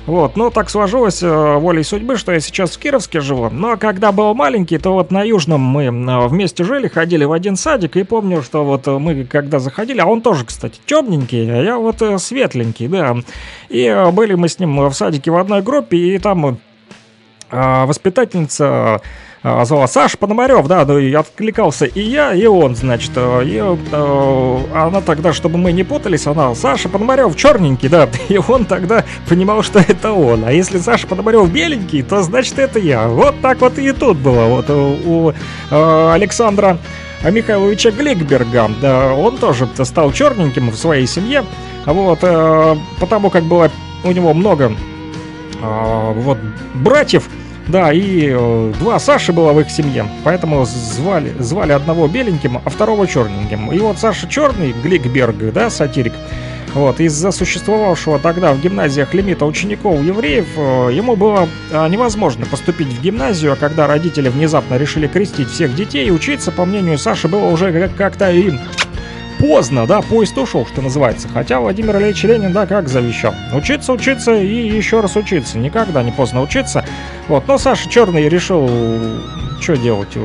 Вот, 0.08 0.36
ну 0.36 0.50
так 0.50 0.70
сложилось 0.70 1.22
э, 1.22 1.56
волей 1.58 1.84
судьбы, 1.84 2.18
что 2.18 2.32
я 2.32 2.40
сейчас 2.40 2.72
в 2.72 2.80
Кировске 2.80 3.22
живу. 3.22 3.50
Но 3.52 3.78
когда 3.78 4.12
был 4.12 4.34
маленький, 4.34 4.80
то 4.80 4.94
вот 4.94 5.12
на 5.12 5.22
Южном 5.22 5.62
мы 5.62 5.84
э, 5.86 6.28
вместе 6.28 6.64
жили, 6.64 6.88
ходили 6.88 7.24
в 7.24 7.32
один 7.32 7.56
садик. 7.56 7.96
И 7.98 8.04
помню, 8.04 8.42
что 8.42 8.64
вот 8.64 8.88
э, 8.88 8.98
мы 8.98 9.26
когда 9.26 9.60
заходили, 9.60 10.00
а 10.00 10.08
он 10.08 10.22
тоже, 10.22 10.46
кстати, 10.46 10.80
темненький, 10.86 11.48
а 11.52 11.62
я 11.62 11.78
вот 11.78 12.02
э, 12.02 12.18
светленький, 12.18 12.88
да. 12.88 13.16
И 13.70 13.84
э, 13.84 14.12
были 14.12 14.34
мы 14.34 14.50
с 14.50 14.58
ним 14.58 14.90
в 14.90 14.94
садике 14.94 15.30
в 15.30 15.38
одной 15.38 15.62
группе, 15.62 15.98
и 15.98 16.18
там 16.18 16.58
э, 17.52 17.86
воспитательница 17.86 18.66
а, 18.66 19.02
звала 19.44 19.88
Саша 19.88 20.18
Пономарев, 20.18 20.68
да, 20.68 20.86
ну 20.86 21.00
и 21.00 21.14
откликался 21.14 21.86
и 21.86 22.02
я, 22.02 22.34
и 22.34 22.46
он, 22.46 22.76
значит, 22.76 23.12
э, 23.16 23.44
и 23.46 23.58
э, 23.58 24.58
она 24.74 25.02
тогда, 25.02 25.34
чтобы 25.34 25.58
мы 25.58 25.72
не 25.72 25.84
путались, 25.84 26.28
она 26.28 26.54
Саша 26.54 26.90
Пономарев 26.90 27.36
черненький, 27.36 27.90
да, 27.90 28.08
и 28.30 28.38
он 28.38 28.66
тогда 28.66 29.04
понимал, 29.28 29.64
что 29.64 29.80
это 29.80 30.14
он, 30.14 30.44
а 30.46 30.52
если 30.52 30.78
Саша 30.78 31.08
Пономарев 31.08 31.50
беленький, 31.52 32.04
то 32.04 32.22
значит 32.22 32.60
это 32.60 32.80
я. 32.80 33.08
Вот 33.08 33.36
так 33.42 33.62
вот 33.62 33.80
и 33.80 33.92
тут 33.92 34.18
было, 34.18 34.46
вот 34.46 34.70
у, 34.70 35.32
э, 35.32 36.12
Александра 36.14 36.78
Михайловича 37.24 37.92
Гликберга, 37.92 38.70
да, 38.82 39.14
он 39.14 39.38
тоже 39.38 39.68
стал 39.84 40.12
черненьким 40.12 40.70
в 40.70 40.76
своей 40.76 41.08
семье, 41.08 41.44
вот, 41.86 42.20
э, 42.22 42.76
потому 43.00 43.30
как 43.30 43.44
было 43.44 43.72
у 44.04 44.12
него 44.12 44.34
много 44.34 44.72
а, 45.62 46.12
вот 46.14 46.38
братьев, 46.74 47.30
да, 47.72 47.92
и 47.94 48.30
э, 48.32 48.74
два 48.80 49.00
Саши 49.00 49.32
было 49.34 49.54
в 49.54 49.60
их 49.60 49.72
семье, 49.72 50.06
поэтому 50.24 50.66
звали, 50.66 51.34
звали 51.40 51.72
одного 51.72 52.08
беленьким, 52.08 52.60
а 52.64 52.70
второго 52.70 53.08
черненьким. 53.08 53.72
И 53.72 53.80
вот 53.80 53.98
Саша 53.98 54.28
Черный, 54.28 54.74
Гликберг, 54.84 55.54
да, 55.54 55.70
сатирик, 55.70 56.14
вот, 56.74 57.00
из-за 57.00 57.32
существовавшего 57.32 58.20
тогда 58.20 58.54
в 58.54 58.62
гимназиях 58.62 59.14
лимита 59.14 59.46
учеников 59.46 60.02
евреев, 60.02 60.48
э, 60.58 60.90
ему 60.94 61.16
было 61.16 61.48
а, 61.72 61.88
невозможно 61.90 62.46
поступить 62.46 62.88
в 62.88 63.02
гимназию, 63.02 63.54
а 63.54 63.56
когда 63.56 63.88
родители 63.88 64.30
внезапно 64.30 64.76
решили 64.76 65.08
крестить 65.08 65.50
всех 65.50 65.76
детей, 65.76 66.12
учиться, 66.12 66.52
по 66.52 66.66
мнению 66.66 66.98
Саши, 66.98 67.28
было 67.28 67.48
уже 67.48 67.72
как- 67.74 67.96
как-то 67.96 68.32
им 68.32 68.60
поздно, 69.42 69.88
да, 69.88 70.02
поезд 70.02 70.38
ушел, 70.38 70.66
что 70.66 70.82
называется. 70.82 71.28
Хотя 71.28 71.60
Владимир 71.60 71.98
Ильич 71.98 72.24
Ленин, 72.24 72.54
да, 72.54 72.68
как 72.68 72.88
завещал. 72.88 73.34
Учиться, 73.54 73.92
учиться 73.92 74.36
и 74.36 74.68
еще 74.68 75.02
раз 75.02 75.16
учиться. 75.16 75.58
Никогда 75.58 76.04
не 76.04 76.12
поздно 76.12 76.42
учиться. 76.42 76.86
Вот, 77.28 77.48
но 77.48 77.58
Саша 77.58 77.90
Черный 77.90 78.30
решил, 78.30 78.70
что 79.60 79.76
делать, 79.76 80.16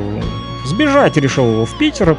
сбежать 0.67 1.17
решил 1.17 1.65
в 1.65 1.79
Питер. 1.79 2.17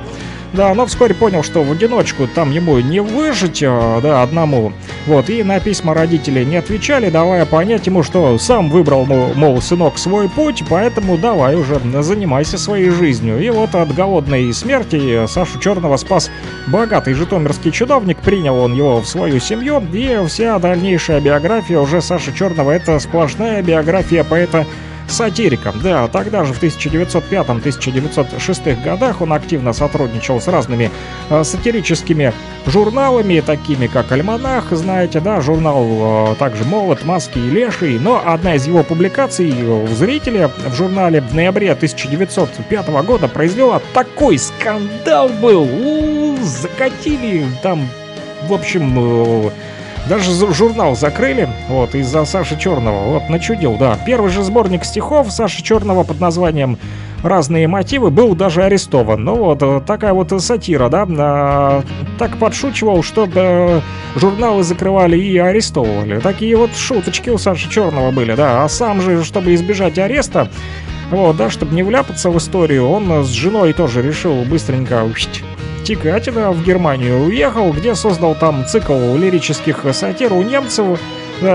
Да, 0.57 0.73
но 0.73 0.87
вскоре 0.87 1.13
понял, 1.13 1.43
что 1.43 1.61
в 1.61 1.71
одиночку 1.71 2.25
там 2.25 2.49
ему 2.49 2.79
не 2.79 2.99
выжить, 2.99 3.61
э, 3.61 3.99
да, 4.01 4.23
одному. 4.23 4.73
Вот, 5.05 5.29
и 5.29 5.43
на 5.43 5.59
письма 5.59 5.93
родителей 5.93 6.45
не 6.45 6.55
отвечали, 6.55 7.11
давая 7.11 7.45
понять 7.45 7.85
ему, 7.85 8.01
что 8.01 8.39
сам 8.39 8.71
выбрал, 8.71 9.05
мол, 9.05 9.33
мол, 9.35 9.61
сынок, 9.61 9.99
свой 9.99 10.27
путь, 10.27 10.63
поэтому 10.67 11.15
давай 11.19 11.53
уже 11.55 11.79
занимайся 12.01 12.57
своей 12.57 12.89
жизнью. 12.89 13.39
И 13.39 13.51
вот 13.51 13.75
от 13.75 13.93
голодной 13.93 14.51
смерти 14.51 15.27
Сашу 15.27 15.59
Черного 15.59 15.95
спас 15.97 16.31
богатый 16.65 17.13
житомирский 17.13 17.71
чиновник, 17.71 18.17
принял 18.17 18.57
он 18.57 18.73
его 18.73 18.99
в 18.99 19.07
свою 19.07 19.39
семью, 19.39 19.83
и 19.93 20.25
вся 20.27 20.57
дальнейшая 20.57 21.21
биография 21.21 21.77
уже 21.77 22.01
Саши 22.01 22.33
Черного 22.33 22.71
это 22.71 22.97
сплошная 22.97 23.61
биография 23.61 24.23
поэта 24.23 24.65
сатирика. 25.11 25.73
Да, 25.83 26.07
тогда 26.07 26.43
же 26.43 26.53
в 26.53 26.61
1905-1906 26.61 28.83
годах 28.83 29.21
он 29.21 29.33
активно 29.33 29.73
сотрудничал 29.73 30.41
с 30.41 30.47
разными 30.47 30.91
э, 31.29 31.43
сатирическими 31.43 32.33
журналами, 32.65 33.43
такими 33.45 33.87
как 33.87 34.11
«Альманах», 34.11 34.71
знаете, 34.71 35.19
да, 35.19 35.41
журнал 35.41 36.31
э, 36.31 36.35
также 36.35 36.63
«Молот», 36.65 37.05
«Маски» 37.05 37.37
и 37.37 37.49
«Леший». 37.49 37.99
Но 37.99 38.21
одна 38.25 38.55
из 38.55 38.67
его 38.67 38.83
публикаций 38.83 39.51
в 39.51 39.93
«Зрителе» 39.93 40.49
в 40.67 40.75
журнале 40.75 41.21
в 41.21 41.33
ноябре 41.33 41.71
1905 41.71 42.87
года 43.03 43.27
произвела 43.27 43.81
такой 43.93 44.37
скандал 44.37 45.29
был. 45.29 45.63
У, 45.63 46.37
закатили 46.43 47.45
там, 47.61 47.87
в 48.47 48.53
общем... 48.53 49.47
э, 49.47 49.51
даже 50.07 50.31
журнал 50.53 50.95
закрыли, 50.95 51.49
вот, 51.69 51.95
из-за 51.95 52.25
Саши 52.25 52.57
Черного. 52.57 53.13
Вот, 53.13 53.29
начудил, 53.29 53.77
да. 53.77 53.97
Первый 54.05 54.29
же 54.29 54.43
сборник 54.43 54.85
стихов 54.85 55.31
Саши 55.31 55.63
Черного 55.63 56.03
под 56.03 56.19
названием 56.19 56.77
разные 57.23 57.67
мотивы, 57.67 58.09
был 58.09 58.35
даже 58.35 58.63
арестован. 58.63 59.23
Ну 59.23 59.35
вот, 59.35 59.61
э, 59.61 59.81
такая 59.85 60.13
вот 60.13 60.31
сатира, 60.41 60.89
да, 60.89 61.07
а, 61.09 61.83
так 62.17 62.37
подшучивал, 62.37 63.03
что 63.03 63.27
э, 63.33 63.81
журналы 64.15 64.63
закрывали 64.63 65.17
и 65.17 65.37
арестовывали. 65.37 66.19
Такие 66.19 66.55
вот 66.55 66.75
шуточки 66.75 67.29
у 67.29 67.37
Саши 67.37 67.69
Черного 67.69 68.11
были, 68.11 68.33
да, 68.33 68.63
а 68.63 68.69
сам 68.69 69.01
же, 69.01 69.23
чтобы 69.23 69.55
избежать 69.55 69.97
ареста, 69.97 70.49
вот, 71.11 71.37
да, 71.37 71.49
чтобы 71.49 71.73
не 71.73 71.83
вляпаться 71.83 72.29
в 72.29 72.37
историю, 72.37 72.87
он 72.87 73.23
с 73.23 73.29
женой 73.29 73.73
тоже 73.73 74.01
решил 74.01 74.43
быстренько 74.43 75.01
да, 75.83 76.51
в 76.51 76.63
Германию. 76.63 77.25
Уехал, 77.25 77.71
где 77.71 77.95
создал 77.95 78.35
там 78.35 78.65
цикл 78.65 79.15
лирических 79.15 79.85
сатир 79.93 80.33
у 80.33 80.41
немцев, 80.41 80.99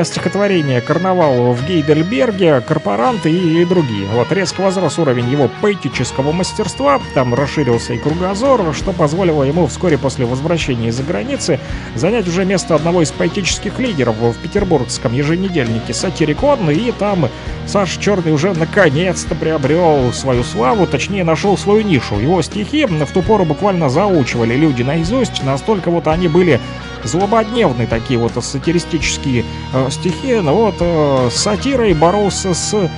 стихотворение 0.05 0.81
«Карнавал 0.81 1.53
в 1.53 1.67
Гейдельберге», 1.67 2.61
«Корпоранты» 2.61 3.31
и, 3.31 3.63
и 3.63 3.65
другие. 3.65 4.07
Вот 4.07 4.31
резко 4.31 4.61
возрос 4.61 4.99
уровень 4.99 5.29
его 5.29 5.51
поэтического 5.61 6.33
мастерства, 6.33 7.01
там 7.15 7.35
расширился 7.35 7.95
и 7.95 7.99
кругозор, 7.99 8.75
что 8.75 8.93
позволило 8.93 9.43
ему 9.43 9.67
вскоре 9.67 9.99
после 9.99 10.25
возвращения 10.25 10.89
из-за 10.89 11.03
границы 11.03 11.59
занять 11.95 12.29
уже 12.29 12.45
место 12.45 12.75
одного 12.75 13.03
из 13.03 13.11
поэтических 13.11 13.79
лидеров 13.79 14.17
в 14.17 14.35
петербургском 14.39 15.13
еженедельнике 15.13 15.93
«Сатирикон», 15.95 16.71
и 16.71 16.93
там 16.93 17.29
Саша 17.67 18.01
Черный 18.01 18.33
уже 18.33 18.53
наконец-то 18.55 19.35
приобрел 19.35 20.13
свою 20.13 20.45
славу, 20.45 20.87
точнее 20.87 21.25
нашел 21.25 21.57
свою 21.57 21.83
нишу. 21.83 22.19
Его 22.19 22.41
стихи 22.43 22.87
в 22.87 23.13
ту 23.13 23.23
пору 23.23 23.45
буквально 23.45 23.89
заучивали 23.89 24.55
люди 24.55 24.83
наизусть, 24.83 25.43
настолько 25.43 25.91
вот 25.91 26.07
они 26.07 26.29
были 26.29 26.61
злободневные 27.05 27.87
такие 27.87 28.19
вот 28.19 28.33
сатиристические 28.43 29.45
э, 29.73 29.91
стихи. 29.91 30.41
Ну 30.41 30.55
вот 30.55 30.77
э, 30.81 31.29
с 31.31 31.37
сатирой 31.37 31.95
боролся 31.95 32.55
с 32.55 32.89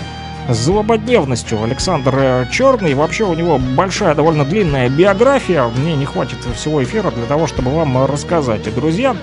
злободневностью 0.48 1.62
Александр 1.62 2.14
э, 2.16 2.46
Черный. 2.50 2.94
Вообще 2.94 3.24
у 3.24 3.34
него 3.34 3.58
большая, 3.58 4.14
довольно 4.14 4.44
длинная 4.44 4.88
биография. 4.88 5.68
Мне 5.68 5.96
не 5.96 6.04
хватит 6.04 6.38
всего 6.54 6.82
эфира 6.82 7.10
для 7.10 7.26
того, 7.26 7.46
чтобы 7.46 7.70
вам 7.70 8.06
рассказать. 8.06 8.72
Друзья, 8.74 9.16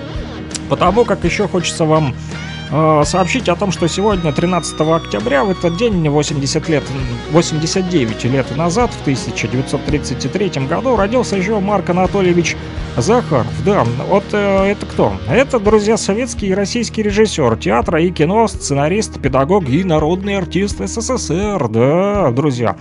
потому 0.68 1.04
как 1.04 1.24
еще 1.24 1.48
хочется 1.48 1.84
вам 1.84 2.14
сообщить 3.04 3.48
о 3.48 3.56
том, 3.56 3.70
что 3.70 3.86
сегодня, 3.86 4.32
13 4.32 4.80
октября, 4.80 5.44
в 5.44 5.50
этот 5.50 5.76
день, 5.76 6.08
80 6.08 6.68
лет, 6.68 6.82
89 7.30 8.24
лет 8.24 8.56
назад, 8.56 8.90
в 8.92 9.02
1933 9.02 10.66
году, 10.66 10.96
родился 10.96 11.36
еще 11.36 11.60
Марк 11.60 11.90
Анатольевич 11.90 12.56
Захаров. 12.96 13.46
Да, 13.64 13.84
вот 14.08 14.24
э, 14.32 14.72
это 14.72 14.84
кто? 14.84 15.12
Это, 15.28 15.58
друзья, 15.58 15.96
советский 15.96 16.48
и 16.48 16.54
российский 16.54 17.02
режиссер 17.02 17.56
театра 17.56 18.02
и 18.02 18.10
кино, 18.10 18.46
сценарист, 18.48 19.18
педагог 19.20 19.68
и 19.68 19.82
народный 19.82 20.36
артист 20.36 20.78
СССР. 20.78 21.68
Да, 21.68 22.30
друзья. 22.32 22.76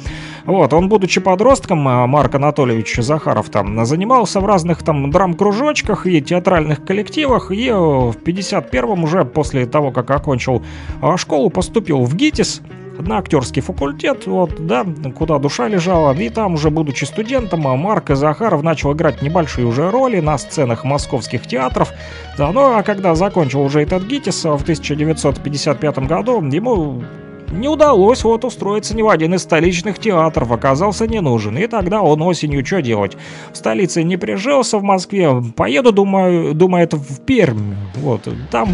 Вот, 0.45 0.73
он, 0.73 0.89
будучи 0.89 1.22
подростком, 1.22 1.88
э, 1.88 2.05
Марк 2.07 2.35
Анатольевич 2.35 2.95
Захаров 2.97 3.49
там 3.49 3.85
занимался 3.85 4.41
в 4.41 4.45
разных 4.45 4.84
там 4.84 5.11
драм-кружочках 5.11 6.05
и 6.07 6.22
театральных 6.22 6.84
коллективах, 6.84 7.51
и 7.51 7.69
э, 7.69 7.73
в 7.73 8.15
51-м 8.18 9.03
уже 9.03 9.23
после 9.23 9.65
того, 9.65 9.81
как 9.90 10.12
окончил 10.12 10.62
э, 11.02 11.18
школу, 11.18 11.49
поступил 11.49 12.03
в 12.03 12.16
ГИТИС, 12.16 12.62
на 12.99 13.18
актерский 13.18 13.62
факультет, 13.62 14.28
вот, 14.28 14.66
да, 14.66 14.86
куда 15.16 15.40
душа 15.40 15.68
лежала. 15.68 16.14
И 16.14 16.30
там 16.30 16.53
уже, 16.53 16.70
будучи 16.70 17.06
студентом, 17.06 17.62
Марк 17.62 18.10
Захаров 18.10 18.64
начал 18.64 18.94
играть 18.94 19.22
небольшие 19.22 19.66
уже 19.66 19.90
роли 19.90 20.20
на 20.20 20.38
сценах 20.38 20.84
московских 20.84 21.48
театров. 21.48 21.91
Да, 22.38 22.52
ну 22.52 22.76
а 22.76 22.84
когда 22.84 23.16
закончил 23.16 23.62
уже 23.62 23.82
этот 23.82 24.03
ГИТИС 24.03 24.44
в 24.44 24.62
1955 24.62 25.99
году, 25.99 26.41
ему 26.44 27.03
не 27.52 27.68
удалось 27.68 28.23
вот 28.23 28.45
устроиться 28.45 28.95
ни 28.95 29.02
в 29.02 29.10
один 29.10 29.34
из 29.34 29.44
столичных 29.44 29.99
театров, 29.99 30.52
оказался 30.52 31.07
не 31.07 31.22
нужен. 31.22 31.57
И 31.57 31.68
тогда 31.68 32.02
он 32.02 32.22
осенью 32.22 32.65
что 32.65 32.82
делать? 32.82 33.18
В 33.52 33.57
столице 33.57 34.03
не 34.03 34.18
прижился 34.18 34.78
в 34.78 34.84
Москве, 34.84 35.30
поеду, 35.56 35.91
думаю, 35.91 36.53
думает, 36.53 36.94
в 36.94 37.22
Пермь. 37.22 37.76
Вот, 37.95 38.28
там 38.49 38.69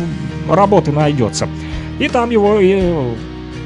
работы 0.49 0.91
найдется. 0.91 1.47
И 1.99 2.07
там 2.07 2.29
его 2.29 2.59
и 2.59 3.15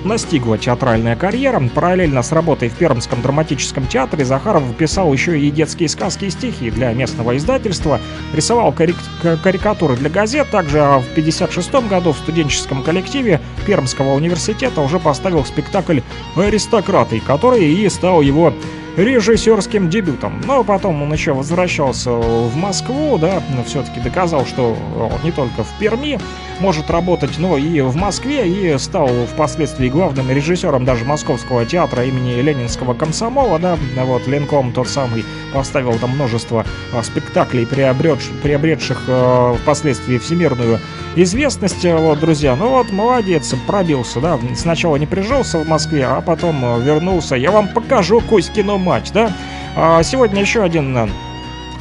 настигла 0.03 0.57
театральная 0.57 1.15
карьера. 1.15 1.61
Параллельно 1.73 2.21
с 2.21 2.31
работой 2.31 2.69
в 2.69 2.73
Пермском 2.73 3.21
драматическом 3.21 3.87
театре 3.87 4.25
Захаров 4.25 4.63
писал 4.75 5.11
еще 5.13 5.39
и 5.39 5.51
детские 5.51 5.89
сказки 5.89 6.25
и 6.25 6.29
стихи 6.29 6.71
для 6.71 6.93
местного 6.93 7.37
издательства, 7.37 7.99
рисовал 8.33 8.71
карик- 8.71 9.41
карикатуры 9.43 9.95
для 9.95 10.09
газет. 10.09 10.49
Также 10.51 10.79
а 10.79 10.99
в 10.99 11.11
1956 11.11 11.87
году 11.87 12.13
в 12.13 12.17
студенческом 12.17 12.83
коллективе 12.83 13.39
Пермского 13.65 14.13
университета 14.13 14.81
уже 14.81 14.99
поставил 14.99 15.45
спектакль 15.45 16.01
«Аристократы», 16.35 17.19
который 17.19 17.65
и 17.65 17.89
стал 17.89 18.21
его 18.21 18.53
режиссерским 18.97 19.89
дебютом. 19.89 20.41
Но 20.45 20.63
потом 20.63 21.01
он 21.01 21.13
еще 21.13 21.33
возвращался 21.33 22.11
в 22.11 22.55
Москву, 22.55 23.17
да, 23.17 23.41
все-таки 23.65 23.99
доказал, 23.99 24.45
что 24.45 24.75
он 24.95 25.23
не 25.23 25.31
только 25.31 25.63
в 25.63 25.79
Перми 25.79 26.19
может 26.59 26.89
работать, 26.89 27.37
но 27.39 27.57
и 27.57 27.81
в 27.81 27.95
Москве, 27.95 28.47
и 28.47 28.77
стал 28.77 29.09
впоследствии 29.33 29.89
главным 29.89 30.29
режиссером 30.29 30.85
даже 30.85 31.05
Московского 31.05 31.65
театра 31.65 32.05
имени 32.05 32.39
Ленинского 32.39 32.93
комсомола, 32.93 33.59
да, 33.59 33.77
вот 34.05 34.27
Ленком 34.27 34.71
тот 34.71 34.87
самый 34.87 35.25
поставил 35.53 35.97
там 35.97 36.11
множество 36.11 36.65
а, 36.93 37.03
спектаклей, 37.03 37.65
приобретш, 37.65 38.29
приобретших 38.43 39.03
э, 39.07 39.55
впоследствии 39.61 40.17
всемирную 40.17 40.79
известность, 41.15 41.83
вот, 41.83 42.19
друзья, 42.19 42.55
ну 42.55 42.69
вот, 42.69 42.91
молодец, 42.91 43.53
пробился, 43.67 44.19
да, 44.19 44.39
сначала 44.55 44.95
не 44.95 45.07
прижился 45.07 45.57
в 45.57 45.67
Москве, 45.67 46.05
а 46.05 46.21
потом 46.21 46.63
э, 46.63 46.81
вернулся, 46.81 47.35
я 47.35 47.51
вам 47.51 47.67
покажу 47.67 48.21
Кузькину 48.21 48.77
мать, 48.81 49.11
да, 49.13 49.31
а 49.75 50.03
сегодня 50.03 50.41
еще 50.41 50.63
один 50.63 50.97
э, 50.97 51.07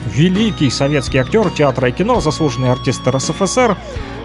великий 0.07 0.71
советский 0.71 1.19
актер 1.19 1.51
театра 1.51 1.89
и 1.89 1.93
кино, 1.93 2.21
заслуженный 2.21 2.71
артист 2.71 3.07
РСФСР. 3.07 3.77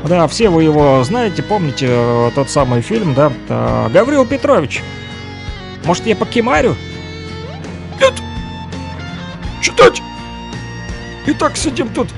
Да, 0.08 0.28
все 0.28 0.50
вы 0.50 0.64
его 0.64 1.04
знаете, 1.04 1.42
помните 1.42 1.88
э, 1.90 2.32
тот 2.36 2.50
самый 2.50 2.82
фильм, 2.82 3.14
да? 3.14 3.32
Э, 3.50 3.90
Гаврил 3.92 4.26
Петрович. 4.26 4.84
Может, 5.86 6.06
я 6.06 6.16
покемарю? 6.16 6.76
Нет. 8.00 8.14
Читать. 9.62 10.02
Итак, 11.28 11.58
сидим 11.58 11.90
тут, 11.90 12.10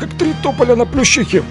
как 0.00 0.10
три 0.14 0.34
тополя 0.42 0.76
на 0.76 0.86
плющихе. 0.86 1.42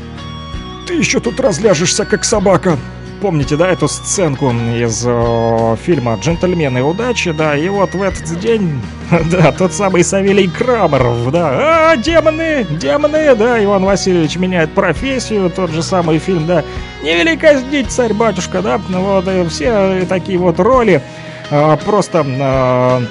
Ты 0.88 0.96
еще 0.96 1.20
тут 1.20 1.40
разляжешься, 1.40 2.06
как 2.06 2.24
собака. 2.24 2.78
Помните, 3.22 3.56
да, 3.56 3.70
эту 3.70 3.88
сценку 3.88 4.52
из 4.52 5.04
э, 5.06 5.76
фильма 5.84 6.20
«Джентльмены 6.22 6.84
удачи», 6.84 7.32
да, 7.32 7.58
и 7.58 7.68
вот 7.68 7.96
в 7.96 8.02
этот 8.04 8.40
день, 8.40 8.80
да, 9.32 9.52
тот 9.52 9.74
самый 9.74 10.04
Савелий 10.04 10.48
Крамеров, 10.48 11.32
да, 11.32 11.92
а, 11.92 11.98
демоны, 11.98 12.64
демоны, 12.70 13.34
да, 13.36 13.64
Иван 13.64 13.86
Васильевич 13.86 14.36
меняет 14.36 14.72
профессию, 14.72 15.50
тот 15.50 15.72
же 15.72 15.82
самый 15.82 16.20
фильм, 16.20 16.46
да, 16.46 16.64
«Невелика 17.02 17.58
здесь 17.58 17.88
царь-батюшка», 17.88 18.62
да, 18.62 18.80
ну 18.88 19.02
вот, 19.02 19.28
и 19.28 19.48
все 19.48 20.06
такие 20.08 20.38
вот 20.38 20.60
роли, 20.60 21.02
э, 21.50 21.78
просто... 21.84 22.24
э, 22.24 23.02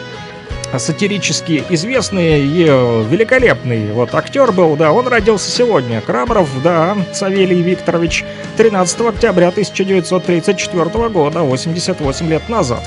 сатирически 0.78 1.64
известный 1.70 2.40
и 2.40 2.66
э, 2.68 3.04
великолепный 3.08 3.92
вот 3.92 4.14
актер 4.14 4.52
был, 4.52 4.76
да, 4.76 4.92
он 4.92 5.08
родился 5.08 5.50
сегодня. 5.50 6.00
Крамеров, 6.00 6.48
да, 6.62 6.96
Савелий 7.12 7.60
Викторович, 7.62 8.24
13 8.56 9.00
октября 9.00 9.48
1934 9.48 11.08
года, 11.08 11.40
88 11.40 12.28
лет 12.28 12.48
назад. 12.48 12.82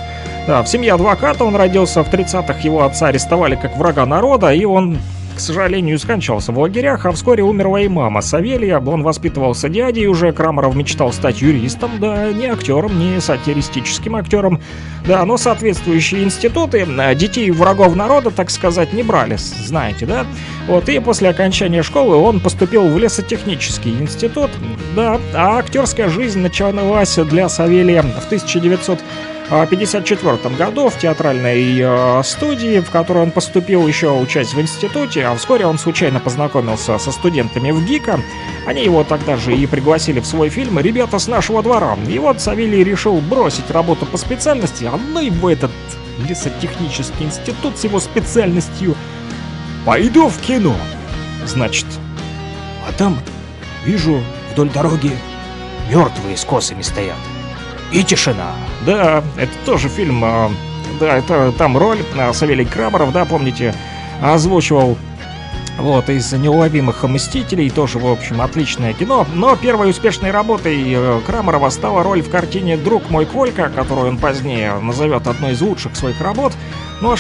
Да, 0.48 0.64
в 0.64 0.68
семье 0.68 0.94
адвоката 0.94 1.44
он 1.44 1.56
родился, 1.56 2.04
в 2.04 2.12
30-х 2.12 2.60
его 2.62 2.84
отца 2.84 3.08
арестовали 3.08 3.56
как 3.56 3.78
врага 3.78 4.06
народа, 4.06 4.52
и 4.52 4.66
он 4.66 4.98
к 5.40 5.42
сожалению, 5.42 5.98
скончался 5.98 6.52
в 6.52 6.60
лагерях, 6.60 7.06
а 7.06 7.14
вскоре 7.14 7.44
умерла 7.44 7.80
и 7.80 7.88
мама 7.88 8.20
Савелия. 8.20 8.78
Он 8.78 9.04
воспитывался 9.04 9.70
дядей 9.70 10.06
уже, 10.06 10.34
Крамаров 10.34 10.76
мечтал 10.76 11.14
стать 11.14 11.42
юристом, 11.42 11.92
да, 11.98 12.30
не 12.34 12.48
актером, 12.48 13.00
не 13.00 13.22
сатиристическим 13.22 14.18
актером. 14.18 14.60
Да, 15.08 15.24
но 15.24 15.38
соответствующие 15.38 16.26
институты 16.26 16.86
а, 16.86 17.16
детей 17.16 17.52
врагов 17.52 17.96
народа, 17.96 18.32
так 18.32 18.50
сказать, 18.50 18.92
не 18.92 19.02
брали, 19.02 19.38
знаете, 19.38 20.06
да? 20.06 20.26
Вот, 20.68 20.90
и 20.90 21.00
после 21.00 21.30
окончания 21.30 21.84
школы 21.84 22.18
он 22.18 22.42
поступил 22.42 22.90
в 22.90 23.00
лесотехнический 23.00 23.98
институт, 23.98 24.52
да, 24.94 25.22
а 25.34 25.60
актерская 25.60 26.10
жизнь 26.10 26.40
началась 26.40 27.16
для 27.16 27.48
Савелия 27.48 28.02
в 28.02 28.26
1900 28.26 29.00
в 29.00 29.04
1954 29.50 30.56
году 30.56 30.90
в 30.90 30.98
театральной 31.00 31.80
э, 31.82 32.22
студии, 32.24 32.80
в 32.82 32.92
которой 32.92 33.24
он 33.24 33.32
поступил 33.32 33.88
еще 33.88 34.12
учась 34.12 34.54
в 34.54 34.62
институте, 34.62 35.26
а 35.26 35.36
вскоре 35.36 35.66
он 35.66 35.80
случайно 35.80 36.20
познакомился 36.20 37.00
со 37.00 37.12
студентами 37.12 37.72
в 37.72 37.84
ГИКа. 37.84 38.20
Они 38.68 38.84
его 38.84 39.04
тогда 39.04 39.38
же 39.38 39.56
и 39.56 39.66
пригласили 39.66 40.20
в 40.20 40.28
свой 40.28 40.50
фильм 40.50 40.78
«Ребята 40.78 41.18
с 41.18 41.28
нашего 41.28 41.64
двора». 41.64 41.98
И 42.08 42.20
вот 42.20 42.40
Савелий 42.40 42.84
решил 42.84 43.18
бросить 43.22 43.72
работу 43.72 44.06
по 44.06 44.18
специальности, 44.18 44.86
а 44.86 44.98
ну 44.98 45.20
его 45.20 45.50
этот 45.50 45.72
лесотехнический 46.28 47.26
институт 47.26 47.76
с 47.76 47.84
его 47.86 48.00
специальностью. 48.00 48.96
«Пойду 49.84 50.30
в 50.30 50.38
кино!» 50.42 50.76
Значит, 51.48 51.88
а 52.88 52.92
там 52.92 53.18
вижу 53.84 54.22
вдоль 54.52 54.70
дороги 54.70 55.12
мертвые 55.90 56.38
с 56.38 56.46
косами 56.46 56.84
стоят. 56.84 57.18
И 57.92 58.04
тишина. 58.04 58.54
Да, 58.86 59.24
это 59.38 59.52
тоже 59.66 59.90
фильм, 59.90 60.24
а, 60.24 60.52
да, 61.00 61.18
это 61.18 61.52
там 61.58 61.78
роль 61.78 62.00
а, 62.18 62.34
Савелий 62.34 62.66
Крамаров, 62.66 63.12
да, 63.12 63.26
помните, 63.26 63.74
озвучивал 64.22 64.98
вот, 65.80 66.10
из 66.10 66.32
неуловимых 66.34 67.04
«Мстителей» 67.04 67.70
тоже, 67.70 68.00
в 68.00 68.08
общем, 68.08 68.42
отличное 68.42 68.94
кино. 68.94 69.26
Но 69.34 69.56
первой 69.56 69.90
успешной 69.90 70.32
работой 70.32 70.84
э, 70.86 71.22
Крамарова 71.26 71.70
стала 71.70 72.04
роль 72.04 72.22
в 72.22 72.30
картине 72.30 72.76
«Друг 72.76 73.10
мой 73.10 73.26
Колька», 73.26 73.70
которую 73.70 74.10
он 74.10 74.18
позднее 74.18 74.74
назовет 74.80 75.26
одной 75.28 75.54
из 75.54 75.62
лучших 75.62 75.96
своих 75.96 76.20
работ. 76.20 76.52
Но 77.02 77.16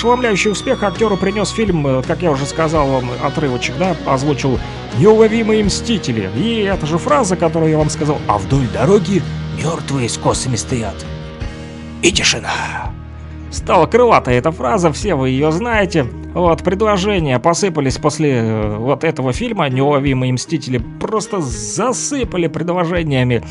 мертвые 9.59 10.07
с 10.07 10.17
косами 10.17 10.55
стоят. 10.55 11.05
И 12.01 12.11
тишина. 12.11 12.93
Стала 13.51 13.87
крылатой 13.87 14.35
эта 14.35 14.51
фраза, 14.51 14.91
все 14.91 15.15
вы 15.15 15.29
ее 15.29 15.51
знаете. 15.51 16.05
Вот, 16.33 16.63
предложения 16.63 17.39
посыпались 17.39 17.97
после 17.97 18.33
э, 18.35 18.77
вот 18.77 19.03
этого 19.03 19.33
фильма 19.33 19.67
«Неуловимые 19.67 20.31
мстители». 20.31 20.77
Просто 20.77 21.41
засыпали 21.41 22.45
предложениями 22.45 23.41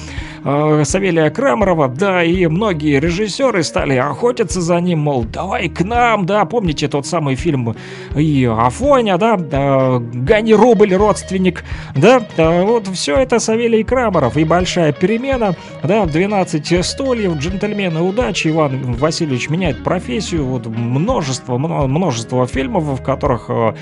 э, 0.45 0.83
Савелия 0.85 1.29
Крамарова. 1.31 1.89
Да, 1.89 2.23
и 2.23 2.47
многие 2.47 3.01
режиссеры 3.01 3.65
стали 3.65 3.97
охотиться 3.97 4.61
за 4.61 4.81
ним, 4.81 5.01
мол, 5.01 5.25
давай 5.25 5.69
к 5.69 5.83
нам, 5.83 6.25
да. 6.25 6.45
Помните 6.45 6.87
тот 6.87 7.05
самый 7.05 7.35
фильм 7.35 7.75
и 8.15 8.45
Афоня, 8.45 9.19
да, 9.19 9.37
э, 9.37 9.99
«Гони 9.99 10.55
рубль, 10.55 10.95
родственник», 10.95 11.65
да. 11.97 12.23
Э, 12.37 12.62
вот 12.62 12.87
все 12.87 13.16
это 13.16 13.41
Савелий 13.41 13.83
Крамаров 13.83 14.37
и 14.37 14.45
«Большая 14.45 14.93
перемена», 14.93 15.57
да, 15.83 16.05
«12 16.05 16.83
стульев», 16.85 17.37
«Джентльмены 17.39 18.01
удачи», 18.03 18.49
Иван 18.49 18.95
Васильевич 18.95 19.51
меняет 19.51 19.83
профессию, 19.89 20.44
вот 20.44 20.66
множество, 20.66 21.56
мно- 21.56 21.86
множество 21.86 22.47
фильмов, 22.47 22.85
в 22.85 23.02
которых 23.02 23.47
э, 23.48 23.73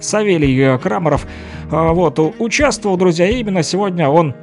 Савелий 0.00 0.58
э, 0.58 0.78
Крамаров 0.78 1.24
э, 1.70 1.90
вот 1.92 2.18
участвовал, 2.18 2.96
друзья, 2.96 3.28
и 3.28 3.38
именно 3.38 3.62
сегодня 3.62 4.08
он 4.08 4.34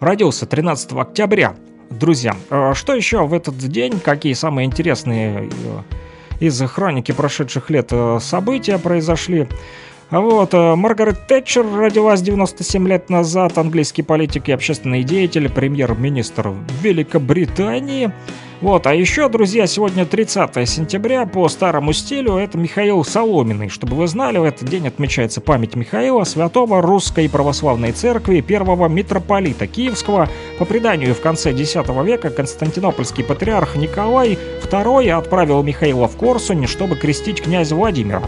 родился 0.00 0.46
13 0.46 0.92
октября. 0.92 1.54
Друзья, 1.90 2.34
что 2.74 2.94
еще 2.94 3.24
в 3.26 3.34
этот 3.34 3.56
день, 3.58 4.00
какие 4.00 4.32
самые 4.32 4.66
интересные 4.66 5.48
из 6.40 6.60
хроники 6.62 7.12
прошедших 7.12 7.70
лет 7.70 7.92
события 8.20 8.78
произошли? 8.78 9.48
Вот, 10.10 10.52
Маргарет 10.54 11.28
Тэтчер 11.28 11.64
родилась 11.72 12.22
97 12.22 12.88
лет 12.88 13.10
назад, 13.10 13.58
английский 13.58 14.02
политик 14.02 14.48
и 14.48 14.52
общественный 14.52 15.04
деятель, 15.04 15.48
премьер-министр 15.48 16.52
Великобритании. 16.82 18.10
Вот, 18.60 18.86
а 18.86 18.94
еще, 18.94 19.30
друзья, 19.30 19.66
сегодня 19.66 20.04
30 20.04 20.68
сентября 20.68 21.24
по 21.24 21.48
старому 21.48 21.94
стилю, 21.94 22.36
это 22.36 22.58
Михаил 22.58 23.02
Соломенный. 23.04 23.70
Чтобы 23.70 23.96
вы 23.96 24.06
знали, 24.06 24.36
в 24.36 24.44
этот 24.44 24.68
день 24.68 24.86
отмечается 24.86 25.40
память 25.40 25.76
Михаила, 25.76 26.24
святого 26.24 26.82
русской 26.82 27.26
православной 27.30 27.92
церкви, 27.92 28.42
первого 28.42 28.86
митрополита 28.88 29.66
Киевского. 29.66 30.28
По 30.58 30.66
преданию, 30.66 31.14
в 31.14 31.22
конце 31.22 31.52
X 31.52 31.74
века 32.04 32.28
константинопольский 32.28 33.24
патриарх 33.24 33.76
Николай 33.76 34.36
II 34.70 35.10
отправил 35.10 35.62
Михаила 35.62 36.06
в 36.06 36.18
Корсунь, 36.18 36.66
чтобы 36.66 36.96
крестить 36.96 37.40
князя 37.40 37.74
Владимира. 37.74 38.22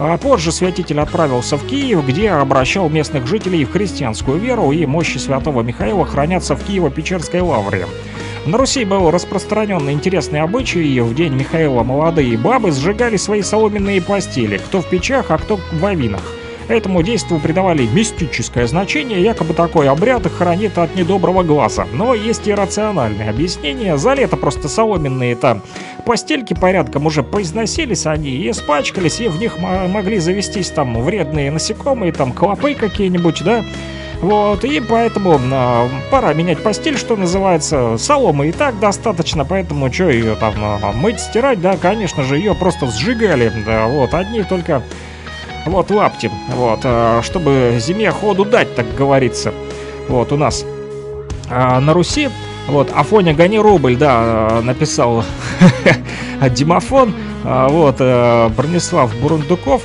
А 0.00 0.18
позже 0.18 0.50
святитель 0.50 0.98
отправился 0.98 1.56
в 1.56 1.64
Киев, 1.64 2.04
где 2.04 2.30
обращал 2.30 2.88
местных 2.88 3.28
жителей 3.28 3.64
в 3.64 3.70
христианскую 3.70 4.38
веру, 4.38 4.72
и 4.72 4.84
мощи 4.86 5.18
святого 5.18 5.62
Михаила 5.62 6.04
хранятся 6.04 6.56
в 6.56 6.68
Киево-Печерской 6.68 7.42
лавре. 7.42 7.86
На 8.46 8.56
Руси 8.56 8.84
был 8.84 9.10
распространен 9.10 9.90
интересный 9.90 10.40
обычай, 10.40 10.86
и 10.86 11.00
в 11.00 11.14
день 11.14 11.34
Михаила 11.34 11.82
молодые 11.82 12.36
бабы 12.38 12.72
сжигали 12.72 13.16
свои 13.16 13.42
соломенные 13.42 14.00
постели, 14.00 14.56
кто 14.56 14.80
в 14.80 14.88
печах, 14.88 15.26
а 15.30 15.38
кто 15.38 15.60
в 15.72 15.84
авинах. 15.84 16.22
Этому 16.68 17.02
действу 17.02 17.38
придавали 17.38 17.86
мистическое 17.86 18.66
значение, 18.66 19.22
якобы 19.22 19.54
такой 19.54 19.88
обряд 19.88 20.26
их 20.26 20.32
хранит 20.34 20.76
от 20.76 20.94
недоброго 20.96 21.42
глаза. 21.42 21.86
Но 21.92 22.14
есть 22.14 22.46
и 22.46 22.52
рациональное 22.52 23.30
объяснение. 23.30 23.96
За 23.96 24.12
лето 24.12 24.36
просто 24.36 24.68
соломенные 24.68 25.34
там 25.34 25.62
постельки 26.04 26.52
порядком 26.54 27.06
уже 27.06 27.22
поизносились 27.22 28.04
они 28.06 28.30
и 28.30 28.50
испачкались, 28.50 29.20
и 29.20 29.28
в 29.28 29.38
них 29.38 29.58
мо- 29.58 29.88
могли 29.88 30.18
завестись 30.18 30.68
там 30.68 31.02
вредные 31.02 31.50
насекомые, 31.50 32.12
там 32.12 32.32
клопы 32.32 32.74
какие-нибудь, 32.74 33.42
да. 33.44 33.64
Вот, 34.20 34.64
и 34.64 34.80
поэтому 34.80 35.40
а, 35.52 35.88
пора 36.10 36.34
менять 36.34 36.62
постель, 36.62 36.98
что 36.98 37.14
называется. 37.14 37.96
Соломы 37.98 38.48
и 38.48 38.52
так 38.52 38.78
достаточно, 38.80 39.44
поэтому 39.44 39.92
что 39.92 40.10
ее 40.10 40.34
там 40.34 40.54
а, 40.58 40.92
мыть, 40.92 41.20
стирать, 41.20 41.60
да, 41.60 41.76
конечно 41.76 42.24
же, 42.24 42.36
ее 42.36 42.54
просто 42.54 42.86
сжигали, 42.86 43.52
да, 43.64 43.86
вот, 43.86 44.14
одни 44.14 44.42
только 44.42 44.82
вот 45.66 45.90
лапти, 45.90 46.30
вот, 46.48 46.80
а, 46.82 47.22
чтобы 47.22 47.76
зиме 47.78 48.10
ходу 48.10 48.44
дать, 48.44 48.74
так 48.74 48.92
говорится. 48.96 49.54
Вот, 50.08 50.32
у 50.32 50.36
нас 50.36 50.64
а, 51.48 51.78
на 51.78 51.94
Руси, 51.94 52.28
вот, 52.66 52.90
Афоня 52.92 53.34
гони 53.34 53.58
рубль, 53.60 53.96
да, 53.96 54.60
написал 54.62 55.22
Димофон, 56.50 57.14
вот, 57.44 57.96
а, 58.00 58.48
Бронислав 58.48 59.14
Бурундуков, 59.20 59.82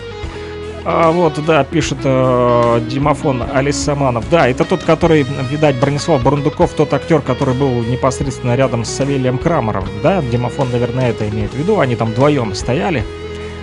а, 0.86 1.12
вот, 1.12 1.40
да, 1.46 1.64
пишет 1.64 2.00
э, 2.04 2.82
Димофон 2.90 3.44
Алисаманов. 3.54 4.30
Да, 4.30 4.48
это 4.48 4.66
тот, 4.66 4.84
который, 4.84 5.26
видать, 5.50 5.78
Бронислав 5.78 6.22
Бурундуков, 6.22 6.74
тот 6.74 6.94
актер, 6.94 7.22
который 7.22 7.54
был 7.54 7.84
непосредственно 7.84 8.56
рядом 8.56 8.84
с 8.84 8.90
Савелием 8.90 9.38
Крамером. 9.38 9.86
Да, 10.02 10.22
Димофон, 10.22 10.72
наверное, 10.72 11.10
это 11.12 11.28
имеет 11.30 11.52
в 11.52 11.58
виду. 11.58 11.80
Они 11.80 11.96
там 11.96 12.10
вдвоем 12.10 12.54
стояли. 12.54 13.04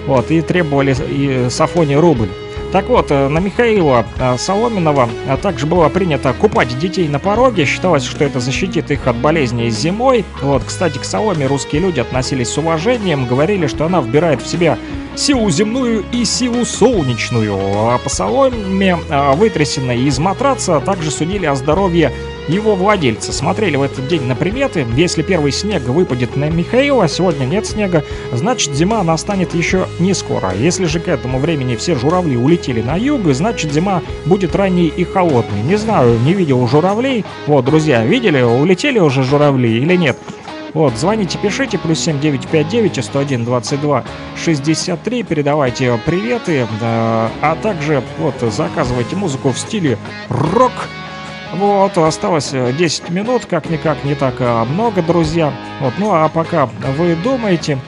Вот, 0.06 0.30
и 0.30 0.40
требовали 0.40 0.96
и 1.08 1.50
Сафони 1.50 1.94
рубль. 1.94 2.30
Так 2.72 2.88
вот, 2.88 3.10
э, 3.10 3.28
на 3.28 3.40
Михаила 3.40 4.06
э, 4.16 4.36
Соломенова 4.38 5.08
а 5.28 5.36
также 5.36 5.66
было 5.66 5.88
принято 5.88 6.32
купать 6.32 6.78
детей 6.78 7.08
на 7.08 7.18
пороге. 7.18 7.64
Считалось, 7.64 8.04
что 8.04 8.24
это 8.24 8.38
защитит 8.38 8.90
их 8.92 9.08
от 9.08 9.16
болезней 9.16 9.70
зимой. 9.70 10.24
Вот, 10.40 10.62
кстати, 10.64 10.98
к 10.98 11.04
Соломе 11.04 11.46
русские 11.46 11.82
люди 11.82 11.98
относились 11.98 12.48
с 12.48 12.58
уважением, 12.58 13.26
говорили, 13.26 13.66
что 13.66 13.86
она 13.86 14.00
вбирает 14.00 14.40
в 14.40 14.46
себя 14.46 14.78
силу 15.16 15.50
земную 15.50 16.04
и 16.12 16.24
силу 16.24 16.64
солнечную. 16.64 17.56
А 17.56 17.98
по 17.98 18.08
соломе, 18.08 18.98
а, 19.10 19.32
вытрясенной 19.32 20.02
из 20.02 20.18
матраца, 20.18 20.80
также 20.80 21.10
судили 21.10 21.46
о 21.46 21.56
здоровье 21.56 22.12
его 22.50 22.74
владельца. 22.74 23.32
Смотрели 23.32 23.76
в 23.76 23.82
этот 23.82 24.08
день 24.08 24.22
на 24.22 24.34
приметы. 24.34 24.86
Если 24.96 25.22
первый 25.22 25.52
снег 25.52 25.82
выпадет 25.84 26.36
на 26.36 26.50
Михаила, 26.50 27.08
сегодня 27.08 27.44
нет 27.44 27.66
снега, 27.66 28.04
значит 28.32 28.74
зима 28.74 29.02
настанет 29.02 29.54
еще 29.54 29.86
не 29.98 30.14
скоро. 30.14 30.52
Если 30.54 30.84
же 30.84 31.00
к 31.00 31.08
этому 31.08 31.38
времени 31.38 31.76
все 31.76 31.94
журавли 31.94 32.36
улетели 32.36 32.82
на 32.82 32.96
юг, 32.96 33.22
значит 33.32 33.72
зима 33.72 34.02
будет 34.26 34.56
ранней 34.56 34.88
и 34.88 35.04
холодной. 35.04 35.62
Не 35.62 35.76
знаю, 35.76 36.18
не 36.20 36.34
видел 36.34 36.66
журавлей. 36.66 37.24
Вот, 37.46 37.64
друзья, 37.64 38.04
видели, 38.04 38.42
улетели 38.42 38.98
уже 38.98 39.22
журавли 39.22 39.78
или 39.78 39.96
нет? 39.96 40.16
Вот, 40.74 40.94
звоните, 40.96 41.38
пишите, 41.38 41.78
плюс 41.78 41.98
7959 42.00 43.04
101 43.04 43.44
22 43.44 44.04
63, 44.36 45.22
передавайте 45.24 45.98
приветы, 46.06 46.66
да, 46.80 47.30
а 47.42 47.56
также 47.56 48.02
вот 48.18 48.34
заказывайте 48.52 49.16
музыку 49.16 49.50
в 49.50 49.58
стиле 49.58 49.98
рок. 50.28 50.72
Вот, 51.52 51.98
осталось 51.98 52.50
э, 52.52 52.72
10 52.72 53.10
минут, 53.10 53.46
как-никак 53.46 54.04
не 54.04 54.14
так 54.14 54.34
а, 54.38 54.64
много, 54.64 55.02
друзья. 55.02 55.52
Вот, 55.80 55.94
ну 55.98 56.12
а 56.12 56.28
пока 56.28 56.66
вы 56.96 57.16
думаете, 57.16 57.78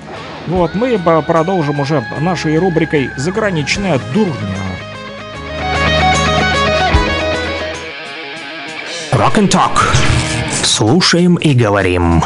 вот, 0.47 0.75
мы 0.75 0.99
продолжим 0.99 1.79
уже 1.81 2.05
нашей 2.21 2.59
рубрикой 2.59 3.11
«Заграничная 3.17 4.01
дурня». 4.13 4.33
Rock 9.13 9.37
and 9.37 9.49
Talk. 9.49 9.95
Слушаем 10.65 11.37
и 11.37 11.55
говорим. 11.55 12.25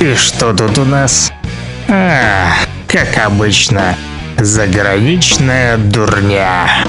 И 0.00 0.14
что 0.14 0.52
тут 0.52 0.76
у 0.78 0.84
нас? 0.84 1.32
А, 1.88 2.48
как 2.88 3.16
обычно, 3.24 3.96
заграничная 4.38 5.76
дурня. 5.76 6.84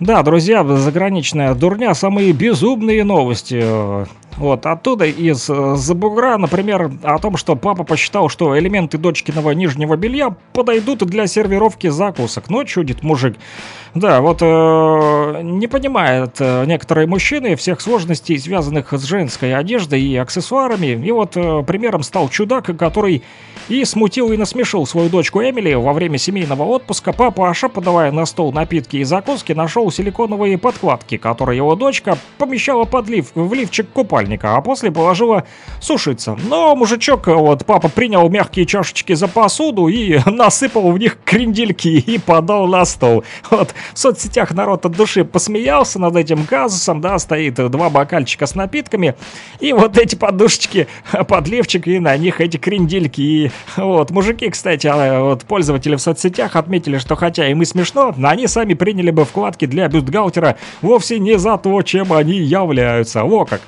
Да, 0.00 0.22
друзья, 0.22 0.62
заграничная 0.64 1.54
дурня, 1.54 1.94
самые 1.94 2.32
безумные 2.32 3.04
новости. 3.04 3.64
Вот 4.36 4.66
оттуда 4.66 5.04
из 5.04 5.48
э, 5.48 5.76
Забугра, 5.76 6.36
например, 6.38 6.90
о 7.02 7.18
том, 7.18 7.36
что 7.36 7.54
папа 7.54 7.84
посчитал, 7.84 8.28
что 8.28 8.58
элементы 8.58 8.98
дочкиного 8.98 9.52
нижнего 9.52 9.96
белья 9.96 10.34
подойдут 10.52 11.00
для 11.00 11.26
сервировки 11.26 11.88
закусок. 11.88 12.50
Но 12.50 12.64
чудит 12.64 13.02
мужик. 13.02 13.36
Да, 13.94 14.20
вот 14.20 14.38
э, 14.40 15.40
не 15.42 15.68
понимают 15.68 16.36
э, 16.40 16.64
некоторые 16.66 17.06
мужчины 17.06 17.54
всех 17.54 17.80
сложностей, 17.80 18.36
связанных 18.38 18.92
с 18.92 19.04
женской 19.04 19.54
одеждой 19.54 20.02
и 20.02 20.16
аксессуарами. 20.16 21.06
И 21.06 21.12
вот 21.12 21.36
э, 21.36 21.62
примером 21.62 22.02
стал 22.02 22.28
чудак, 22.28 22.76
который 22.76 23.22
и 23.68 23.84
смутил 23.84 24.32
и 24.32 24.36
насмешил 24.36 24.86
свою 24.86 25.08
дочку 25.08 25.40
Эмили 25.40 25.74
во 25.74 25.92
время 25.92 26.18
семейного 26.18 26.64
отпуска. 26.64 27.12
Папаша, 27.12 27.68
подавая 27.68 28.12
на 28.12 28.26
стол 28.26 28.52
напитки 28.52 28.96
и 28.96 29.04
закуски, 29.04 29.52
нашел 29.52 29.90
силиконовые 29.90 30.58
подкладки, 30.58 31.16
которые 31.16 31.58
его 31.58 31.74
дочка 31.74 32.18
помещала 32.38 32.84
под 32.84 33.08
лиф, 33.08 33.30
в 33.34 33.52
лифчик 33.54 33.88
купальника, 33.90 34.56
а 34.56 34.60
после 34.60 34.90
положила 34.90 35.44
сушиться. 35.80 36.36
Но 36.48 36.76
мужичок, 36.76 37.26
вот 37.26 37.64
папа 37.64 37.88
принял 37.88 38.28
мягкие 38.28 38.66
чашечки 38.66 39.14
за 39.14 39.28
посуду 39.28 39.88
и 39.88 40.18
насыпал 40.26 40.92
в 40.92 40.98
них 40.98 41.18
крендельки 41.24 41.98
и 41.98 42.18
подал 42.18 42.66
на 42.66 42.84
стол. 42.84 43.24
Вот 43.50 43.74
в 43.94 43.98
соцсетях 43.98 44.52
народ 44.52 44.84
от 44.86 44.92
души 44.92 45.24
посмеялся 45.24 45.98
над 45.98 46.16
этим 46.16 46.44
казусом, 46.44 47.00
да, 47.00 47.18
стоит 47.18 47.54
два 47.54 47.90
бокальчика 47.90 48.46
с 48.46 48.54
напитками, 48.54 49.14
и 49.60 49.72
вот 49.72 49.96
эти 49.98 50.14
подушечки, 50.16 50.86
подливчик, 51.28 51.86
и 51.86 51.98
на 51.98 52.16
них 52.16 52.40
эти 52.40 52.56
крендельки. 52.56 53.20
И 53.20 53.50
вот, 53.76 54.10
мужики, 54.10 54.50
кстати, 54.50 54.86
а, 54.86 55.20
вот 55.20 55.44
пользователи 55.44 55.96
в 55.96 56.00
соцсетях 56.00 56.56
отметили, 56.56 56.98
что 56.98 57.16
хотя 57.16 57.48
им 57.48 57.62
и 57.62 57.64
смешно, 57.64 58.14
но 58.16 58.28
они 58.28 58.46
сами 58.46 58.74
приняли 58.74 59.10
бы 59.10 59.24
вкладки 59.24 59.66
для 59.66 59.88
бюстгальтера 59.88 60.56
вовсе 60.82 61.18
не 61.18 61.38
за 61.38 61.58
то, 61.58 61.82
чем 61.82 62.12
они 62.12 62.34
являются. 62.34 63.24
Во 63.24 63.44
как. 63.44 63.60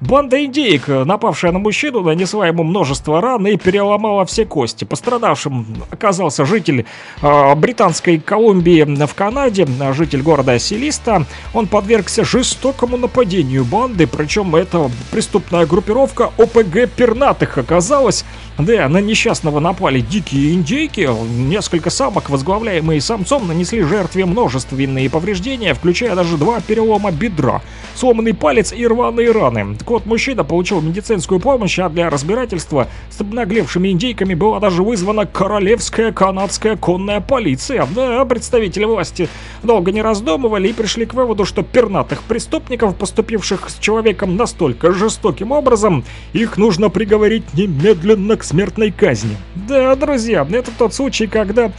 Банда 0.00 0.42
индейок, 0.42 0.88
напавшая 0.88 1.52
на 1.52 1.58
мужчину, 1.58 2.00
нанесла 2.00 2.46
ему 2.46 2.62
множество 2.62 3.20
ран 3.20 3.46
и 3.46 3.56
переломала 3.56 4.24
все 4.24 4.46
кости. 4.46 4.84
Пострадавшим 4.84 5.66
оказался 5.90 6.46
житель 6.46 6.86
э, 7.20 7.54
британской 7.54 8.18
Колумбии 8.18 8.82
в 9.04 9.14
Канаде, 9.14 9.66
житель 9.92 10.22
города 10.22 10.58
Селиста. 10.58 11.26
Он 11.52 11.66
подвергся 11.66 12.24
жестокому 12.24 12.96
нападению 12.96 13.64
банды, 13.64 14.06
причем 14.06 14.56
это 14.56 14.90
преступная 15.10 15.66
группировка 15.66 16.30
ОПГ 16.38 16.88
Пернатых 16.96 17.58
оказалась. 17.58 18.24
Да, 18.62 18.88
на 18.88 18.98
несчастного 18.98 19.58
напали 19.58 20.00
дикие 20.00 20.52
индейки. 20.54 21.08
Несколько 21.36 21.88
самок, 21.88 22.28
возглавляемые 22.28 23.00
самцом, 23.00 23.48
нанесли 23.48 23.82
жертве 23.82 24.26
множественные 24.26 25.08
повреждения, 25.08 25.72
включая 25.72 26.14
даже 26.14 26.36
два 26.36 26.60
перелома 26.60 27.10
бедра, 27.10 27.62
сломанный 27.94 28.34
палец 28.34 28.72
и 28.72 28.86
рваные 28.86 29.30
раны. 29.30 29.76
Так 29.76 29.90
вот, 29.90 30.06
мужчина 30.06 30.44
получил 30.44 30.80
медицинскую 30.80 31.40
помощь, 31.40 31.78
а 31.78 31.88
для 31.88 32.10
разбирательства 32.10 32.88
с 33.08 33.20
обнаглевшими 33.20 33.88
индейками 33.88 34.34
была 34.34 34.60
даже 34.60 34.82
вызвана 34.82 35.26
королевская 35.26 36.12
канадская 36.12 36.76
конная 36.76 37.20
полиция. 37.20 37.86
Да, 37.94 38.24
представители 38.24 38.84
власти 38.84 39.28
долго 39.62 39.90
не 39.92 40.02
раздумывали 40.02 40.68
и 40.68 40.72
пришли 40.72 41.06
к 41.06 41.14
выводу, 41.14 41.44
что 41.44 41.62
пернатых 41.62 42.22
преступников, 42.24 42.96
поступивших 42.96 43.70
с 43.70 43.78
человеком 43.78 44.36
настолько 44.36 44.92
жестоким 44.92 45.52
образом, 45.52 46.04
их 46.32 46.58
нужно 46.58 46.90
приговорить 46.90 47.54
немедленно 47.54 48.36
к 48.36 48.44
смертной 48.50 48.90
казни. 48.90 49.36
Да, 49.54 49.94
друзья, 49.94 50.46
это 50.50 50.72
тот 50.76 50.92
случай, 50.92 51.28
когда 51.28 51.70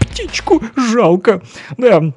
птичку 0.00 0.62
жалко. 0.76 1.42
Да, 1.76 2.12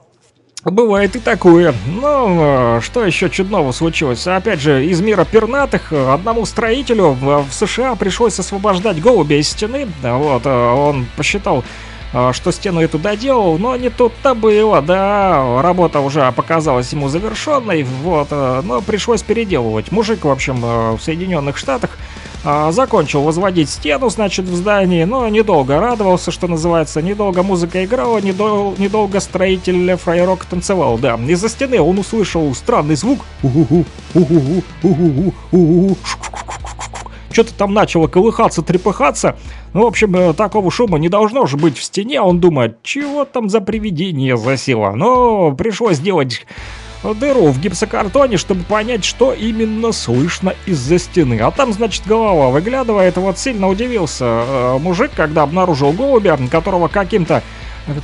Бывает 0.64 1.18
и 1.18 1.20
такое. 1.20 1.74
Но 1.86 2.78
э, 2.78 2.82
что 2.82 3.06
еще 3.06 3.30
чудного 3.30 3.74
случилось? 3.74 4.26
Опять 4.26 4.62
же, 4.62 4.86
из 4.86 5.02
мира 5.02 5.26
пернатых 5.26 5.92
одному 5.92 6.46
строителю 6.46 7.10
в, 7.10 7.46
США 7.52 7.96
пришлось 7.96 8.40
освобождать 8.40 9.02
голубя 9.02 9.36
из 9.36 9.50
стены. 9.50 9.90
Вот, 10.02 10.44
э, 10.46 10.50
он 10.50 11.06
посчитал, 11.18 11.66
э, 12.14 12.32
что 12.32 12.52
стену 12.52 12.80
эту 12.80 12.98
доделал, 12.98 13.58
но 13.58 13.76
не 13.76 13.90
тут-то 13.90 14.36
было, 14.36 14.82
да, 14.82 15.62
работа 15.62 16.00
уже 16.00 16.32
показалась 16.32 16.94
ему 16.94 17.10
завершенной, 17.10 17.84
вот, 17.84 18.32
но 18.32 18.80
пришлось 18.80 19.22
переделывать. 19.22 19.92
Мужик, 19.92 20.24
в 20.24 20.30
общем, 20.30 20.62
в 20.62 21.00
Соединенных 21.02 21.58
Штатах 21.58 21.98
а, 22.46 22.72
закончил 22.72 23.22
возводить 23.22 23.70
стену, 23.70 24.10
значит, 24.10 24.46
в 24.46 24.56
здании, 24.56 25.06
но 25.06 25.28
недолго 25.30 25.80
радовался, 25.80 26.32
что 26.32 26.48
называется, 26.48 27.02
недолго 27.02 27.42
музыка 27.42 27.86
играла, 27.86 28.18
недол- 28.20 28.76
недолго 28.78 29.20
строитель 29.22 29.96
фрайрок 29.96 30.46
танцевал, 30.46 30.98
да. 30.98 31.16
Из-за 31.16 31.48
стены 31.48 31.80
он 31.80 32.00
услышал 32.00 32.54
странный 32.54 32.96
звук. 32.96 33.20
Что-то 37.32 37.54
там 37.56 37.74
начало 37.74 38.08
колыхаться, 38.08 38.62
трепыхаться. 38.62 39.38
Ну, 39.74 39.84
в 39.84 39.88
общем, 39.88 40.16
э, 40.16 40.34
такого 40.34 40.70
шума 40.70 41.00
не 41.00 41.10
должно 41.10 41.48
же 41.48 41.58
быть 41.58 41.78
в 41.80 41.84
стене. 41.84 42.22
Он 42.22 42.40
думает, 42.40 42.84
чего 42.84 43.26
там 43.26 43.50
за 43.50 43.60
привидение 43.60 44.38
засело. 44.38 44.92
Но 44.92 45.52
пришлось 45.54 45.98
делать 45.98 46.46
дыру 47.04 47.48
в 47.48 47.60
гипсокартоне, 47.60 48.38
чтобы 48.38 48.64
понять, 48.64 49.04
что 49.04 49.34
именно 49.34 49.92
слышно 49.92 50.54
из-за 50.66 51.00
стены. 51.00 51.40
А 51.40 51.52
там, 51.52 51.74
значит, 51.74 52.08
голова 52.08 52.50
выглядывает. 52.50 53.18
Вот 53.18 53.38
сильно 53.38 53.68
удивился 53.68 54.26
э, 54.26 54.78
мужик, 54.80 55.12
когда 55.16 55.44
обнаружил 55.44 55.92
голубя, 55.92 56.38
которого 56.50 56.88
каким-то 56.88 57.44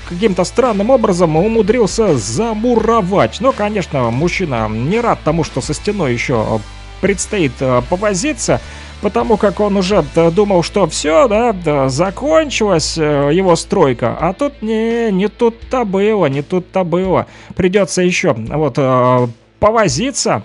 каким-то 0.09 0.43
странным 0.43 0.89
образом 0.89 1.37
умудрился 1.37 2.17
замуровать. 2.17 3.39
Но, 3.39 3.53
конечно, 3.53 4.09
мужчина 4.11 4.67
не 4.67 4.99
рад 4.99 5.19
тому, 5.23 5.45
что 5.45 5.61
со 5.61 5.73
стеной 5.73 6.13
еще 6.13 6.59
предстоит 7.01 7.53
э, 7.61 7.81
повозиться, 7.89 8.59
потому 9.01 9.37
как 9.37 9.59
он 9.59 9.77
уже 9.77 10.03
э, 10.15 10.31
думал, 10.31 10.63
что 10.63 10.87
все, 10.87 11.27
да, 11.27 11.53
да, 11.53 11.89
закончилась 11.89 12.97
э, 12.97 13.29
его 13.33 13.55
стройка, 13.55 14.17
а 14.19 14.33
тут 14.33 14.61
не, 14.61 15.11
не 15.11 15.27
тут-то 15.27 15.85
было, 15.85 16.27
не 16.27 16.41
тут-то 16.41 16.83
было. 16.83 17.27
Придется 17.55 18.01
еще 18.01 18.33
вот 18.33 18.75
э, 18.77 19.27
повозиться, 19.59 20.43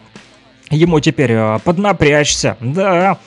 ему 0.70 1.00
теперь 1.00 1.36
поднапрячься, 1.64 2.56
да. 2.60 3.18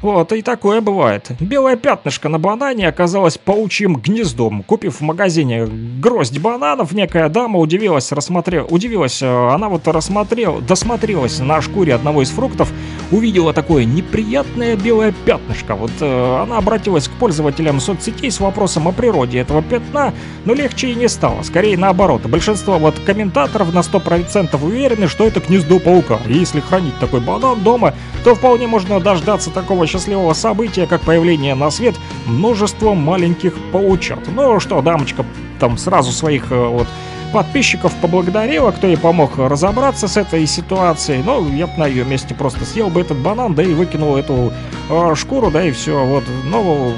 Вот, 0.00 0.32
и 0.32 0.42
такое 0.42 0.80
бывает. 0.80 1.26
Белое 1.40 1.76
пятнышко 1.76 2.28
на 2.28 2.38
банане 2.38 2.86
оказалось 2.86 3.36
паучьим 3.36 3.96
гнездом. 3.96 4.62
Купив 4.62 5.00
в 5.00 5.00
магазине 5.00 5.66
гроздь 5.66 6.38
бананов, 6.38 6.92
некая 6.92 7.28
дама 7.28 7.58
удивилась, 7.58 8.12
рассмотрела, 8.12 8.66
удивилась, 8.66 9.22
она 9.22 9.68
вот 9.68 9.88
рассмотрела, 9.88 10.60
досмотрелась 10.60 11.40
на 11.40 11.60
шкуре 11.60 11.94
одного 11.94 12.22
из 12.22 12.30
фруктов, 12.30 12.72
увидела 13.10 13.52
такое 13.52 13.84
неприятное 13.84 14.76
белое 14.76 15.12
пятнышко. 15.24 15.74
Вот 15.74 15.90
э, 16.00 16.42
она 16.42 16.58
обратилась 16.58 17.08
к 17.08 17.12
пользователям 17.12 17.80
соцсетей 17.80 18.30
с 18.30 18.40
вопросом 18.40 18.88
о 18.88 18.92
природе 18.92 19.38
этого 19.38 19.62
пятна, 19.62 20.12
но 20.44 20.54
легче 20.54 20.90
и 20.90 20.94
не 20.94 21.08
стало. 21.08 21.42
Скорее 21.42 21.76
наоборот. 21.76 22.22
Большинство 22.22 22.78
вот 22.78 22.98
комментаторов 23.00 23.72
на 23.72 23.80
100% 23.80 24.62
уверены, 24.64 25.08
что 25.08 25.26
это 25.26 25.40
гнездо 25.40 25.78
паука. 25.78 26.18
И 26.26 26.34
если 26.34 26.60
хранить 26.60 26.98
такой 26.98 27.20
банан 27.20 27.62
дома, 27.62 27.94
то 28.24 28.34
вполне 28.34 28.66
можно 28.66 29.00
дождаться 29.00 29.50
такого 29.50 29.86
счастливого 29.86 30.32
события, 30.34 30.86
как 30.86 31.02
появление 31.02 31.54
на 31.54 31.70
свет 31.70 31.96
множества 32.26 32.94
маленьких 32.94 33.54
паучат. 33.72 34.20
Ну 34.34 34.60
что, 34.60 34.82
дамочка 34.82 35.24
там 35.58 35.78
сразу 35.78 36.12
своих 36.12 36.52
э, 36.52 36.66
вот 36.66 36.86
подписчиков 37.32 37.94
поблагодарила, 37.96 38.70
кто 38.70 38.86
ей 38.86 38.96
помог 38.96 39.38
разобраться 39.38 40.08
с 40.08 40.16
этой 40.16 40.46
ситуацией. 40.46 41.22
Ну, 41.24 41.48
я 41.54 41.66
бы 41.66 41.72
на 41.76 41.86
ее 41.86 42.04
месте 42.04 42.34
просто 42.34 42.64
съел 42.64 42.88
бы 42.88 43.00
этот 43.00 43.18
банан, 43.18 43.54
да 43.54 43.62
и 43.62 43.72
выкинул 43.72 44.16
эту 44.16 44.52
э, 44.88 45.14
шкуру, 45.14 45.50
да 45.50 45.64
и 45.64 45.70
все. 45.70 46.04
Вот, 46.04 46.24
но 46.44 46.92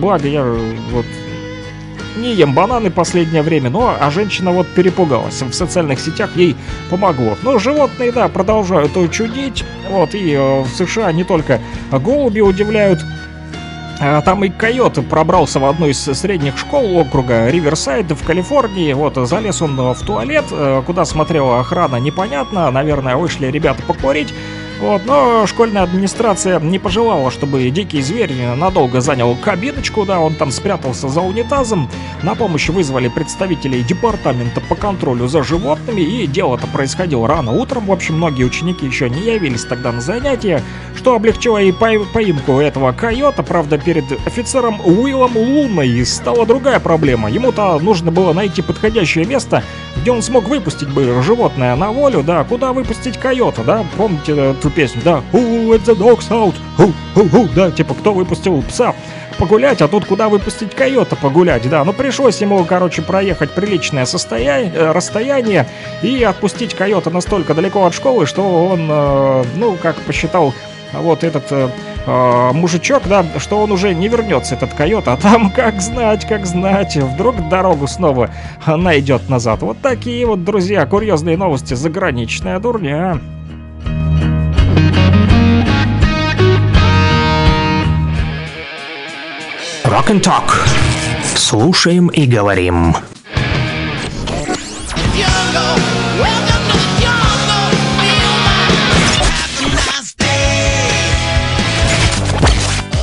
благо 0.00 0.28
я 0.28 0.44
вот 0.44 1.06
не 2.16 2.34
ем 2.34 2.54
бананы 2.54 2.90
последнее 2.90 3.42
время, 3.42 3.70
но 3.70 3.94
а 3.98 4.10
женщина 4.10 4.50
вот 4.50 4.66
перепугалась. 4.68 5.42
В 5.42 5.52
социальных 5.52 6.00
сетях 6.00 6.30
ей 6.34 6.56
помогло. 6.90 7.36
Но 7.42 7.58
животные, 7.58 8.12
да, 8.12 8.28
продолжают 8.28 8.92
чудить. 9.12 9.64
Вот, 9.90 10.14
и 10.14 10.32
э, 10.32 10.62
в 10.62 10.68
США 10.68 11.12
не 11.12 11.24
только 11.24 11.60
голуби 11.90 12.40
удивляют 12.40 13.00
Там 13.98 14.44
и 14.44 14.50
койот 14.50 14.98
пробрался 15.08 15.58
в 15.58 15.64
одну 15.64 15.88
из 15.88 15.98
средних 15.98 16.58
школ 16.58 16.98
округа 16.98 17.48
Риверсайд 17.48 18.10
в 18.10 18.24
Калифорнии. 18.26 18.92
Вот, 18.92 19.16
залез 19.16 19.62
он 19.62 19.76
в 19.76 20.00
туалет, 20.04 20.44
э, 20.50 20.82
куда 20.84 21.04
смотрела 21.04 21.60
охрана, 21.60 21.96
непонятно. 21.96 22.70
Наверное, 22.70 23.16
вышли 23.16 23.46
ребята 23.46 23.82
покурить. 23.82 24.34
Вот, 24.80 25.06
но 25.06 25.46
школьная 25.46 25.84
администрация 25.84 26.60
не 26.60 26.78
пожелала, 26.78 27.30
чтобы 27.30 27.70
дикий 27.70 28.02
зверь 28.02 28.34
надолго 28.56 29.00
занял 29.00 29.34
кабиночку, 29.34 30.04
да, 30.04 30.20
он 30.20 30.34
там 30.34 30.50
спрятался 30.50 31.08
за 31.08 31.22
унитазом. 31.22 31.88
На 32.22 32.34
помощь 32.34 32.68
вызвали 32.68 33.08
представителей 33.08 33.82
департамента 33.82 34.60
по 34.60 34.74
контролю 34.74 35.28
за 35.28 35.42
животными, 35.42 36.02
и 36.02 36.26
дело-то 36.26 36.66
происходило 36.66 37.26
рано 37.26 37.52
утром. 37.52 37.86
В 37.86 37.92
общем, 37.92 38.16
многие 38.16 38.44
ученики 38.44 38.84
еще 38.84 39.08
не 39.08 39.22
явились 39.22 39.64
тогда 39.64 39.92
на 39.92 40.02
занятия, 40.02 40.62
что 40.94 41.14
облегчило 41.14 41.56
и 41.56 41.72
по- 41.72 42.04
поимку 42.12 42.60
этого 42.60 42.92
койота. 42.92 43.42
Правда, 43.42 43.78
перед 43.78 44.04
офицером 44.26 44.80
Уиллом 44.84 45.36
Луной 45.36 46.04
стала 46.04 46.44
другая 46.44 46.80
проблема. 46.80 47.30
Ему-то 47.30 47.78
нужно 47.78 48.10
было 48.10 48.34
найти 48.34 48.60
подходящее 48.60 49.24
место 49.24 49.62
где 50.06 50.12
он 50.12 50.22
смог 50.22 50.48
выпустить 50.48 50.88
бы 50.88 51.20
животное 51.22 51.74
на 51.74 51.90
волю, 51.90 52.22
да, 52.22 52.44
куда 52.44 52.72
выпустить 52.72 53.18
койота, 53.18 53.64
да, 53.64 53.84
помните 53.96 54.54
эту 54.66 54.74
песню, 54.74 55.00
да, 55.04 55.22
Who 55.32 55.68
let 55.68 55.84
the 55.84 55.96
dogs 55.96 56.28
out, 56.30 56.54
who, 56.78 56.92
who, 57.14 57.30
who, 57.30 57.48
да, 57.54 57.70
типа, 57.70 57.94
кто 57.94 58.12
выпустил 58.12 58.62
пса? 58.62 58.94
Погулять, 59.38 59.82
а 59.82 59.88
тут 59.88 60.06
куда 60.06 60.30
выпустить 60.30 60.74
койота 60.74 61.14
погулять, 61.14 61.68
да, 61.68 61.84
ну 61.84 61.92
пришлось 61.92 62.40
ему, 62.40 62.64
короче, 62.64 63.02
проехать 63.02 63.50
приличное 63.50 64.06
состояние, 64.06 64.72
э, 64.74 64.92
расстояние 64.92 65.66
и 66.02 66.22
отпустить 66.24 66.74
койота 66.74 67.10
настолько 67.10 67.52
далеко 67.52 67.84
от 67.84 67.94
школы, 67.94 68.24
что 68.24 68.42
он, 68.42 68.88
э, 68.90 69.44
ну, 69.56 69.76
как 69.82 69.96
посчитал 69.96 70.54
вот 70.94 71.22
этот 71.22 71.44
э, 71.50 71.68
э, 72.06 72.50
мужичок, 72.54 73.02
да, 73.06 73.26
что 73.36 73.58
он 73.58 73.72
уже 73.72 73.94
не 73.94 74.08
вернется, 74.08 74.54
этот 74.54 74.72
койот, 74.72 75.06
а 75.06 75.18
там, 75.18 75.50
как 75.54 75.82
знать, 75.82 76.26
как 76.26 76.46
знать, 76.46 76.96
вдруг 76.96 77.48
дорогу 77.50 77.86
снова 77.86 78.30
найдет 78.66 79.28
назад. 79.28 79.60
Вот 79.60 79.82
такие 79.82 80.24
вот, 80.24 80.44
друзья, 80.44 80.86
курьезные 80.86 81.36
новости, 81.36 81.74
заграничная 81.74 82.58
дурня. 82.58 83.20
Rock 89.86 90.10
and 90.10 90.20
Talk. 90.20 90.50
Слушаем 91.36 92.08
и 92.08 92.26
говорим. 92.26 92.96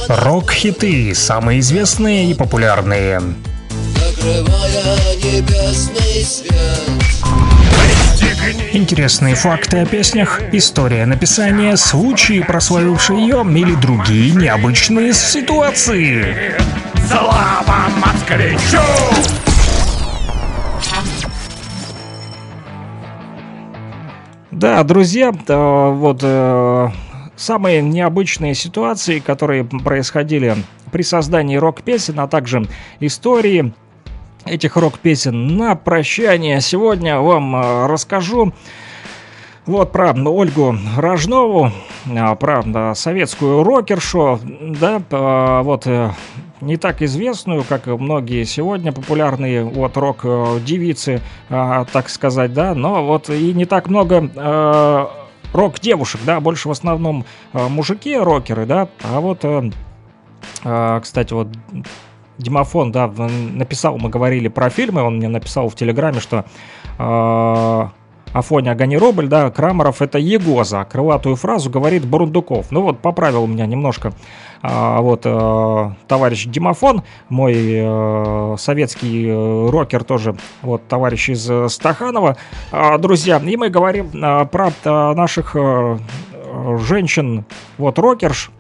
Рок-хиты, 0.10 1.16
самые 1.16 1.62
известные 1.62 2.32
и 2.32 2.34
популярные. 2.34 3.22
Интересные 8.74 9.36
факты 9.36 9.78
о 9.78 9.86
песнях, 9.86 10.42
история 10.52 11.06
написания, 11.06 11.78
случаи, 11.78 12.42
прославившие 12.42 13.22
ее 13.22 13.46
или 13.48 13.76
другие 13.76 14.36
необычные 14.36 15.14
ситуации. 15.14 16.56
Слава 17.08 17.90
москвичу! 17.98 18.80
Да, 24.52 24.84
друзья, 24.84 25.32
э, 25.48 25.92
вот 25.94 26.20
э, 26.22 26.90
самые 27.36 27.82
необычные 27.82 28.56
ситуации, 28.56 29.20
которые 29.20 29.64
происходили 29.64 30.56
при 30.92 31.02
создании 31.02 31.58
рок-песен, 31.58 32.20
а 32.20 32.28
также 32.28 32.68
истории 33.00 33.74
этих 34.46 34.76
рок-песен 34.78 35.58
на 35.58 35.76
прощание 35.76 36.62
сегодня 36.62 37.20
вам 37.20 37.56
э, 37.56 37.88
расскажу. 37.88 38.54
Вот 39.66 39.94
про 39.94 40.12
Ольгу 40.12 40.76
Рожнову, 40.98 41.72
а, 42.06 42.36
про 42.36 42.94
советскую 42.96 43.64
рокершу, 43.64 44.40
да, 44.44 45.02
а, 45.10 45.64
вот 45.64 45.88
э, 45.88 46.12
не 46.60 46.76
так 46.76 47.02
известную, 47.02 47.64
как 47.64 47.88
многие 47.88 48.44
сегодня 48.44 48.92
популярные 48.92 49.64
вот 49.64 49.96
рок-девицы, 49.96 51.22
так 51.50 52.10
сказать, 52.10 52.54
да, 52.54 52.74
но 52.76 53.06
вот 53.06 53.30
и 53.30 53.54
не 53.54 53.66
так 53.66 53.88
много 53.88 54.30
э, 54.36 55.06
рок-девушек, 55.54 56.22
да, 56.26 56.40
больше 56.40 56.68
в 56.68 56.72
основном 56.72 57.26
э, 57.54 57.68
мужики 57.68 58.18
рокеры, 58.18 58.66
да, 58.66 58.90
а 59.04 59.20
вот, 59.20 59.46
э, 59.46 59.72
э, 60.64 61.00
кстати, 61.02 61.34
вот 61.34 61.48
Димофон, 62.38 62.92
да, 62.92 63.08
написал, 63.08 63.98
мы 63.98 64.10
говорили 64.10 64.48
про 64.48 64.70
фильмы, 64.70 65.04
он 65.04 65.18
мне 65.18 65.28
написал 65.28 65.70
в 65.70 65.76
Телеграме, 65.76 66.20
что 66.20 66.46
э, 66.98 67.88
Афоня 68.34 68.72
Огони 68.72 68.98
Рубль, 68.98 69.28
да, 69.28 69.52
Крамаров 69.52 70.02
это 70.02 70.18
Егоза, 70.18 70.84
крылатую 70.86 71.36
фразу 71.36 71.70
говорит 71.70 72.06
Бурундуков. 72.06 72.72
Ну 72.72 72.82
вот, 72.82 73.00
поправил 73.00 73.46
меня 73.46 73.68
немножко 73.68 74.12
а, 74.64 75.02
вот 75.02 75.22
э, 75.26 75.92
товарищ 76.08 76.46
Димофон, 76.46 77.04
мой 77.30 77.54
э, 77.56 78.56
советский 78.58 79.28
э, 79.28 79.70
рокер 79.70 80.04
тоже, 80.04 80.36
вот 80.62 80.88
товарищ 80.88 81.30
из 81.30 81.50
э, 81.50 81.70
Стаханова, 81.70 82.38
А, 82.72 82.98
друзья, 82.98 83.38
и 83.38 83.58
мы 83.58 83.70
говорим 83.70 84.10
а, 84.16 84.46
про 84.46 84.72
а, 84.86 85.14
наших 85.14 85.56
э, 85.56 85.98
э, 86.32 86.78
женщин, 86.80 87.46
вот 87.78 88.00
рокерш, 88.00 88.52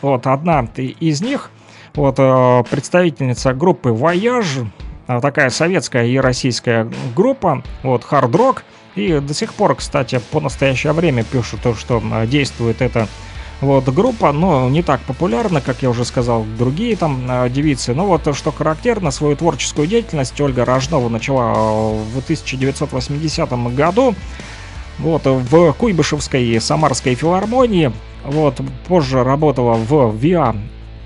вот 0.00 0.26
одна 0.26 0.66
из 0.76 1.20
них, 1.20 1.50
вот 1.94 2.16
э, 2.18 2.64
представительница 2.70 3.52
группы 3.52 3.90
Voyage, 3.90 4.66
а, 5.06 5.20
такая 5.20 5.50
советская 5.50 6.06
и 6.06 6.18
российская 6.18 6.88
группа, 7.16 7.64
вот 7.82 8.04
хард-рок, 8.04 8.62
и 8.94 9.18
до 9.18 9.34
сих 9.34 9.54
пор, 9.54 9.74
кстати, 9.74 10.20
по 10.30 10.40
настоящее 10.40 10.92
время 10.92 11.24
пишут, 11.24 11.62
то, 11.62 11.74
что 11.74 12.00
а, 12.12 12.26
действует 12.26 12.80
эта 12.80 13.08
вот 13.60 13.88
группа, 13.88 14.30
но 14.30 14.70
не 14.70 14.82
так 14.82 15.00
популярна, 15.00 15.60
как 15.60 15.82
я 15.82 15.90
уже 15.90 16.04
сказал, 16.04 16.46
другие 16.56 16.96
там 16.96 17.28
девицы. 17.50 17.92
Но 17.92 18.06
вот 18.06 18.34
что 18.36 18.52
характерно, 18.52 19.10
свою 19.10 19.36
творческую 19.36 19.86
деятельность 19.86 20.40
Ольга 20.40 20.64
Рожнова 20.64 21.08
начала 21.08 21.92
в 21.92 22.18
1980 22.22 23.52
году. 23.74 24.14
Вот, 24.98 25.22
в 25.26 25.72
Куйбышевской 25.72 26.58
Самарской 26.60 27.14
филармонии. 27.14 27.92
Вот, 28.24 28.60
позже 28.86 29.24
работала 29.24 29.74
в 29.74 30.16
ВИА 30.16 30.54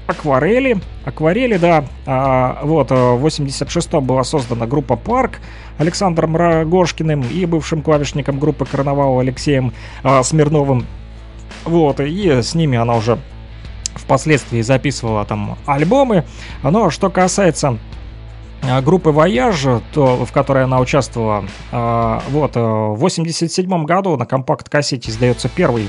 Акварели. 0.06 0.78
Акварели, 1.05 1.56
да. 1.56 1.85
А, 2.06 2.60
вот, 2.62 2.90
э, 2.90 2.94
в 2.94 3.24
86-м 3.24 4.05
была 4.05 4.22
создана 4.24 4.66
группа 4.66 4.97
«Парк» 4.97 5.40
Александром 5.78 6.36
Рогошкиным 6.36 7.22
и 7.22 7.47
бывшим 7.47 7.82
клавишником 7.82 8.39
группы 8.39 8.66
«Карнавал» 8.66 9.18
Алексеем 9.18 9.72
а, 10.02 10.22
Смирновым. 10.22 10.86
Вот, 11.64 12.01
и 12.01 12.43
с 12.43 12.55
ними 12.55 12.76
она 12.76 12.97
уже 12.97 13.18
впоследствии 13.94 14.60
записывала 14.60 15.24
там 15.24 15.56
альбомы. 15.66 16.24
Но 16.62 16.90
что 16.90 17.09
касается 17.09 17.78
а, 18.62 18.82
группы 18.82 19.10
Voyage, 19.10 19.82
то, 19.93 20.24
в 20.24 20.32
которой 20.32 20.64
она 20.64 20.81
участвовала, 20.81 21.44
а, 21.72 22.22
вот, 22.31 22.56
э, 22.56 22.60
в 22.60 22.97
87 22.97 23.85
году 23.85 24.16
на 24.16 24.26
компакт-кассете 24.26 25.10
издается 25.10 25.48
первый 25.48 25.85
а, 25.85 25.89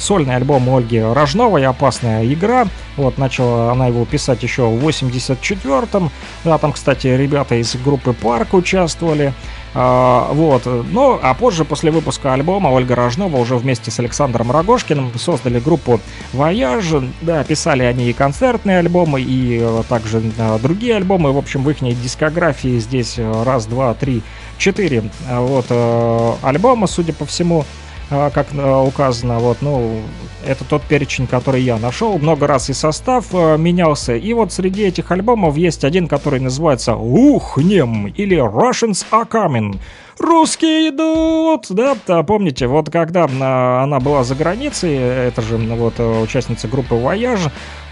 сольный 0.00 0.36
альбом 0.36 0.68
Ольги 0.68 1.00
Рожновой 1.00 1.64
«Опасная 1.66 2.24
игра». 2.24 2.66
Вот, 2.96 3.18
начала 3.18 3.70
она 3.72 3.88
его 3.88 4.04
писать 4.04 4.42
еще 4.42 4.68
в 4.68 4.86
84-м. 4.86 6.10
Да, 6.44 6.58
там, 6.58 6.72
кстати, 6.72 7.08
ребята 7.08 7.54
из 7.54 7.76
группы 7.76 8.12
«Парк» 8.12 8.54
участвовали. 8.54 9.32
А, 9.74 10.32
вот, 10.32 10.66
ну, 10.66 11.18
а 11.22 11.34
позже, 11.34 11.64
после 11.64 11.90
выпуска 11.90 12.32
альбома, 12.32 12.68
Ольга 12.68 12.94
Рожнова 12.94 13.36
уже 13.36 13.56
вместе 13.56 13.90
с 13.90 13.98
Александром 13.98 14.50
Рогошкиным 14.50 15.12
создали 15.18 15.60
группу 15.60 16.00
«Вояж». 16.32 16.86
Да, 17.20 17.44
писали 17.44 17.82
они 17.82 18.08
и 18.08 18.12
концертные 18.12 18.78
альбомы, 18.78 19.20
и 19.20 19.58
э, 19.60 19.82
также 19.88 20.22
э, 20.38 20.58
другие 20.60 20.96
альбомы. 20.96 21.32
В 21.32 21.38
общем, 21.38 21.62
в 21.62 21.70
их 21.70 21.80
дискографии 21.80 22.78
здесь 22.78 23.18
э, 23.18 23.42
раз, 23.44 23.66
два, 23.66 23.94
три, 23.94 24.22
четыре 24.56 25.10
э, 25.28 25.38
вот 25.38 25.66
э, 25.68 26.32
альбома, 26.42 26.86
судя 26.86 27.12
по 27.12 27.26
всему 27.26 27.64
как 28.08 28.46
э, 28.54 28.82
указано, 28.86 29.38
вот, 29.38 29.58
ну, 29.60 30.00
это 30.46 30.64
тот 30.64 30.82
перечень, 30.82 31.26
который 31.26 31.60
я 31.60 31.76
нашел. 31.78 32.18
Много 32.18 32.46
раз 32.46 32.70
и 32.70 32.72
состав 32.72 33.26
э, 33.32 33.58
менялся. 33.58 34.16
И 34.16 34.32
вот 34.32 34.52
среди 34.52 34.84
этих 34.84 35.10
альбомов 35.10 35.56
есть 35.56 35.84
один, 35.84 36.08
который 36.08 36.40
называется 36.40 36.94
«Ухнем» 36.96 38.06
или 38.06 38.38
«Russians 38.38 39.04
are 39.10 39.28
coming». 39.28 39.78
Русские 40.18 40.88
идут, 40.88 41.66
да, 41.68 41.96
да, 42.06 42.24
помните, 42.24 42.66
вот 42.66 42.90
когда 42.90 43.28
а, 43.40 43.84
она 43.84 44.00
была 44.00 44.24
за 44.24 44.34
границей, 44.34 44.96
это 44.96 45.42
же 45.42 45.56
вот 45.58 46.00
участница 46.00 46.66
группы 46.66 46.96
«Вояж», 46.96 47.38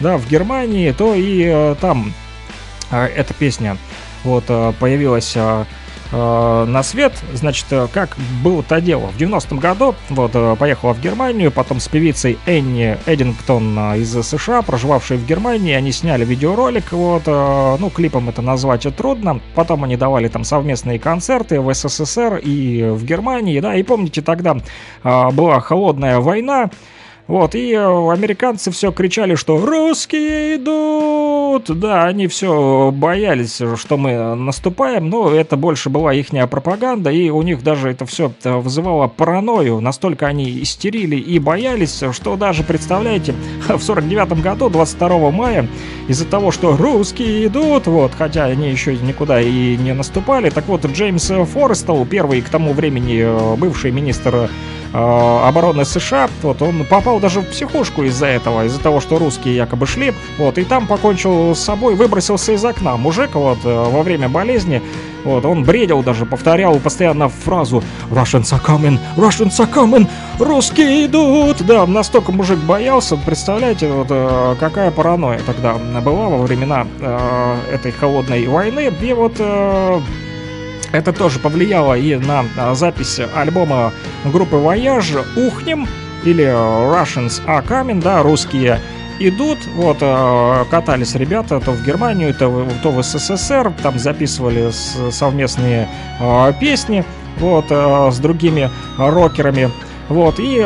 да, 0.00 0.16
в 0.16 0.28
Германии, 0.28 0.90
то 0.90 1.14
и 1.14 1.76
там 1.80 2.12
эта 2.90 3.32
песня 3.32 3.76
вот 4.24 4.44
появилась 4.80 5.36
э, 6.12 6.64
на 6.66 6.82
свет, 6.82 7.12
значит, 7.34 7.66
э, 7.70 7.88
как 7.92 8.16
было-то 8.42 8.80
дело. 8.80 9.06
В 9.08 9.18
90-м 9.18 9.58
году 9.58 9.94
вот 10.08 10.32
э, 10.34 10.56
поехала 10.58 10.94
в 10.94 11.00
Германию, 11.00 11.50
потом 11.50 11.80
с 11.80 11.88
певицей 11.88 12.38
Энни 12.46 12.98
Эдингтон 13.06 13.94
из 13.94 14.12
США, 14.12 14.62
проживавшей 14.62 15.16
в 15.16 15.26
Германии, 15.26 15.74
они 15.74 15.92
сняли 15.92 16.24
видеоролик, 16.24 16.92
вот, 16.92 17.26
ну, 17.26 17.90
клипом 17.90 18.28
это 18.28 18.42
назвать 18.42 18.86
трудно, 18.96 19.40
потом 19.54 19.84
они 19.84 19.96
давали 19.96 20.28
там 20.28 20.44
совместные 20.44 20.98
концерты 20.98 21.60
в 21.60 21.72
СССР 21.72 22.36
и 22.36 22.82
в 22.90 23.04
Германии, 23.04 23.60
да, 23.60 23.74
и 23.74 23.82
помните, 23.82 24.22
тогда 24.22 24.56
была 25.02 25.60
холодная 25.60 26.20
война, 26.20 26.70
Вот, 27.26 27.56
и 27.56 27.72
э, 27.72 28.12
американцы 28.12 28.70
все 28.70 28.92
кричали, 28.92 29.34
что 29.34 29.58
«русские 29.58 30.56
идут!» 30.56 31.64
Да, 31.68 32.04
они 32.04 32.28
все 32.28 32.92
боялись, 32.92 33.60
что 33.76 33.96
мы 33.96 34.36
наступаем, 34.36 35.08
но 35.08 35.30
это 35.30 35.56
больше 35.56 35.90
была 35.90 36.14
их 36.14 36.28
пропаганда, 36.48 37.10
и 37.10 37.30
у 37.30 37.42
них 37.42 37.64
даже 37.64 37.90
это 37.90 38.06
все 38.06 38.32
вызывало 38.44 39.08
паранойю. 39.08 39.80
Настолько 39.80 40.26
они 40.26 40.62
истерили 40.62 41.16
и 41.16 41.38
боялись, 41.38 42.02
что 42.12 42.36
даже, 42.36 42.62
представляете, 42.62 43.34
в 43.68 43.80
49 43.80 44.40
году, 44.40 44.68
22 44.68 45.30
мая, 45.32 45.68
из-за 46.08 46.26
того, 46.26 46.52
что 46.52 46.76
русские 46.76 47.46
идут, 47.46 47.86
вот, 47.88 48.12
хотя 48.16 48.44
они 48.44 48.70
еще 48.70 48.96
никуда 48.96 49.40
и 49.40 49.76
не 49.76 49.94
наступали, 49.94 50.50
так 50.50 50.66
вот, 50.68 50.86
Джеймс 50.86 51.32
Форестел, 51.52 52.06
первый 52.06 52.40
к 52.42 52.48
тому 52.48 52.72
времени 52.72 53.22
э, 53.22 53.56
бывший 53.56 53.90
министр 53.90 54.34
э, 54.34 54.48
обороны 54.96 55.84
США, 55.84 56.28
вот, 56.42 56.62
он 56.62 56.84
попал 56.84 57.20
даже 57.20 57.40
в 57.40 57.46
психушку 57.46 58.04
из-за 58.04 58.26
этого, 58.26 58.64
из-за 58.64 58.80
того, 58.80 59.00
что 59.00 59.18
русские 59.18 59.56
якобы 59.56 59.86
шли, 59.86 60.14
вот, 60.38 60.58
и 60.58 60.64
там 60.64 60.86
покончил 60.86 61.54
с 61.54 61.60
собой, 61.60 61.94
выбросился 61.94 62.52
из 62.52 62.64
окна. 62.64 62.96
Мужик 62.96 63.34
вот 63.34 63.58
э, 63.64 63.90
во 63.90 64.02
время 64.02 64.28
болезни, 64.28 64.82
вот, 65.24 65.44
он 65.44 65.64
бредил 65.64 66.02
даже, 66.02 66.24
повторял 66.24 66.78
постоянно 66.78 67.28
фразу 67.28 67.82
«Russians 68.10 68.52
are 68.52 68.64
coming! 68.64 68.98
Russians 69.16 69.58
are 69.58 69.70
coming! 69.70 70.08
Русские 70.38 71.06
идут!» 71.06 71.66
Да, 71.66 71.86
настолько 71.86 72.32
мужик 72.32 72.58
боялся, 72.60 73.16
представляете, 73.16 73.88
вот 73.88 74.06
э, 74.10 74.54
какая 74.60 74.90
паранойя 74.90 75.40
тогда 75.44 75.74
была 76.00 76.28
во 76.28 76.38
времена 76.38 76.86
э, 77.00 77.56
этой 77.72 77.92
холодной 77.92 78.46
войны. 78.46 78.92
И 79.02 79.12
вот 79.12 79.34
э, 79.38 80.00
это 80.92 81.12
тоже 81.12 81.38
повлияло 81.38 81.94
и 81.94 82.16
на 82.16 82.44
а, 82.56 82.74
запись 82.74 83.20
альбома 83.34 83.92
группы 84.24 84.56
Voyage 84.56 85.24
«Ухнем» 85.36 85.86
или 86.24 86.44
Russians 86.44 87.44
are 87.46 87.64
coming, 87.66 88.00
да, 88.02 88.22
русские 88.22 88.80
идут, 89.18 89.58
вот, 89.74 89.98
э, 90.00 90.64
катались 90.70 91.14
ребята 91.14 91.60
то 91.60 91.70
в 91.70 91.84
Германию, 91.84 92.34
то, 92.34 92.66
то 92.82 92.90
в 92.90 93.02
СССР, 93.02 93.72
там 93.82 93.98
записывали 93.98 94.70
совместные 95.10 95.88
э, 96.20 96.52
песни, 96.60 97.04
вот, 97.38 97.66
с 97.70 98.18
другими 98.18 98.70
рокерами, 98.98 99.70
вот, 100.08 100.36
и 100.38 100.64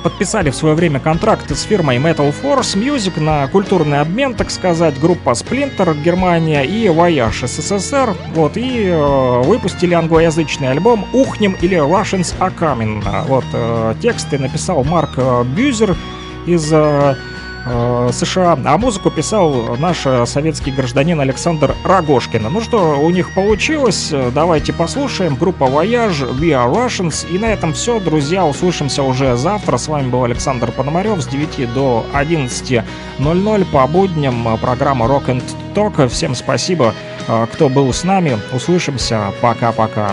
подписали 0.00 0.50
в 0.50 0.54
свое 0.54 0.74
время 0.74 1.00
контракт 1.00 1.50
с 1.50 1.62
фирмой 1.62 1.98
Metal 1.98 2.34
Force 2.42 2.76
Music 2.76 3.20
на 3.20 3.46
культурный 3.48 4.00
обмен, 4.00 4.34
так 4.34 4.50
сказать, 4.50 4.98
группа 4.98 5.30
Splinter 5.30 6.00
Германия 6.02 6.64
и 6.64 6.86
Voyage 6.86 7.46
СССР, 7.46 8.14
вот, 8.34 8.56
и 8.56 8.86
э, 8.86 9.42
выпустили 9.42 9.94
англоязычный 9.94 10.70
альбом 10.70 11.06
«Ухнем» 11.12 11.56
или 11.60 11.76
«Russians 11.76 12.34
are 12.38 12.52
coming». 12.58 13.02
Вот, 13.26 13.44
э, 13.52 13.94
тексты 14.00 14.38
написал 14.38 14.82
Марк 14.84 15.10
э, 15.16 15.44
Бюзер 15.44 15.96
из 16.46 16.72
э, 16.72 17.14
э, 17.66 18.10
США, 18.12 18.58
а 18.64 18.78
музыку 18.78 19.10
писал 19.10 19.76
наш 19.76 20.06
э, 20.06 20.26
советский 20.26 20.70
гражданин 20.70 21.20
Александр 21.20 21.74
Рогошкин. 21.84 22.42
Ну 22.50 22.60
что, 22.60 23.00
у 23.00 23.10
них 23.10 23.34
получилось, 23.34 24.10
Э, 24.12 24.30
давайте 24.34 24.72
послушаем. 24.72 25.36
Группа 25.36 25.64
Voyage, 25.64 26.38
We 26.38 26.50
Are 26.50 26.72
Russians. 26.72 27.28
И 27.30 27.38
на 27.38 27.46
этом 27.46 27.72
все, 27.72 28.00
друзья, 28.00 28.44
услышимся 28.46 29.02
уже 29.02 29.36
завтра. 29.36 29.76
С 29.76 29.88
вами 29.88 30.08
был 30.08 30.24
Александр 30.24 30.72
Пономарев 30.72 31.20
с 31.20 31.26
9 31.26 31.72
до 31.72 32.04
11.00 32.14 33.64
по 33.72 33.86
будням. 33.86 34.58
Программа 34.58 35.06
Rock 35.06 35.26
and 35.26 35.42
Talk. 35.74 36.08
Всем 36.08 36.34
спасибо, 36.34 36.94
кто 37.52 37.68
был 37.68 37.92
с 37.92 38.04
нами. 38.04 38.38
Услышимся. 38.52 39.32
Пока-пока. 39.40 40.12